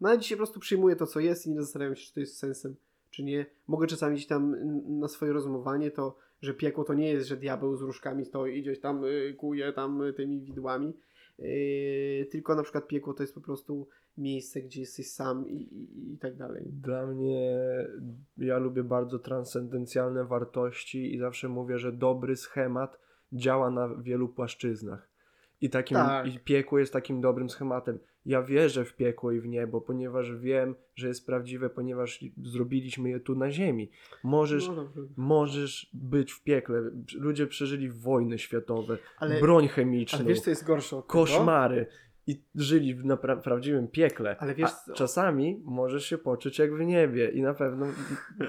no 0.00 0.08
ale 0.08 0.18
dzisiaj 0.18 0.36
po 0.36 0.40
prostu 0.40 0.60
przyjmuję 0.60 0.96
to, 0.96 1.06
co 1.06 1.20
jest 1.20 1.46
i 1.46 1.50
nie 1.50 1.60
zastanawiam 1.60 1.96
się, 1.96 2.06
czy 2.06 2.14
to 2.14 2.20
jest 2.20 2.38
sensem, 2.38 2.76
czy 3.10 3.24
nie. 3.24 3.46
Mogę 3.68 3.86
czasami 3.86 4.14
gdzieś 4.14 4.26
tam 4.26 4.56
na 5.00 5.08
swoje 5.08 5.32
rozumowanie 5.32 5.90
to, 5.90 6.16
że 6.40 6.54
piekło 6.54 6.84
to 6.84 6.94
nie 6.94 7.08
jest, 7.08 7.28
że 7.28 7.36
diabeł 7.36 7.76
z 7.76 7.82
różkami 7.82 8.24
stoi 8.24 8.58
i 8.58 8.62
gdzieś 8.62 8.80
tam 8.80 9.04
y, 9.04 9.34
kuje 9.38 9.72
tam 9.72 10.02
y, 10.02 10.12
tymi 10.12 10.40
widłami, 10.40 10.96
yy, 11.38 12.26
tylko 12.30 12.54
na 12.54 12.62
przykład 12.62 12.88
piekło 12.88 13.14
to 13.14 13.22
jest 13.22 13.34
po 13.34 13.40
prostu 13.40 13.88
miejsce, 14.18 14.62
gdzie 14.62 14.80
jesteś 14.80 15.10
sam 15.10 15.48
i, 15.48 15.54
i, 15.54 16.12
i 16.14 16.18
tak 16.18 16.36
dalej. 16.36 16.64
Dla 16.72 17.06
mnie, 17.06 17.56
ja 18.36 18.58
lubię 18.58 18.84
bardzo 18.84 19.18
transcendencjalne 19.18 20.24
wartości 20.24 21.14
i 21.14 21.18
zawsze 21.18 21.48
mówię, 21.48 21.78
że 21.78 21.92
dobry 21.92 22.36
schemat 22.36 22.98
działa 23.32 23.70
na 23.70 23.94
wielu 24.02 24.28
płaszczyznach. 24.28 25.10
I, 25.60 25.70
takim, 25.70 25.96
Tak. 25.96 26.34
I 26.34 26.38
piekło 26.38 26.78
jest 26.78 26.92
takim 26.92 27.20
dobrym 27.20 27.50
schematem. 27.50 27.98
Ja 28.26 28.42
wierzę 28.42 28.84
w 28.84 28.96
piekło 28.96 29.32
i 29.32 29.40
w 29.40 29.46
niebo, 29.46 29.80
ponieważ 29.80 30.36
wiem, 30.36 30.74
że 30.94 31.08
jest 31.08 31.26
prawdziwe, 31.26 31.70
ponieważ 31.70 32.24
zrobiliśmy 32.42 33.10
je 33.10 33.20
tu 33.20 33.34
na 33.34 33.50
ziemi. 33.50 33.90
Możesz, 34.24 34.68
No 34.68 34.92
możesz 35.16 35.90
być 35.92 36.32
w 36.32 36.42
piekle. 36.42 36.82
Ludzie 37.14 37.46
przeżyli 37.46 37.90
wojny 37.90 38.38
światowe, 38.38 38.98
Ale, 39.18 39.40
broń 39.40 39.68
chemiczną, 39.68 40.18
ale 40.18 40.28
wiesz, 40.28 40.40
co 40.40 40.50
jest 40.50 40.64
gorsze 40.66 40.96
od 40.96 41.06
koszmary 41.06 41.86
i 42.26 42.42
żyli 42.54 42.94
w 42.94 43.04
napra- 43.04 43.40
prawdziwym 43.40 43.88
piekle. 43.88 44.36
Ale 44.38 44.54
wiesz 44.54 44.70
A 44.90 44.92
czasami 44.92 45.62
możesz 45.64 46.06
się 46.06 46.18
poczuć 46.18 46.58
jak 46.58 46.74
w 46.74 46.80
niebie 46.80 47.30
i 47.30 47.42
na 47.42 47.54
pewno 47.54 47.86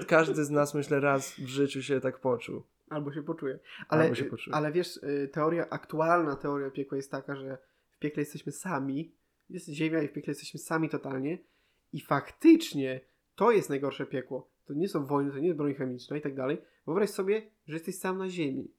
każdy 0.08 0.44
z 0.44 0.50
nas 0.50 0.74
myślę 0.74 1.00
raz 1.00 1.34
w 1.34 1.46
życiu 1.46 1.82
się 1.82 2.00
tak 2.00 2.20
poczuł. 2.20 2.62
Albo 2.92 3.12
się 3.12 3.22
poczuje. 3.22 3.58
Ale, 3.88 4.02
Albo 4.02 4.14
się 4.14 4.24
poczuje. 4.24 4.56
ale 4.56 4.72
wiesz, 4.72 4.96
y, 4.96 5.28
teoria, 5.32 5.66
aktualna 5.70 6.36
teoria 6.36 6.70
piekła 6.70 6.96
jest 6.96 7.10
taka, 7.10 7.36
że 7.36 7.58
w 7.90 7.98
piekle 7.98 8.20
jesteśmy 8.20 8.52
sami, 8.52 9.14
jest 9.48 9.68
ziemia 9.68 10.02
i 10.02 10.08
w 10.08 10.12
piekle 10.12 10.30
jesteśmy 10.30 10.60
sami 10.60 10.88
totalnie 10.88 11.38
i 11.92 12.00
faktycznie 12.00 13.00
to 13.34 13.50
jest 13.50 13.70
najgorsze 13.70 14.06
piekło. 14.06 14.50
To 14.66 14.74
nie 14.74 14.88
są 14.88 15.06
wojny, 15.06 15.30
to 15.32 15.38
nie 15.38 15.46
jest 15.46 15.58
broń 15.58 15.74
chemiczna 15.74 16.16
i 16.16 16.20
tak 16.20 16.34
dalej. 16.34 16.58
Wyobraź 16.86 17.10
sobie, 17.10 17.42
że 17.66 17.74
jesteś 17.74 17.98
sam 17.98 18.18
na 18.18 18.28
ziemi. 18.28 18.70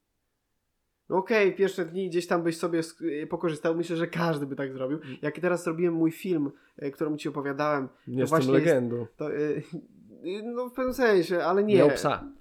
No 1.09 1.17
okej, 1.17 1.55
pierwsze 1.55 1.85
dni 1.85 2.09
gdzieś 2.09 2.27
tam 2.27 2.43
byś 2.43 2.57
sobie 2.57 2.81
y, 3.01 3.27
pokorzystał. 3.27 3.75
Myślę, 3.75 3.95
że 3.95 4.07
każdy 4.07 4.45
by 4.45 4.55
tak 4.55 4.73
zrobił. 4.73 4.97
Mm. 5.03 5.17
Jak 5.21 5.39
teraz 5.39 5.63
zrobiłem 5.63 5.93
mój 5.93 6.11
film, 6.11 6.51
y, 6.83 6.91
którym 6.91 7.17
ci 7.17 7.29
opowiadałem, 7.29 7.89
Nie 8.07 8.19
jestem 8.19 8.39
właśnie 8.39 8.53
jest- 8.53 8.65
legendą. 8.65 9.07
to 9.17 9.29
no 10.43 10.69
w 10.69 10.73
pewnym 10.73 10.93
sensie, 10.93 11.43
ale 11.43 11.63
nie. 11.63 11.77
Miał 11.77 11.89
psa. 11.89 12.31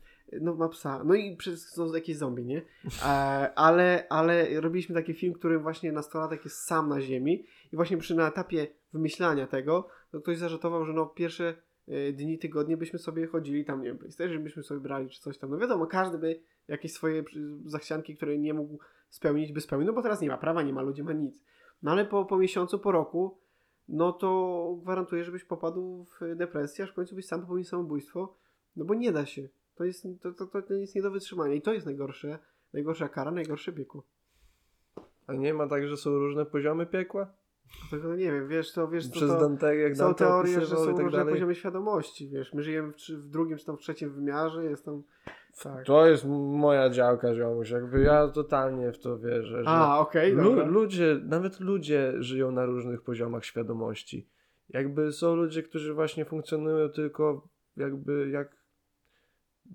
No 0.40 0.54
ma 0.54 0.68
psa. 0.68 1.04
No 1.04 1.14
i 1.14 1.36
przez 1.36 1.68
są 1.68 1.94
jakieś 1.94 2.16
zombie, 2.16 2.44
nie? 2.44 2.62
E, 3.02 3.08
ale, 3.54 4.06
ale 4.10 4.60
robiliśmy 4.60 4.94
taki 4.94 5.14
film, 5.14 5.32
który 5.32 5.58
właśnie 5.58 5.92
nastolatek 5.92 6.44
jest 6.44 6.56
sam 6.56 6.88
na 6.88 7.00
ziemi 7.00 7.44
i 7.72 7.76
właśnie 7.76 7.96
przy 7.96 8.14
na 8.14 8.28
etapie 8.28 8.66
wymyślania 8.92 9.46
tego, 9.46 9.88
to 10.10 10.20
ktoś 10.20 10.38
zażartował, 10.38 10.84
że 10.84 10.92
no 10.92 11.06
pierwsze 11.06 11.54
e, 11.88 12.12
dni, 12.12 12.38
tygodnie 12.38 12.76
byśmy 12.76 12.98
sobie 12.98 13.26
chodzili 13.26 13.64
tam, 13.64 13.82
nie 13.82 13.88
wiem, 13.88 13.98
PlayStation 13.98 14.42
byśmy 14.42 14.62
sobie 14.62 14.80
brali 14.80 15.08
czy 15.08 15.20
coś 15.20 15.38
tam. 15.38 15.50
No 15.50 15.58
wiadomo, 15.58 15.86
każdy 15.86 16.18
by 16.18 16.40
jakieś 16.68 16.92
swoje 16.92 17.24
zachcianki, 17.64 18.16
które 18.16 18.38
nie 18.38 18.54
mógł 18.54 18.78
spełnić, 19.08 19.52
by 19.52 19.60
spełnił, 19.60 19.86
no 19.86 19.92
bo 19.92 20.02
teraz 20.02 20.20
nie 20.20 20.28
ma 20.28 20.38
prawa, 20.38 20.62
nie 20.62 20.72
ma 20.72 20.82
ludzi, 20.82 21.02
ma 21.02 21.12
nic. 21.12 21.40
No 21.82 21.90
ale 21.90 22.04
po, 22.04 22.24
po 22.24 22.38
miesiącu, 22.38 22.78
po 22.78 22.92
roku, 22.92 23.38
no 23.88 24.12
to 24.12 24.78
gwarantuję, 24.82 25.24
żebyś 25.24 25.44
popadł 25.44 26.04
w 26.04 26.36
depresję, 26.36 26.84
aż 26.84 26.90
w 26.90 26.94
końcu 26.94 27.14
byś 27.14 27.26
sam 27.26 27.40
popełnił 27.40 27.64
samobójstwo, 27.64 28.36
no 28.76 28.84
bo 28.84 28.94
nie 28.94 29.12
da 29.12 29.26
się. 29.26 29.48
To 29.74 29.84
jest, 29.84 30.06
to, 30.22 30.32
to, 30.32 30.46
to, 30.46 30.62
to 30.62 30.74
jest 30.74 30.94
nie 30.94 31.02
do 31.02 31.10
wytrzymania 31.10 31.54
i 31.54 31.62
to 31.62 31.72
jest 31.72 31.86
najgorsze, 31.86 32.38
najgorsza 32.72 33.08
kara, 33.08 33.30
najgorsze 33.30 33.72
piekło. 33.72 34.02
A 35.26 35.32
nie 35.34 35.54
ma 35.54 35.68
tak, 35.68 35.88
że 35.88 35.96
są 35.96 36.10
różne 36.10 36.46
poziomy 36.46 36.86
piekła? 36.86 37.32
Tego 37.90 38.16
nie 38.16 38.32
wiem, 38.32 38.48
wiesz, 38.48 38.72
to 38.72 38.88
wiesz, 38.88 39.08
to, 39.08 39.12
Przez 39.14 39.30
to 39.30 39.40
Dante, 39.40 39.76
jak 39.76 39.96
są 39.96 40.04
Dante 40.04 40.24
teorie, 40.24 40.60
że 40.60 40.76
są 40.76 40.94
tak 40.94 41.04
różne 41.04 41.18
dalej. 41.18 41.34
poziomy 41.34 41.54
świadomości, 41.54 42.28
wiesz, 42.28 42.52
my 42.54 42.62
żyjemy 42.62 42.92
w, 42.92 42.96
w 42.96 43.28
drugim 43.28 43.56
czy 43.58 43.66
tam 43.66 43.76
w 43.76 43.80
trzecim 43.80 44.12
wymiarze, 44.12 44.64
jest 44.64 44.84
tam, 44.84 45.02
tak. 45.62 45.86
To 45.86 46.06
jest 46.06 46.24
moja 46.26 46.90
działka, 46.90 47.34
ziomuś. 47.34 47.70
Jakby 47.70 48.00
ja 48.00 48.28
totalnie 48.28 48.92
w 48.92 48.98
to 48.98 49.18
wierzę, 49.18 49.64
że 49.64 49.68
A, 49.70 49.98
okej, 49.98 50.32
Lu- 50.32 50.42
dobra. 50.44 50.66
ludzie, 50.66 51.20
nawet 51.24 51.60
ludzie 51.60 52.12
żyją 52.18 52.50
na 52.50 52.66
różnych 52.66 53.02
poziomach 53.02 53.44
świadomości. 53.44 54.28
Jakby 54.68 55.12
są 55.12 55.36
ludzie, 55.36 55.62
którzy 55.62 55.94
właśnie 55.94 56.24
funkcjonują 56.24 56.88
tylko 56.88 57.48
jakby 57.76 58.28
jak 58.30 58.61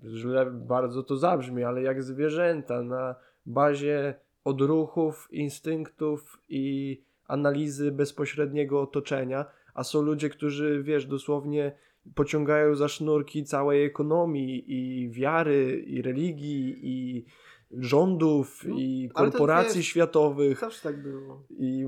źle 0.04 0.46
bardzo 0.50 1.02
to 1.02 1.16
zabrzmi, 1.16 1.64
ale 1.64 1.82
jak 1.82 2.02
zwierzęta 2.02 2.82
na 2.82 3.14
bazie 3.46 4.14
odruchów, 4.44 5.28
instynktów 5.30 6.42
i 6.48 7.02
analizy 7.26 7.92
bezpośredniego 7.92 8.80
otoczenia, 8.80 9.44
a 9.74 9.84
są 9.84 10.02
ludzie, 10.02 10.28
którzy 10.28 10.82
wiesz, 10.82 11.06
dosłownie 11.06 11.72
pociągają 12.14 12.74
za 12.74 12.88
sznurki 12.88 13.44
całej 13.44 13.84
ekonomii 13.84 14.64
i 14.72 15.10
wiary 15.10 15.84
i 15.86 16.02
religii 16.02 16.78
i 16.82 17.24
rządów 17.70 18.64
No, 18.68 18.76
i 18.78 19.10
korporacji 19.14 19.76
wiesz, 19.78 19.86
światowych 19.86 20.58
Zawsze 20.60 20.82
tak 20.82 21.02
było. 21.02 21.42
i 21.50 21.86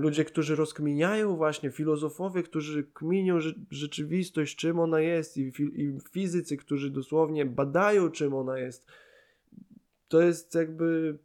ludzie, 0.00 0.24
którzy 0.24 0.56
rozkminiają 0.56 1.36
właśnie, 1.36 1.70
filozofowie, 1.70 2.42
którzy 2.42 2.84
kminią 2.84 3.38
rze- 3.38 3.54
rzeczywistość, 3.70 4.56
czym 4.56 4.78
ona 4.78 5.00
jest 5.00 5.36
i, 5.36 5.52
fi- 5.52 5.80
i 5.80 5.98
fizycy, 6.10 6.56
którzy 6.56 6.90
dosłownie 6.90 7.46
badają, 7.46 8.10
czym 8.10 8.34
ona 8.34 8.58
jest. 8.58 8.86
To 10.08 10.20
jest 10.20 10.54
jakby 10.54 11.18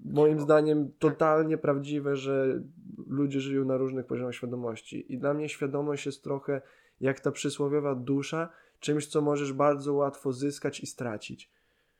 moim 0.00 0.40
zdaniem 0.40 0.90
totalnie 0.98 1.58
prawdziwe, 1.58 2.16
że 2.16 2.62
ludzie 3.06 3.40
żyją 3.40 3.64
na 3.64 3.76
różnych 3.76 4.06
poziomach 4.06 4.34
świadomości. 4.34 5.12
I 5.12 5.18
dla 5.18 5.34
mnie 5.34 5.48
świadomość 5.48 6.06
jest 6.06 6.24
trochę 6.24 6.62
jak 7.00 7.20
ta 7.20 7.32
przysłowiowa 7.32 7.94
dusza, 7.94 8.48
czymś, 8.80 9.06
co 9.06 9.20
możesz 9.22 9.52
bardzo 9.52 9.94
łatwo 9.94 10.32
zyskać 10.32 10.80
i 10.80 10.86
stracić. 10.86 11.50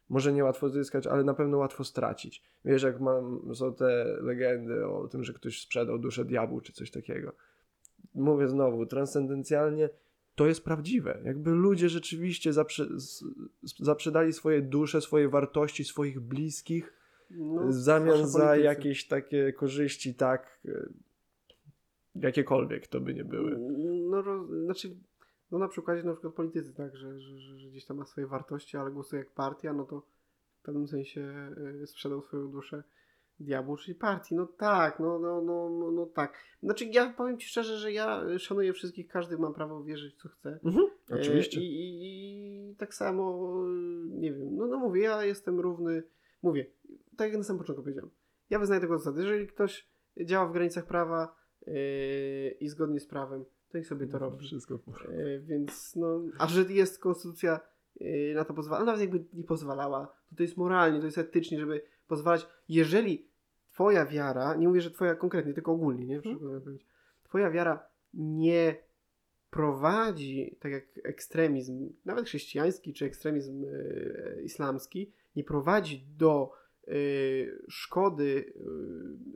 Może 0.09 0.33
nie 0.33 0.45
łatwo 0.45 0.69
zyskać, 0.69 1.07
ale 1.07 1.25
na 1.25 1.35
pewno 1.35 1.59
łatwo 1.59 1.85
stracić. 1.85 2.43
Wiesz, 2.65 2.83
jak 2.83 3.01
mam, 3.01 3.55
są 3.55 3.75
te 3.75 4.17
legendy 4.21 4.87
o 4.87 5.09
tym, 5.09 5.25
że 5.25 5.33
ktoś 5.33 5.63
sprzedał 5.63 5.99
duszę 5.99 6.25
diabłu 6.25 6.61
czy 6.61 6.73
coś 6.73 6.91
takiego. 6.91 7.33
mówię 8.15 8.49
znowu, 8.49 8.87
transcendencjalnie 8.87 9.89
to 10.35 10.47
jest 10.47 10.65
prawdziwe. 10.65 11.21
Jakby 11.25 11.51
ludzie 11.51 11.89
rzeczywiście 11.89 12.53
zaprze, 12.53 12.87
zaprzedali 13.81 14.33
swoje 14.33 14.63
dusze, 14.63 15.01
swoje 15.01 15.29
wartości, 15.29 15.85
swoich 15.85 16.21
bliskich 16.21 16.93
No, 17.31 17.67
w 17.67 17.73
zamian 17.73 18.27
za 18.27 18.39
politycy. 18.39 18.65
jakieś 18.65 19.07
takie 19.09 19.53
korzyści, 19.53 20.15
tak, 20.15 20.61
e, 20.69 20.89
jakiekolwiek 22.15 22.87
to 22.87 23.01
by 23.01 23.15
nie 23.15 23.25
były. 23.25 23.59
No, 24.11 24.23
roz, 24.23 24.49
znaczy, 24.65 24.91
no 25.51 25.59
na 25.59 25.69
przykładzie 25.69 26.03
na 26.03 26.13
przykład 26.13 26.35
politycy, 26.35 26.75
tak, 26.75 26.97
że, 26.97 27.19
że, 27.21 27.39
że, 27.39 27.69
gdzieś 27.69 27.85
tam 27.85 27.97
ma 27.97 28.05
swoje 28.05 28.27
wartości, 28.27 28.77
ale 28.77 28.91
głosuje 28.91 29.23
jak 29.23 29.31
partia, 29.31 29.73
no 29.73 29.85
to 29.85 30.01
w 30.61 30.63
pewnym 30.63 30.89
sensie 30.89 31.51
y, 31.83 31.87
sprzedał 31.87 32.23
swoją 32.23 32.51
duszę 32.51 32.83
diabłu, 33.41 33.77
czyli 33.77 33.95
partii. 33.95 34.35
No 34.35 34.47
tak, 34.47 35.01
no, 35.01 35.19
no, 35.19 35.43
no, 35.43 35.71
no, 35.71 35.91
no 35.91 36.07
tak. 36.07 36.39
Znaczy 36.63 36.85
ja 36.85 37.13
powiem 37.13 37.39
Ci 37.39 37.49
szczerze, 37.49 37.79
że 37.79 37.93
ja 37.93 38.39
szanuję 38.39 38.73
wszystkich, 38.73 39.09
każdy 39.09 39.39
ma 39.39 39.53
prawo 39.53 39.85
wierzyć 39.85 40.17
co 40.17 40.29
chce. 40.29 40.59
Mhm, 40.65 40.87
E, 41.11 41.15
oczywiście. 41.15 41.61
I, 41.63 42.75
tak 42.79 42.95
samo, 42.95 43.55
y, 43.67 44.09
nie 44.09 44.33
wiem, 44.33 44.57
no, 44.57 44.67
no 44.67 44.79
mówię, 44.79 45.03
ja 45.03 45.25
jestem 45.25 45.61
równy, 45.61 46.03
mówię, 46.43 46.67
tak 47.17 47.29
jak 47.29 47.39
na 47.39 47.45
samym 47.45 47.59
początku 47.59 47.83
powiedziałem, 47.83 48.11
ja 48.51 48.59
wyznaję 48.59 48.81
tego 48.81 48.99
zasady, 48.99 49.21
jeżeli 49.21 49.47
ktoś 49.47 49.89
działa 50.21 50.47
w 50.47 50.53
granicach 50.53 50.87
prawa 50.87 51.37
yy, 51.67 51.75
i 52.61 52.69
zgodnie 52.69 53.01
z 53.01 53.07
prawem, 53.07 53.45
to 53.77 53.79
niech 53.79 53.87
sobie 53.87 54.07
to 54.07 54.19
robi. 54.19 54.47
Wszystko. 54.47 54.79
Yy, 55.09 55.41
więc 55.41 55.97
no, 55.97 56.23
a 56.39 56.49
że 56.49 56.63
jest 56.63 56.99
konstytucja 56.99 57.61
yy, 58.01 58.35
na 58.35 58.45
to 58.45 58.55
pozwala, 58.55 58.85
nawet 58.85 59.01
jakby 59.01 59.25
nie 59.33 59.45
pozwalała, 59.45 60.07
to 60.07 60.37
to 60.37 60.43
jest 60.43 60.57
moralnie, 60.57 60.99
to 61.01 61.07
jest 61.07 61.19
etycznie, 61.19 61.61
żeby 61.61 61.83
pozwalać, 62.09 62.47
jeżeli 62.69 63.29
twoja 63.73 64.07
wiara, 64.07 64.55
nie 64.55 64.69
mówię, 64.69 64.81
że 64.81 64.91
twoja 64.91 65.15
konkretnie, 65.15 65.55
tylko 65.55 65.73
ogólnie, 65.73 66.07
nie? 66.07 66.17
Mhm. 66.17 66.79
Twoja 67.25 67.51
wiara 67.51 67.87
nie 68.15 68.77
prowadzi, 69.51 70.57
tak 70.61 70.73
jak 70.73 70.85
ekstremizm, 71.05 71.93
nawet 72.05 72.27
chrześcijański 72.27 72.93
czy 72.93 73.05
ekstremizm 73.05 73.65
e, 73.65 74.43
islamski, 74.43 75.13
nie 75.37 75.45
prowadzi 75.45 76.07
do 76.19 76.53
e, 76.89 76.93
szkody 77.69 78.53
e, 78.57 78.63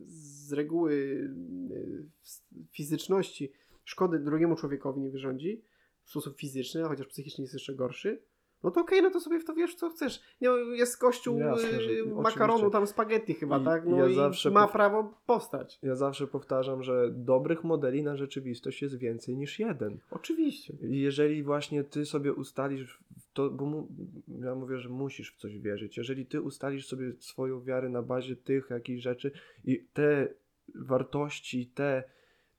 z 0.07 0.53
reguły 0.53 1.29
e, 1.71 2.65
fizyczności, 2.73 3.53
szkody 3.91 4.19
drugiemu 4.19 4.57
człowiekowi 4.57 5.01
nie 5.01 5.11
wyrządzi 5.11 5.62
w 6.05 6.11
sposób 6.11 6.39
fizyczny, 6.39 6.83
chociaż 6.83 7.07
psychicznie 7.07 7.45
jest 7.45 7.55
jeszcze 7.55 7.75
gorszy, 7.75 8.23
no 8.62 8.71
to 8.71 8.81
okej, 8.81 9.03
no 9.03 9.11
to 9.11 9.21
sobie 9.21 9.41
w 9.41 9.45
to 9.45 9.55
wiesz, 9.55 9.75
co 9.75 9.91
chcesz. 9.91 10.21
Nie, 10.41 10.49
jest 10.73 10.99
kościół 10.99 11.39
Jasne, 11.39 11.69
e, 11.69 12.23
makaronu, 12.23 12.53
oczywiście. 12.55 12.71
tam 12.73 12.87
spaghetti 12.87 13.35
chyba, 13.35 13.59
I 13.59 13.65
tak? 13.65 13.87
No 13.87 13.97
ja 13.97 14.07
i 14.07 14.15
zawsze 14.15 14.51
ma 14.51 14.69
prawo 14.69 15.15
powstać. 15.27 15.79
Ja 15.83 15.95
zawsze 15.95 16.27
powtarzam, 16.27 16.83
że 16.83 17.11
dobrych 17.11 17.65
modeli 17.65 18.03
na 18.03 18.17
rzeczywistość 18.17 18.83
jest 18.83 18.99
więcej 18.99 19.37
niż 19.37 19.59
jeden. 19.59 19.99
Oczywiście. 20.11 20.75
Jeżeli 20.81 21.43
właśnie 21.43 21.85
ty 21.85 22.07
sobie 22.07 22.33
ustalisz 22.33 23.05
to, 23.33 23.51
bo 23.51 23.67
mu, 23.67 23.89
ja 24.29 24.55
mówię, 24.55 24.79
że 24.79 24.89
musisz 24.89 25.35
w 25.35 25.37
coś 25.37 25.59
wierzyć. 25.59 25.97
Jeżeli 25.97 26.27
ty 26.27 26.41
ustalisz 26.41 26.87
sobie 26.87 27.12
swoją 27.19 27.62
wiarę 27.62 27.89
na 27.89 28.03
bazie 28.03 28.37
tych 28.37 28.71
jakichś 28.71 29.03
rzeczy 29.03 29.33
i 29.65 29.87
te 29.93 30.29
wartości, 30.75 31.67
te 31.75 32.05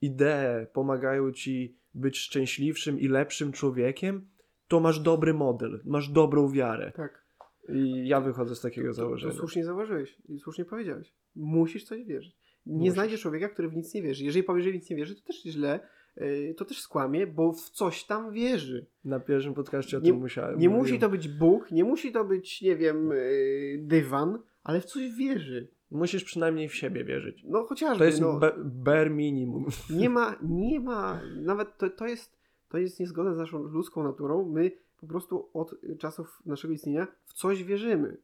idee 0.01 0.67
pomagają 0.73 1.31
ci 1.31 1.75
być 1.93 2.17
szczęśliwszym 2.17 2.99
i 2.99 3.07
lepszym 3.07 3.51
człowiekiem, 3.51 4.27
to 4.67 4.79
masz 4.79 4.99
dobry 4.99 5.33
model, 5.33 5.81
masz 5.85 6.09
dobrą 6.09 6.49
wiarę. 6.51 6.91
Tak. 6.95 7.21
I 7.69 8.07
ja 8.07 8.21
wychodzę 8.21 8.55
z 8.55 8.61
takiego 8.61 8.87
To, 8.87 8.93
założenia. 8.93 9.33
to 9.33 9.39
słusznie 9.39 9.65
zauważyłeś 9.65 10.17
i 10.29 10.39
słusznie 10.39 10.65
powiedziałeś. 10.65 11.13
Musisz 11.35 11.83
coś 11.83 12.03
wierzyć. 12.03 12.37
Nie 12.65 12.77
Musisz. 12.77 12.93
znajdziesz 12.93 13.21
człowieka, 13.21 13.49
który 13.49 13.69
w 13.69 13.75
nic 13.75 13.93
nie 13.93 14.01
wierzy. 14.01 14.23
Jeżeli 14.25 14.43
powie, 14.43 14.61
że 14.61 14.71
w 14.71 14.73
nic 14.73 14.89
nie 14.89 14.95
wierzy, 14.95 15.15
to 15.15 15.21
też 15.21 15.41
źle, 15.43 15.79
yy, 16.17 16.53
to 16.57 16.65
też 16.65 16.81
skłamie, 16.81 17.27
bo 17.27 17.53
w 17.53 17.69
coś 17.69 18.03
tam 18.03 18.31
wierzy. 18.31 18.85
Na 19.05 19.19
pierwszym 19.19 19.53
podcaście 19.53 19.97
o 19.97 19.99
Nie- 19.99 20.05
tym 20.11 20.19
musiałem. 20.19 20.59
Nie 20.59 20.69
mówiłem. 20.69 20.87
musi 20.87 20.99
to 20.99 21.09
być 21.09 21.27
Bóg, 21.27 21.71
nie 21.71 21.83
musi 21.83 22.11
to 22.11 22.25
być, 22.25 22.61
nie 22.61 22.75
wiem, 22.75 23.09
yy, 23.09 23.77
dywan, 23.81 24.39
ale 24.63 24.81
w 24.81 24.85
coś 24.85 25.15
wierzy. 25.15 25.67
Musisz 25.91 26.23
przynajmniej 26.23 26.69
w 26.69 26.75
siebie 26.75 27.03
wierzyć. 27.03 27.43
No 27.43 27.63
chociażby, 27.63 27.99
To 27.99 28.05
jest 28.05 28.21
no, 28.21 28.39
be, 28.39 28.53
bare 28.63 29.09
minimum. 29.09 29.65
nie 29.89 30.09
ma, 30.09 30.35
nie 30.41 30.79
ma, 30.79 31.21
nawet 31.35 31.77
to, 31.77 31.89
to 31.89 32.07
jest, 32.07 32.37
to 32.69 32.77
jest 32.77 32.99
niezgodne 32.99 33.35
z 33.35 33.37
naszą 33.37 33.63
ludzką 33.63 34.03
naturą. 34.03 34.49
My 34.49 34.71
po 34.99 35.07
prostu 35.07 35.49
od 35.53 35.75
czasów 35.99 36.41
naszego 36.45 36.73
istnienia 36.73 37.07
w 37.25 37.33
coś 37.33 37.63
wierzymy. 37.63 38.17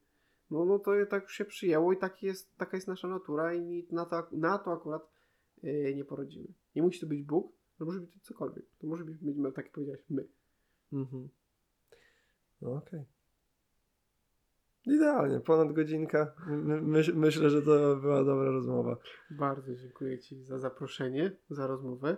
No, 0.51 0.65
no 0.65 0.79
to 0.79 0.91
tak 1.09 1.23
już 1.23 1.33
się 1.33 1.45
przyjęło 1.45 1.93
i 1.93 1.97
tak 1.97 2.23
jest, 2.23 2.57
taka 2.57 2.77
jest 2.77 2.87
nasza 2.87 3.07
natura 3.07 3.53
i 3.53 3.87
na 3.91 4.05
to, 4.05 4.27
na 4.31 4.57
to 4.57 4.71
akurat 4.71 5.11
yy, 5.63 5.95
nie 5.95 6.05
porodzimy. 6.05 6.47
Nie 6.75 6.81
musi 6.81 6.99
to 6.99 7.07
być 7.07 7.23
Bóg, 7.23 7.53
to 7.77 7.85
może 7.85 7.99
być 7.99 8.09
cokolwiek. 8.21 8.65
To 8.79 8.87
może 8.87 9.05
być, 9.05 9.17
tak 9.55 9.65
jak 9.65 9.73
powiedziałeś, 9.73 10.01
my. 10.09 10.27
Mhm. 10.93 11.29
No 12.61 12.73
okej. 12.73 13.05
Idealnie, 14.87 15.39
ponad 15.39 15.73
godzinka. 15.73 16.33
My, 16.47 16.81
myśl, 16.81 17.15
myślę, 17.15 17.49
że 17.49 17.61
to 17.61 17.95
była 17.95 18.23
dobra 18.23 18.51
rozmowa. 18.51 18.97
Bardzo 19.29 19.75
dziękuję 19.75 20.19
Ci 20.19 20.43
za 20.43 20.59
zaproszenie, 20.59 21.31
za 21.49 21.67
rozmowę. 21.67 22.17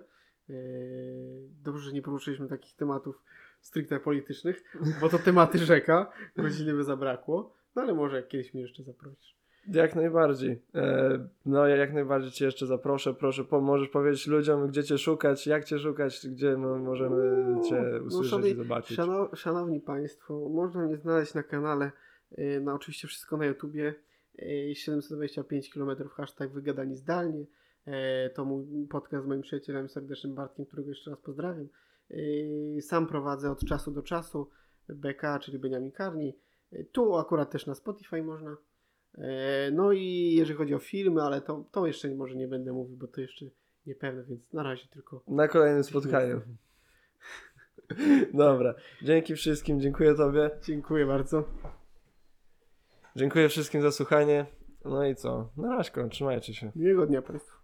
Yy, 0.50 0.56
Dobrze, 1.64 1.84
że 1.84 1.94
nie 1.94 2.02
poruszyliśmy 2.02 2.48
takich 2.48 2.76
tematów 2.76 3.24
stricte 3.62 4.00
politycznych, 4.00 4.64
bo 5.02 5.10
to 5.10 5.20
tematy 5.20 5.58
rzeka, 5.74 6.12
godziny 6.36 6.74
by 6.74 6.84
zabrakło, 6.84 7.54
no 7.76 7.82
ale 7.82 7.94
może 7.94 8.24
kiedyś 8.24 8.54
mnie 8.54 8.64
jeszcze 8.64 8.84
zaprosisz. 8.84 9.40
Jak 9.68 9.96
najbardziej. 9.96 10.62
E, 10.76 11.28
no 11.46 11.68
ja 11.68 11.76
jak 11.76 11.94
najbardziej 11.94 12.32
Cię 12.32 12.46
jeszcze 12.46 12.66
zaproszę. 12.66 13.14
Proszę, 13.14 13.44
po, 13.44 13.62
możesz 13.62 13.90
powiedzieć 13.90 14.28
ludziom, 14.28 14.68
gdzie 14.68 14.84
Cię 14.84 14.98
szukać, 14.98 15.48
jak 15.48 15.64
Cię 15.64 15.80
szukać, 15.80 16.28
gdzie 16.32 16.58
no, 16.58 16.78
możemy 16.78 17.46
Cię 17.70 17.84
No, 18.00 18.06
usłyszeć 18.06 18.32
szanowni- 18.32 18.52
i 18.52 18.56
zobaczyć. 18.56 18.98
Szano, 18.98 19.30
szanowni 19.36 19.82
Państwo, 19.82 20.50
można 20.50 20.86
mnie 20.86 20.98
znaleźć 20.98 21.34
na 21.34 21.44
kanale, 21.44 21.92
yy, 22.38 22.62
na 22.62 22.74
oczywiście 22.74 23.08
wszystko 23.08 23.38
na 23.38 23.46
YouTubie, 23.46 23.96
yy, 24.36 24.76
725 24.76 25.74
km 25.74 26.10
hashtag 26.10 26.52
wygadani 26.52 26.96
zdalnie. 26.96 27.46
Yy, 27.86 27.94
To 28.36 28.46
mój 28.46 28.88
podcast 28.88 29.26
z 29.26 29.28
moim 29.28 29.42
przyjacielem 29.42 29.90
serdecznym 29.90 30.36
Bartkiem, 30.36 30.66
którego 30.66 30.90
jeszcze 30.90 31.12
raz 31.12 31.20
pozdrawiam. 31.20 31.68
Sam 32.82 33.08
prowadzę 33.08 33.52
od 33.52 33.66
czasu 33.66 33.92
do 33.92 34.02
czasu 34.02 34.50
BK, 34.90 35.40
czyli 35.42 35.60
Beniamin 35.60 35.92
Karni. 35.92 36.38
Tu 36.92 37.18
akurat 37.18 37.52
też 37.52 37.66
na 37.66 37.76
Spotify 37.76 38.24
można. 38.24 38.58
No 39.72 39.92
i 39.92 40.34
jeżeli 40.36 40.58
chodzi 40.58 40.74
o 40.74 40.80
filmy, 40.80 41.22
ale 41.22 41.42
to, 41.42 41.66
to 41.72 41.88
jeszcze 41.88 42.16
może 42.16 42.36
nie 42.36 42.48
będę 42.48 42.74
mówił, 42.74 42.98
bo 42.98 43.08
to 43.08 43.22
jeszcze 43.22 43.46
niepewne, 43.86 44.24
więc 44.24 44.54
na 44.54 44.64
razie 44.64 44.88
tylko 44.88 45.24
Na 45.28 45.48
kolejnym 45.48 45.84
spotkaniu. 45.84 46.42
Dobra. 48.34 48.74
Dzięki 49.02 49.36
wszystkim, 49.36 49.82
dziękuję 49.82 50.16
Tobie. 50.16 50.50
dziękuję 50.64 51.06
bardzo. 51.06 51.44
Dziękuję 53.16 53.50
wszystkim 53.50 53.82
za 53.82 53.92
słuchanie. 53.92 54.46
No 54.86 55.06
i 55.06 55.16
co? 55.16 55.50
Na 55.58 55.76
razie, 55.76 56.10
trzymajcie 56.10 56.54
się. 56.54 56.72
Miłego 56.76 57.06
dnia 57.06 57.22
Państwu. 57.22 57.59